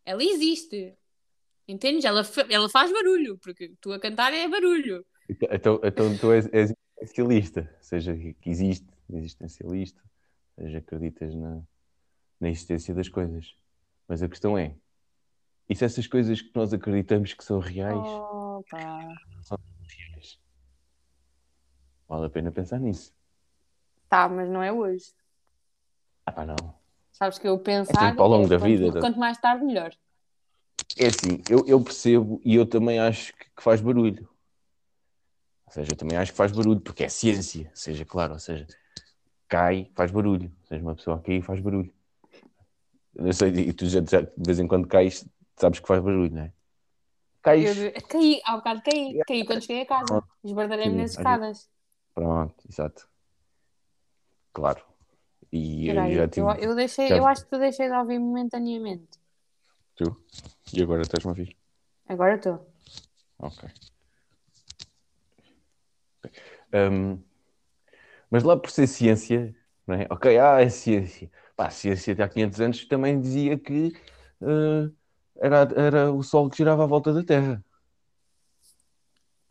Ela 0.05 0.25
existe. 0.25 0.97
Entendes? 1.69 2.05
Ela, 2.05 2.23
ela 2.49 2.69
faz 2.69 2.93
barulho, 2.93 3.39
porque 3.39 3.73
tu 3.81 3.93
a 3.93 4.01
cantar 4.01 4.33
é 4.33 4.49
barulho. 4.49 5.05
então, 5.29 5.81
então 5.85 6.19
tu 6.19 6.33
és, 6.33 6.49
és 6.53 6.73
existencialista, 7.01 7.77
seja 7.81 8.17
que 8.17 8.51
existe, 8.51 8.89
existencialista, 9.13 10.03
seja 10.59 10.79
acreditas 10.79 11.35
na, 11.35 11.63
na 12.41 12.51
existência 12.51 12.95
das 12.95 13.09
coisas. 13.09 13.55
Mas 14.09 14.23
a 14.23 14.29
questão 14.29 14.59
é, 14.59 14.75
e 15.69 15.77
se 15.77 15.85
essas 15.85 16.09
coisas 16.09 16.43
que 16.43 16.51
nós 16.53 16.73
acreditamos 16.75 17.33
que 17.33 17.45
são 17.45 17.61
reais, 17.61 17.97
Opa. 17.97 18.77
reais? 18.77 19.51
Vale 22.11 22.27
a 22.27 22.31
pena 22.31 22.51
pensar 22.51 22.81
nisso. 22.81 23.15
Tá, 24.09 24.29
mas 24.29 24.51
não 24.51 24.61
é 24.61 24.73
hoje. 24.73 25.13
Ah, 26.27 26.33
pá, 26.33 26.45
não. 26.45 26.57
Sabes 27.13 27.39
que 27.39 27.47
eu 27.47 27.57
pensar. 27.57 28.01
sempre 28.01 28.21
ao 28.21 28.27
longo 28.29 28.49
da 28.49 28.59
quanto- 28.59 28.69
vida, 28.69 28.93
tá? 28.93 28.99
Quanto 29.01 29.19
mais 29.21 29.39
tarde, 29.39 29.65
melhor. 29.65 29.95
É 30.99 31.07
assim, 31.07 31.41
eu, 31.49 31.65
eu 31.69 31.81
percebo 31.85 32.41
e 32.45 32.57
eu 32.57 32.67
também 32.67 32.99
acho 32.99 33.33
que, 33.37 33.45
que 33.45 33.63
faz 33.63 33.81
barulho. 33.81 34.29
Ou 35.67 35.73
seja, 35.73 35.93
eu 35.93 35.97
também 35.97 36.19
acho 36.19 36.33
que 36.33 36.37
faz 36.37 36.51
barulho, 36.51 36.81
porque 36.81 37.05
é 37.05 37.09
ciência, 37.09 37.71
seja 37.75 38.05
claro, 38.05 38.33
ou 38.33 38.41
seja, 38.41 38.67
cai, 39.47 39.89
faz 39.95 40.11
barulho. 40.11 40.51
Ou 40.63 40.67
seja, 40.67 40.83
uma 40.83 40.97
pessoa 40.97 41.17
a 41.17 41.21
cair 41.21 41.43
faz 41.43 41.61
barulho. 41.61 41.95
Eu 43.15 43.33
sei, 43.33 43.51
e 43.51 43.73
tu 43.73 43.87
já, 43.87 44.01
já 44.05 44.23
de 44.23 44.33
vez 44.37 44.59
em 44.59 44.67
quando 44.67 44.89
cais, 44.89 45.25
sabes 45.57 45.79
que 45.79 45.87
faz 45.87 46.03
barulho, 46.03 46.35
não 46.35 46.43
é? 46.43 46.53
Cais, 47.41 47.79
Eu 47.79 47.93
caí, 48.09 48.41
há 48.45 48.57
bocado 48.57 48.83
caí. 48.83 49.21
Caí 49.29 49.47
quando 49.47 49.63
cheguei 49.63 49.83
a 49.83 49.87
casa. 49.87 50.25
Esbardalhei-me 50.43 50.97
nas 50.97 51.13
escadas. 51.13 51.71
Pronto, 52.21 52.55
exato. 52.69 53.09
Claro. 54.53 54.83
E 55.53 55.89
eu 55.89 55.95
Peraí, 55.95 56.15
já 56.15 56.23
eu, 56.25 56.29
tive. 56.29 56.65
eu, 56.65 56.75
deixei, 56.75 57.09
já- 57.09 57.17
eu 57.17 57.27
acho 57.27 57.45
que 57.45 57.51
tu 57.51 57.59
deixei 57.59 57.89
de 57.89 57.95
ouvir 57.95 58.19
momentaneamente. 58.19 59.19
Tu? 59.97 60.05
E 60.75 60.83
agora 60.83 61.03
estás-me 61.03 61.29
a 61.29 61.33
ouvir? 61.33 61.57
Agora 62.07 62.35
estou. 62.37 62.67
Ok. 63.39 63.69
Um, 66.73 67.19
mas 68.31 68.43
lá 68.45 68.57
por 68.57 68.71
ser 68.71 68.87
ciência, 68.87 69.55
não 69.87 69.95
é? 69.97 70.07
Ok, 70.11 70.39
ah, 70.39 70.61
é 70.61 70.69
ciência. 70.69 71.31
Pá, 71.57 71.67
a 71.67 71.71
ciência 71.71 72.13
até 72.13 72.23
há 72.23 72.29
500 72.29 72.61
anos 72.61 72.85
também 72.87 73.21
dizia 73.21 73.59
que 73.59 73.93
eh, 74.43 74.91
era, 75.37 75.69
era 75.77 76.13
o 76.13 76.23
Sol 76.23 76.49
que 76.51 76.59
girava 76.59 76.85
à 76.85 76.87
volta 76.87 77.13
da 77.13 77.25
Terra. 77.25 77.65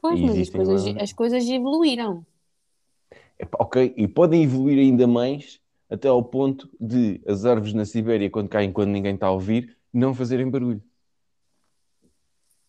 Pois, 0.01 0.17
E 0.17 0.23
mas 0.25 0.37
as 0.69 0.85
lá- 0.85 1.03
as 1.03 1.13
coisas 1.13 1.43
evoluíram. 1.45 2.25
Ok, 3.57 3.93
e 3.95 4.07
podem 4.07 4.43
evoluir 4.43 4.79
ainda 4.79 5.07
mais 5.07 5.61
até 5.89 6.07
ao 6.07 6.23
ponto 6.23 6.69
de 6.79 7.21
as 7.27 7.45
árvores 7.45 7.73
na 7.73 7.85
Sibéria, 7.85 8.29
quando 8.29 8.49
caem, 8.49 8.71
quando 8.71 8.89
ninguém 8.89 9.15
está 9.15 9.27
a 9.27 9.31
ouvir, 9.31 9.77
não 9.91 10.13
fazerem 10.13 10.49
barulho. 10.49 10.83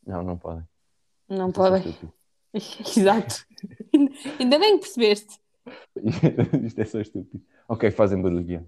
Não, 0.06 0.22
não 0.22 0.38
podem. 0.38 0.66
Não 1.28 1.48
é 1.48 1.52
podem. 1.52 1.96
Exato. 2.54 3.46
Ainda 4.38 4.58
bem 4.58 4.78
que 4.78 4.84
percebeste. 4.84 5.38
Isto 6.64 6.80
é 6.80 6.84
só 6.84 7.00
estúpido. 7.00 7.44
Ok, 7.68 7.90
fazem 7.90 8.20
barulho. 8.20 8.66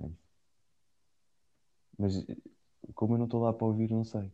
É. 0.00 0.08
Mas 1.98 2.24
como 2.94 3.14
eu 3.14 3.18
não 3.18 3.26
estou 3.26 3.42
lá 3.42 3.52
para 3.52 3.66
ouvir, 3.66 3.90
não 3.90 4.04
sei. 4.04 4.32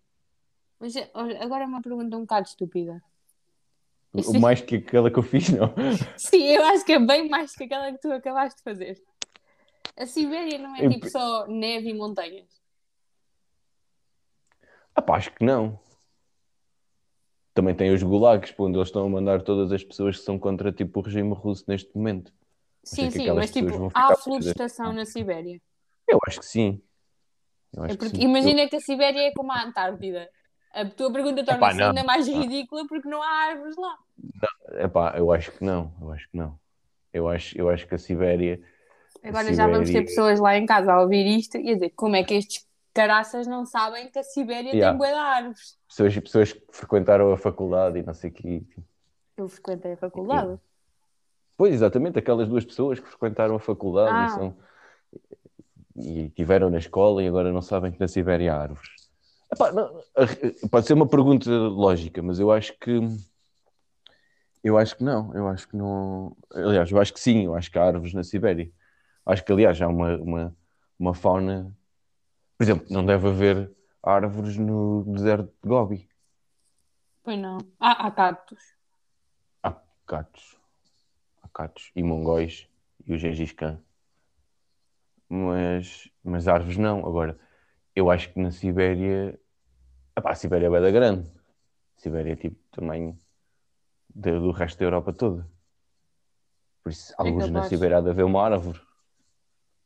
Mas 0.79 0.95
olha, 1.14 1.43
agora 1.43 1.64
é 1.64 1.66
uma 1.66 1.83
pergunta 1.83 2.16
um 2.16 2.20
bocado 2.20 2.49
estúpida. 2.49 3.03
O 4.25 4.41
mais 4.41 4.61
que 4.61 4.77
aquela 4.77 5.11
que 5.11 5.19
eu 5.19 5.23
fiz, 5.23 5.49
não. 5.51 5.75
Sim, 6.17 6.43
eu 6.45 6.64
acho 6.64 6.85
que 6.85 6.93
é 6.93 6.99
bem 6.99 7.29
mais 7.29 7.55
que 7.55 7.64
aquela 7.64 7.93
que 7.93 7.99
tu 7.99 8.11
acabaste 8.12 8.59
de 8.59 8.62
fazer. 8.62 9.03
A 9.97 10.07
Sibéria 10.07 10.59
não 10.59 10.75
é 10.77 10.85
Eu- 10.85 10.91
tipo 10.91 11.09
só 11.09 11.47
neve 11.47 11.91
e 11.91 11.95
montanhas. 11.95 12.49
Ah, 14.95 15.03
pá, 15.03 15.17
acho 15.17 15.31
que 15.33 15.45
não. 15.45 15.79
Também 17.55 17.75
tem 17.75 17.93
os 17.93 18.03
gulags, 18.03 18.55
onde 18.59 18.77
eles 18.77 18.89
estão 18.89 19.07
a 19.07 19.09
mandar 19.09 19.43
todas 19.43 19.73
as 19.73 19.83
pessoas 19.83 20.19
que 20.19 20.23
são 20.25 20.39
contra 20.39 20.71
tipo, 20.73 21.01
o 21.01 21.03
regime 21.03 21.33
russo 21.35 21.64
neste 21.67 21.95
momento. 21.97 22.33
Sim, 22.85 23.07
que 23.09 23.19
sim, 23.19 23.33
mas 23.33 23.51
tipo, 23.51 23.91
há 23.95 24.14
florestação 24.14 24.93
na 24.93 25.05
Sibéria. 25.05 25.61
Eu 26.07 26.19
acho 26.27 26.41
que 26.41 26.47
sim. 26.47 26.81
Eu 27.73 27.85
É 27.85 27.89
que 27.89 27.97
porque, 27.97 28.17
sim. 28.17 28.23
imagina 28.23 28.69
que 28.69 28.77
a 28.77 28.81
Sibéria 28.81 29.21
é 29.29 29.33
como 29.33 29.51
a 29.53 29.62
Antártida. 29.62 30.31
A 30.73 30.85
tua 30.85 31.11
pergunta 31.12 31.45
torna-se 31.45 31.83
ainda 31.83 32.05
mais 32.05 32.29
ridícula 32.29 32.87
porque 32.87 33.09
não 33.09 33.23
há 33.23 33.29
árvores 33.49 33.77
lá. 33.77 33.99
Eu, 34.73 34.81
epá, 34.81 35.14
eu 35.17 35.33
acho 35.33 35.53
que 35.53 35.64
não. 35.64 35.93
Eu 36.01 36.12
acho 36.12 36.29
que 36.31 36.37
não. 36.37 36.59
Eu 37.12 37.29
acho, 37.29 37.59
eu 37.59 37.69
acho 37.71 37.87
que 37.87 37.95
a 37.95 37.99
Sibéria. 37.99 38.61
a 39.23 39.29
Agora 39.29 39.53
já 39.55 39.64
vamos 39.67 39.81
ter 39.81 39.87
Sibéria- 39.87 40.07
pessoas 40.09 40.41
lá 40.41 40.57
em 40.57 40.67
casa 40.67 40.93
a 40.93 41.01
ouvir 41.03 41.27
isto 41.27 41.57
e 41.57 41.71
a 41.71 41.75
dizer 41.75 41.91
como 41.91 42.17
é 42.17 42.25
que 42.25 42.35
estes 42.35 42.67
caraças 42.93 43.47
não 43.47 43.67
sabem 43.67 44.09
que 44.11 44.19
a 44.19 44.23
Sibéria 44.23 44.71
Yeah. 44.71 44.91
tem 44.91 44.99
bué 44.99 45.12
de 45.12 45.19
árvores. 45.19 45.79
Pessoas, 45.89 46.19
pessoas 46.19 46.53
que 46.53 46.62
frequentaram 46.73 47.31
a 47.33 47.37
faculdade 47.37 47.99
e 47.99 48.03
não 48.03 48.14
sei 48.14 48.31
o 48.31 48.33
quê. 48.33 48.62
Eu 49.37 49.49
frequentei 49.49 49.93
a 49.93 49.97
faculdade. 49.97 50.59
Pois, 51.59 51.73
exatamente, 51.75 52.19
aquelas 52.19 52.49
duas 52.49 52.64
pessoas 52.64 52.99
que 53.01 53.07
frequentaram 53.09 53.55
a 53.55 53.61
faculdade 53.61 54.11
Ah. 54.14 54.27
e, 54.27 54.31
são, 54.31 54.57
e 55.97 56.29
tiveram 56.31 56.71
na 56.71 56.79
escola 56.79 57.23
e 57.23 57.29
agora 57.29 57.53
não 57.53 57.62
sabem 57.62 57.93
que 57.93 58.01
na 58.01 58.09
Sibéria 58.09 58.55
há 58.55 58.61
árvores. 58.62 58.91
Epá, 59.53 59.73
não, 59.73 60.03
pode 60.71 60.87
ser 60.87 60.95
uma 60.95 61.07
pergunta 61.07 61.51
lógica, 61.51 62.23
mas 62.23 62.39
eu 62.39 62.51
acho 62.51 62.73
que 62.79 63.01
eu 64.67 64.77
acho 64.77 64.97
que 64.97 65.05
não, 65.05 65.33
eu 65.33 65.47
acho 65.47 65.69
que 65.69 65.77
não. 65.77 66.37
Aliás, 66.53 66.91
eu 66.91 67.01
acho 67.01 67.14
que 67.14 67.21
sim, 67.21 67.45
eu 67.45 67.55
acho 67.55 67.71
que 67.71 67.79
há 67.79 67.85
árvores 67.85 68.12
na 68.12 68.25
Sibéria. 68.25 68.69
Acho 69.25 69.45
que, 69.45 69.53
aliás, 69.53 69.81
há 69.81 69.87
uma, 69.87 70.17
uma, 70.17 70.57
uma 70.99 71.14
fauna. 71.14 71.73
Por 72.59 72.64
exemplo, 72.64 72.85
não 72.91 73.07
deve 73.07 73.29
haver 73.29 73.73
árvores 74.03 74.57
no 74.57 75.05
deserto 75.05 75.55
de 75.62 75.69
Gobi. 75.69 76.09
Pois 77.23 77.39
não. 77.39 77.59
Ah, 77.79 78.09
há 78.09 78.11
cactos. 78.11 78.59
Há 79.62 79.81
gatos. 80.05 80.59
Há 81.41 81.49
gatos 81.57 81.93
e 81.95 82.03
mongóis 82.03 82.69
e 83.07 83.14
o 83.14 83.19
Gengis 83.19 83.53
Khan. 83.53 83.81
Mas, 85.29 86.11
mas 86.25 86.49
árvores 86.49 86.77
não. 86.77 87.07
Agora, 87.07 87.39
eu 87.95 88.11
acho 88.11 88.33
que 88.33 88.41
na 88.41 88.51
Sibéria. 88.51 89.39
Epá, 90.17 90.33
a 90.33 90.35
Sibéria 90.35 90.67
é 90.67 90.71
bem 90.71 90.81
da 90.81 90.91
grande. 90.91 91.31
A 91.97 92.01
Sibéria 92.01 92.33
é 92.33 92.37
tipo 92.37 92.57
tamanho 92.73 93.17
do, 94.17 94.41
do 94.41 94.51
resto 94.51 94.79
da 94.79 94.87
Europa 94.87 95.12
toda. 95.12 95.47
Por 96.83 96.91
isso, 96.91 97.12
alguns 97.19 97.51
na. 97.51 97.64
Sibéria 97.64 97.99
há 97.99 98.01
de 98.01 98.11
haver 98.11 98.25
uma 98.25 98.43
árvore. 98.43 98.81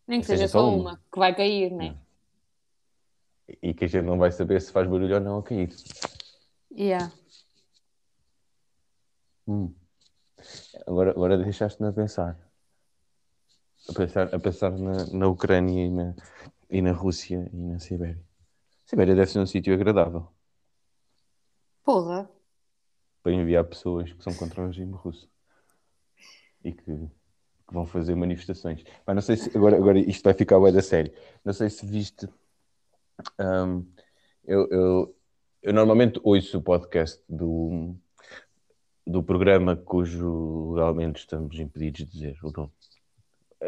Nem 0.06 0.20
que 0.20 0.26
Seja 0.26 0.42
seja 0.42 0.52
só 0.52 0.60
só 0.60 0.68
uma. 0.68 0.90
uma, 0.90 0.96
que 1.12 1.18
vai 1.18 1.34
cair, 1.34 1.72
né? 1.72 1.98
E 3.62 3.74
que 3.74 3.84
a 3.84 3.88
gente 3.88 4.04
não 4.04 4.18
vai 4.18 4.30
saber 4.30 4.60
se 4.60 4.70
faz 4.70 4.86
barulho 4.88 5.14
ou 5.14 5.20
não 5.20 5.38
a 5.38 5.42
cair. 5.42 5.74
Yeah. 6.70 7.12
Hum. 9.48 9.74
Agora, 10.86 11.10
agora 11.10 11.36
deixaste-me 11.36 11.88
a 11.88 11.92
pensar. 11.92 12.38
A 13.88 13.92
pensar, 13.92 14.34
a 14.34 14.38
pensar 14.38 14.70
na, 14.70 15.06
na 15.06 15.26
Ucrânia 15.26 15.86
e 15.86 15.90
na, 15.90 16.14
e 16.70 16.80
na 16.80 16.92
Rússia 16.92 17.50
e 17.52 17.56
na 17.56 17.80
Sibéria. 17.80 18.22
Sibéria 18.86 19.14
deve 19.14 19.30
ser 19.30 19.40
um 19.40 19.46
sítio 19.46 19.74
agradável 19.74 20.28
Porra. 21.82 22.30
Para 23.22 23.32
enviar 23.32 23.64
pessoas 23.64 24.12
que 24.12 24.22
são 24.22 24.34
contra 24.34 24.62
o 24.62 24.66
regime 24.66 24.92
russo 24.92 25.28
e 26.64 26.72
que, 26.72 26.82
que 26.84 27.74
vão 27.74 27.86
fazer 27.86 28.14
manifestações. 28.14 28.82
Mas 29.06 29.14
não 29.14 29.22
sei 29.22 29.36
se 29.36 29.56
agora, 29.56 29.76
agora 29.76 29.98
isto 29.98 30.24
vai 30.24 30.34
ficar 30.34 30.58
bué 30.58 30.72
da 30.72 30.82
sério. 30.82 31.12
Não 31.44 31.52
sei 31.52 31.70
se 31.70 31.86
viste. 31.86 32.28
hum, 33.38 33.86
eu, 34.44 34.68
eu, 34.70 35.16
eu 35.62 35.72
normalmente 35.72 36.20
ouço 36.22 36.58
o 36.58 36.62
podcast 36.62 37.22
do, 37.28 37.94
do 39.06 39.22
programa 39.22 39.76
cujo 39.76 40.72
legalmente 40.72 41.20
estamos 41.20 41.58
impedidos 41.58 42.06
de 42.06 42.10
dizer 42.10 42.38
o 42.42 42.50
nome. 42.50 42.72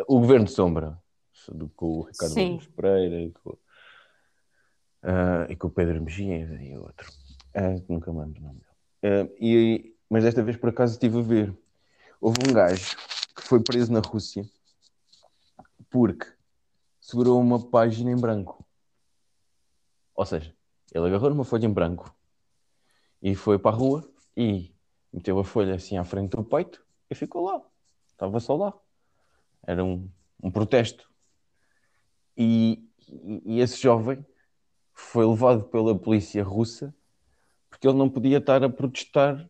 O 0.09 0.20
Governo 0.20 0.46
de 0.46 0.53
Sombra, 0.53 0.98
do, 1.53 1.68
com 1.68 1.98
o 1.98 2.03
Ricardo. 2.03 2.34
Gomes 2.34 2.66
Pereira 2.68 3.20
e 3.20 3.30
com, 3.30 3.59
ah, 5.03 5.46
e 5.50 5.57
com 5.57 5.68
o 5.68 5.70
Pedro 5.70 6.03
Mejia 6.03 6.38
e 6.62 6.76
outro. 6.76 7.11
Ah, 7.55 7.74
nunca 7.88 8.11
lembro 8.11 8.40
o 8.40 8.44
nome 8.44 8.61
dele. 8.61 8.71
Ah, 9.03 9.28
e, 9.40 9.94
mas 10.09 10.24
desta 10.24 10.42
vez 10.42 10.57
por 10.57 10.70
acaso 10.70 10.94
estive 10.94 11.18
a 11.18 11.22
ver. 11.22 11.57
Houve 12.20 12.38
um 12.48 12.53
gajo 12.55 12.96
que 13.36 13.42
foi 13.42 13.62
preso 13.62 13.92
na 13.92 14.00
Rússia 14.00 14.44
porque 15.90 16.26
segurou 17.00 17.40
uma 17.40 17.61
página 17.70 18.11
em 18.11 18.16
branco. 18.16 18.66
Ou 20.14 20.24
seja, 20.24 20.55
ele 20.94 21.07
agarrou 21.07 21.28
numa 21.30 21.44
folha 21.44 21.66
em 21.66 21.72
branco 21.72 22.14
e 23.20 23.34
foi 23.34 23.59
para 23.59 23.74
a 23.74 23.78
rua 23.78 24.11
e 24.36 24.74
meteu 25.12 25.38
a 25.38 25.44
folha 25.44 25.74
assim 25.74 25.96
à 25.96 26.05
frente 26.05 26.30
do 26.36 26.44
peito 26.44 26.84
e 27.11 27.14
ficou 27.14 27.44
lá. 27.44 27.62
Estava 28.11 28.40
só 28.40 28.57
lá. 28.57 28.74
Era 29.66 29.84
um, 29.84 30.11
um 30.42 30.50
protesto. 30.50 31.11
E, 32.36 32.82
e- 33.09 33.42
e 33.57 33.61
esse 33.61 33.80
jovem 33.80 34.24
foi 34.94 35.26
levado 35.26 35.64
pela 35.64 35.98
polícia 35.98 36.42
russa 36.44 36.94
porque 37.72 37.88
ele 37.88 37.96
não 37.96 38.08
podia 38.08 38.36
estar 38.36 38.62
a 38.62 38.68
protestar. 38.68 39.48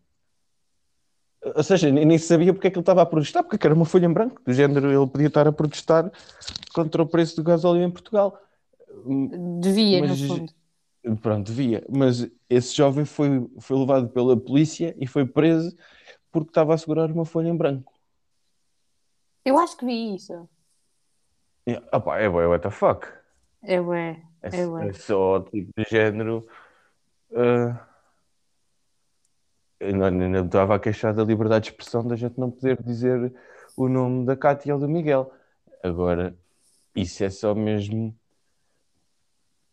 Ou 1.45 1.63
seja, 1.65 1.91
nem 1.91 2.17
sabia 2.19 2.55
porque 2.55 2.69
é 2.69 2.71
que 2.71 2.77
ele 2.77 2.83
estava 2.83 3.03
a 3.03 3.07
protestar, 3.07 3.43
porque 3.43 3.67
era 3.67 3.75
uma 3.75 3.85
folha 3.85 4.07
em 4.07 4.13
branco, 4.13 4.41
do 4.47 4.53
género 4.53 4.89
ele 4.93 5.11
podia 5.11 5.27
estar 5.27 5.47
a 5.49 5.53
protestar 5.53 6.09
contra 6.73 7.03
o 7.03 7.07
preço 7.07 7.35
do 7.35 7.43
gasóleo 7.43 7.83
em 7.83 7.91
Portugal. 7.91 8.39
Devia, 9.61 10.01
Mas- 10.01 10.21
no 10.21 10.29
fundo. 10.37 10.53
Pronto, 11.21 11.47
devia. 11.49 11.85
Mas 11.91 12.31
esse 12.49 12.77
jovem 12.77 13.05
foi, 13.05 13.45
foi 13.59 13.77
levado 13.77 14.09
pela 14.11 14.37
polícia 14.37 14.95
e 15.01 15.07
foi 15.07 15.27
preso 15.27 15.77
porque 16.31 16.51
estava 16.51 16.75
a 16.75 16.79
segurar 16.79 17.11
uma 17.11 17.25
folha 17.25 17.49
em 17.49 17.57
branco. 17.57 17.93
Eu 19.45 19.59
acho 19.59 19.77
que 19.77 19.85
vi 19.85 20.15
isso. 20.15 20.49
E, 21.67 21.75
opá, 21.93 22.21
é 22.21 22.29
bué, 22.29 22.47
what 22.47 22.63
the 22.63 22.71
fuck? 22.71 23.05
É 23.65 23.81
ué. 23.81 24.23
É, 24.43 24.61
É 24.61 24.67
bué. 24.67 24.89
é 24.89 24.93
só 24.93 25.41
tipo 25.41 25.73
de 25.77 25.85
género. 25.91 26.47
ah, 27.35 27.85
não- 29.93 30.11
me 30.11 30.39
estava 30.47 30.75
a 30.77 30.79
queixar 30.79 31.13
da 31.15 31.25
liberdade 31.25 31.65
de 31.65 31.71
expressão 31.71 32.07
da 32.07 32.15
gente 32.17 32.39
não 32.39 32.51
poder 32.51 32.81
dizer 32.83 33.33
o 33.77 33.89
nome 33.89 34.25
da 34.27 34.37
Cátia 34.37 34.75
ou 34.75 34.81
do 34.81 34.89
Miguel. 34.89 35.33
Agora, 35.83 36.37
isso 36.95 37.25
é 37.25 37.31
só 37.31 37.55
mesmo 37.55 38.15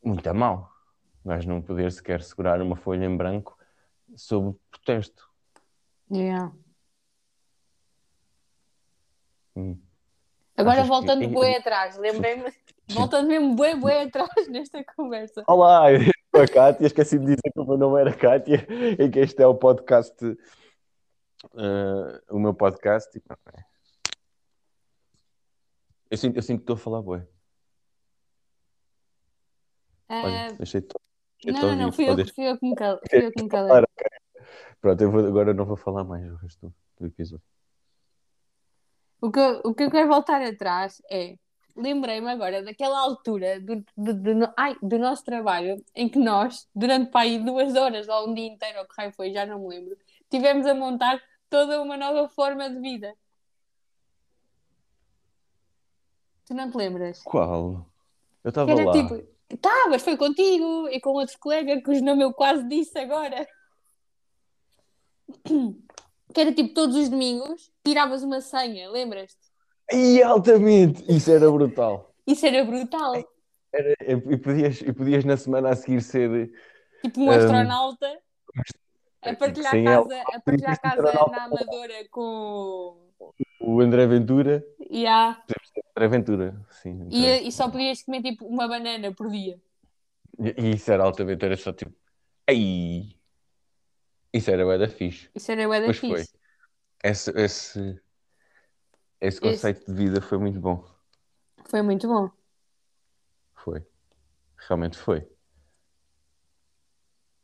muito 0.03 0.27
a 0.27 0.33
mal. 0.33 0.71
Mas 1.23 1.45
não 1.45 1.61
poder 1.61 1.91
sequer 1.91 2.21
segurar 2.23 2.61
uma 2.61 2.75
folha 2.77 3.05
em 3.05 3.15
branco 3.15 3.57
sob 4.15 4.57
protesto. 4.71 5.29
Yeah. 6.11 6.51
Hum. 9.55 9.77
Agora 10.57 10.77
Achas 10.81 10.85
que- 10.85 10.89
voltando 10.89 11.23
e- 11.23 11.27
bué 11.27 11.57
atrás, 11.57 11.97
lembrei-me, 11.97 12.51
voltando 12.89 13.27
mesmo 13.27 13.55
bué, 13.55 13.75
bué 13.75 14.03
atrás 14.03 14.29
nesta 14.49 14.83
conversa. 14.95 15.43
Olá, 15.47 15.83
a 16.33 16.47
Cátia, 16.47 16.85
esqueci 16.87 17.17
de 17.17 17.25
dizer 17.25 17.51
que 17.53 17.59
o 17.59 17.65
meu 17.65 17.77
nome 17.77 18.01
era 18.01 18.15
Cátia 18.15 18.65
e 18.99 19.09
que 19.09 19.19
este 19.19 19.41
é 19.41 19.47
o 19.47 19.55
podcast, 19.55 20.15
eh, 20.25 22.21
o 22.29 22.39
meu 22.39 22.53
podcast. 22.53 23.17
e. 23.17 23.21
Eu 26.11 26.17
sinto, 26.17 26.35
eu 26.37 26.41
sinto 26.41 26.59
que 26.59 26.63
estou 26.63 26.75
a 26.75 26.77
falar 26.79 27.01
bué. 27.01 27.27
Olha, 30.09 30.47
Ah, 30.47 30.51
deixei-te 30.53 30.87
não, 31.45 31.53
não, 31.61 31.75
não, 31.75 31.91
fui 31.91 32.09
eu, 32.09 32.15
fui 32.27 32.49
eu 32.49 32.57
que 32.57 32.67
me 32.67 32.75
calei. 32.75 32.99
Fui 33.09 33.25
eu 33.25 33.31
que 33.31 33.43
me 33.43 33.49
calei. 33.49 33.85
Pronto, 34.81 35.01
eu 35.01 35.11
vou- 35.11 35.25
agora 35.25 35.53
não 35.53 35.65
vou 35.65 35.77
falar 35.77 36.03
mais 36.03 36.25
o 36.31 36.35
resto 36.35 36.67
do, 36.67 36.75
do 36.99 37.05
episódio. 37.07 37.45
O 39.21 39.31
que, 39.31 39.39
eu, 39.39 39.61
o 39.65 39.73
que 39.75 39.83
eu 39.83 39.91
quero 39.91 40.07
voltar 40.07 40.41
atrás 40.41 41.01
é. 41.11 41.35
Lembrei-me 41.79 42.29
agora 42.29 42.61
daquela 42.61 42.99
altura 42.99 43.59
do, 43.61 43.83
do, 43.95 44.13
do 44.13 44.53
ai, 44.57 44.75
do 44.81 44.99
nosso 44.99 45.23
trabalho 45.23 45.81
em 45.95 46.09
que 46.09 46.19
nós, 46.19 46.67
durante 46.75 47.09
para 47.09 47.21
aí 47.21 47.39
duas 47.39 47.73
horas 47.75 48.07
ou 48.09 48.29
um 48.29 48.33
dia 48.33 48.47
inteiro, 48.47 48.79
ou 48.79 48.85
que 48.85 48.93
raio 48.97 49.13
foi, 49.13 49.31
já 49.31 49.45
não 49.45 49.59
me 49.59 49.69
lembro, 49.69 49.97
tivemos 50.29 50.65
a 50.65 50.73
montar 50.73 51.21
toda 51.49 51.81
uma 51.81 51.95
nova 51.95 52.27
forma 52.27 52.69
de 52.69 52.79
vida. 52.81 53.15
Tu 56.45 56.53
não 56.53 56.69
te 56.69 56.75
lembras? 56.75 57.21
Qual? 57.23 57.85
Eu 58.43 58.49
estava 58.49 58.73
lá. 58.73 58.91
tipo, 58.91 59.57
tá, 59.57 59.87
mas 59.89 60.01
foi 60.01 60.17
contigo 60.17 60.89
e 60.89 60.99
com 60.99 61.11
outro 61.11 61.37
colega 61.39 61.81
cujo 61.81 62.03
nome 62.03 62.23
eu 62.23 62.33
quase 62.33 62.67
disse 62.67 62.97
agora. 62.99 63.47
Que 66.31 66.41
era 66.41 66.53
tipo 66.53 66.75
todos 66.75 66.95
os 66.95 67.09
domingos, 67.09 67.71
tiravas 67.83 68.21
uma 68.21 68.39
senha, 68.39 68.87
lembras-te? 68.91 69.48
E 69.91 70.21
altamente! 70.21 71.03
Isso 71.07 71.31
era 71.31 71.49
brutal. 71.51 72.13
Isso 72.25 72.45
era 72.45 72.63
brutal. 72.63 73.15
Era, 73.73 73.95
e, 74.01 74.37
podias, 74.37 74.81
e 74.81 74.93
podias 74.93 75.25
na 75.25 75.37
semana 75.37 75.69
a 75.69 75.75
seguir 75.75 76.01
ser. 76.01 76.51
Tipo 77.01 77.21
um 77.21 77.25
Um, 77.25 77.31
astronauta 77.31 78.19
a 79.21 79.35
partilhar 79.35 79.71
sem 79.71 79.83
casa, 79.83 80.21
a 80.21 80.39
partilhar 80.39 80.81
casa 80.81 81.01
na 81.01 81.43
Amadora 81.45 82.07
com. 82.09 83.09
O 83.59 83.81
André 83.81 84.07
Ventura. 84.07 84.65
Yeah. 84.91 85.43
André 85.95 86.07
Ventura, 86.07 86.65
sim. 86.71 87.07
E, 87.11 87.47
e 87.47 87.51
só 87.51 87.69
podias 87.69 88.01
comer 88.03 88.21
tipo 88.21 88.45
uma 88.45 88.67
banana 88.67 89.13
por 89.13 89.29
dia. 89.29 89.59
E, 90.39 90.71
isso 90.71 90.91
era 90.91 91.03
altamente, 91.03 91.45
era 91.45 91.57
só 91.57 91.73
tipo. 91.73 91.93
Ei! 92.47 93.15
Isso 94.33 94.51
era 94.51 94.63
bué 94.63 94.77
da 94.77 94.87
fixe. 94.87 95.29
Isso 95.35 95.51
era 95.51 95.67
bué 95.67 95.81
da 95.81 95.93
foi. 95.93 96.23
Esse, 97.03 97.31
esse, 97.31 98.01
esse 99.21 99.39
conceito 99.39 99.85
de 99.85 99.93
vida 99.93 100.21
foi 100.21 100.37
muito 100.37 100.59
bom. 100.59 100.83
Foi 101.69 101.81
muito 101.81 102.07
bom. 102.07 102.29
Foi. 103.55 103.83
Realmente 104.67 104.97
foi. 104.97 105.27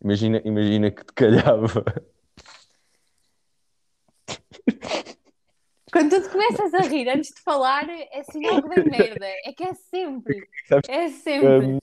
Imagina, 0.04 0.42
imagina 0.46 0.92
que 0.92 1.04
te 1.06 1.14
calhava. 1.14 1.84
Quando 5.92 6.22
tu 6.22 6.30
começas 6.30 6.74
a 6.74 6.82
rir 6.82 7.08
antes 7.08 7.34
de 7.34 7.42
falar, 7.42 7.88
é 7.90 8.24
sinal 8.24 8.62
que 8.62 8.68
vem 8.68 8.84
merda. 8.90 9.26
É 9.46 9.54
que 9.54 9.64
é 9.64 9.74
sempre. 9.74 10.48
Sabes, 10.68 10.90
É 10.90 11.10
sempre. 11.10 11.68
Hum, 11.68 11.80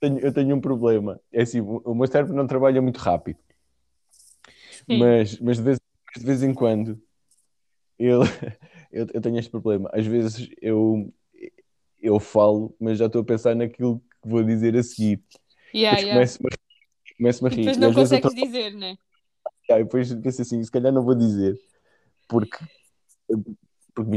tenho- 0.00 0.18
eu 0.18 0.32
tenho 0.32 0.56
um 0.56 0.60
problema. 0.60 1.20
É 1.32 1.42
assim, 1.42 1.60
o 1.60 1.94
meu 1.94 2.06
cérebro 2.08 2.34
não 2.34 2.46
trabalha 2.46 2.82
muito 2.82 2.96
rápido. 2.98 3.38
Sim. 4.70 4.98
Mas, 4.98 5.38
mas 5.38 5.58
de, 5.58 5.62
vez, 5.62 5.78
de 6.16 6.24
vez 6.24 6.42
em 6.42 6.52
quando 6.52 7.00
eu, 7.98 8.20
eu, 8.90 9.06
eu 9.12 9.20
tenho 9.20 9.38
este 9.38 9.50
problema. 9.50 9.90
Às 9.92 10.06
vezes 10.06 10.48
eu, 10.60 11.12
eu 12.00 12.18
falo, 12.18 12.74
mas 12.80 12.98
já 12.98 13.06
estou 13.06 13.22
a 13.22 13.24
pensar 13.24 13.54
naquilo 13.54 14.02
que 14.22 14.28
vou 14.28 14.42
dizer 14.42 14.76
a 14.76 14.82
seguir. 14.82 15.22
Yeah, 15.74 16.00
Depois 16.00 16.02
yeah. 16.02 16.14
começo-me 16.14 16.48
a 16.48 16.54
rir. 16.54 17.16
Começo-me 17.16 17.48
a 17.48 17.50
rir. 17.50 17.56
depois 17.56 17.78
não 17.78 17.88
eu 17.88 17.94
consegues 17.94 18.34
dizer, 18.34 18.74
né? 18.74 18.98
Ah, 19.70 19.78
e 19.78 19.84
depois 19.84 20.12
penso 20.14 20.42
assim, 20.42 20.62
se 20.62 20.70
calhar 20.70 20.92
não 20.92 21.04
vou 21.04 21.14
dizer, 21.14 21.56
porque, 22.28 22.58
porque 23.94 24.10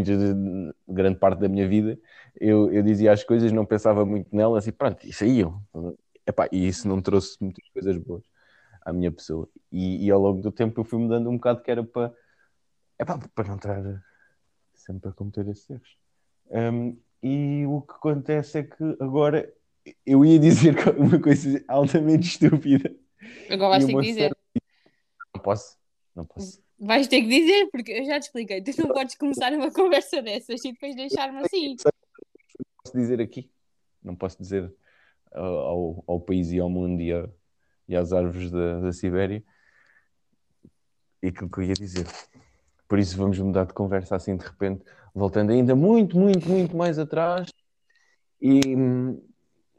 grande 0.88 1.20
parte 1.20 1.40
da 1.40 1.48
minha 1.48 1.68
vida 1.68 2.00
eu, 2.40 2.72
eu 2.72 2.82
dizia 2.82 3.12
as 3.12 3.24
coisas, 3.24 3.52
não 3.52 3.66
pensava 3.66 4.04
muito 4.04 4.36
nelas 4.36 4.66
e 4.66 4.72
pronto, 4.72 5.06
e 5.06 5.14
saíam. 5.14 5.62
Epá, 6.26 6.48
e 6.52 6.68
isso 6.68 6.88
não 6.88 7.02
trouxe 7.02 7.38
muitas 7.40 7.68
coisas 7.70 7.98
boas 7.98 8.24
à 8.82 8.92
minha 8.92 9.12
pessoa. 9.12 9.48
E, 9.72 10.06
e 10.06 10.12
ao 10.12 10.20
longo 10.20 10.42
do 10.42 10.52
tempo 10.52 10.80
eu 10.80 10.84
fui 10.84 11.00
mudando 11.00 11.30
um 11.30 11.36
bocado 11.36 11.62
que 11.62 11.70
era 11.70 11.84
para, 11.84 12.14
epá, 13.00 13.20
para 13.36 13.48
não 13.48 13.56
estar 13.56 14.04
sempre 14.84 15.10
a 15.10 15.14
cometer 15.14 15.48
esses 15.48 15.70
erros. 15.70 15.98
Hum, 16.52 16.98
e 17.22 17.66
o 17.68 17.82
que 17.82 17.94
acontece 17.94 18.60
é 18.60 18.64
que 18.64 18.84
agora 19.00 19.52
eu 20.06 20.26
ia 20.26 20.38
dizer 20.40 20.76
uma 20.98 21.20
coisa 21.20 21.64
altamente 21.68 22.28
estúpida. 22.28 22.94
Agora 23.50 23.70
vais 23.80 23.86
ter 23.86 23.94
que 23.96 24.02
dizer. 24.02 24.38
Não 25.36 25.42
posso, 25.42 25.78
não 26.16 26.26
posso. 26.26 26.62
Vais 26.80 27.08
ter 27.08 27.22
que 27.22 27.28
dizer, 27.28 27.70
porque 27.72 27.92
eu 27.94 28.06
já 28.06 28.20
te 28.20 28.24
expliquei. 28.24 28.62
Tu 28.62 28.72
não 28.82 28.90
podes 28.94 29.16
começar 29.16 29.54
uma 29.54 29.72
conversa 29.72 30.22
dessas 30.22 30.64
e 30.66 30.74
depois 30.74 30.96
deixar-me 30.96 31.40
assim. 31.40 31.76
posso 32.84 32.98
dizer 32.98 33.22
aqui, 33.22 33.50
não 34.04 34.16
posso 34.16 34.38
dizer 34.38 34.66
uh, 35.34 35.40
ao, 35.40 36.04
ao 36.06 36.20
país 36.20 36.52
e 36.52 36.60
ao 36.60 36.70
mundo 36.70 37.02
e, 37.02 37.14
a- 37.14 37.30
e 37.88 37.96
às 37.96 38.12
árvores 38.12 38.52
da, 38.52 38.82
da 38.82 38.92
Sibéria 38.92 39.42
e 41.22 41.28
aquilo 41.28 41.50
que 41.50 41.60
eu 41.60 41.64
ia 41.64 41.74
dizer. 41.74 42.06
Por 42.94 43.00
isso 43.00 43.18
vamos 43.18 43.40
mudar 43.40 43.66
de 43.66 43.74
conversa 43.74 44.16
assim 44.16 44.38
de 44.38 44.46
repente, 44.46 44.86
voltando 45.16 45.52
ainda 45.52 45.76
muito, 45.76 46.16
muito, 46.16 46.48
muito 46.48 46.78
mais 46.78 47.00
atrás 47.00 47.52
e, 48.40 48.62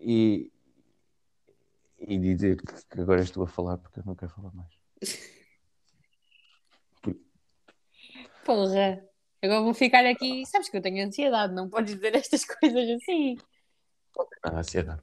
e, 0.00 0.50
e 2.00 2.18
dizer 2.18 2.60
que 2.60 3.00
agora 3.00 3.20
estou 3.22 3.44
a 3.44 3.46
falar 3.46 3.78
porque 3.78 4.00
eu 4.00 4.04
não 4.04 4.16
quero 4.16 4.32
falar 4.32 4.50
mais. 4.52 4.68
Porra. 8.44 9.04
Agora 9.40 9.60
vou 9.62 9.74
ficar 9.74 10.04
aqui. 10.06 10.44
Sabes 10.46 10.68
que 10.68 10.76
eu 10.76 10.82
tenho 10.82 11.06
ansiedade, 11.06 11.54
não 11.54 11.70
podes 11.70 11.94
dizer 11.94 12.16
estas 12.16 12.42
coisas 12.58 12.90
assim. 13.00 13.36
Nada, 14.44 14.58
ansiedade. 14.58 15.02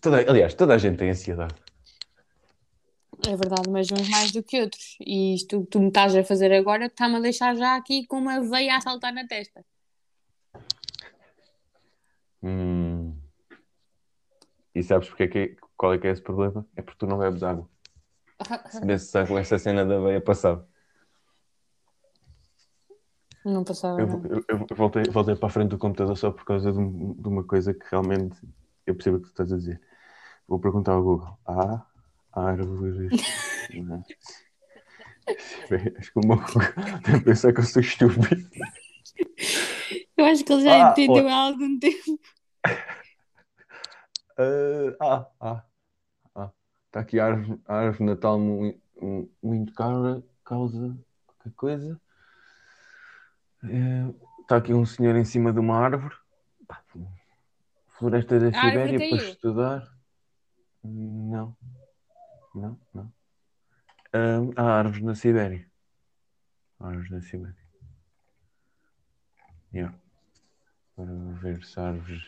Toda- 0.00 0.30
aliás, 0.30 0.54
toda 0.54 0.72
a 0.72 0.78
gente 0.78 0.96
tem 0.96 1.10
ansiedade. 1.10 1.54
É 3.26 3.36
verdade, 3.36 3.68
mas 3.70 3.90
uns 3.90 4.08
mais 4.08 4.32
do 4.32 4.42
que 4.42 4.60
outros. 4.60 4.96
E 5.00 5.34
isto 5.34 5.60
que 5.62 5.66
tu 5.70 5.80
me 5.80 5.88
estás 5.88 6.14
a 6.14 6.24
fazer 6.24 6.52
agora 6.52 6.86
está-me 6.86 7.16
a 7.16 7.20
deixar 7.20 7.54
já 7.56 7.76
aqui 7.76 8.06
com 8.06 8.18
uma 8.18 8.40
veia 8.40 8.76
a 8.76 8.80
saltar 8.80 9.12
na 9.12 9.26
testa. 9.26 9.64
Hum. 12.42 13.16
E 14.74 14.82
sabes 14.82 15.08
porque 15.08 15.24
é 15.24 15.28
que, 15.28 15.56
qual 15.76 15.92
é 15.92 15.98
que 15.98 16.06
é 16.06 16.10
esse 16.10 16.22
problema? 16.22 16.66
É 16.76 16.82
porque 16.82 16.98
tu 16.98 17.06
não 17.06 17.18
bebes 17.18 17.42
água. 17.42 17.68
Se 18.70 18.80
bebes 18.80 19.14
água, 19.16 19.40
essa 19.40 19.58
cena 19.58 19.84
da 19.84 19.98
veia 20.00 20.20
passava. 20.20 20.66
Não 23.44 23.64
passava 23.64 24.00
Eu, 24.00 24.22
eu- 24.48 24.66
eu 24.70 24.76
voltei, 24.76 25.02
voltei 25.04 25.34
para 25.34 25.46
a 25.48 25.50
frente 25.50 25.70
do 25.70 25.78
computador 25.78 26.16
só 26.16 26.30
por 26.30 26.44
causa 26.44 26.72
de, 26.72 26.78
um- 26.78 27.14
de 27.14 27.28
uma 27.28 27.42
coisa 27.44 27.74
que 27.74 27.84
realmente 27.90 28.38
eu 28.86 28.94
percebo 28.94 29.16
o 29.16 29.20
que 29.20 29.26
tu 29.26 29.30
estás 29.30 29.52
a 29.52 29.56
dizer. 29.56 29.80
Vou 30.46 30.58
perguntar 30.60 30.92
ao 30.92 31.02
Google. 31.02 31.38
Há 31.46 31.86
árvores. 32.32 33.10
Não. 33.74 34.04
Acho 35.98 36.12
que 36.12 36.18
o 36.18 36.26
meu 36.26 36.36
Google 36.36 36.62
deve 37.04 37.20
pensar 37.24 37.52
que 37.52 37.60
eu 37.60 37.64
sou 37.64 37.80
estúpido. 37.82 38.48
Eu 40.16 40.24
acho 40.24 40.44
que 40.44 40.52
ele 40.52 40.62
já 40.64 40.88
Ah, 40.88 40.90
entendeu 40.92 41.28
há 41.28 41.34
algum 41.34 41.78
tempo. 41.78 42.20
Ah, 44.38 44.96
ah, 45.00 45.26
ah, 45.40 45.64
ah. 46.34 46.50
Está 46.86 47.00
aqui 47.00 47.20
a 47.20 47.26
árvore, 47.26 47.60
a 47.66 47.74
árvore 47.76 48.04
Natal 48.04 48.38
mu- 48.38 48.80
mu- 49.00 49.30
muito 49.42 49.72
cara, 49.74 50.22
causa 50.44 50.96
qualquer 51.26 51.52
coisa. 51.54 52.00
Eh, 53.64 54.14
Está 54.42 54.56
aqui 54.56 54.74
um 54.74 54.84
senhor 54.84 55.14
em 55.14 55.24
cima 55.24 55.52
de 55.52 55.60
uma 55.60 55.76
árvore. 55.78 56.14
Floresta 57.98 58.40
da 58.40 58.46
Sibéria 58.52 58.98
para 58.98 59.08
caiu. 59.10 59.16
estudar. 59.16 59.88
Não, 60.82 61.54
não, 62.54 62.78
não. 62.94 63.12
Ah, 64.12 64.38
há 64.56 64.78
árvores 64.78 65.02
na 65.02 65.14
Sibéria. 65.14 65.68
Há 66.78 66.88
árvores 66.88 67.10
na 67.10 67.20
Sibéria. 67.22 67.56
Yeah. 69.72 69.96
Agora 70.96 71.12
vou 71.16 71.34
ver 71.34 71.64
se 71.64 71.78
há 71.78 71.88
árvores. 71.88 72.22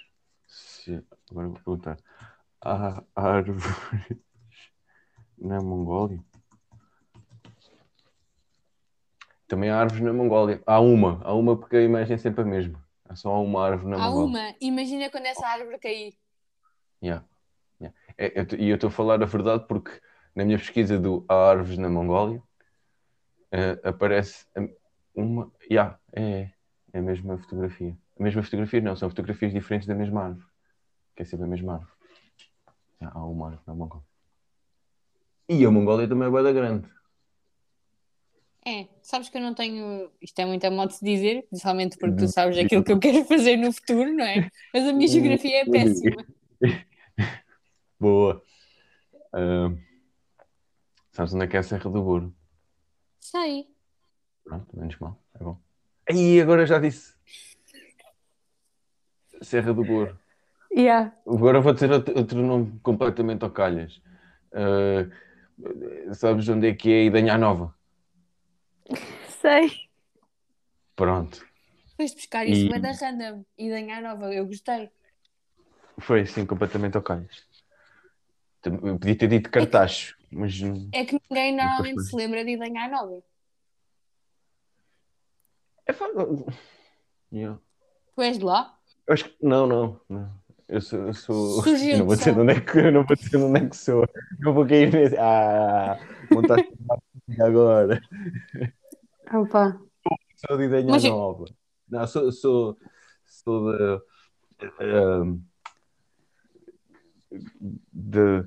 Se... 0.47 1.05
Agora 1.31 1.49
vou 1.49 1.55
perguntar. 1.57 1.99
Há 2.61 3.03
árvores 3.17 3.65
na 5.39 5.61
Mongólia? 5.61 6.23
Também 9.49 9.71
há 9.71 9.79
árvores 9.81 10.03
na 10.03 10.13
Mongólia. 10.13 10.63
Há 10.67 10.81
uma, 10.81 11.21
há 11.25 11.35
uma 11.35 11.59
porque 11.59 11.77
a 11.77 11.83
imagem 11.83 12.15
é 12.15 12.19
sempre 12.19 12.43
a 12.43 12.45
mesma. 12.47 12.83
Há 13.05 13.17
só 13.17 13.43
uma 13.43 13.65
árvore 13.67 13.91
na 13.91 13.97
Há 13.97 14.09
Mongólia. 14.09 14.27
uma, 14.27 14.55
imagina 14.61 15.11
quando 15.11 15.27
essa 15.27 15.47
árvore 15.47 15.79
cair. 15.79 16.15
Yeah. 17.03 17.27
Yeah. 17.81 17.99
É, 18.17 18.45
t- 18.45 18.57
E 18.57 18.69
eu 18.69 18.77
estou 18.77 18.89
a 18.89 18.93
falar 18.93 19.21
a 19.23 19.27
verdade 19.27 19.67
porque 19.67 20.01
na 20.35 20.45
minha 20.45 20.59
pesquisa 20.59 20.99
do 20.99 21.25
Há 21.29 21.51
árvores 21.51 21.79
na 21.79 21.89
Mongólia 21.89 22.43
eh, 23.51 23.79
aparece 23.85 24.47
uma. 25.15 25.53
Yeah, 25.71 25.99
é, 26.13 26.51
é 26.93 26.99
a 26.99 27.03
mesma 27.03 27.39
fotografia. 27.39 27.97
A 28.19 28.23
mesma 28.23 28.43
fotografia, 28.43 28.81
não, 28.81 28.97
são 28.97 29.11
fotografias 29.11 29.53
diferentes 29.53 29.87
da 29.87 29.95
mesma 29.95 30.25
árvore. 30.25 30.47
Que 31.15 31.23
é 31.23 31.25
sempre 31.27 31.45
a 31.45 31.49
mesma 31.49 31.75
árvore. 31.75 31.93
Yeah, 33.01 33.19
há 33.19 33.25
uma 33.25 33.47
árvore 33.47 33.63
na 33.67 33.75
Mongólia. 33.75 34.07
E 35.49 35.65
a 35.65 35.71
Mongólia 35.71 36.09
também 36.09 36.29
é 36.29 36.43
da 36.43 36.53
grande. 36.53 36.89
É, 38.65 38.87
sabes 39.03 39.29
que 39.29 39.37
eu 39.37 39.43
não 39.43 39.55
tenho. 39.55 40.11
Isto 40.21 40.39
é 40.39 40.47
muito 40.47 40.65
a 40.65 40.71
modo 40.71 40.91
de 40.91 40.95
se 40.95 41.05
dizer, 41.05 41.43
principalmente 41.49 41.99
porque 41.99 42.17
tu 42.17 42.23
Não. 42.23 42.29
sabes 42.29 42.57
aquilo 42.57 42.85
que 42.85 42.93
eu 42.93 42.99
quero 42.99 43.25
fazer 43.25 43.57
no 43.57 43.73
futuro, 43.73 44.15
não 44.15 44.25
é? 44.25 44.49
Mas 44.73 44.89
a 44.89 44.93
minha 44.93 45.09
geografia 45.09 45.63
é 45.63 45.65
péssima. 45.65 46.25
Boa. 47.99 48.43
Ah, 49.33 49.73
sabes 51.13 51.33
onde 51.35 51.45
é 51.45 51.49
que 51.49 51.57
é 51.57 51.61
a 51.61 51.63
Serra 51.63 51.91
do 51.91 52.03
Buro? 52.03 52.35
Sei. 53.21 53.69
Pronto, 54.45 54.77
menos 54.77 54.99
mal, 54.99 55.23
é 55.35 55.45
bom. 55.45 55.61
Aí 56.11 56.41
agora 56.41 56.67
já 56.67 56.79
disse. 56.79 57.15
Serra 59.41 59.73
do 59.73 59.85
Buro. 59.85 60.19
Yeah. 60.75 61.15
Agora 61.27 61.61
vou 61.61 61.73
dizer 61.73 61.91
outro, 61.93 62.17
outro 62.17 62.43
nome 62.43 62.79
completamente 62.83 63.45
ao 63.45 63.51
calhas. 63.51 64.01
Ah, 64.53 65.07
sabes 66.15 66.49
onde 66.49 66.69
é 66.69 66.75
que 66.75 66.91
é 66.91 67.05
Idanha 67.05 67.37
Nova? 67.39 67.75
Sei. 69.41 69.71
Pronto. 70.97 71.45
Foste 71.97 72.17
buscar 72.17 72.47
isso, 72.47 72.67
E- 72.73 72.75
é 72.75 72.79
da 72.79 72.93
random. 72.93 73.45
Ganhar 73.59 74.03
nova, 74.03 74.33
eu 74.33 74.47
gostei. 74.47 74.91
Foi 75.99 76.23
assim 76.23 76.47
completamente 76.47 76.97
ao 76.97 77.03
calhas. 77.03 77.47
Eu 78.65 78.99
podia 78.99 79.19
ter 79.19 79.29
dito 79.29 79.51
cartacho, 79.51 80.17
mas 80.33 80.61
hum, 80.61 80.89
É 80.93 81.05
que 81.05 81.19
ninguém 81.31 81.55
normalmente 81.57 82.03
se 82.03 82.17
lembra 82.17 82.45
de 82.45 82.57
ganhar 82.57 82.89
nova. 82.91 83.23
é 85.87 85.93
fa- 85.93 86.09
Yeah. 87.33 87.59
Tu 88.15 88.23
és 88.23 88.39
de 88.39 88.45
lá? 88.45 88.79
Eu 89.07 89.15
acho 89.15 89.25
que 89.25 89.37
não, 89.45 89.67
não, 89.67 90.01
não. 90.09 90.43
Eu 90.69 90.81
sou, 90.81 91.07
eu 91.07 91.15
sou... 91.15 91.65
Eu 91.67 91.99
não 91.99 92.07
vou 92.07 92.17
dizer 92.17 92.39
onde 92.39 92.53
é 92.53 92.61
que 92.61 92.79
eu 92.79 92.93
não 92.93 93.05
vou 93.05 93.17
dizer 93.17 93.37
onde 93.37 93.59
é 93.61 93.69
que 93.69 93.77
sou. 93.77 94.07
Não 94.39 94.55
vou 94.55 94.67
cair 94.67 94.93
nesse. 94.93 95.17
Ah, 95.19 95.99
montaste 96.31 96.69
agora. 97.41 98.01
Opa. 99.35 99.81
Sou 100.47 100.57
de 100.59 100.65
Idanha 100.65 100.87
Mas 100.91 101.05
eu- 101.05 101.11
Nova. 101.11 101.45
Não, 101.89 102.07
sou, 102.07 102.33
sou, 102.33 102.79
sou 103.27 103.73
de, 103.73 104.03
ehm, 104.81 105.41
de. 107.93 108.45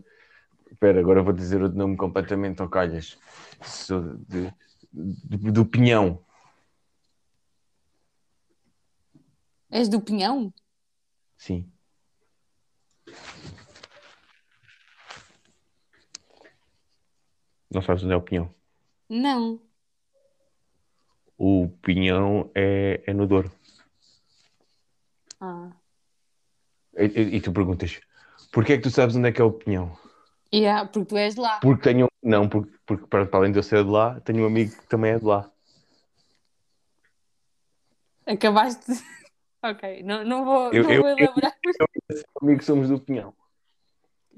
Espera, 0.75 0.99
agora 0.99 1.23
vou 1.23 1.31
dizer 1.31 1.61
o 1.63 1.69
nome 1.69 1.95
completamente 1.95 2.61
ao 2.61 2.67
calhas. 2.67 3.17
Sou 3.63 4.17
de, 4.27 4.53
de- 4.91 5.51
do 5.53 5.65
Pinhão. 5.65 6.21
És 9.71 9.87
do 9.87 10.01
Pinhão? 10.01 10.53
Sim. 11.37 11.71
Não 17.71 17.81
sabes 17.81 18.03
onde 18.03 18.11
é 18.13 18.17
o 18.17 18.21
Pinhão? 18.21 18.53
Não. 19.07 19.61
O 21.37 21.69
Pinhão 21.81 22.51
é, 22.53 23.01
é 23.07 23.13
no 23.13 23.25
Douro. 23.25 23.49
Ah. 25.39 25.71
E, 26.97 27.05
e- 27.05 27.35
e 27.37 27.41
tu 27.41 27.53
perguntas, 27.53 28.01
porquê 28.51 28.73
é 28.73 28.77
que 28.77 28.83
tu 28.83 28.89
sabes 28.91 29.15
onde 29.15 29.29
é 29.29 29.31
que 29.31 29.39
é 29.41 29.43
o 29.45 29.53
Pinhão? 29.53 29.97
Yeah, 30.55 30.87
porque 30.87 31.05
tu 31.09 31.17
és 31.17 31.35
de 31.35 31.41
lá. 31.41 31.59
Porque 31.59 31.83
tenho. 31.83 32.07
Não, 32.23 32.47
porque, 32.47 32.71
porque 32.85 33.07
para 33.07 33.27
além 33.37 33.51
de 33.51 33.59
eu 33.59 33.63
ser 33.63 33.83
de 33.83 33.89
lá, 33.89 34.19
tenho 34.21 34.43
um 34.43 34.47
amigo 34.47 34.71
que 34.75 34.87
também 34.87 35.11
é 35.11 35.19
de 35.19 35.25
lá. 35.25 35.51
Acabaste 38.25 38.91
de... 38.91 38.99
Ok, 39.63 40.03
não, 40.03 40.23
não 40.23 40.45
vou, 40.45 40.71
Eu- 40.71 40.83
não 40.83 40.91
eu- 40.91 41.01
vou 41.01 41.09
elaborar. 41.09 41.57
Amigos 42.39 42.65
somos 42.65 42.87
do 42.87 42.99
Pinhão. 42.99 43.33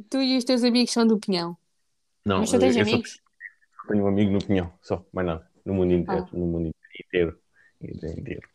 Tu 0.09 0.21
e 0.21 0.37
os 0.37 0.45
teus 0.45 0.63
amigos 0.63 0.93
são 0.93 1.05
do 1.05 1.19
Pinhão. 1.19 1.57
Não, 2.25 2.39
Mas 2.39 2.49
tu 2.51 2.57
tens 2.59 2.77
eu 2.77 2.85
só 2.85 2.91
amigos? 2.91 3.19
tenho 3.89 4.03
um 4.05 4.07
amigo 4.07 4.31
no 4.31 4.39
Pinhão, 4.39 4.73
só, 4.81 5.05
mais 5.11 5.27
nada. 5.27 5.51
No 5.65 5.73
mundo 5.73 5.91
inteiro. 5.93 6.23
Ah. 6.25 6.29
No 6.37 6.45
mundo 6.45 6.71
inteiro. 6.97 7.37
inteiro. 7.81 8.47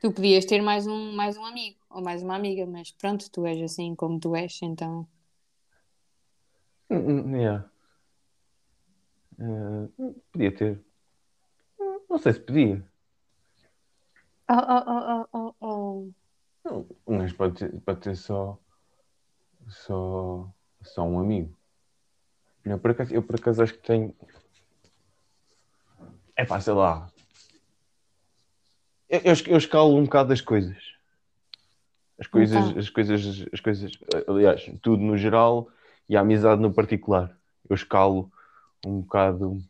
Tu 0.00 0.12
podias 0.12 0.46
ter 0.46 0.62
mais 0.62 0.86
um, 0.86 1.12
mais 1.14 1.36
um 1.36 1.44
amigo 1.44 1.78
ou 1.90 2.02
mais 2.02 2.22
uma 2.22 2.36
amiga, 2.36 2.64
mas 2.64 2.90
pronto, 2.90 3.30
tu 3.30 3.44
és 3.46 3.60
assim 3.60 3.94
como 3.94 4.18
tu 4.18 4.34
és, 4.34 4.58
então. 4.62 5.06
Hum, 6.94 7.20
hum, 7.24 7.36
yeah. 7.36 7.64
Eh, 9.38 9.88
podia 10.32 10.54
ter. 10.54 10.84
Hum, 11.80 12.00
Não 12.08 12.18
sei 12.18 12.32
se 12.32 12.40
podia. 12.40 12.84
Oh, 14.48 14.54
oh, 14.54 14.84
oh, 14.86 15.26
oh, 15.32 15.54
oh, 15.60 16.12
oh. 16.70 16.86
Mas 17.06 17.32
pode 17.32 17.54
ter, 17.58 17.80
pode 17.80 18.00
ter 18.00 18.14
só, 18.16 18.58
só, 19.68 20.48
só 20.82 21.02
um 21.02 21.18
amigo. 21.18 21.56
Não, 22.64 22.78
por 22.78 22.92
acaso, 22.92 23.12
eu 23.12 23.22
por 23.22 23.36
acaso 23.36 23.62
acho 23.62 23.74
que 23.74 23.82
tenho. 23.86 24.14
É 26.36 26.44
pá, 26.44 26.60
sei 26.60 26.72
lá. 26.74 27.10
Eu, 29.08 29.20
eu, 29.20 29.34
eu 29.48 29.56
escalo 29.58 29.96
um 29.96 30.04
bocado 30.04 30.28
das 30.30 30.40
coisas. 30.40 30.76
As 32.18 32.26
coisas, 32.26 32.56
Então. 32.68 32.78
as 32.78 32.88
coisas, 32.88 33.46
as 33.52 33.60
coisas, 33.60 33.92
aliás, 34.28 34.70
tudo 34.80 35.02
no 35.02 35.18
geral 35.18 35.68
e 36.08 36.16
a 36.16 36.20
amizade 36.20 36.60
no 36.60 36.72
particular. 36.72 37.36
Eu 37.68 37.74
escalo 37.74 38.30
um 38.84 39.00
bocado. 39.00 39.62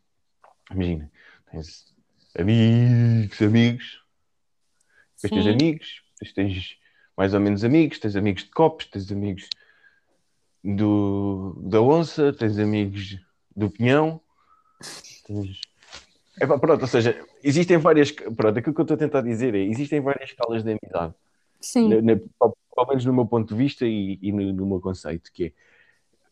Imagina, 0.71 1.11
tens 1.51 1.93
amigos, 2.37 3.41
amigos, 3.41 4.03
depois 5.21 5.31
tens 5.31 5.47
amigos, 5.47 6.03
depois 6.19 6.33
tens 6.33 6.77
mais 7.17 7.33
ou 7.33 7.39
menos 7.39 7.63
amigos, 7.63 7.99
tens 7.99 8.15
amigos 8.15 8.43
de 8.43 8.49
copos, 8.49 8.85
tens 8.87 9.09
amigos 9.11 9.47
do, 10.63 11.55
da 11.63 11.81
onça, 11.81 12.33
tens 12.33 12.57
amigos 12.59 13.17
do 13.55 13.69
pinhão, 13.69 14.19
tens... 15.25 15.61
Epá, 16.41 16.59
pronto, 16.59 16.81
ou 16.81 16.87
seja, 16.87 17.25
existem 17.41 17.77
várias, 17.77 18.11
pronto, 18.11 18.59
aquilo 18.59 18.75
que 18.75 18.81
eu 18.81 18.83
estou 18.83 18.95
a 18.95 18.97
tentar 18.97 19.21
dizer 19.21 19.55
é, 19.55 19.59
existem 19.59 20.01
várias 20.01 20.31
escalas 20.31 20.63
de 20.63 20.77
amizade, 20.77 21.13
Sim. 21.61 22.01
na- 22.01 22.01
na- 22.01 22.19
pelo 22.75 22.87
menos 22.89 23.05
no 23.05 23.13
meu 23.13 23.25
ponto 23.25 23.47
de 23.47 23.55
vista 23.55 23.85
e, 23.85 24.19
e 24.21 24.31
no, 24.33 24.51
no 24.51 24.65
meu 24.65 24.81
conceito, 24.81 25.31
que 25.31 25.45
é, 25.45 25.51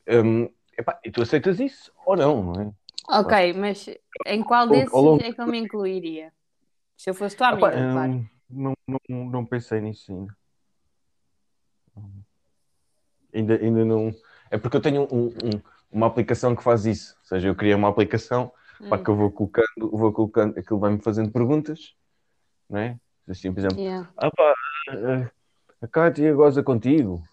hum, 0.08 0.50
epá, 0.78 1.00
e 1.04 1.12
tu 1.12 1.22
aceitas 1.22 1.60
isso 1.60 1.92
ou 2.06 2.16
não, 2.16 2.44
não 2.44 2.62
é? 2.62 2.72
Ok, 3.10 3.54
mas 3.54 3.90
em 4.26 4.44
qual 4.44 4.68
desses 4.68 4.94
longo- 4.94 5.22
é 5.24 5.32
que 5.34 5.42
eu 5.42 5.48
me 5.48 5.58
incluiria? 5.60 6.32
Se 6.98 7.10
eu 7.10 7.14
fosse 7.14 7.36
tua 7.36 7.48
Epá, 7.48 7.70
amiga, 7.70 7.92
claro. 7.92 8.12
hum, 8.14 8.26
não, 8.50 8.74
não, 9.10 9.26
não 9.26 9.46
pensei 9.46 9.82
nisso 9.82 10.12
ainda. 10.12 10.36
Ainda, 13.34 13.56
ainda 13.56 13.86
não. 13.86 14.14
É 14.52 14.58
porque 14.58 14.78
eu 14.78 14.82
tenho 14.82 15.08
um- 15.12 15.28
um- 15.28 15.62
uma 15.92 16.08
aplicação 16.08 16.56
que 16.56 16.64
faz 16.64 16.86
isso. 16.86 17.16
Ou 17.22 17.26
seja, 17.26 17.48
eu 17.48 17.56
criei 17.56 17.74
uma 17.74 17.90
aplicação 17.90 18.52
Hum, 18.80 19.04
que 19.04 19.10
eu 19.10 19.16
vou 19.16 19.32
colocando, 19.32 19.92
vou 19.92 20.14
colocando, 20.14 20.58
aquilo 20.60 20.80
vai-me 20.80 21.02
fazendo 21.02 21.32
perguntas, 21.32 21.96
não 22.70 22.80
é? 22.80 23.00
Assim, 23.28 23.52
por 23.54 23.60
exemplo, 23.60 23.80
yeah. 23.80 24.10
ah 24.18 24.30
pá, 24.32 24.54
a- 24.90 25.32
a 25.82 25.88
Cátia 25.88 26.34
goza 26.34 26.62
contigo? 26.62 27.24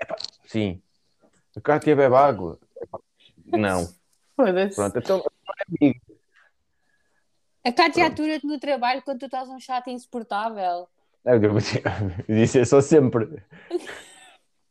Epá, 0.00 0.16
sim. 0.46 0.82
A 1.56 1.60
Cátia 1.60 1.96
bebe 1.96 2.14
água? 2.14 2.58
Não. 3.46 3.88
Foda-se. 4.36 4.76
Pronto, 4.76 4.98
então 4.98 5.18
é 5.18 5.84
amigo. 5.84 6.00
A 7.64 7.72
Cátia 7.72 8.04
Pronto. 8.04 8.12
atura-te 8.22 8.46
no 8.46 8.60
trabalho 8.60 9.02
quando 9.02 9.20
tu 9.20 9.26
estás 9.26 9.48
um 9.48 9.58
chato 9.58 9.88
insuportável. 9.90 10.86
Isso 12.28 12.58
é 12.58 12.64
só 12.64 12.80
sempre. 12.82 13.42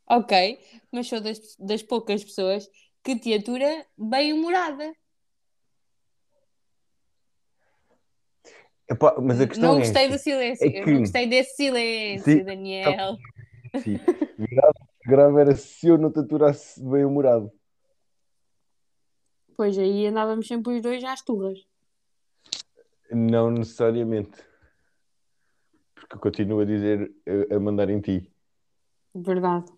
Ok, 0.08 0.58
mas 0.92 1.08
sou 1.08 1.20
das, 1.20 1.56
das 1.58 1.82
poucas 1.82 2.22
pessoas 2.24 2.68
que 3.02 3.18
te 3.18 3.34
atura 3.34 3.84
bem-humorada. 3.98 4.94
Epá, 8.88 9.16
mas 9.20 9.40
a 9.40 9.48
questão 9.48 9.70
Não 9.72 9.76
é 9.76 9.80
gostei 9.80 10.04
esta. 10.04 10.16
do 10.16 10.20
silêncio. 10.22 10.64
É 10.64 10.80
Eu 10.80 10.84
que- 10.84 10.90
não 10.92 11.00
gostei 11.00 11.26
desse 11.26 11.56
silêncio, 11.56 12.24
Sim. 12.38 12.44
Daniel. 12.44 13.16
Sim. 13.82 13.98
Grave, 14.38 14.78
grave 15.06 15.40
era 15.40 15.54
se 15.54 15.86
eu 15.88 15.96
não 15.96 16.10
te 16.12 16.18
aturasse 16.20 16.82
bem 16.82 17.04
humorado. 17.04 17.50
Pois 19.56 19.78
aí 19.78 20.06
andávamos 20.06 20.46
sempre 20.46 20.74
os 20.76 20.82
dois 20.82 21.02
às 21.04 21.22
turras. 21.22 21.58
Não 23.10 23.50
necessariamente. 23.50 24.44
Porque 25.94 26.18
continuo 26.18 26.60
a 26.60 26.64
dizer 26.64 27.10
a, 27.50 27.58
mandar 27.58 27.88
em 27.88 28.00
ti. 28.00 28.30
Verdade. 29.14 29.72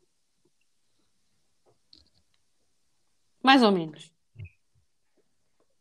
Mais 3.43 3.63
ou 3.63 3.71
menos. 3.71 4.13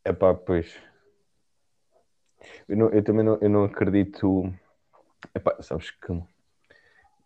É 0.06 0.14
pá, 0.14 0.34
pois. 0.34 0.78
Eu, 2.68 2.78
não- 2.78 2.90
eu 2.90 3.04
também 3.04 3.26
não, 3.26 3.38
eu 3.42 3.50
não 3.50 3.64
acredito. 3.64 4.54
Epá, 5.34 5.62
sabes 5.62 5.90
que 5.92 6.00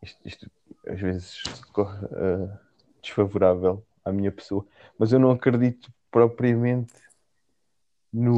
isto, 0.02 0.20
isto 0.28 0.52
às 0.88 1.00
vezes 1.00 1.44
corre 1.74 2.06
eh, 2.12 2.58
desfavorável 3.02 3.86
à 4.04 4.12
minha 4.12 4.32
pessoa, 4.32 4.66
mas 4.98 5.12
eu 5.14 5.20
não 5.20 5.32
acredito 5.32 5.92
propriamente 6.10 6.94
no, 8.12 8.36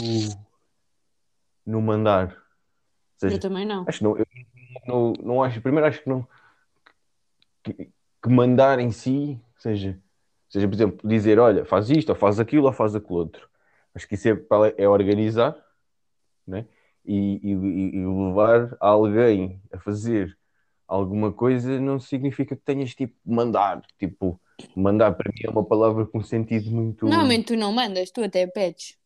no 1.66 1.82
mandar. 1.82 2.28
Ou 2.28 3.20
seja, 3.20 3.36
Eu 3.36 3.40
também 3.40 3.66
não. 3.66 3.86
Acho 3.88 4.04
não, 4.04 4.18
eu 4.18 4.26
não, 4.86 5.14
não 5.14 5.44
acho, 5.44 5.62
primeiro 5.62 5.88
acho 5.88 6.02
que 6.02 6.10
não 6.10 6.28
que, 7.64 7.74
que 7.74 8.30
mandar 8.30 8.80
em 8.80 8.92
si, 8.92 9.40
seja, 9.58 9.98
seja, 10.50 10.68
por 10.68 10.74
exemplo, 10.76 11.08
dizer, 11.10 11.40
olha, 11.40 11.66
faz 11.66 11.90
isto, 11.90 12.10
ou 12.10 12.16
faz 12.16 12.40
aquilo, 12.40 12.66
ou 12.68 12.74
faz 12.74 12.96
aquilo 12.96 13.20
outro. 13.20 13.50
Acho 13.96 14.08
que 14.08 14.16
isso 14.16 14.28
é, 14.28 14.36
é 14.78 14.88
organizar, 14.90 15.56
né? 16.46 16.66
E, 17.06 17.40
e- 17.44 17.98
e 17.98 18.06
levar 18.06 18.76
alguém 18.80 19.62
a 19.72 19.80
fazer 19.80 20.38
alguma 20.88 21.32
coisa 21.32 21.80
não 21.80 22.00
significa 22.00 22.56
que 22.56 22.62
tenhas 22.64 22.94
tipo 22.94 23.16
mandar. 23.26 23.82
Tipo, 23.98 24.40
mandar 24.76 25.14
para 25.14 25.32
mim 25.34 25.42
é 25.46 25.50
uma 25.50 25.64
palavra 25.66 26.06
com 26.06 26.22
sentido 26.22 26.70
muito. 26.72 27.06
Normalmente 27.08 27.48
tu 27.48 27.56
não 27.58 27.72
mandas, 27.72 28.12
tu 28.12 28.24
até 28.24 28.46
pedes. 28.48 28.98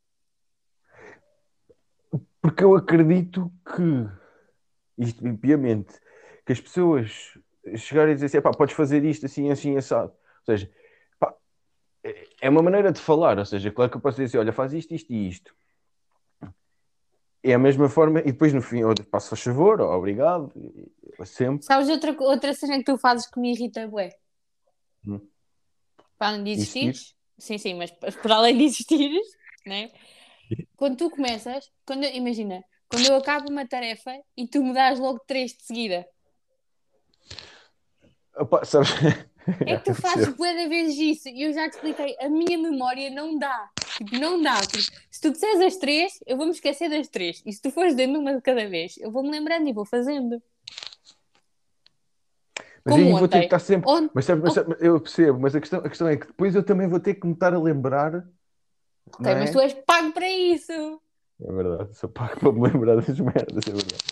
Porque 2.41 2.63
eu 2.63 2.75
acredito 2.75 3.51
que, 3.65 4.07
isto 4.97 5.21
piamente, 5.37 5.93
que 6.45 6.53
as 6.53 6.61
pessoas 6.61 7.37
chegarem 7.75 8.11
a 8.11 8.15
dizer 8.15 8.27
assim, 8.27 8.37
"Epá, 8.37 8.51
podes 8.51 8.75
fazer 8.75 9.03
isto 9.03 9.25
assim, 9.25 9.51
assim, 9.51 9.75
assado. 9.77 10.11
Ou 10.11 10.45
seja, 10.45 10.71
pá, 11.19 11.33
é- 12.03 12.25
é 12.41 12.49
uma 12.49 12.61
maneira 12.61 12.91
de 12.91 13.01
falar. 13.01 13.37
Ou 13.37 13.45
seja, 13.45 13.69
claro 13.71 13.91
que 13.91 13.97
eu 13.97 14.01
posso 14.01 14.15
dizer 14.15 14.25
assim, 14.25 14.37
olha, 14.37 14.53
faz 14.53 14.73
isto, 14.73 14.93
isto 14.93 15.11
e 15.11 15.27
isto. 15.27 15.53
É 17.43 17.53
a 17.53 17.59
mesma 17.59 17.87
forma, 17.87 18.19
e 18.19 18.31
depois 18.31 18.53
no 18.53 18.61
fim, 18.61 18.79
eu 18.79 18.93
passo 19.09 19.33
a 19.33 19.37
favor, 19.37 19.79
ou 19.79 19.91
obrigado, 19.91 20.51
sempre. 21.25 21.63
Sabes 21.63 21.87
outra, 21.89 22.15
outra 22.19 22.53
cena 22.53 22.77
que 22.77 22.83
tu 22.83 22.97
fazes 22.97 23.29
que 23.29 23.39
me 23.39 23.53
irrita, 23.53 23.87
bué? 23.87 24.09
Hum. 25.05 25.21
Para 26.17 26.29
além 26.29 26.43
de 26.43 26.51
Existir? 26.51 26.95
sim, 27.37 27.57
sim, 27.57 27.73
mas 27.75 27.91
por 27.91 28.31
além 28.31 28.57
de 28.57 28.63
existires, 28.65 29.27
né? 29.65 29.91
Quando 30.75 30.97
tu 30.97 31.09
começas, 31.09 31.71
quando, 31.85 32.03
imagina, 32.05 32.63
quando 32.89 33.05
eu 33.05 33.15
acabo 33.15 33.49
uma 33.51 33.67
tarefa 33.67 34.11
e 34.35 34.47
tu 34.47 34.63
me 34.63 34.73
dás 34.73 34.99
logo 34.99 35.19
três 35.27 35.51
de 35.53 35.63
seguida, 35.63 36.07
Opa, 38.35 38.63
sabes? 38.65 38.89
é 39.65 39.77
que 39.77 39.83
tu 39.83 39.93
fazes 39.99 40.27
bué 40.35 40.53
da 40.53 40.69
vezes 40.69 40.97
isso 40.97 41.29
e 41.29 41.43
eu 41.43 41.53
já 41.53 41.69
te 41.69 41.73
expliquei, 41.73 42.15
a 42.19 42.29
minha 42.29 42.57
memória 42.57 43.09
não 43.09 43.37
dá, 43.37 43.69
tipo, 43.97 44.15
não 44.19 44.41
dá, 44.41 44.55
porque 44.59 44.79
se 45.11 45.21
tu 45.21 45.31
disseres 45.31 45.59
as 45.61 45.75
três, 45.77 46.19
eu 46.25 46.37
vou-me 46.37 46.51
esquecer 46.51 46.89
das 46.89 47.07
três, 47.07 47.41
e 47.45 47.51
se 47.51 47.61
tu 47.61 47.71
fores 47.71 47.95
dando 47.95 48.19
uma 48.19 48.35
de 48.35 48.41
cada 48.41 48.67
vez, 48.67 48.97
eu 48.97 49.11
vou-me 49.11 49.29
lembrando 49.31 49.67
e 49.67 49.73
vou 49.73 49.85
fazendo. 49.85 50.41
Mas 52.85 52.95
Como 52.95 53.05
aí 53.05 53.11
vou 53.11 53.27
ter 53.27 53.39
que 53.39 53.45
estar 53.45 53.59
sempre. 53.59 53.89
Mas, 54.13 54.25
sabe- 54.25 54.41
mas 54.41 54.53
sabe- 54.53 54.75
eu 54.79 54.99
percebo, 55.01 55.39
mas 55.39 55.55
a 55.55 55.59
questão, 55.59 55.79
a 55.79 55.89
questão 55.89 56.07
é 56.07 56.15
que 56.15 56.27
depois 56.27 56.55
eu 56.55 56.63
também 56.63 56.87
vou 56.87 56.99
ter 56.99 57.15
que 57.15 57.27
me 57.27 57.33
estar 57.33 57.53
a 57.53 57.59
lembrar. 57.59 58.25
ok, 59.13 59.31
é? 59.31 59.35
mas 59.39 59.51
tu 59.51 59.59
és 59.59 59.73
pago 59.73 60.11
para 60.13 60.29
isso. 60.29 60.71
É 61.39 61.51
verdade, 61.51 61.95
sou 61.97 62.09
pago 62.09 62.39
para 62.39 62.51
me 62.51 62.61
lembrar 62.61 62.95
das 62.95 63.19
merdas, 63.19 63.67
é 63.67 63.71
verdade. 63.71 64.03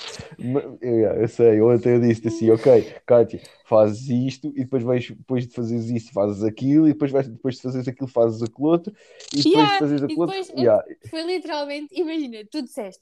Eu, 0.82 1.28
sei, 1.28 1.62
ontem 1.62 1.94
eu 1.96 2.02
disse 2.02 2.28
assim, 2.28 2.50
ok, 2.50 2.94
Kátia, 3.06 3.42
fazes 3.66 4.08
isto 4.10 4.48
e 4.56 4.64
depois 4.64 4.84
vais, 4.84 5.10
depois 5.10 5.48
de 5.48 5.54
fazeres 5.54 5.90
isso, 5.90 6.12
fazes 6.14 6.44
aquilo, 6.44 6.88
e 6.88 6.94
depois, 6.94 7.12
vais, 7.12 7.28
depois 7.28 7.56
de 7.56 7.62
fazeres 7.62 7.88
aquilo, 7.88 8.08
fazes 8.08 8.42
aquilo 8.42 8.68
outro, 8.68 8.94
e 9.34 9.38
depois 9.38 9.54
Yeah, 9.54 9.74
de 9.74 9.80
fazeres 9.80 10.04
aquilo 10.04 10.22
outro, 10.22 10.36
depois- 10.42 10.60
yeah. 10.60 10.84
Foi 11.10 11.24
literalmente, 11.24 12.00
imagina, 12.00 12.40
tu 12.50 12.62
disseste, 12.62 13.02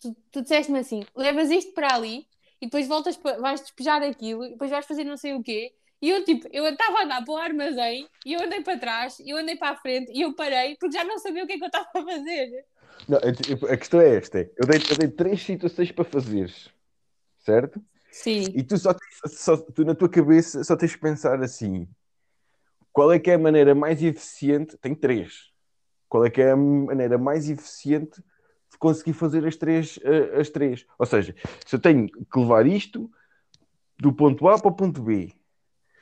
tu, 0.00 0.16
tu 0.30 0.42
disseste-me 0.42 0.78
assim, 0.78 1.04
levas 1.16 1.50
isto 1.50 1.72
para 1.72 1.94
ali 1.94 2.26
e 2.60 2.66
depois 2.66 2.86
voltas, 2.86 3.16
para, 3.16 3.38
vais 3.40 3.60
despejar 3.60 4.02
aquilo 4.02 4.44
e 4.44 4.50
depois 4.50 4.70
vais 4.70 4.86
fazer 4.86 5.04
não 5.04 5.16
sei 5.16 5.34
o 5.34 5.42
quê. 5.42 5.72
E 6.00 6.10
eu, 6.10 6.24
tipo, 6.24 6.48
eu 6.52 6.66
estava 6.66 6.98
a 6.98 7.04
andar 7.04 7.24
para 7.24 7.32
o 7.32 7.36
armazém 7.36 8.08
e 8.26 8.32
eu 8.32 8.42
andei 8.42 8.60
para 8.60 8.76
trás 8.76 9.20
e 9.20 9.30
eu 9.30 9.36
andei 9.36 9.54
para 9.54 9.70
a 9.70 9.76
frente 9.76 10.10
e 10.12 10.22
eu 10.22 10.34
parei 10.34 10.76
porque 10.76 10.96
já 10.96 11.04
não 11.04 11.16
sabia 11.18 11.44
o 11.44 11.46
que 11.46 11.52
é 11.52 11.58
que 11.58 11.62
eu 11.62 11.68
estava 11.68 11.88
a 11.94 12.02
fazer. 12.04 12.64
Não, 13.08 13.18
a, 13.18 13.76
questão 13.76 14.00
é 14.00 14.16
esta, 14.16 14.38
eu 14.56 14.66
dei, 14.66 14.78
eu 14.90 14.96
dei 14.96 15.08
três 15.08 15.42
situações 15.42 15.90
para 15.90 16.04
fazeres, 16.04 16.70
certo? 17.38 17.82
Sim. 18.10 18.52
E 18.54 18.62
tu 18.62 18.78
só, 18.78 18.94
tens- 18.94 19.40
só 19.40 19.56
tu 19.56 19.84
na 19.84 19.94
tua 19.94 20.08
cabeça 20.08 20.62
só 20.62 20.76
tens 20.76 20.94
que 20.94 21.00
pensar 21.00 21.42
assim: 21.42 21.88
qual 22.92 23.10
é 23.10 23.18
que 23.18 23.30
é 23.30 23.34
a 23.34 23.38
maneira 23.38 23.74
mais 23.74 24.02
eficiente? 24.02 24.76
Tem 24.76 24.94
três. 24.94 25.50
Qual 26.08 26.24
é 26.24 26.30
que 26.30 26.42
é 26.42 26.50
a 26.50 26.56
maneira 26.56 27.16
mais 27.16 27.48
eficiente 27.48 28.22
de 28.70 28.78
conseguir 28.78 29.14
fazer 29.14 29.46
as 29.46 29.56
três, 29.56 29.98
eh, 30.02 30.38
as 30.40 30.50
três? 30.50 30.86
Ou 30.98 31.06
seja, 31.06 31.34
se 31.66 31.74
eu 31.74 31.80
tenho 31.80 32.06
que 32.06 32.38
levar 32.38 32.66
isto 32.66 33.10
do 33.98 34.12
ponto 34.12 34.46
A 34.48 34.58
para 34.58 34.68
o 34.68 34.74
ponto 34.74 35.02
B, 35.02 35.32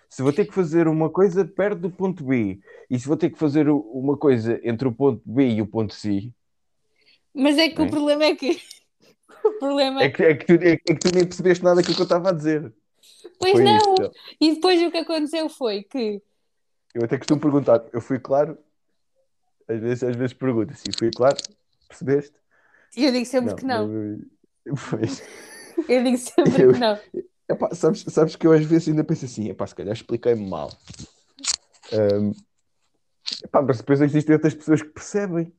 se 0.09 0.23
vou 0.23 0.33
ter 0.33 0.47
que 0.47 0.53
fazer 0.53 0.89
uma 0.89 1.09
coisa 1.09 1.45
perto 1.45 1.79
do 1.79 1.91
ponto 1.91 2.25
B, 2.25 2.61
e 2.91 2.99
se 2.99 3.07
vou 3.07 3.17
ter 3.17 3.31
que 3.31 3.39
fazer 3.39 3.69
uma 3.69 4.17
coisa 4.17 4.61
entre 4.65 4.89
o 4.89 4.93
ponto 4.93 5.23
B 5.25 5.49
e 5.49 5.63
o 5.63 5.67
ponto 5.67 5.95
C, 5.95 6.33
Mas 7.35 7.57
é 7.59 7.69
que 7.69 7.81
É. 7.81 7.85
o 7.85 7.91
problema 7.91 8.25
é 8.25 8.35
que. 8.35 8.61
o 9.45 9.53
problema 9.53 10.03
é 10.03 10.11
que, 10.11 10.23
é 10.23 10.35
que, 10.35 10.45
tu, 10.47 10.53
é 10.65 10.77
que 10.77 10.95
tu 10.95 11.15
nem 11.15 11.25
percebeste 11.25 11.63
nada 11.65 11.77
daquilo 11.77 11.95
que 11.97 12.03
eu 12.03 12.05
estava 12.05 12.31
a 12.31 12.33
dizer. 12.33 12.73
Pois 13.39 13.53
Foi 13.53 13.65
não! 13.65 14.13
E 14.41 14.55
depois 14.55 14.83
o 14.83 14.91
que 14.91 14.99
aconteceu 14.99 15.49
foi 15.49 15.83
que. 15.83 16.23
Eu 16.95 17.05
até 17.05 17.17
costumo 17.17 17.41
perguntar, 17.41 17.85
eu 17.93 18.01
fui 18.01 18.19
claro? 18.19 18.59
Às 19.69 19.79
vezes, 19.79 20.03
às 20.03 20.17
vezes 20.17 20.33
pergunto 20.33 20.73
assim, 20.73 20.91
fui 20.99 21.11
claro? 21.11 21.37
Percebeste? 21.89 22.35
E 22.97 23.05
eu 23.05 23.13
digo 23.13 23.27
sempre 23.27 23.55
que 23.55 23.65
não. 23.65 23.89
Pois. 24.91 25.23
Eu 25.89 26.03
digo 26.05 26.19
sempre 26.19 26.63
Eu- 26.63 26.73
que 26.73 26.79
não. 26.81 26.99
Epá, 27.49 27.75
sabes, 27.75 28.05
sabes 28.09 28.37
que 28.37 28.47
eu 28.47 28.53
às 28.53 28.65
vezes 28.65 28.89
ainda 28.89 29.03
penso 29.03 29.25
assim, 29.25 29.49
epá, 29.49 29.67
se 29.67 29.75
calhar 29.75 29.93
expliquei-me 29.93 30.49
mal. 30.49 30.71
Ahm, 31.93 32.33
epá, 33.45 33.63
mas 33.63 33.79
depois 33.79 34.01
existem 34.01 34.35
outras 34.35 34.55
pessoas 34.55 34.83
que 34.83 34.89
percebem. 34.89 35.53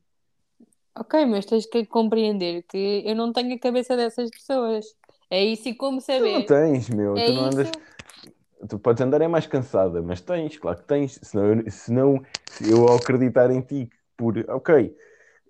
Ok, 0.94 1.24
mas 1.26 1.46
tens 1.46 1.66
que 1.66 1.86
compreender 1.86 2.62
que 2.64 3.02
eu 3.06 3.14
não 3.16 3.32
tenho 3.32 3.54
a 3.54 3.58
cabeça 3.58 3.96
dessas 3.96 4.30
pessoas. 4.30 4.84
É 5.30 5.42
isso 5.42 5.68
e 5.68 5.74
como 5.74 6.00
Tu 6.00 6.18
não 6.20 6.42
tens, 6.44 6.88
meu. 6.90 7.16
É 7.18 7.26
tu 7.26 7.32
não 7.32 7.44
andas. 7.44 7.68
isso. 7.68 7.80
Tu 8.68 8.78
podes 8.78 9.00
andar 9.00 9.20
é 9.22 9.26
mais 9.28 9.46
cansada, 9.46 10.02
mas 10.02 10.20
tens, 10.20 10.56
claro 10.58 10.78
que 10.78 10.84
tens. 10.84 11.18
Senão, 11.22 11.46
eu- 11.54 11.70
senão 11.70 12.22
se 12.50 12.70
eu 12.70 12.86
ao 12.86 12.96
acreditar 12.96 13.50
em 13.50 13.60
ti 13.60 13.90
por, 14.16 14.38
ok, 14.50 14.94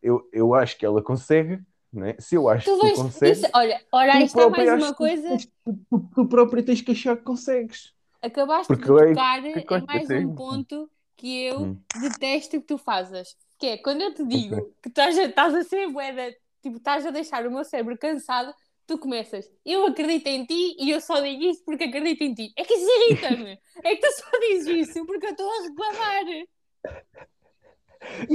eu, 0.02 0.28
eu 0.32 0.54
acho 0.54 0.78
que 0.78 0.86
ela 0.86 1.02
consegue, 1.02 1.60
né? 1.92 2.14
se 2.18 2.36
eu 2.36 2.48
acho 2.48 2.64
Tu 2.64 2.72
que 2.72 2.78
tu 2.78 2.82
vais. 2.86 2.96
consegues, 2.96 3.38
Isso, 3.38 3.50
olha, 3.52 3.82
ora, 3.92 4.18
tu 4.18 4.24
isto 4.24 4.38
é 4.38 4.40
próprio 4.40 4.64
mais 4.66 4.68
achas 4.72 4.84
uma 4.84 4.92
que 4.92 4.98
coisa. 4.98 5.28
tens- 5.28 5.46
Tu, 5.64 5.78
tu- 5.90 6.08
tu 6.14 6.26
próprio 6.26 6.64
tens 6.64 6.80
que 6.80 6.92
achar 6.92 7.16
que 7.16 7.22
consegues. 7.24 7.92
Acabaste 8.22 8.68
Porque 8.68 8.84
de 8.84 8.88
eu 8.88 8.98
é- 8.98 9.08
tocar 9.08 9.42
que 9.42 9.48
em 9.48 9.84
mais 9.86 10.10
um 10.10 10.34
ponto 10.34 10.90
que 11.16 11.42
eu 11.44 11.60
Hum. 11.60 11.76
detesto 12.00 12.60
que 12.60 12.66
tu 12.66 12.78
fazes. 12.78 13.36
Que 13.62 13.68
é 13.68 13.78
quando 13.78 14.02
eu 14.02 14.12
te 14.12 14.24
digo 14.26 14.74
que 14.82 14.88
estás 14.88 15.16
a, 15.16 15.22
estás 15.22 15.54
a 15.54 15.62
ser 15.62 15.86
boeda, 15.88 16.34
tipo, 16.60 16.78
estás 16.78 17.06
a 17.06 17.12
deixar 17.12 17.46
o 17.46 17.50
meu 17.52 17.62
cérebro 17.62 17.96
cansado, 17.96 18.52
tu 18.88 18.98
começas, 18.98 19.48
eu 19.64 19.86
acredito 19.86 20.26
em 20.26 20.44
ti 20.44 20.74
e 20.80 20.90
eu 20.90 21.00
só 21.00 21.20
digo 21.20 21.44
isso 21.44 21.62
porque 21.64 21.84
acredito 21.84 22.22
em 22.22 22.34
ti. 22.34 22.52
É 22.56 22.64
que 22.64 22.74
isso 22.74 22.90
irrita-me. 22.90 23.56
é 23.84 23.94
que 23.94 24.00
tu 24.04 24.12
só 24.16 24.30
dizes 24.40 24.88
isso 24.88 25.06
porque 25.06 25.26
eu 25.26 25.30
estou 25.30 25.48
a 25.48 25.62
reclamar. 25.62 26.24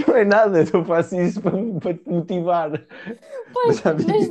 Não 0.08 0.16
é 0.16 0.24
nada, 0.24 0.60
eu 0.74 0.86
faço 0.86 1.20
isso 1.20 1.42
para, 1.42 1.58
para 1.82 1.94
te 1.94 2.08
motivar. 2.10 2.72
Pois, 3.52 3.82
Mas, 3.84 4.06
mas 4.06 4.30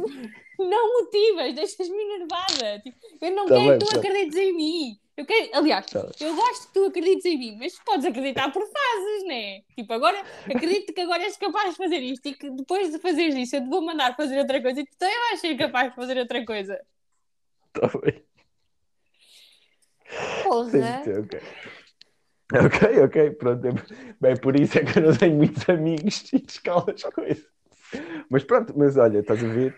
não 0.58 1.02
motivas, 1.02 1.54
deixas-me 1.54 2.02
enervada. 2.04 2.80
Tipo, 2.80 2.96
eu 3.20 3.30
não 3.32 3.44
Tá 3.46 3.54
quero 3.54 3.68
bem, 3.68 3.78
que 3.78 3.84
tu 3.84 3.90
tá. 3.92 3.98
acredites 3.98 4.36
em 4.38 4.56
mim. 4.56 5.00
Eu 5.16 5.24
quero, 5.24 5.48
aliás, 5.54 5.86
Tá. 5.86 6.06
eu 6.20 6.34
gosto 6.36 6.66
que 6.68 6.74
tu 6.74 6.84
acredites 6.84 7.24
em 7.24 7.38
mim, 7.38 7.56
mas 7.58 7.78
podes 7.78 8.04
acreditar 8.04 8.52
por 8.52 8.62
fases, 8.62 9.24
né? 9.26 9.62
Tipo, 9.74 9.94
agora 9.94 10.22
acredito 10.44 10.92
que 10.92 11.00
agora 11.00 11.22
és 11.22 11.36
capaz 11.38 11.70
de 11.70 11.76
fazer 11.76 12.00
isto 12.00 12.26
e 12.28 12.34
que 12.34 12.50
depois 12.50 12.92
de 12.92 12.98
fazeres 12.98 13.34
isso 13.34 13.56
eu 13.56 13.62
te 13.62 13.68
vou 13.70 13.80
mandar 13.80 14.14
fazer 14.14 14.38
outra 14.38 14.60
coisa 14.60 14.80
e 14.80 14.84
tu 14.84 14.96
também 14.98 15.18
vais 15.28 15.40
ser 15.40 15.56
capaz 15.56 15.88
de 15.90 15.96
fazer 15.96 16.18
outra 16.18 16.44
coisa. 16.44 16.78
Tá 17.72 17.90
bem. 18.02 18.22
Porra! 20.42 20.70
Sim, 20.70 21.18
ok. 21.20 21.40
Ok, 22.52 23.02
ok, 23.04 23.30
pronto. 23.32 23.66
É, 23.66 23.72
bem, 24.20 24.36
por 24.36 24.54
isso 24.58 24.78
é 24.78 24.84
que 24.84 24.98
eu 24.98 25.02
não 25.02 25.16
tenho 25.16 25.34
muitos 25.34 25.68
amigos 25.68 26.32
e 26.32 26.44
escalo 26.46 26.86
as 26.94 27.02
coisas. 27.02 27.44
Mas 28.28 28.44
pronto, 28.44 28.72
mas 28.76 28.96
olha, 28.96 29.18
estás 29.18 29.42
a 29.42 29.48
ver? 29.48 29.74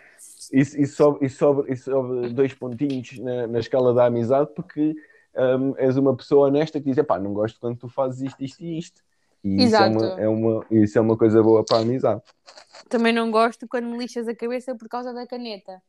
Isso, 0.52 0.80
isso, 0.80 0.96
sobe, 0.96 1.24
isso, 1.24 1.38
sobe, 1.38 1.72
isso 1.72 1.84
sobe 1.90 2.28
dois 2.30 2.52
pontinhos 2.54 3.18
na, 3.20 3.46
na 3.46 3.58
escala 3.58 3.94
da 3.94 4.06
amizade 4.06 4.50
porque 4.54 4.94
hum, 5.38 5.74
és 5.76 5.96
uma 5.96 6.16
pessoa 6.16 6.48
honesta 6.48 6.80
que 6.80 6.90
diz: 6.92 7.04
pá, 7.06 7.18
não 7.18 7.32
gosto 7.32 7.58
quando 7.60 7.78
tu 7.78 7.88
fazes 7.88 8.20
isto, 8.22 8.42
isto 8.42 8.62
e 8.62 8.78
isto. 8.78 9.02
E 9.44 9.48
isso 9.64 9.76
é, 9.76 9.86
Exato. 9.86 9.90
uma, 9.98 10.06
é, 10.20 10.28
uma, 10.28 10.66
isso 10.70 10.98
é 10.98 11.00
uma 11.00 11.16
coisa 11.16 11.42
boa 11.42 11.64
para 11.64 11.78
a 11.78 11.80
amizade. 11.80 12.20
Também 12.88 13.12
não 13.12 13.30
gosto 13.30 13.66
quando 13.68 13.86
me 13.86 13.98
lixas 13.98 14.26
a 14.28 14.34
cabeça 14.34 14.74
por 14.74 14.88
causa 14.88 15.12
da 15.12 15.26
caneta. 15.26 15.80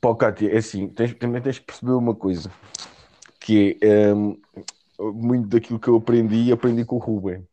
Pá, 0.00 0.14
Cátia, 0.14 0.52
é 0.52 0.58
assim, 0.58 0.88
tens, 0.88 1.14
também 1.14 1.42
tens 1.42 1.58
que 1.58 1.64
perceber 1.66 1.92
uma 1.92 2.14
coisa, 2.14 2.50
que 3.40 3.76
é 3.80 4.14
hum, 4.14 4.40
muito 4.98 5.48
daquilo 5.48 5.80
que 5.80 5.88
eu 5.88 5.96
aprendi, 5.96 6.52
aprendi 6.52 6.84
com 6.84 6.96
o 6.96 7.00
Ruben. 7.00 7.46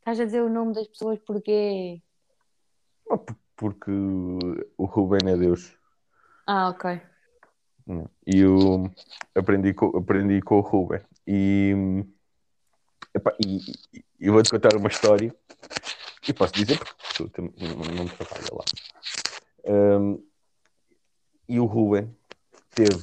Estás 0.00 0.18
a 0.20 0.24
dizer 0.24 0.42
o 0.42 0.48
nome 0.50 0.74
das 0.74 0.88
pessoas 0.88 1.18
porque. 1.20 2.02
Ah, 3.10 3.16
por- 3.18 3.36
Porque 3.54 3.92
o 4.76 4.84
Ruben 4.86 5.20
é 5.32 5.36
Deus. 5.36 5.78
Ah, 6.48 6.70
ok. 6.70 7.00
E 8.26 8.38
eu 8.38 8.90
aprendi 9.34 9.74
com, 9.74 9.96
aprendi 9.96 10.40
com 10.40 10.56
o 10.56 10.60
Ruben. 10.60 11.00
E, 11.26 11.74
epá, 13.14 13.34
e, 13.44 13.56
e- 13.92 14.04
eu 14.20 14.32
vou-te 14.32 14.50
contar 14.50 14.76
uma 14.76 14.88
história. 14.88 15.34
E 16.28 16.32
posso 16.32 16.54
dizer 16.54 16.78
porque 16.78 17.28
tu 17.32 17.42
não, 17.42 17.94
não 17.96 18.06
trabalha 18.06 18.52
lá. 18.52 18.64
Hum, 19.98 20.24
e 21.48 21.58
o 21.58 21.64
Ruben 21.66 22.16
teve 22.74 23.02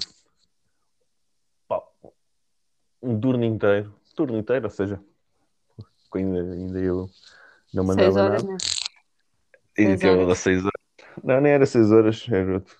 pá, 1.67 1.81
um 3.01 3.19
turno 3.19 3.43
inteiro, 3.43 3.93
turno 4.15 4.37
inteiro, 4.37 4.65
ou 4.65 4.71
seja, 4.71 4.99
ainda, 6.15 6.53
ainda 6.53 6.79
eu 6.79 7.09
não 7.73 7.83
mandava 7.83 8.11
Seis 8.11 8.15
horas, 8.17 8.43
nada. 8.43 8.53
né? 8.53 8.57
E 9.77 9.83
Seis 9.83 10.03
horas. 10.03 10.27
das 10.27 10.39
seis 10.39 10.59
horas. 10.59 10.81
Não, 11.23 11.41
nem 11.41 11.51
era 11.51 11.65
seis 11.65 11.91
horas, 11.91 12.25
era 12.29 12.53
outro- 12.55 12.77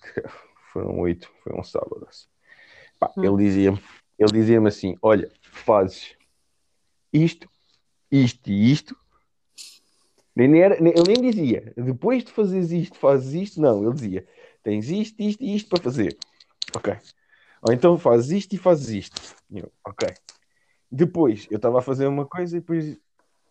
foram 0.72 0.98
oito, 1.00 1.30
foi 1.42 1.58
um 1.58 1.62
sábado. 1.62 2.06
assim. 2.08 2.26
Pá, 2.98 3.12
Hum. 3.16 3.24
Ele 3.24 3.44
dizia-me 3.44 3.82
ele 4.20 4.32
dizia 4.32 4.60
assim: 4.60 4.94
Olha, 5.00 5.30
fazes 5.40 6.14
isto, 7.12 7.48
isto 8.12 8.50
e 8.50 8.70
isto. 8.70 8.94
Nem, 10.36 10.60
era, 10.60 10.78
nem- 10.80 10.92
ele 10.92 11.14
nem 11.20 11.30
dizia, 11.30 11.72
depois 11.76 12.22
de 12.22 12.30
fazeres 12.30 12.70
isto, 12.70 12.96
fazes 12.98 13.32
isto. 13.32 13.60
Não, 13.60 13.82
ele 13.82 13.94
dizia: 13.94 14.26
Tens 14.62 14.90
isto, 14.90 15.20
isto 15.22 15.42
e 15.42 15.56
isto 15.56 15.70
para 15.70 15.82
fazer. 15.82 16.16
Ok. 16.76 16.94
Ou 17.62 17.72
então 17.72 17.98
fazes 17.98 18.30
isto 18.30 18.52
e 18.54 18.58
fazes 18.58 18.88
isto. 18.90 19.20
Eu, 19.50 19.72
ok. 19.86 20.08
Depois 20.90 21.46
eu 21.50 21.56
estava 21.56 21.78
a 21.78 21.82
fazer 21.82 22.06
uma 22.06 22.26
coisa 22.26 22.56
e 22.56 22.60
depois 22.60 22.98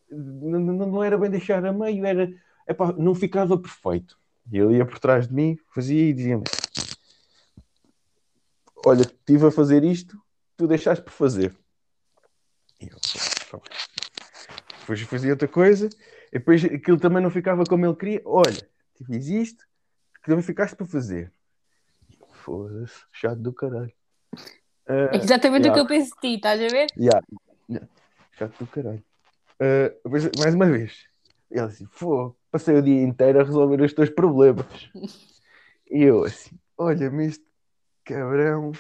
não, 0.10 0.60
não, 0.60 0.86
não 0.88 1.04
era 1.04 1.18
bem 1.18 1.30
deixar 1.30 1.64
a 1.66 1.74
meio, 1.74 2.06
era 2.06 2.32
epá, 2.68 2.94
não 2.94 3.14
ficava 3.16 3.58
perfeito. 3.58 4.18
E 4.52 4.58
ele 4.58 4.78
ia 4.78 4.86
por 4.86 5.00
trás 5.00 5.28
de 5.28 5.34
mim, 5.34 5.58
fazia 5.74 6.10
e 6.10 6.14
dizia-me: 6.14 6.44
Olha, 8.86 9.02
estive 9.02 9.48
a 9.48 9.52
fazer 9.52 9.84
isto, 9.84 10.18
tu 10.56 10.68
deixaste 10.68 11.04
por 11.04 11.12
fazer. 11.12 11.56
E 12.82 12.88
eu, 12.88 12.98
"Tá 13.52 13.58
bem." 13.58 13.80
Depois 14.80 15.02
fazia 15.02 15.32
outra 15.32 15.48
coisa, 15.48 15.90
e 16.32 16.40
depois 16.40 16.64
aquilo 16.66 17.00
também 17.00 17.22
não 17.22 17.30
ficava 17.30 17.64
como 17.64 17.86
ele 17.86 17.96
queria. 17.96 18.22
Olha, 18.26 18.68
te 18.96 19.06
fiz 19.06 19.28
isto, 19.28 19.66
que 20.16 20.30
também 20.30 20.44
ficaste 20.44 20.76
para 20.76 20.86
fazer. 20.86 21.32
Foda-se, 22.32 23.04
chato 23.12 23.40
do 23.40 23.54
caralho. 23.54 23.94
É 24.88 25.18
exatamente 25.18 25.68
yeah. 25.68 25.70
o 25.70 25.74
que 25.74 25.80
eu 25.80 25.88
penso 25.88 26.16
de 26.16 26.22
ti, 26.22 26.36
estás 26.36 26.60
a 26.60 26.68
ver? 26.68 26.88
Ya, 26.98 27.22
ya. 27.70 27.88
Chato 28.32 28.58
do 28.58 28.68
caralho. 28.68 29.04
Depois, 30.04 30.30
mais 30.40 30.56
uma 30.56 30.66
vez, 30.66 31.06
ele 31.52 31.62
assim, 31.62 31.86
Pô, 32.00 32.36
passei 32.50 32.76
o 32.76 32.82
dia 32.82 33.04
inteiro 33.04 33.40
a 33.40 33.44
resolver 33.44 33.82
os 33.82 33.94
teus 33.94 34.10
problemas. 34.10 34.66
E 35.92 36.04
eu 36.04 36.24
assim, 36.24 36.56
olha-me 36.78 37.26
este 37.26 37.44
cabrão. 38.14 38.72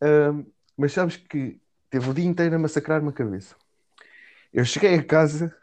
Ahm, 0.00 0.44
mas 0.76 0.92
sabes 0.92 1.16
que 1.16 1.60
teve 1.90 2.08
o 2.08 2.14
dia 2.14 2.24
inteiro 2.24 2.54
a 2.54 2.58
massacrar-me 2.58 3.08
a 3.08 3.12
cabeça. 3.12 3.56
Eu 4.52 4.64
cheguei 4.64 4.94
a 4.94 5.02
casa, 5.02 5.54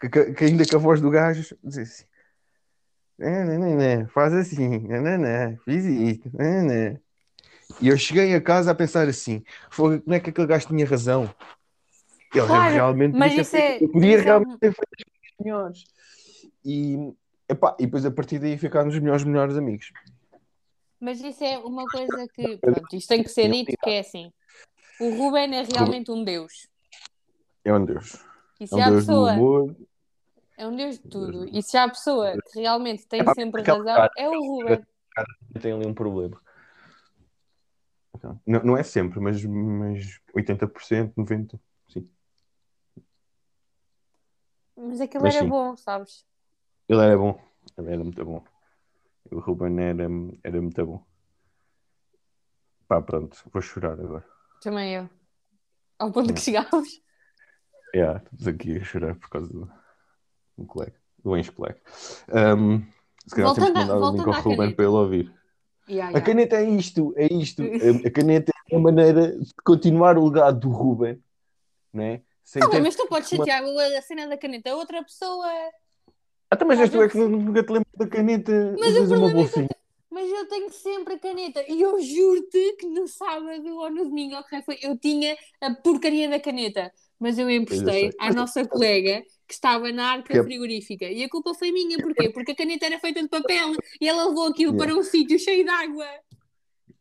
que, 0.00 0.08
que- 0.08 0.32
que 0.34 0.44
ainda 0.44 0.64
com 0.66 0.76
a 0.76 0.80
voz 0.80 1.00
do 1.00 1.10
gajo, 1.10 1.56
dizia 1.62 1.82
assim, 1.82 2.04
"Né, 3.18 3.44
né, 3.44 3.58
né, 3.58 3.76
né, 3.76 4.06
faz 4.08 4.32
assim, 4.34 4.78
né, 4.88 5.16
né, 5.18 5.56
fiz 5.64 5.84
isto, 5.84 6.30
né, 6.36 6.62
né." 6.62 7.00
E 7.80 7.88
eu 7.88 7.96
cheguei 7.96 8.34
a 8.34 8.40
casa 8.40 8.70
a 8.70 8.74
pensar 8.74 9.08
assim, 9.08 9.44
"Fogo, 9.70 10.00
como 10.02 10.14
é 10.14 10.20
que 10.20 10.30
aquele 10.30 10.46
gajo 10.46 10.66
tinha 10.68 10.86
razão? 10.86 11.32
Ele 12.34 12.44
Claro, 12.46 12.74
realmente 12.74 13.16
mas 13.16 13.32
isso 13.34 13.56
é- 13.56 13.82
eu 13.82 13.88
podia 13.88 14.10
isso 14.14 14.20
é 14.20 14.24
realmente 14.24 14.50
um- 14.54 14.58
ter 14.58 14.72
feito 14.72 14.88
as 14.92 15.44
melhores. 15.44 15.84
E, 16.64 17.12
epá, 17.48 17.74
e 17.78 17.84
depois 17.86 18.04
a 18.04 18.10
partir 18.10 18.38
daí 18.38 18.58
ficaram 18.58 18.88
os 18.88 18.98
melhores 18.98 19.24
melhores 19.24 19.56
amigos. 19.56 19.92
Mas 21.00 21.20
isso 21.20 21.44
é 21.44 21.58
uma 21.58 21.86
coisa 21.88 22.26
que, 22.28 22.58
pronto, 22.58 22.96
isto 22.96 23.08
tem 23.08 23.22
que 23.22 23.28
ser 23.30 23.50
dito, 23.50 23.76
que 23.82 23.90
é 23.90 24.00
assim. 24.00 24.32
O 24.98 25.10
Ruben 25.10 25.54
é 25.54 25.62
realmente 25.62 26.10
um 26.10 26.24
deus. 26.24 26.68
É 27.64 27.72
um 27.72 27.84
Deus. 27.84 28.14
E 28.60 28.64
É 28.64 28.66
se 28.66 28.74
um 28.74 28.80
há 28.82 28.90
Deus 28.90 29.06
do 29.06 29.12
pessoa, 29.12 29.32
amor. 29.32 29.76
é 30.56 30.66
um 30.66 30.76
deus 30.76 30.98
de 30.98 31.08
tudo. 31.08 31.48
E 31.56 31.62
se 31.62 31.76
há 31.76 31.88
pessoa 31.88 32.36
que 32.52 32.60
realmente 32.60 33.06
tem 33.06 33.20
Epá, 33.20 33.34
sempre 33.34 33.62
razão, 33.62 33.84
cara- 33.84 34.10
é 34.16 34.28
o 34.28 34.40
Ruben. 34.40 34.84
Tem 35.60 35.72
ali 35.72 35.86
um 35.86 35.94
problema. 35.94 36.40
Não, 38.44 38.62
não 38.64 38.76
é 38.76 38.82
sempre, 38.82 39.20
mas, 39.20 39.42
mas 39.44 40.20
80%, 40.34 41.12
90%. 41.16 41.60
Sim. 41.88 42.10
Mas 44.76 45.00
aquilo 45.00 45.22
Mas 45.22 45.34
era 45.36 45.44
sim. 45.44 45.50
bom, 45.50 45.76
sabes? 45.76 46.24
Ele 46.88 47.00
era 47.00 47.16
bom. 47.16 47.40
Ele 47.76 47.92
era 47.92 48.02
muito 48.02 48.24
bom. 48.24 48.44
O 49.30 49.38
Ruben 49.40 49.78
era, 49.80 50.04
era 50.42 50.60
muito 50.62 50.86
bom. 50.86 51.04
Pá, 52.86 53.02
pronto. 53.02 53.36
Vou 53.52 53.60
chorar 53.62 53.92
agora. 54.00 54.24
Também 54.62 54.94
eu. 54.94 55.10
Ao 55.98 56.10
ponto 56.12 56.32
que 56.32 56.40
chegámos. 56.40 57.02
Yeah, 57.94 58.22
estamos 58.22 58.46
aqui 58.46 58.76
a 58.78 58.84
chorar 58.84 59.14
por 59.16 59.28
causa 59.28 59.48
do, 59.52 59.70
do 60.56 60.66
colega. 60.66 60.94
Do 61.22 61.36
ex-colega. 61.36 61.80
Um, 62.28 62.80
se 63.26 63.34
calhar 63.34 63.48
Voltando 63.54 63.54
temos 63.54 63.72
que 63.72 63.78
a- 63.78 63.94
mandar 63.94 63.98
o 63.98 64.10
link 64.16 64.26
ao 64.26 64.42
Ruben 64.42 64.74
para 64.74 64.84
ele 64.84 64.94
ouvir. 64.94 65.34
Ya, 65.88 66.08
A 66.08 66.12
ya. 66.12 66.20
caneta 66.20 66.56
é 66.56 66.68
isto, 66.68 67.12
é 67.16 67.26
isto. 67.32 67.62
A- 68.04 68.08
A 68.08 68.10
caneta 68.10 68.52
é 68.70 68.76
a 68.76 68.78
maneira 68.78 69.38
de 69.38 69.52
continuar 69.64 70.16
o 70.18 70.28
legado 70.28 70.60
do 70.60 70.70
Ruben, 70.70 71.22
né? 71.92 72.22
Sem 72.44 72.62
mas 72.82 72.96
tu 72.96 73.06
podes 73.08 73.28
chatear 73.28 73.62
a 73.62 74.02
cena 74.02 74.26
da 74.26 74.38
caneta 74.38 74.70
a 74.70 74.76
outra 74.76 75.02
pessoa. 75.02 75.46
Ah, 76.50 76.56
tá, 76.56 76.64
mas 76.64 76.80
és 76.80 76.90
tu 76.90 77.02
é 77.02 77.08
que 77.08 77.18
nunca 77.18 77.62
te 77.62 77.70
lembras 77.72 77.94
da 77.96 78.06
caneta. 78.08 78.74
Mas 78.78 78.96
o 78.96 79.00
uma 79.00 79.08
problema 79.08 79.26
é 79.28 79.30
que 79.32 79.36
eu 79.36 79.42
bolsinha. 79.42 79.68
Mas 80.10 80.30
eu 80.30 80.48
tenho 80.48 80.70
sempre 80.72 81.14
a 81.14 81.18
caneta. 81.18 81.62
E 81.68 81.80
eu 81.82 82.00
juro-te 82.00 82.72
que 82.78 82.86
no 82.86 83.06
sábado 83.06 83.76
ou 83.76 83.90
no 83.90 84.04
domingo, 84.04 84.42
que 84.44 84.62
foi, 84.62 84.78
eu 84.82 84.96
tinha 84.98 85.36
a 85.60 85.74
porcaria 85.74 86.28
da 86.28 86.40
caneta. 86.40 86.90
Mas 87.20 87.38
eu 87.38 87.50
emprestei 87.50 88.10
à 88.18 88.32
nossa 88.32 88.66
colega 88.66 89.22
que 89.46 89.52
estava 89.54 89.92
na 89.92 90.12
arca 90.12 90.32
Que- 90.32 90.42
frigorífica. 90.42 91.04
E 91.04 91.22
a 91.22 91.28
culpa 91.28 91.52
foi 91.54 91.70
minha. 91.70 91.98
Porquê? 91.98 92.30
Porque 92.30 92.52
a 92.52 92.56
caneta 92.56 92.86
era 92.86 92.98
feita 92.98 93.20
de 93.22 93.28
papel 93.28 93.72
e 94.00 94.08
ela 94.08 94.26
levou 94.28 94.46
aquilo 94.46 94.72
Yeah. 94.72 94.86
para 94.92 94.98
um 94.98 95.02
sítio 95.02 95.38
cheio 95.38 95.64
de 95.64 95.70
água. 95.70 96.06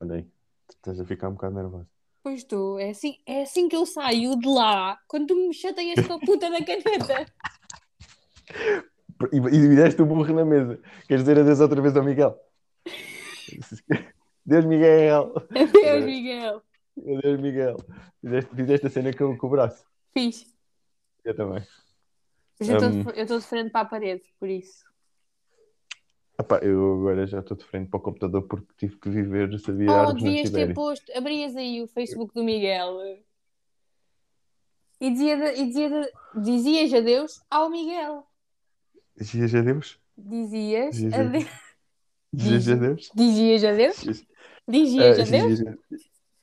Olha 0.02 0.16
aí, 0.16 0.26
estás 0.70 1.00
a 1.00 1.06
ficar 1.06 1.30
um 1.30 1.34
bocado 1.34 1.56
nervosa. 1.56 1.88
Pois 2.24 2.40
estou. 2.40 2.78
É 2.80 2.90
assim, 2.90 3.18
é 3.26 3.44
assim 3.44 3.70
que 3.70 3.76
eu 3.76 3.86
saio 3.86 4.36
de 4.38 4.48
lá 4.48 5.00
quando 5.08 5.28
tu 5.28 5.36
me 5.36 5.54
chateias 5.54 6.06
com 6.06 6.14
a 6.14 6.20
puta 6.20 6.50
da 6.50 6.64
caneta. 6.64 7.26
E, 9.32 9.38
e 9.38 9.76
deste 9.76 10.02
o 10.02 10.06
burro 10.06 10.34
na 10.34 10.46
mesa. 10.46 10.80
Queres 11.08 11.24
dizer 11.24 11.40
adeus 11.40 11.60
outra 11.60 11.82
vez 11.82 11.96
ao 11.96 12.04
Miguel? 12.04 12.38
Deus 14.46 14.66
Miguel. 14.66 15.34
Adeus, 15.52 16.06
Miguel. 16.06 16.62
Adeus 16.98 17.40
Miguel. 17.42 17.78
Fizeste, 18.22 18.56
fizeste 18.56 18.88
a 18.88 18.90
cena 18.90 19.14
com, 19.14 19.38
com 19.38 19.48
o 19.48 19.50
braço. 19.50 19.86
Fiz. 20.14 20.46
Eu 21.24 21.36
também. 21.36 21.66
Mas 22.60 22.70
eu 22.70 22.80
Hum. 22.82 23.00
estou 23.00 23.14
eu 23.14 23.24
estou 23.24 23.40
de 23.40 23.46
frente 23.46 23.70
para 23.72 23.82
a 23.82 23.86
parede, 23.86 24.24
por 24.40 24.50
isso. 24.50 24.86
Epá, 26.40 26.60
eu 26.60 26.94
agora 27.00 27.26
já 27.28 27.40
estou 27.40 27.58
de 27.58 27.66
frente 27.66 27.90
para 27.90 27.98
o 27.98 28.02
computador 28.02 28.44
porque 28.44 28.72
tive 28.78 28.96
que 28.98 29.10
viver, 29.10 29.60
sabia, 29.60 29.92
Oh, 30.08 30.14
devias 30.14 30.52
ter 30.52 30.74
posto. 30.74 31.12
Abrias 31.16 31.56
aí 31.56 31.82
o 31.82 31.88
Facebook 31.88 32.34
do 32.34 32.44
Miguel 32.44 33.00
e, 35.02 35.10
dizia 35.12 35.56
e 35.60 35.66
dizia 35.68 36.12
dizias 36.36 36.94
adeus 36.94 37.42
ao 37.50 37.70
Miguel. 37.70 38.26
Dizias 39.18 39.56
adeus? 39.56 40.00
Dizias 40.18 40.96
Dizias 40.96 41.14
adeus. 41.20 41.46
Dizias 42.34 42.68
adeus? 42.70 43.12
Dizias 43.16 43.64
adeus? 43.64 43.98
Dizias- 43.98 44.28
Dizias 44.68 45.20
Ah, 45.20 45.24
adeus? 45.24 45.48
dizias- 45.58 45.78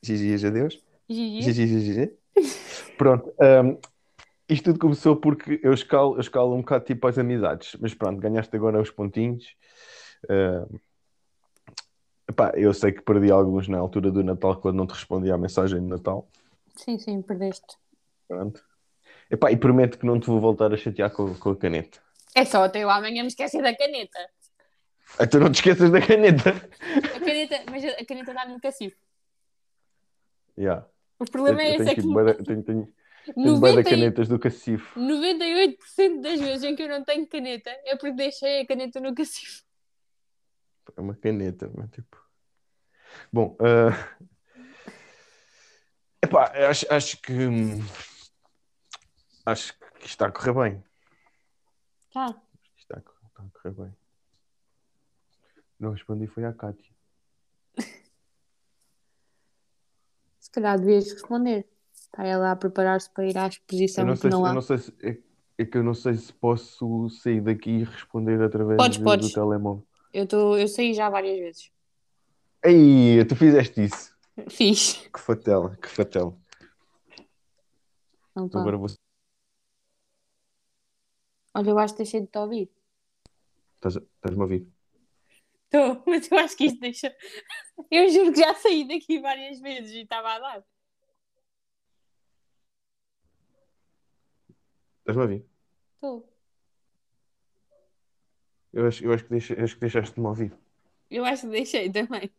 Dizias 0.03 0.43
adeus? 0.45 0.83
Dizias? 1.09 1.55
Dizias 1.55 1.97
adeus? 1.97 2.89
Pronto. 2.97 3.33
hum, 3.39 3.77
isto 4.49 4.65
tudo 4.65 4.79
começou 4.79 5.15
porque 5.15 5.59
eu 5.63 5.73
escalo, 5.73 6.15
eu 6.15 6.19
escalo 6.21 6.53
um 6.53 6.59
bocado 6.61 6.85
tipo 6.85 7.07
as 7.07 7.17
amizades. 7.17 7.75
Mas 7.79 7.93
pronto, 7.93 8.19
ganhaste 8.19 8.55
agora 8.55 8.81
os 8.81 8.91
pontinhos. 8.91 9.55
Hum, 10.29 10.77
epá, 12.29 12.51
eu 12.55 12.73
sei 12.73 12.91
que 12.91 13.01
perdi 13.01 13.31
alguns 13.31 13.67
na 13.67 13.77
altura 13.79 14.11
do 14.11 14.23
Natal 14.23 14.55
quando 14.59 14.75
não 14.77 14.87
te 14.87 14.93
respondi 14.93 15.31
à 15.31 15.37
mensagem 15.37 15.79
de 15.79 15.87
Natal. 15.87 16.27
Sim, 16.75 16.97
sim, 16.99 17.21
perdeste. 17.21 17.77
Pronto. 18.27 18.61
Epá, 19.31 19.51
e 19.51 19.57
prometo 19.57 19.97
que 19.97 20.05
não 20.05 20.19
te 20.19 20.27
vou 20.27 20.39
voltar 20.39 20.73
a 20.73 20.77
chatear 20.77 21.09
com, 21.11 21.33
com 21.35 21.49
a 21.51 21.55
caneta. 21.55 21.99
É 22.35 22.43
só 22.43 22.65
até 22.65 22.83
eu 22.83 22.89
amanhã 22.89 23.21
me 23.23 23.27
esquecer 23.29 23.61
da 23.63 23.73
caneta. 23.75 24.19
Então 25.19 25.39
não 25.39 25.49
te 25.51 25.55
esqueças 25.55 25.89
da 25.89 26.05
caneta. 26.05 26.49
A 27.15 27.19
caneta, 27.19 27.63
mas 27.71 27.85
a 27.85 28.05
caneta 28.05 28.33
dá 28.33 28.45
no 28.45 28.59
cacifo. 28.59 28.97
Yeah. 30.57 30.85
O 31.17 31.25
problema 31.25 31.61
Eu- 31.63 31.67
é 31.67 31.69
esse, 31.75 31.77
tenho 31.77 31.89
é 31.91 31.95
que 31.95 32.43
tenho, 32.43 32.63
tenho, 32.63 32.63
tenho 32.63 33.59
bué 33.59 33.69
da 33.69 33.77
90 33.77 33.81
e- 33.81 33.83
canetas 33.83 34.27
do 34.27 34.37
cacifo. 34.37 34.99
98% 34.99 36.21
das 36.21 36.39
vezes 36.41 36.63
em 36.63 36.75
que 36.75 36.83
eu 36.83 36.89
não 36.89 37.03
tenho 37.05 37.25
caneta 37.27 37.69
é 37.85 37.95
porque 37.95 38.11
deixei 38.11 38.61
a 38.61 38.67
caneta 38.67 38.99
no 38.99 39.15
cacifo. 39.15 39.63
É 40.97 41.01
uma 41.01 41.15
caneta, 41.15 41.71
mas 41.73 41.89
tipo. 41.91 42.21
Bom, 43.31 43.55
ah, 43.61 44.17
epá, 46.21 46.51
acho, 46.69 46.85
acho 46.93 47.21
que 47.21 47.31
hum, 47.31 47.79
acho 49.45 49.73
que 49.99 50.05
está 50.05 50.27
a 50.27 50.31
correr 50.31 50.53
bem. 50.53 50.83
Tá. 52.15 52.33
Está 52.77 52.97
está 52.99 53.43
a 53.43 53.61
correr 53.61 53.73
bem. 53.75 53.93
Não 55.77 55.91
respondi, 55.91 56.27
foi 56.27 56.45
à 56.45 56.53
Cátia. 56.53 56.89
Se 60.39 60.49
calhar 60.49 60.79
devias 60.79 61.11
responder. 61.11 61.67
Está 61.93 62.23
ela 62.25 62.51
a 62.51 62.55
preparar-se 62.55 63.09
para 63.09 63.25
ir 63.27 63.37
à 63.37 63.43
Eu 63.43 63.47
exposição 63.49 64.05
não 64.05 64.13
que 64.13 64.19
sei, 64.21 64.31
se, 64.31 64.37
não 64.37 64.43
eu 64.43 64.45
há. 64.45 64.53
não 64.53 64.61
sei 64.61 64.77
se 64.77 64.93
é, 65.03 65.17
é 65.57 65.65
que 65.65 65.77
eu 65.77 65.83
não 65.83 65.93
sei 65.93 66.13
se 66.13 66.31
posso 66.31 67.09
sair 67.09 67.41
daqui 67.41 67.69
e 67.69 67.83
responder 67.83 68.41
através 68.41 68.77
Podes, 68.77 68.97
do, 68.97 69.03
podes. 69.03 69.27
do 69.27 69.33
telemóvel. 69.33 69.85
Eu, 70.13 70.25
tô, 70.25 70.55
eu 70.55 70.69
saí 70.69 70.93
já 70.93 71.09
várias 71.09 71.37
vezes. 71.37 71.69
Ei, 72.63 73.25
tu 73.25 73.35
fizeste 73.35 73.83
isso. 73.83 74.15
Fiz. 74.49 74.93
Que 75.13 75.19
fatela, 75.19 75.75
que 75.75 75.89
fatela. 75.89 76.33
Então, 78.31 78.45
Então 78.45 78.61
agora 78.61 78.77
vou. 78.77 78.87
Olha, 81.55 81.69
eu 81.69 81.79
acho 81.79 81.93
que 81.93 81.99
deixei 81.99 82.19
de 82.19 82.27
te 82.27 82.37
ouvir. 82.37 82.69
Estás, 83.75 83.95
estás-me 83.95 84.41
a 84.41 84.43
ouvir? 84.43 84.67
Estou, 85.63 86.03
mas 86.05 86.29
eu 86.29 86.37
acho 86.37 86.57
que 86.57 86.65
isto 86.65 86.81
deixa. 86.81 87.15
Eu 87.89 88.09
juro 88.09 88.33
que 88.33 88.41
já 88.41 88.53
saí 88.55 88.85
daqui 88.85 89.21
várias 89.21 89.61
vezes 89.61 89.93
e 89.93 90.01
estava 90.01 90.33
a 90.33 90.39
dar. 90.39 90.65
Estás-me 94.99 95.21
a 95.21 95.25
ouvir? 95.25 95.45
Estou. 95.93 96.29
Eu 98.73 98.87
acho, 98.87 99.05
eu 99.05 99.13
acho 99.13 99.23
que, 99.23 99.29
deixa, 99.29 99.63
acho 99.63 99.75
que 99.75 99.79
deixaste-me 99.79 100.27
ouvir. 100.27 100.53
Eu 101.09 101.23
acho 101.23 101.43
que 101.43 101.51
deixei 101.51 101.89
também. 101.89 102.29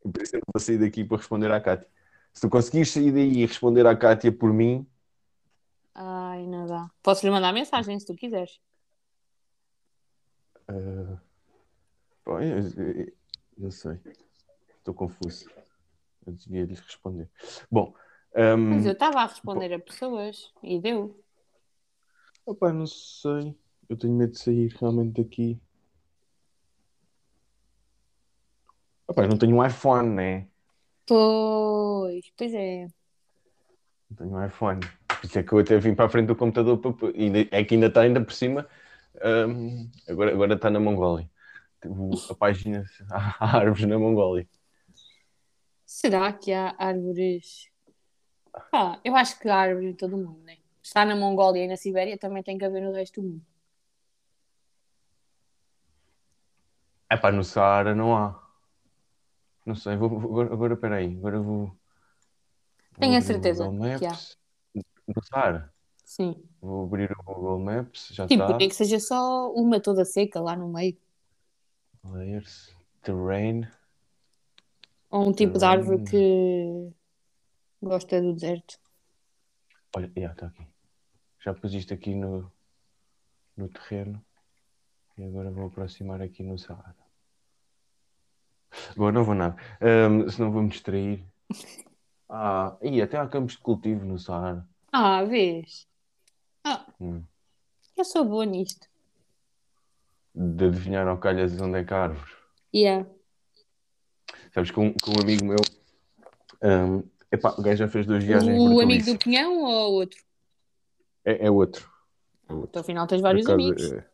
Por 0.00 0.22
isso 0.22 0.36
eu 0.36 0.40
vou 0.54 0.58
sair 0.58 0.78
daqui 0.78 1.04
para 1.04 1.18
responder 1.18 1.50
à 1.50 1.60
Cátia. 1.60 1.86
Se 2.32 2.40
tu 2.40 2.48
conseguires 2.48 2.90
sair 2.90 3.12
daí 3.12 3.42
e 3.42 3.46
responder 3.46 3.86
à 3.86 3.94
Cátia 3.94 4.32
por 4.32 4.54
mim, 4.54 4.86
Ai, 6.38 6.46
não 6.46 6.66
dá. 6.66 6.88
Posso 7.02 7.26
lhe 7.26 7.32
mandar 7.32 7.52
mensagem 7.52 7.98
se 7.98 8.06
tu 8.06 8.14
quiseres. 8.14 8.60
ah, 10.68 11.20
pá, 12.24 12.44
eu, 12.44 12.58
eu- 12.58 13.12
eu 13.58 13.70
sei. 13.72 13.98
Estou 14.78 14.94
confuso. 14.94 15.50
Eu 16.24 16.32
devia-lhes 16.34 16.78
responder. 16.78 17.28
Bom, 17.68 17.92
hum, 18.36 18.70
Mas 18.70 18.86
eu 18.86 18.92
estava 18.92 19.18
a 19.20 19.26
responder 19.26 19.72
a 19.74 19.80
pessoas 19.80 20.52
e 20.62 20.78
deu. 20.80 21.20
opá, 22.46 22.72
não 22.72 22.86
sei. 22.86 23.58
Eu 23.88 23.96
tenho 23.96 24.14
medo 24.14 24.32
de 24.32 24.38
sair 24.38 24.68
realmente 24.78 25.20
daqui. 25.20 25.60
Opá, 29.08 29.24
eu 29.24 29.28
não 29.28 29.38
tenho 29.38 29.56
um 29.56 29.66
iPhone, 29.66 30.08
né? 30.10 30.46
Pois, 31.04 32.30
pois 32.36 32.54
é. 32.54 32.86
Não 34.10 34.16
tenho 34.16 34.30
um 34.36 34.44
iPhone. 34.46 34.80
Por 35.20 35.26
isso 35.26 35.38
é 35.38 35.42
que 35.42 35.52
eu 35.52 35.58
até 35.58 35.78
vim 35.78 35.94
para 35.94 36.06
a 36.06 36.08
frente 36.08 36.26
do 36.28 36.36
computador. 36.36 36.78
para- 36.78 37.08
É 37.50 37.64
que 37.64 37.74
ainda 37.74 37.86
está 37.86 38.02
ainda 38.02 38.24
por 38.24 38.32
cima. 38.32 38.68
hum, 39.48 39.90
agora, 40.08 40.32
agora 40.32 40.54
está 40.54 40.70
na 40.70 40.78
Mongólia. 40.78 41.28
O- 41.84 42.10
A 42.30 42.34
página 42.34 42.84
há 43.10 43.56
árvores 43.58 43.86
na 43.86 43.98
Mongólia. 43.98 44.48
Será 45.84 46.32
que 46.32 46.52
há 46.52 46.74
árvores? 46.78 47.68
Ah, 48.72 49.00
eu 49.04 49.16
acho 49.16 49.38
que 49.40 49.48
há 49.48 49.56
árvores 49.56 49.88
em 49.90 49.94
todo 49.94 50.14
o 50.14 50.18
mundo, 50.18 50.40
né? 50.44 50.58
Está 50.82 51.04
na 51.04 51.16
Mongólia 51.16 51.64
e 51.64 51.68
na 51.68 51.76
Sibéria, 51.76 52.16
também 52.18 52.42
tem 52.42 52.56
que 52.58 52.64
haver 52.64 52.82
no 52.82 52.92
resto 52.92 53.20
do 53.20 53.28
mundo. 53.28 53.44
É 57.10 57.16
pá, 57.16 57.32
no 57.32 57.42
Saara 57.42 57.94
não 57.94 58.16
há. 58.16 58.40
Não 59.64 59.74
sei, 59.74 59.96
vou, 59.96 60.08
vou- 60.08 60.30
agora, 60.30 60.52
agora 60.52 60.76
peraí. 60.76 61.16
Agora 61.16 61.40
vou. 61.40 61.66
vou 61.66 61.76
Tenho 63.00 63.14
a 63.14 63.16
abrir 63.16 63.24
o 63.24 63.26
certeza 63.26 63.64
que 63.98 64.06
há. 64.06 64.37
Saara. 65.22 65.72
Sim. 66.04 66.42
Vou 66.60 66.84
abrir 66.84 67.12
o 67.12 67.22
Google 67.22 67.58
Maps, 67.58 68.08
já 68.12 68.26
Tipo, 68.26 68.42
está. 68.44 68.56
nem 68.56 68.68
que 68.68 68.74
seja 68.74 68.98
só 68.98 69.52
uma 69.52 69.80
toda 69.80 70.04
seca 70.04 70.40
lá 70.40 70.56
no 70.56 70.68
meio. 70.68 70.96
Layers, 72.04 72.74
terrain. 73.02 73.68
Ou 75.10 75.28
um 75.28 75.32
tipo 75.32 75.58
de 75.58 75.64
árvore 75.64 76.02
que 76.04 76.90
gosta 77.82 78.20
do 78.20 78.32
deserto. 78.34 78.78
Olha, 79.96 80.10
já 80.16 80.32
está 80.32 80.46
aqui. 80.46 80.66
Já 81.40 81.54
pus 81.54 81.72
isto 81.74 81.94
aqui 81.94 82.14
no, 82.14 82.50
no 83.56 83.68
terreno. 83.68 84.22
E 85.16 85.24
agora 85.24 85.50
vou 85.50 85.66
aproximar 85.66 86.20
aqui 86.22 86.42
no 86.42 86.58
Saara. 86.58 86.96
Bom, 88.96 89.10
não 89.10 89.24
vou 89.24 89.34
nada. 89.34 89.56
Ahm, 89.80 90.28
senão 90.30 90.50
vou-me 90.52 90.68
distrair. 90.68 91.24
Ah, 92.30 92.76
e 92.82 93.00
até 93.00 93.16
há 93.16 93.26
campos 93.26 93.54
de 93.54 93.62
cultivo 93.62 94.04
no 94.04 94.18
Saara. 94.18 94.67
Ah, 94.92 95.24
vês? 95.24 95.86
Ah, 96.64 96.86
Hum. 97.00 97.24
eu 97.96 98.04
sou 98.04 98.24
boa 98.24 98.44
nisto. 98.44 98.86
De 100.34 100.66
adivinhar 100.66 101.06
ao 101.08 101.18
calhas 101.18 101.60
onde 101.60 101.78
é 101.78 101.84
que 101.84 101.92
há 101.92 102.04
árvores. 102.04 102.36
Yeah. 102.74 103.08
Sabes 104.52 104.70
que 104.70 104.78
um, 104.80 104.92
que 104.92 105.10
um 105.10 105.20
amigo 105.22 105.44
meu. 105.44 105.58
ahm, 106.62 107.02
epá, 107.30 107.54
o 107.58 107.62
gajo 107.62 107.78
já 107.78 107.88
fez 107.88 108.06
duas 108.06 108.22
viagens 108.24 108.58
O 108.60 108.80
amigo 108.80 109.04
do 109.04 109.18
Pinhão 109.18 109.58
ou 109.62 109.92
outro? 109.94 110.18
É, 111.24 111.46
é 111.46 111.50
outro. 111.50 111.90
Então, 112.50 112.80
afinal, 112.80 113.06
tens 113.06 113.20
vários 113.20 113.44
Por 113.44 113.52
acaso, 113.52 113.68
amigos. 113.68 113.92
é- 113.92 114.08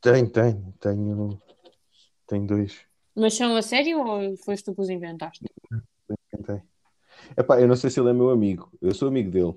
Tenho, 0.00 0.30
tenho. 0.30 0.74
Tenho, 0.80 1.42
tenho 2.26 2.46
dois. 2.46 2.86
Mas 3.14 3.34
são 3.34 3.54
a 3.56 3.62
sério 3.62 4.00
ou 4.00 4.36
foste 4.38 4.64
tu 4.64 4.74
que 4.74 4.80
os 4.80 4.88
inventaste? 4.90 5.44
Tenho. 6.46 6.62
Epá, 7.36 7.60
eu 7.60 7.68
não 7.68 7.76
sei 7.76 7.90
se 7.90 8.00
ele 8.00 8.10
é 8.10 8.12
meu 8.12 8.30
amigo. 8.30 8.70
Eu 8.80 8.94
sou 8.94 9.08
amigo 9.08 9.30
dele. 9.30 9.54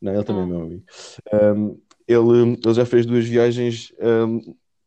Não, 0.00 0.14
ele 0.14 0.24
também 0.24 0.42
Ah. 0.42 0.46
é 0.46 0.48
meu 0.48 0.62
amigo. 0.62 0.84
Ahm, 1.32 1.76
ele, 2.08 2.58
ele 2.64 2.74
já 2.74 2.84
fez 2.84 3.06
duas 3.06 3.24
viagens. 3.26 3.92
ahm, 4.00 4.38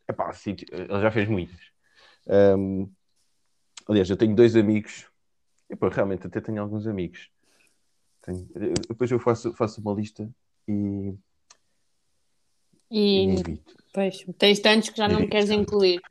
epá, 0.08 0.32
ele 0.46 1.02
já 1.02 1.12
fez 1.12 1.28
muitas. 1.28 1.60
Ahm, 2.28 2.88
aliás, 3.88 4.10
eu 4.10 4.18
tenho 4.18 4.36
dois 4.36 4.56
amigos. 4.56 5.08
Epá, 5.70 5.90
realmente 5.90 6.28
até 6.28 6.40
tenho 6.42 6.62
alguns 6.62 6.86
amigos. 6.88 7.30
Tenho- 8.22 8.48
depois 8.88 9.10
eu 9.12 9.20
faço, 9.20 9.54
faço 9.54 9.80
uma 9.82 9.94
lista 9.94 10.30
e, 10.68 11.14
e 12.90 13.20
E 13.20 13.24
invito. 13.24 13.76
pois, 13.94 14.26
tens 14.38 14.60
tantos 14.60 14.90
que 14.90 14.98
já 14.98 15.08
não 15.08 15.20
me 15.22 15.28
queres 15.28 15.50
incluir. 15.50 16.02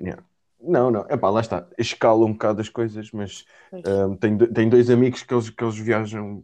Yeah. 0.00 0.24
Não, 0.62 0.90
não, 0.90 1.00
epá, 1.10 1.28
lá 1.28 1.40
está. 1.40 1.66
Escala 1.76 2.24
um 2.24 2.32
bocado 2.32 2.60
as 2.60 2.68
coisas, 2.68 3.10
mas. 3.10 3.44
Um, 3.72 4.36
do- 4.36 4.46
tenho 4.52 4.70
dois 4.70 4.88
amigos 4.90 5.22
que 5.22 5.34
eles, 5.34 5.50
que 5.50 5.64
eles 5.64 5.76
viajam, 5.76 6.42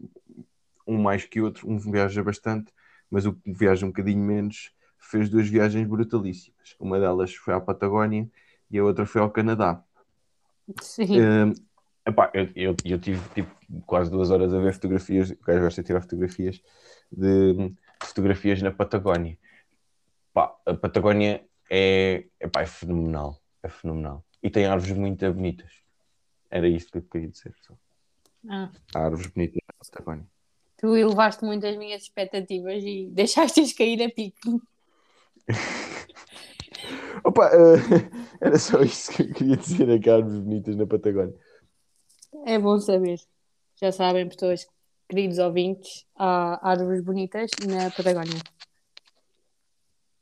um 0.87 1.01
mais 1.01 1.25
que 1.25 1.41
outro, 1.41 1.69
um 1.71 1.79
viaja 1.79 2.23
bastante, 2.23 2.73
mas 3.11 3.27
o 3.27 3.33
que 3.33 3.53
viaja 3.53 3.87
um 3.87 3.91
bocadinho 3.91 4.23
menos 4.23 4.73
fez 4.99 5.29
duas 5.29 5.49
viagens 5.49 5.87
brutalíssimas. 5.87 6.75
Uma 6.81 6.99
delas 6.99 7.35
foi 7.35 7.55
à 7.55 7.61
Patagónia 7.61 8.29
e 8.71 8.79
a 8.79 8.85
outra 8.85 9.07
foi 9.07 9.21
ao 9.21 9.31
Canadá. 9.31 9.83
Sim. 10.83 11.21
Um, 11.21 11.53
epá, 12.07 12.31
eu, 12.35 12.49
eu, 12.57 12.77
eu 12.85 12.99
tive 12.99 13.21
tipo, 13.35 13.51
quase 13.87 14.11
duas 14.11 14.31
horas 14.31 14.53
a 14.53 14.59
ver 14.59 14.73
fotografias, 14.75 15.31
o 15.31 15.37
gajo 15.47 15.61
gosta 15.61 15.83
de 15.83 15.87
tirar 15.87 16.01
fotografias, 16.01 16.61
de 17.13 17.73
fotografias 18.03 18.61
na 18.63 18.71
Patagónia. 18.71 19.39
Pá, 20.35 20.55
a 20.67 20.75
Patagónia 20.75 21.45
é, 21.71 22.25
é, 22.41 22.49
pá, 22.49 22.63
é 22.63 22.67
fenomenal. 22.67 23.39
É 23.63 23.69
fenomenal. 23.69 24.25
E 24.43 24.51
tem 24.51 24.67
árvores 24.67 24.97
muito 24.97 25.33
bonitas. 25.33 25.71
Era 26.51 26.69
isto 26.69 26.93
que 26.93 26.99
eu 26.99 27.03
queria 27.03 27.29
dizer. 27.29 27.55
Só. 27.67 27.75
Ah, 28.49 28.71
Há 28.95 28.99
árvores 29.01 29.27
bonitas 29.29 29.61
na 29.67 29.75
Patagónia. 29.85 30.27
tu 30.77 30.97
elevaste 30.97 31.45
muito 31.45 31.67
as 31.67 31.77
minhas 31.77 32.03
expectativas 32.03 32.83
e 32.85 33.09
deixaste-as 33.13 33.73
cair 33.73 34.03
a 34.03 34.11
pico. 34.11 34.63
Opa, 37.25 37.51
eh, 37.53 38.09
era 38.41 38.59
só 38.59 38.81
isso 38.81 39.11
que 39.13 39.23
eu 39.23 39.35
queria 39.35 39.57
dizer. 39.57 39.89
É 39.89 39.99
que 39.99 40.09
há 40.09 40.15
árvores 40.17 40.39
bonitas 40.41 40.77
na 40.77 40.87
Patagónia. 40.87 41.35
É 42.47 42.59
bom 42.59 42.79
saber. 42.81 43.19
Já 43.81 43.91
sabem, 43.93 44.29
pessoas, 44.29 44.67
queridos 45.09 45.39
ouvintes, 45.39 46.07
há 46.17 46.59
árvores 46.71 47.03
bonitas 47.03 47.51
na 47.67 47.91
Patagónia. 47.91 48.39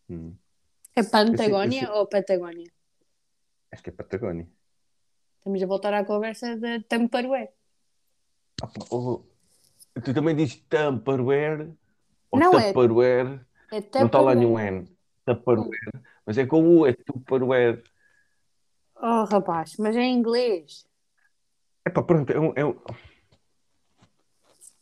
Hum. 0.09 0.35
É 0.95 1.01
eu 1.01 1.05
sei- 1.05 1.87
ou 1.91 2.07
Patagónia? 2.07 2.71
Acho 3.73 3.83
que 3.83 3.91
é 3.91 3.93
Patagónia. 3.93 4.49
Estamos 5.39 5.63
a 5.63 5.67
voltar 5.67 5.95
à 5.95 6.05
conversa 6.05 6.57
da 6.57 6.81
Tamparué. 6.89 7.53
Ah, 8.63 8.67
pá, 8.67 8.85
oh, 8.91 9.23
tu 10.03 10.15
também 10.15 10.35
dizes 10.35 10.57
Tupperware 10.69 11.71
ou 12.31 12.41
Não 12.41 12.59
é. 12.59 12.69
Tupperware? 12.73 13.41
É 13.73 13.81
Não 13.81 14.07
está 14.07 14.21
lá 14.21 14.33
Tupperware. 14.33 14.37
nenhum 14.37 14.59
N. 14.59 14.97
Tupperware. 15.25 16.03
Mas 16.25 16.39
é 16.39 16.47
com 16.47 16.63
U, 16.65 16.87
é 16.87 16.93
Tupperware. 16.93 17.83
Oh, 18.97 19.25
rapaz, 19.25 19.77
mas 19.79 19.95
é 19.95 20.01
em 20.01 20.15
inglês. 20.19 20.87
É 21.85 21.91
pá, 21.91 22.03
pronto, 22.03 22.33
é 22.33 22.41
um. 22.41 22.53
É, 22.57 22.65
um, 22.65 22.81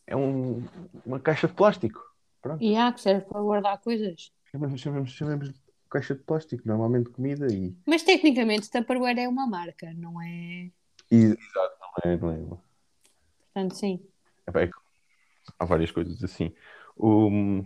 é 0.07 0.15
um- 0.15 0.65
uma 1.05 1.19
caixa 1.19 1.47
de 1.47 1.53
plástico. 1.53 2.01
Pronto, 2.41 2.63
E 2.63 2.75
há 2.77 2.91
que 2.93 3.01
serve 3.01 3.25
para 3.25 3.41
guardar 3.41 3.79
coisas. 3.81 4.31
chamamos, 4.51 4.81
chamamos 5.11 5.53
de 5.53 5.59
caixa 5.89 6.13
de 6.15 6.21
plástico, 6.23 6.63
normalmente 6.67 7.09
comida 7.09 7.47
e. 7.51 7.75
Mas 7.85 8.03
tecnicamente 8.03 8.69
Tupperware 8.69 9.19
é 9.19 9.27
uma 9.27 9.47
marca, 9.47 9.93
não 9.93 10.21
é? 10.21 10.69
e 11.11 11.15
exato, 11.25 11.77
não 12.03 12.11
é, 12.11 12.17
não 12.17 12.31
é. 12.31 12.57
Portanto, 13.53 13.75
sim. 13.75 13.99
É 14.47 14.51
pá, 14.51 14.61
é 14.63 14.69
há 15.59 15.65
várias 15.65 15.91
coisas 15.91 16.21
assim. 16.23 16.53
O- 16.97 17.63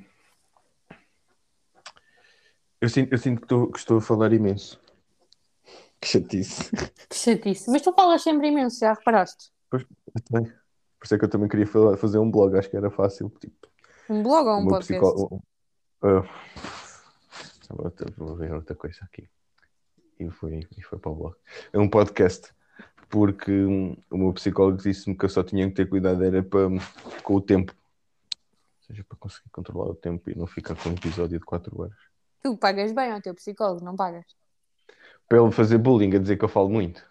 Eu 2.82 2.88
sinto, 2.90 3.12
eu 3.12 3.18
sinto 3.18 3.40
que, 3.40 3.46
estou, 3.46 3.72
que 3.72 3.78
estou 3.80 3.98
a 3.98 4.02
falar 4.02 4.32
imenso. 4.34 4.80
Que 6.00 6.08
chatice. 6.08 6.72
Que 7.10 7.16
chatice. 7.16 7.70
Mas 7.70 7.82
tu 7.82 7.92
falas 7.94 8.22
sempre 8.24 8.48
imenso, 8.48 8.80
já 8.80 8.94
reparaste? 8.94 9.52
Pois, 9.70 9.84
eu 9.84 10.22
também. 10.24 10.46
Por 10.98 11.06
isso 11.06 11.16
é 11.16 11.18
que 11.18 11.26
eu 11.26 11.30
também 11.30 11.50
queria 11.50 11.68
falar- 11.68 11.98
fazer 11.98 12.20
um 12.20 12.32
blog, 12.32 12.58
acho 12.58 12.70
que 12.70 12.78
era 12.78 12.90
fácil. 12.90 13.30
Tipo, 13.40 13.68
Um 14.10 14.24
blog 14.24 14.48
ou 14.48 14.60
um 14.60 14.68
podcast? 14.68 15.14
psicó- 15.14 15.40
Ah, 16.02 16.24
vou, 17.70 17.94
vou 18.18 18.36
ver 18.36 18.54
outra 18.54 18.76
coisa 18.76 19.00
aqui. 19.04 19.30
E 20.20 20.30
foi, 20.30 20.68
e 20.78 20.82
foi 20.82 21.00
para 21.00 21.12
o 21.12 21.16
blog. 21.16 21.36
É 21.72 21.80
um 21.80 21.90
podcast. 21.90 22.54
Porque 23.10 23.52
o 24.10 24.18
meu 24.18 24.34
psicólogo 24.34 24.78
disse-me 24.78 25.18
que 25.18 25.26
eu 25.26 25.30
só 25.30 25.44
tinha 25.44 25.68
que 25.68 25.76
ter 25.76 25.90
cuidado 25.90 26.24
era 26.24 26.44
para, 26.44 26.68
com 27.24 27.36
o 27.36 27.42
tempo. 27.42 27.74
Ou 27.74 28.88
seja, 28.88 29.04
para 29.04 29.18
conseguir 29.18 29.50
controlar 29.50 29.90
o 29.90 29.96
tempo 29.96 30.30
e 30.30 30.36
não 30.36 30.46
ficar 30.46 30.76
com 30.76 30.90
um 30.90 30.94
episódio 30.94 31.40
de 31.40 31.46
4 31.46 31.82
horas. 31.82 31.98
Tu 32.44 32.56
pagas 32.58 32.92
bem 32.92 33.12
ao 33.12 33.22
teu 33.22 33.34
psicólogo, 33.34 33.84
não 33.84 33.96
pagas? 33.96 34.26
Para 35.28 35.42
ele 35.42 35.52
fazer 35.52 35.78
bullying, 35.78 36.16
a 36.16 36.20
dizer 36.20 36.38
que 36.38 36.46
eu 36.46 36.50
falo 36.50 36.70
muito. 36.70 37.04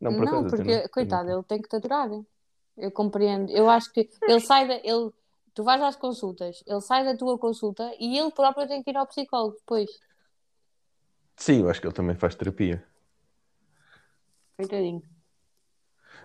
Não, 0.00 0.10
Não, 0.10 0.18
por 0.18 0.28
até 0.28 0.56
porque, 0.56 0.82
não. 0.82 0.88
coitado, 0.88 1.30
ele 1.30 1.42
tem 1.44 1.62
que 1.62 1.68
te 1.68 1.76
aturar. 1.76 2.08
Eu 2.76 2.90
compreendo. 2.90 3.50
Eu 3.50 3.68
acho 3.68 3.92
que 3.92 4.08
ele 4.22 4.40
sai 4.40 4.66
da. 4.66 4.74
Ele, 4.74 5.12
tu 5.54 5.62
vais 5.64 5.80
às 5.82 5.96
consultas, 5.96 6.62
ele 6.66 6.80
sai 6.80 7.04
da 7.04 7.16
tua 7.16 7.38
consulta 7.38 7.92
e 7.98 8.18
ele 8.18 8.30
próprio 8.30 8.66
tem 8.66 8.82
que 8.82 8.90
ir 8.90 8.96
ao 8.96 9.06
psicólogo 9.06 9.56
depois. 9.58 9.90
Sim, 11.36 11.60
eu 11.60 11.70
acho 11.70 11.80
que 11.80 11.86
ele 11.86 11.94
também 11.94 12.14
faz 12.14 12.34
terapia. 12.34 12.84
Coitadinho. 14.56 15.02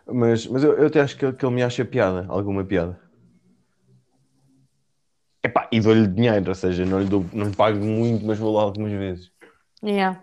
Mas, 0.06 0.48
mas 0.48 0.64
eu, 0.64 0.74
eu 0.74 0.88
até 0.88 1.02
acho 1.02 1.18
que 1.18 1.26
ele, 1.26 1.36
que 1.36 1.46
ele 1.46 1.56
me 1.56 1.64
acha 1.64 1.84
piada, 1.84 2.26
alguma 2.30 2.64
piada. 2.64 3.00
Epá, 5.44 5.68
e 5.72 5.80
dou-lhe 5.80 6.08
dinheiro, 6.08 6.50
ou 6.50 6.56
seja, 6.56 6.86
não 6.86 7.00
lhe, 7.00 7.08
dou, 7.08 7.26
não 7.34 7.48
lhe 7.48 7.56
pago 7.56 7.78
muito, 7.78 8.26
mas 8.26 8.38
vou 8.38 8.54
lá 8.54 8.64
algumas 8.64 8.92
vezes. 8.92 9.32
Yeah. 9.84 10.22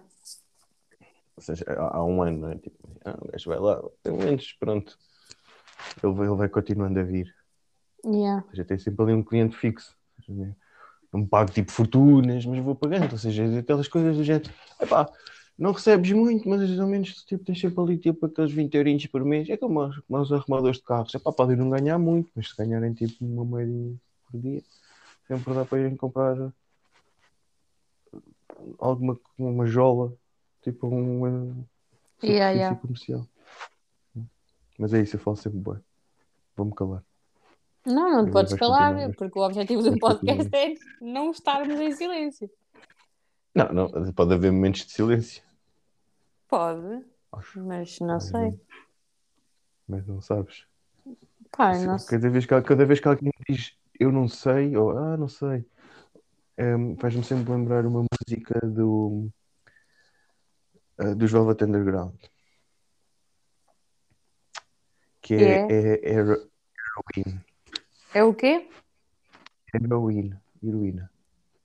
Ou 1.37 1.43
seja, 1.43 1.65
há, 1.69 1.97
há 1.97 2.05
um 2.05 2.23
ano, 2.23 2.39
não 2.39 2.51
é? 2.51 2.57
Tipo, 2.57 2.89
ah, 3.05 3.17
o 3.21 3.31
gajo 3.31 3.51
vai 3.51 3.59
lá, 3.59 3.83
tem 4.03 4.13
menos, 4.13 4.53
pronto. 4.55 4.99
Ele 6.03 6.13
vai, 6.13 6.27
ele 6.27 6.37
vai 6.37 6.49
continuando 6.49 6.99
a 7.01 7.03
vir. 7.03 7.35
Yeah. 8.05 8.45
Ou 8.45 8.51
seja, 8.51 8.65
tem 8.65 8.79
sempre 8.79 9.03
ali 9.03 9.15
um 9.15 9.23
cliente 9.23 9.57
fixo. 9.57 9.97
Não 11.13 11.21
me 11.21 11.27
pago 11.27 11.51
tipo 11.51 11.71
fortunas, 11.71 12.45
mas 12.45 12.59
vou 12.63 12.75
pagando. 12.75 13.13
Ou 13.13 13.19
seja, 13.19 13.59
aquelas 13.59 13.89
coisas 13.89 14.17
do 14.17 14.25
género. 14.25 14.51
Epá, 14.81 15.09
não 15.57 15.73
recebes 15.73 16.13
muito, 16.13 16.49
mas 16.49 16.79
ou 16.79 16.87
menos 16.87 17.25
tipo, 17.25 17.45
tens 17.45 17.61
sempre 17.61 17.81
ali 17.81 17.99
tipo 17.99 18.27
aqueles 18.27 18.53
20 18.53 18.75
eurinhos 18.75 19.07
por 19.07 19.25
mês. 19.25 19.49
É 19.49 19.57
como 19.57 19.81
os, 19.81 19.99
como 20.01 20.21
os 20.21 20.33
arrumadores 20.33 20.79
de 20.79 20.85
carros. 20.85 21.15
Epá, 21.15 21.33
podem 21.33 21.57
não 21.57 21.71
ganhar 21.71 21.99
muito, 21.99 22.31
mas 22.35 22.49
se 22.49 22.57
ganharem 22.57 22.93
tipo 22.93 23.25
uma 23.25 23.45
moedinha 23.45 23.97
por 24.31 24.41
dia, 24.41 24.63
sempre 25.29 25.55
dá 25.55 25.65
para 25.65 25.79
irem 25.79 25.97
comprar 25.97 26.53
alguma 28.79 29.19
uma 29.39 29.67
jola, 29.67 30.13
tipo 30.63 30.89
um 30.89 31.65
Yeah, 32.23 32.51
yeah. 32.51 32.77
comercial. 32.77 33.27
Mas 34.79 34.95
é 34.95 35.01
isso, 35.03 35.17
eu 35.17 35.21
falo 35.21 35.37
sempre 35.37 35.59
bem. 35.59 35.81
Vou-me 36.57 36.75
calar. 36.75 37.05
Não, 37.87 38.11
não 38.11 38.25
te 38.25 38.29
Eu 38.29 38.33
podes 38.33 38.55
calar, 38.55 38.93
continuar. 38.95 39.15
porque 39.17 39.39
o 39.39 39.43
objetivo 39.43 39.83
do 39.83 39.91
Vais 39.91 40.01
podcast 40.01 40.51
é 40.55 40.75
não 41.01 41.31
estarmos 41.31 41.79
em 41.79 41.93
silêncio. 41.93 42.51
Não, 43.55 43.69
não, 43.73 44.13
pode 44.13 44.35
haver 44.35 44.51
momentos 44.51 44.87
de 44.87 44.93
silêncio. 44.93 45.43
Pode, 46.49 47.05
Acho. 47.33 47.63
mas 47.63 47.99
não 48.01 48.07
Mas 48.09 48.25
sei. 48.25 48.61
Mas 49.87 50.07
não 50.07 50.21
sabes. 50.21 50.67
Pá, 51.57 51.75
Se- 51.75 51.87
não 51.87 51.99
sei. 51.99 52.19
cada, 52.19 52.31
vez 52.31 52.47
que, 52.47 52.63
cada 52.63 52.85
vez 52.87 53.01
que 53.01 53.09
alguém 53.09 53.31
diz 53.49 53.77
eu 54.01 54.11
não 54.11 54.29
sei, 54.29 54.77
ou 54.77 54.91
ah, 54.99 55.17
não 55.17 55.29
sei, 55.29 55.65
em, 56.59 56.97
faz-me 56.97 57.23
sempre 57.23 57.53
lembrar 57.53 57.87
uma 57.87 58.05
música 58.11 58.59
do, 58.67 59.29
ah, 60.99 61.15
dos 61.15 61.31
Velvet 61.31 61.63
Underground. 61.65 62.15
Que 65.21 65.35
é, 65.35 65.67
é, 65.71 66.01
é 66.03 66.13
hero- 66.15 66.51
heroin. 67.17 67.41
É 68.15 68.23
o 68.23 68.33
quê? 68.33 68.69
Heroin. 69.75 70.39
Heroína. 70.63 71.11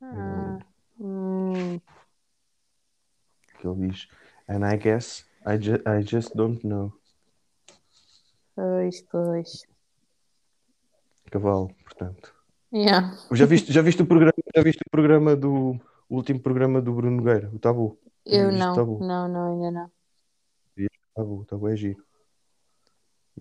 Ah, 0.01 0.57
hum, 0.99 1.79
Que 3.59 3.67
ele 3.67 3.87
diz 3.87 4.07
And 4.47 4.65
I 4.65 4.77
guess 4.77 5.29
I, 5.45 5.57
ju 5.57 5.75
I 5.85 6.01
just 6.03 6.35
don't 6.35 6.65
know. 6.67 6.91
pois, 8.55 9.01
pois. 9.03 9.67
Cavalo, 11.29 11.69
portanto. 11.83 12.33
Yeah. 12.73 13.15
Já 13.31 13.45
viste, 13.45 13.71
já 13.71 13.83
viste 13.83 14.01
o 14.01 14.07
programa, 14.07 14.33
já 14.55 14.63
viste 14.63 14.81
o 14.81 14.89
programa 14.89 15.35
do 15.35 15.79
o 16.09 16.15
último 16.15 16.39
programa 16.39 16.81
do 16.81 16.93
Bruno 16.93 17.17
Nogueira, 17.17 17.51
o 17.53 17.59
Tabu? 17.59 17.99
Eu 18.25 18.51
não, 18.51 18.73
Tabu? 18.73 18.99
não, 18.99 19.27
não, 19.27 19.53
ainda 19.53 19.71
não. 19.71 19.91
Tabu, 21.15 21.41
o 21.41 21.45
Tabu 21.45 21.67
é 21.67 21.75
giro. 21.75 22.03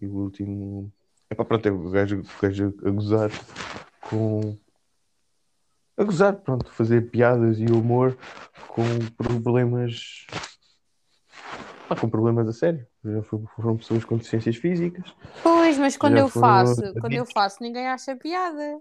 E 0.01 0.07
o 0.07 0.15
último. 0.15 0.93
É 1.31 1.35
para 1.35 1.45
pronto, 1.45 1.67
é 1.67 1.71
o 1.71 1.91
gajo, 1.91 2.23
a 2.85 2.91
gozar 2.91 3.31
com. 4.09 4.57
A 5.97 6.05
gozar, 6.05 6.37
pronto, 6.37 6.71
fazer 6.71 7.11
piadas 7.11 7.59
e 7.59 7.67
humor 7.67 8.17
com 8.69 8.85
problemas. 9.17 10.27
Ah, 11.91 11.97
com 11.97 12.09
problemas 12.09 12.49
a 12.49 12.53
sério. 12.53 12.87
Já 13.05 13.23
foram, 13.23 13.77
pessoas 13.77 14.05
com 14.05 14.17
deficiências 14.17 14.57
físicas. 14.57 15.15
Pois, 15.43 15.79
mas 15.79 15.97
quando 15.97 16.17
eu 16.19 16.29
foram 16.29 16.47
faço, 16.47 16.95
quando 17.01 17.15
eu 17.15 17.27
faço, 17.27 17.63
ninguém 17.63 17.89
acha 17.89 18.15
piada. 18.17 18.81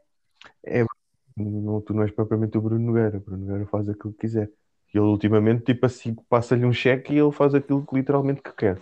Não, 1.35 1.81
tu 1.81 1.93
não 1.93 2.03
és 2.03 2.11
propriamente 2.11 2.57
o 2.57 2.61
Bruno 2.61 2.85
Nogueira. 2.85 3.17
O 3.17 3.21
Bruno 3.21 3.45
Nogueira 3.45 3.65
faz 3.65 3.89
aquilo 3.89 4.13
que 4.13 4.19
quiser. 4.19 4.49
E 4.93 4.97
ele 4.97 5.07
ultimamente, 5.07 5.65
tipo 5.65 5.85
assim, 5.85 6.15
passa-lhe 6.29 6.65
um 6.65 6.73
cheque 6.73 7.13
e 7.13 7.17
ele 7.17 7.31
faz 7.31 7.53
aquilo 7.53 7.85
que 7.85 7.95
literalmente 7.95 8.41
que 8.41 8.51
quer. 8.53 8.81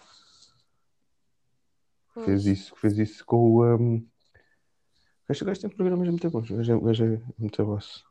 Pois. 2.15 2.25
Fez 2.25 2.45
isso, 2.45 2.75
fez 2.77 2.97
isso 2.97 3.25
com 3.25 3.35
o. 3.37 3.75
Um... 3.75 3.97
O 5.29 5.45
gajo 5.45 5.59
tem 5.61 5.69
programas 5.69 6.07
muito 6.07 6.29
bons. 6.29 6.49
O 6.49 6.55
gajo 6.55 6.71
é- 6.71 6.75
o 6.75 6.81
gajo 6.81 7.03
é 7.05 7.21
muito 7.37 7.65
boss. 7.65 8.05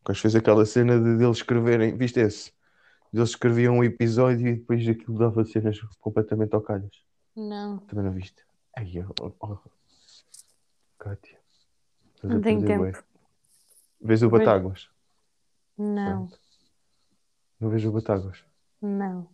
O 0.00 0.08
gajo 0.08 0.20
fez 0.22 0.34
aquela 0.34 0.64
cena 0.64 0.98
de 0.98 1.18
deles 1.18 1.36
escreverem. 1.36 1.96
Viste 1.96 2.18
esse? 2.20 2.52
Eles 3.12 3.30
escreviam 3.30 3.76
um 3.76 3.84
episódio 3.84 4.48
e 4.48 4.54
depois 4.54 4.88
aquilo 4.88 5.18
dava 5.18 5.44
cenas 5.44 5.78
completamente 6.00 6.54
ao 6.54 6.62
calhas. 6.62 7.04
Não, 7.36 7.78
Também 7.80 8.04
não 8.04 8.12
viste? 8.12 8.42
Ai, 8.76 8.90
oh, 9.20 9.32
oh. 9.40 9.58
Kátia. 10.98 11.38
Estás 12.14 12.32
a 12.32 12.34
não 12.34 12.40
tenho 12.40 12.60
perder 12.60 12.78
tempo. 12.78 12.98
bué. 12.98 13.04
Vês 14.00 14.22
o. 14.22 14.30
Batáguas? 14.30 14.88
Não, 15.76 16.26
Pronto. 16.28 16.40
Não 17.60 17.68
vejo 17.68 17.90
o 17.90 17.92
Batáguas? 17.92 18.42
não. 18.80 19.28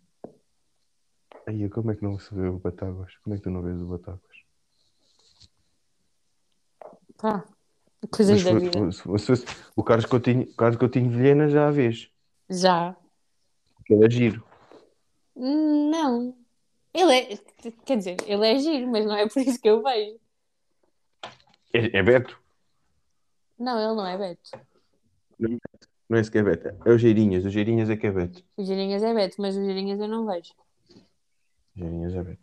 Aí, 1.46 1.68
como 1.70 1.92
é 1.92 1.96
que 1.96 2.02
não 2.02 2.18
se 2.18 2.34
vê 2.34 2.48
o 2.48 2.58
Batáguas? 2.58 3.14
Como 3.22 3.34
é 3.34 3.38
que 3.38 3.44
tu 3.44 3.50
não 3.50 3.62
vês 3.62 3.80
o 3.80 3.86
Batáguas? 3.86 4.20
Pá, 7.16 7.44
Coisas 8.10 8.42
da 8.44 8.50
se- 8.50 8.58
vida. 8.58 8.92
se 8.92 9.02
fosse 9.02 9.44
o 9.74 9.82
Carlos 9.82 10.06
Coutinho, 10.06 10.42
o 10.42 10.54
Carlos 10.56 10.78
Coutinho 10.78 11.10
Vilhena 11.10 11.48
já 11.48 11.68
a 11.68 11.70
vês. 11.70 12.10
Já. 12.50 12.96
Ele 13.88 14.04
é 14.06 14.10
giro. 14.10 14.44
Não. 15.34 16.36
Ele 16.92 17.12
é. 17.12 17.36
Quer 17.84 17.96
dizer, 17.96 18.16
ele 18.26 18.46
é 18.46 18.58
giro, 18.58 18.88
mas 18.90 19.04
não 19.06 19.14
é 19.16 19.28
por 19.28 19.40
isso 19.40 19.60
que 19.60 19.68
eu 19.68 19.82
vejo. 19.82 20.18
É, 21.72 21.98
é 21.98 22.02
Beto. 22.02 22.40
Não, 23.58 23.78
ele 23.78 23.94
não 23.94 24.06
é 24.06 24.18
Beto. 24.18 24.50
Não 26.08 26.18
é 26.18 26.22
sequer 26.24 26.44
Beto. 26.44 26.68
É 26.84 26.90
o 26.92 26.98
Geirinhas. 26.98 27.44
O 27.44 27.50
Geirinhas 27.50 27.88
é 27.90 27.96
que 27.96 28.06
é 28.06 28.10
Beto. 28.10 28.42
O 28.56 28.64
Girinhas 28.64 29.02
é 29.02 29.14
Beto, 29.14 29.36
mas 29.40 29.56
o 29.56 29.64
Girinhas 29.64 29.98
eu 30.00 30.08
não 30.08 30.26
vejo. 30.26 30.52
Geirinhas 31.76 32.14
é. 32.14 32.36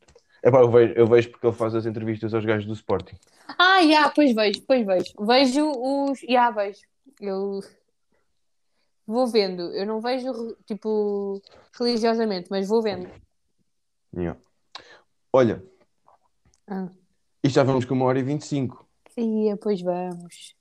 É 0.43 0.51
pá, 0.51 0.60
eu 0.60 0.69
vejo, 0.69 0.93
eu 0.93 1.07
vejo 1.07 1.30
porque 1.31 1.47
ele 1.47 1.55
faz 1.55 1.73
as 1.73 1.85
entrevistas 1.85 2.34
aos 2.34 2.43
gajos 2.45 2.65
do 2.68 2.73
Sporting. 2.73 3.15
Ah, 3.57 3.81
já, 3.88 4.10
pois 4.10 4.34
vejo, 4.35 4.61
pois 4.68 4.85
vejo. 4.85 5.14
Vejo 5.19 5.72
os. 5.72 6.19
Já, 6.27 6.51
vejo. 6.51 6.81
Eu 7.22 7.61
vou 9.07 9.27
vendo. 9.27 9.73
Eu 9.73 9.85
não 9.85 10.01
vejo, 10.01 10.55
tipo, 10.65 11.41
religiosamente, 11.80 12.47
mas 12.49 12.68
vou 12.68 12.81
vendo. 12.81 13.10
Yeah. 14.15 14.39
Olha, 15.31 15.64
Ah. 16.68 16.89
isto 17.43 17.55
já 17.55 17.64
vamos 17.64 17.85
com 17.85 17.93
uma 17.93 18.05
hora 18.05 18.19
e 18.19 18.23
vinte 18.23 18.41
e 18.41 18.47
cinco. 18.47 18.85
Ia, 19.18 19.55
pois 19.57 19.81
vamos. 19.81 20.55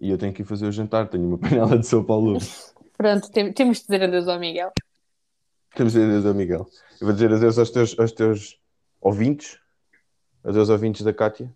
E 0.00 0.10
eu 0.10 0.18
tenho 0.18 0.32
que 0.32 0.42
ir 0.42 0.44
fazer 0.44 0.66
o 0.66 0.72
jantar. 0.72 1.08
Tenho 1.08 1.26
uma 1.26 1.38
panela 1.40 1.78
de 1.78 1.86
sopa 1.86 2.12
ao 2.12 2.20
lume. 2.20 2.40
Pronto, 2.96 3.30
tem- 3.30 3.52
temos 3.52 3.78
de 3.78 3.84
dizer 3.84 4.02
adeus 4.04 4.28
ao 4.28 4.38
Miguel. 4.38 4.70
Temos 5.74 5.92
de 5.92 5.98
dizer 6.00 6.10
adeus 6.10 6.26
ao 6.26 6.34
Miguel. 6.34 6.68
Eu 7.00 7.06
vou 7.06 7.12
dizer 7.12 7.32
adeus 7.32 7.58
aos 7.58 7.70
teus, 7.70 7.98
aos 7.98 8.12
teus 8.12 8.60
ouvintes. 9.00 9.58
Adeus 10.44 10.68
ouvintes 10.68 11.02
da 11.02 11.12
Cátia. 11.12 11.54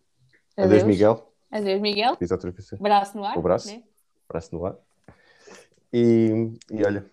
Adeus, 0.56 0.82
Miguel. 0.84 1.32
Adeus, 1.51 1.80
Miguel. 1.80 2.16
Diz 2.20 2.30
outra 2.30 2.51
vez. 2.51 2.70
Braço 2.80 3.16
no 3.16 3.24
ar. 3.24 3.36
O 3.39 3.43
braço. 3.43 3.68
né? 3.68 3.82
Abraço 4.28 4.55
no 4.55 4.66
ar. 4.66 4.76
E, 5.93 6.52
e 6.70 6.84
olha, 6.84 7.05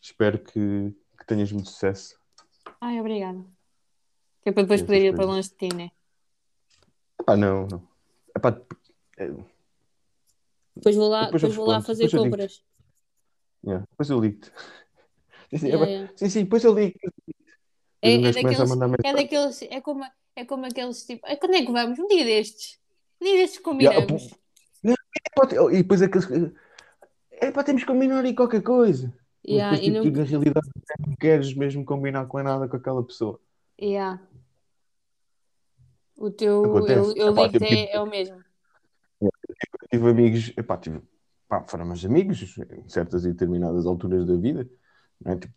espero 0.00 0.38
que, 0.38 0.94
que 1.18 1.26
tenhas 1.26 1.50
muito 1.52 1.68
sucesso. 1.70 2.18
Ai, 2.80 3.00
obrigada. 3.00 3.38
Que 4.42 4.48
é 4.48 4.52
para 4.52 4.62
depois 4.62 4.82
poder 4.82 5.04
ir 5.04 5.14
para 5.14 5.24
longe 5.24 5.48
de 5.48 5.54
ti, 5.56 5.74
né? 5.74 5.90
Ah, 7.26 7.36
não, 7.36 7.66
não. 7.68 7.88
Epá, 8.36 8.60
é, 9.18 9.30
Depois 10.74 10.96
vou 10.96 11.08
lá, 11.08 11.24
Depois 11.26 11.42
eu 11.42 11.48
depois 11.48 11.54
vou 11.56 11.66
lá 11.66 11.80
fazer 11.82 12.04
depois 12.04 12.24
eu 12.24 12.30
compras. 12.30 12.64
yeah, 13.64 13.86
depois 13.90 14.10
eu 14.10 14.20
ligo-te. 14.20 14.50
Sim, 15.52 15.58
sim, 15.58 15.66
Yeah, 15.68 15.86
yeah. 15.90 16.12
sim, 16.16 16.28
sim, 16.30 16.44
depois 16.44 16.64
eu 16.64 16.74
ligo. 16.74 16.98
É, 18.00 18.14
é 18.14 18.32
daqueles, 18.32 18.68
mandar 18.70 18.90
é 19.04 19.12
daqueles, 19.12 19.62
é 19.62 19.80
como, 19.80 20.02
é 20.34 20.44
como 20.44 20.66
aqueles 20.66 21.04
tipo, 21.06 21.24
"Ah, 21.26 21.36
quando 21.36 21.54
é 21.54 21.64
que 21.64 21.70
vamos? 21.70 21.98
Um 21.98 22.08
dia 22.08 22.24
destes. 22.24 22.78
Um 23.20 23.24
dia 23.24 23.36
destes 23.36 23.60
combinamos. 23.60 24.30
Epá, 24.82 25.72
E 25.72 25.82
depois 25.82 26.00
aqueles. 26.02 26.26
Epá, 27.30 27.62
temos 27.62 27.82
que 27.82 27.88
combinar 27.88 28.24
aí 28.24 28.34
qualquer 28.34 28.62
coisa. 28.62 29.12
Yeah, 29.46 29.76
depois, 29.76 29.80
e 29.80 29.92
tipo, 29.92 30.04
não- 30.04 30.12
tu, 30.12 30.18
na 30.18 30.24
realidade, 30.24 30.68
não 31.06 31.16
queres 31.16 31.54
mesmo 31.54 31.84
combinar 31.84 32.26
com 32.26 32.42
nada 32.42 32.66
com 32.68 32.76
aquela 32.76 33.04
pessoa. 33.04 33.40
Yeah. 33.80 34.20
O 36.16 36.30
teu, 36.30 36.64
Acontece. 36.64 37.10
eu, 37.18 37.26
eu 37.26 37.32
Epá, 37.32 37.48
tipo, 37.48 37.64
é, 37.64 37.92
é 37.92 38.00
o 38.00 38.06
mesmo. 38.06 38.42
tive 39.90 40.08
amigos, 40.10 40.52
epá, 40.56 40.76
tive, 40.78 41.02
pá, 41.48 41.64
foram 41.68 41.84
meus 41.84 42.04
amigos 42.04 42.56
em 42.70 42.88
certas 42.88 43.24
e 43.24 43.32
determinadas 43.32 43.86
alturas 43.86 44.26
da 44.26 44.36
vida, 44.36 44.68
não 45.24 45.32
é? 45.32 45.36
Tipo, 45.36 45.54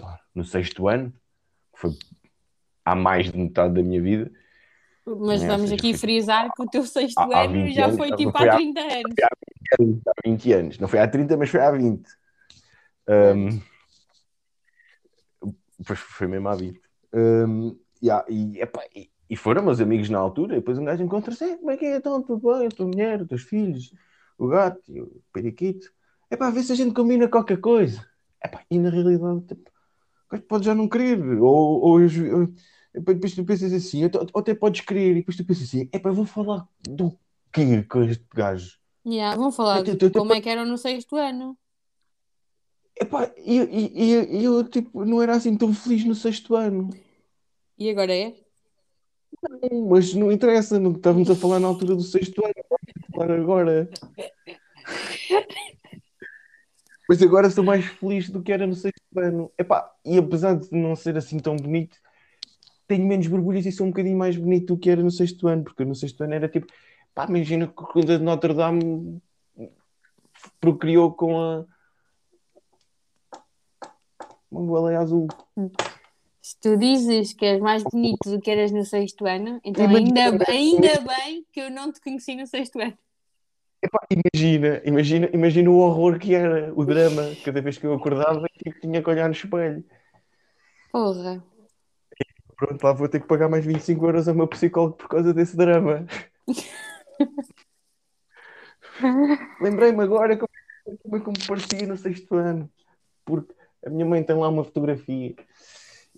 lá, 0.00 0.20
no 0.34 0.44
sexto 0.44 0.88
ano, 0.88 1.10
que 1.74 1.80
foi 1.80 1.90
há 2.84 2.94
mais 2.94 3.30
de 3.30 3.36
metade 3.38 3.74
da 3.74 3.82
minha 3.82 4.00
vida, 4.00 4.30
Mas 5.06 5.42
É, 5.42 5.46
vamos 5.46 5.62
seja, 5.70 5.74
aqui 5.76 5.92
foi- 5.92 5.98
frisar 6.00 6.52
que 6.54 6.62
o 6.62 6.66
teu 6.66 6.84
sexto 6.84 7.18
Há- 7.18 7.44
ano 7.44 7.52
20 7.64 7.74
já 7.74 7.84
anos, 7.86 7.96
foi 7.96 8.12
tipo 8.14 8.30
foi 8.30 8.48
há 8.48 8.52
há- 8.52 8.56
30 8.56 8.80
anos. 8.80 9.14
há 10.06 10.12
20 10.28 10.52
anos, 10.52 10.78
não 10.78 10.86
foi 10.88 10.98
há 10.98 11.08
30, 11.08 11.36
mas 11.36 11.48
foi 11.48 11.60
há 11.60 11.70
20. 11.70 12.06
Um, 13.08 13.58
pois 15.86 15.98
foi 15.98 16.26
mesmo 16.26 16.48
há 16.48 16.54
20. 16.54 16.80
Um, 17.14 17.78
yeah, 18.02 18.24
e, 18.28 18.60
epá, 18.60 18.82
e, 18.94 19.10
e 19.30 19.36
foram 19.36 19.62
meus 19.62 19.80
amigos 19.80 20.08
na 20.10 20.18
altura, 20.18 20.54
e 20.54 20.58
depois 20.58 20.78
um 20.78 20.84
gajo 20.84 21.02
encontra-se, 21.02 21.44
"É, 21.44 21.56
como 21.56 21.70
é 21.70 21.76
que 21.76 21.84
é 21.86 21.96
então, 21.96 22.22
tudo 22.22 22.52
bem, 22.52 22.66
a 22.66 22.70
tua 22.70 22.86
mulher, 22.86 23.22
os 23.22 23.28
teus 23.28 23.42
filhos, 23.42 23.92
o 24.36 24.46
gato 24.48 24.82
e 24.88 25.00
o 25.00 25.22
periquito, 25.32 25.90
é 26.30 26.36
para 26.36 26.50
ver 26.50 26.62
se 26.62 26.72
a 26.72 26.74
gente 26.74 26.94
combina 26.94 27.28
qualquer 27.28 27.58
coisa. 27.60 28.06
Epá, 28.44 28.64
e 28.70 28.78
na 28.78 28.90
realidade, 28.90 29.40
tipo, 29.46 29.70
pode 30.48 30.64
já 30.64 30.74
não 30.74 30.88
querer, 30.88 31.20
ou, 31.40 31.80
ou, 31.82 32.00
eu- 32.00 32.40
ou- 32.40 32.48
depois 32.94 33.34
tu 33.34 33.44
pensas 33.44 33.72
assim, 33.72 34.04
ou, 34.04 34.40
até 34.40 34.54
podes 34.54 34.80
querer, 34.82 35.12
e 35.12 35.14
depois 35.16 35.36
tu 35.36 35.44
pensas 35.44 35.64
assim, 35.64 35.88
é 35.92 35.98
para 35.98 36.12
vou 36.12 36.24
falar 36.24 36.66
do 36.82 37.16
quê 37.52 37.82
com 37.84 38.02
este 38.02 38.24
gajo? 38.34 38.78
Yeah, 39.06 39.36
vamos 39.36 39.56
falar 39.56 39.78
Eu 39.80 39.86
eu 39.86 39.96
te- 39.96 40.10
como 40.10 40.34
é 40.34 40.40
que 40.40 40.48
eram 40.48 40.64
no 40.66 40.76
sexto 40.76 41.16
ano. 41.16 41.56
Epá, 43.00 43.32
e 43.38 43.58
e- 43.58 43.92
e- 43.94 44.38
e 44.40 44.44
eu, 44.44 44.62
tipo, 44.68 45.04
não 45.04 45.22
era 45.22 45.34
assim 45.36 45.56
tão 45.56 45.72
feliz 45.72 46.04
no 46.04 46.14
sexto 46.14 46.54
ano. 46.56 46.90
E 47.78 47.88
agora 47.88 48.14
é? 48.14 48.34
Mas 49.88 50.12
não 50.14 50.32
interessa, 50.32 50.80
não 50.80 50.92
estávamos 50.92 51.30
a 51.30 51.36
falar 51.36 51.60
na 51.60 51.68
altura 51.68 51.94
do 51.94 52.02
sexto 52.02 52.44
ano, 52.44 52.54
falar 53.12 53.30
agora. 53.30 53.88
Mas 57.08 57.22
agora 57.22 57.48
sou 57.48 57.64
mais 57.64 57.86
feliz 57.86 58.28
do 58.28 58.42
que 58.42 58.52
era 58.52 58.66
no 58.66 58.74
sexto 58.74 59.00
ano. 59.16 59.50
Epá, 59.56 59.90
e 60.04 60.18
apesar 60.18 60.54
de 60.56 60.68
não 60.72 60.94
ser 60.94 61.16
assim 61.16 61.38
tão 61.38 61.56
bonito, 61.56 61.96
tenho 62.86 63.06
menos 63.06 63.26
borbulhas 63.26 63.64
e 63.64 63.72
sou 63.72 63.86
um 63.86 63.90
bocadinho 63.90 64.18
mais 64.18 64.36
bonito 64.36 64.74
do 64.74 64.78
que 64.78 64.90
era 64.90 65.02
no 65.02 65.10
sexto 65.10 65.48
ano, 65.48 65.64
porque 65.64 65.84
no 65.84 65.94
sexto 65.94 66.22
ano 66.22 66.34
era 66.34 66.48
tipo, 66.48 66.66
pá, 67.14 67.26
imagina 67.26 67.66
que 67.66 67.72
a 67.72 67.86
Conda 67.86 68.18
de 68.18 68.24
Notre 68.24 68.52
Dame 68.52 69.22
procriou 70.60 71.12
com 71.12 71.40
a 71.40 71.64
uma 74.50 74.72
baleia 74.72 75.00
azul. 75.00 75.28
Se 76.42 76.58
tu 76.60 76.76
dizes 76.76 77.32
que 77.32 77.44
és 77.44 77.60
mais 77.60 77.82
bonito 77.82 78.30
do 78.30 78.40
que 78.40 78.50
eras 78.50 78.72
no 78.72 78.84
sexto 78.84 79.26
ano, 79.26 79.60
então 79.64 79.86
ainda, 79.86 80.50
ainda 80.50 81.00
bem 81.00 81.44
que 81.52 81.60
eu 81.60 81.70
não 81.70 81.92
te 81.92 82.00
conheci 82.00 82.34
no 82.34 82.46
sexto 82.46 82.80
ano. 82.80 82.96
Epá, 83.80 84.04
imagina, 84.10 84.82
imagina, 84.84 85.30
imagina 85.32 85.70
o 85.70 85.78
horror 85.78 86.18
que 86.18 86.34
era, 86.34 86.72
o 86.74 86.84
drama, 86.84 87.22
cada 87.44 87.62
vez 87.62 87.78
que 87.78 87.86
eu 87.86 87.94
acordava 87.94 88.44
tinha 88.80 89.02
que 89.02 89.10
olhar 89.10 89.28
no 89.28 89.34
espelho. 89.34 89.84
Porra. 90.90 91.44
Pronto, 92.56 92.82
lá 92.82 92.92
vou 92.92 93.08
ter 93.08 93.20
que 93.20 93.28
pagar 93.28 93.48
mais 93.48 93.64
25 93.64 94.04
euros 94.04 94.26
ao 94.26 94.34
meu 94.34 94.48
psicólogo 94.48 94.96
por 94.96 95.08
causa 95.08 95.32
desse 95.32 95.56
drama. 95.56 96.04
Lembrei-me 99.60 100.02
agora 100.02 100.36
como, 100.36 100.50
como 101.02 101.16
é 101.16 101.20
que 101.20 101.30
me 101.30 101.46
parecia 101.46 101.86
no 101.86 101.96
sexto 101.96 102.34
ano, 102.34 102.68
porque 103.24 103.54
a 103.86 103.90
minha 103.90 104.04
mãe 104.04 104.24
tem 104.24 104.36
lá 104.36 104.48
uma 104.48 104.64
fotografia. 104.64 105.36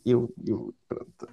Eu, 0.05 0.33
eu, 0.47 0.75
pronto. 0.89 1.29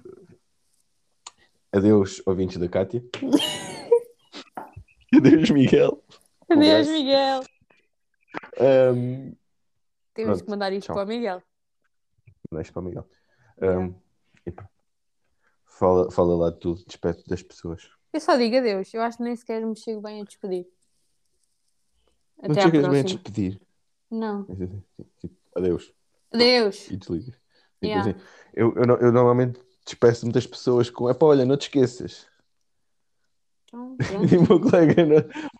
Adeus, 1.72 2.22
ouvintes 2.26 2.58
da 2.58 2.68
Cátia. 2.68 3.02
Adeus, 5.16 5.50
Miguel. 5.50 6.02
Um 6.50 6.54
Adeus. 6.54 6.88
Miguel. 6.88 7.40
Ahm, 8.60 9.32
Temos 10.14 10.38
Pronto, 10.38 10.44
que 10.44 10.50
mandar 10.50 10.72
isto 10.72 10.86
tchau. 10.86 10.94
para 10.96 11.04
o 11.04 11.08
Miguel. 11.08 11.42
Deixa 12.50 12.72
para 12.72 12.80
o 12.80 12.84
Miguel. 12.84 13.08
Pronto. 13.56 14.00
fala, 15.66 16.10
fala 16.10 16.36
lá 16.36 16.50
de 16.50 16.58
tudo, 16.58 16.84
despede 16.86 17.22
das 17.26 17.42
pessoas. 17.42 17.88
Eu 18.12 18.20
só 18.20 18.36
digo 18.36 18.56
adeus. 18.56 18.92
Eu 18.94 19.02
acho 19.02 19.18
que 19.18 19.22
nem 19.22 19.36
sequer 19.36 19.64
me 19.64 19.76
chego 19.76 20.00
bem 20.00 20.20
a 20.22 20.24
despedir. 20.24 20.66
Não 22.42 22.52
Até 22.52 22.60
à 22.60 22.64
chegas 22.64 22.88
bem 22.88 23.00
a 23.00 23.04
despedir. 23.04 23.60
Não. 24.10 24.44
Tipo, 25.20 25.36
adeus. 25.54 25.92
Adeus. 26.32 26.90
E 26.90 26.96
desligas. 26.96 27.34
Tipo 27.34 27.44
Yeah. 27.80 28.10
assim, 28.10 28.20
eu, 28.54 28.74
eu, 28.74 28.96
eu 28.98 29.12
normalmente 29.12 29.60
despeço-me 29.86 30.32
das 30.32 30.46
pessoas 30.46 30.90
com 30.90 31.08
epá, 31.08 31.26
olha, 31.26 31.44
não 31.44 31.56
te 31.56 31.62
esqueças. 31.68 32.26
Então, 33.68 33.96
E 34.32 34.36
o 34.36 34.48
meu 34.48 34.60
colega, 34.60 35.02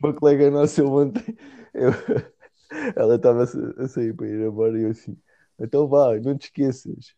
o 0.02 0.06
meu 0.06 0.14
colega 0.14 0.50
nosso, 0.50 0.80
ele 0.80 0.88
ontem, 0.90 1.36
eu- 1.74 1.90
ela 2.96 3.16
estava 3.16 3.42
a 3.42 3.46
sa- 3.46 3.74
a 3.78 3.88
sair 3.88 4.14
para 4.14 4.26
ir 4.28 4.40
embora 4.40 4.78
e 4.78 4.82
eu 4.84 4.90
assim, 4.90 5.16
então 5.58 5.86
vá, 5.88 6.16
não 6.18 6.36
te 6.36 6.44
esqueças. 6.46 7.14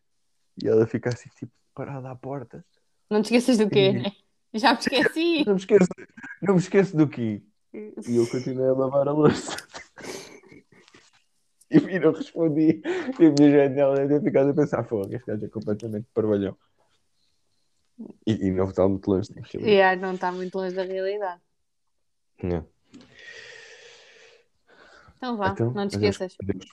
E 0.62 0.68
ela 0.68 0.86
fica 0.86 1.08
assim, 1.10 1.28
tipo, 1.36 1.52
parada 1.74 2.10
à 2.10 2.14
porta. 2.16 2.64
Não 3.08 3.22
te 3.22 3.26
esqueças 3.26 3.58
do 3.58 3.68
quê, 3.70 3.92
né? 3.92 4.12
Já 4.54 4.72
me 4.72 4.78
esqueci. 4.80 5.44
Não 5.46 5.54
me 5.54 5.60
esqueço, 5.60 5.88
não 6.42 6.54
me 6.54 6.60
esqueço 6.60 6.96
do 6.96 7.08
quê? 7.08 7.42
E 7.72 8.16
eu 8.16 8.26
continuei 8.26 8.68
a 8.68 8.72
lavar 8.72 9.06
a 9.06 9.12
louça. 9.12 9.56
E, 11.70 11.76
e 11.76 12.00
não 12.00 12.12
respondi. 12.12 12.80
Tipo, 13.16 13.34
de 13.34 13.50
jeito 13.50 13.74
nela, 13.74 14.00
eu 14.00 14.08
tinha 14.08 14.20
ficado 14.20 14.50
a 14.50 14.54
pensar, 14.54 14.82
fogo, 14.84 15.14
este 15.14 15.26
gajo 15.26 15.44
é 15.46 15.48
completamente 15.48 16.08
parvalhão. 16.12 16.56
E, 18.26 18.32
e 18.46 18.50
não 18.50 18.64
está 18.68 18.88
muito 18.88 19.10
longe 19.10 19.28
da 19.28 19.40
realidade. 19.42 19.70
Yeah, 19.70 20.00
não 20.00 20.14
está 20.14 20.32
muito 20.32 20.54
longe 20.56 20.74
da 20.74 20.82
realidade. 20.84 21.40
Não. 22.42 22.66
Então 25.16 25.36
vá, 25.36 25.52
Então, 25.52 25.72
não 25.72 25.86
te 25.86 25.96
esqueças. 25.96 26.36
adeus. 26.42 26.64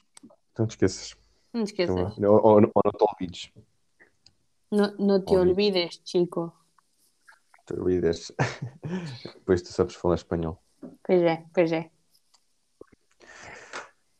Então 0.54 0.66
te 0.68 0.72
esqueças. 0.72 1.18
Não 1.54 1.66
te 1.66 1.74
Então, 1.74 1.96
esqueças. 1.96 2.18
vá. 2.18 2.28
ou, 2.30 2.36
ou, 2.36 2.56
ou 2.56 2.82
não 2.86 2.92
te 2.92 3.04
olvides. 3.04 3.52
No, 4.72 4.92
no 4.98 5.20
te 5.26 5.36
Ouvi. 5.36 5.50
olvides, 5.50 6.02
chico. 6.06 6.54
Te 7.66 7.74
olvides. 7.74 8.32
Depois 9.36 9.62
tu 9.62 9.74
sabes 9.74 9.96
falar 9.96 10.16
espanhol. 10.16 10.62
Pois 11.04 11.22
é, 11.22 11.46
pois 11.54 11.72
é. 11.72 11.90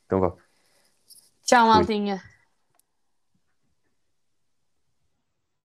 Então 0.06 0.20
vá. 0.20 0.36
Tchau, 1.44 1.68
maltinha. 1.68 2.22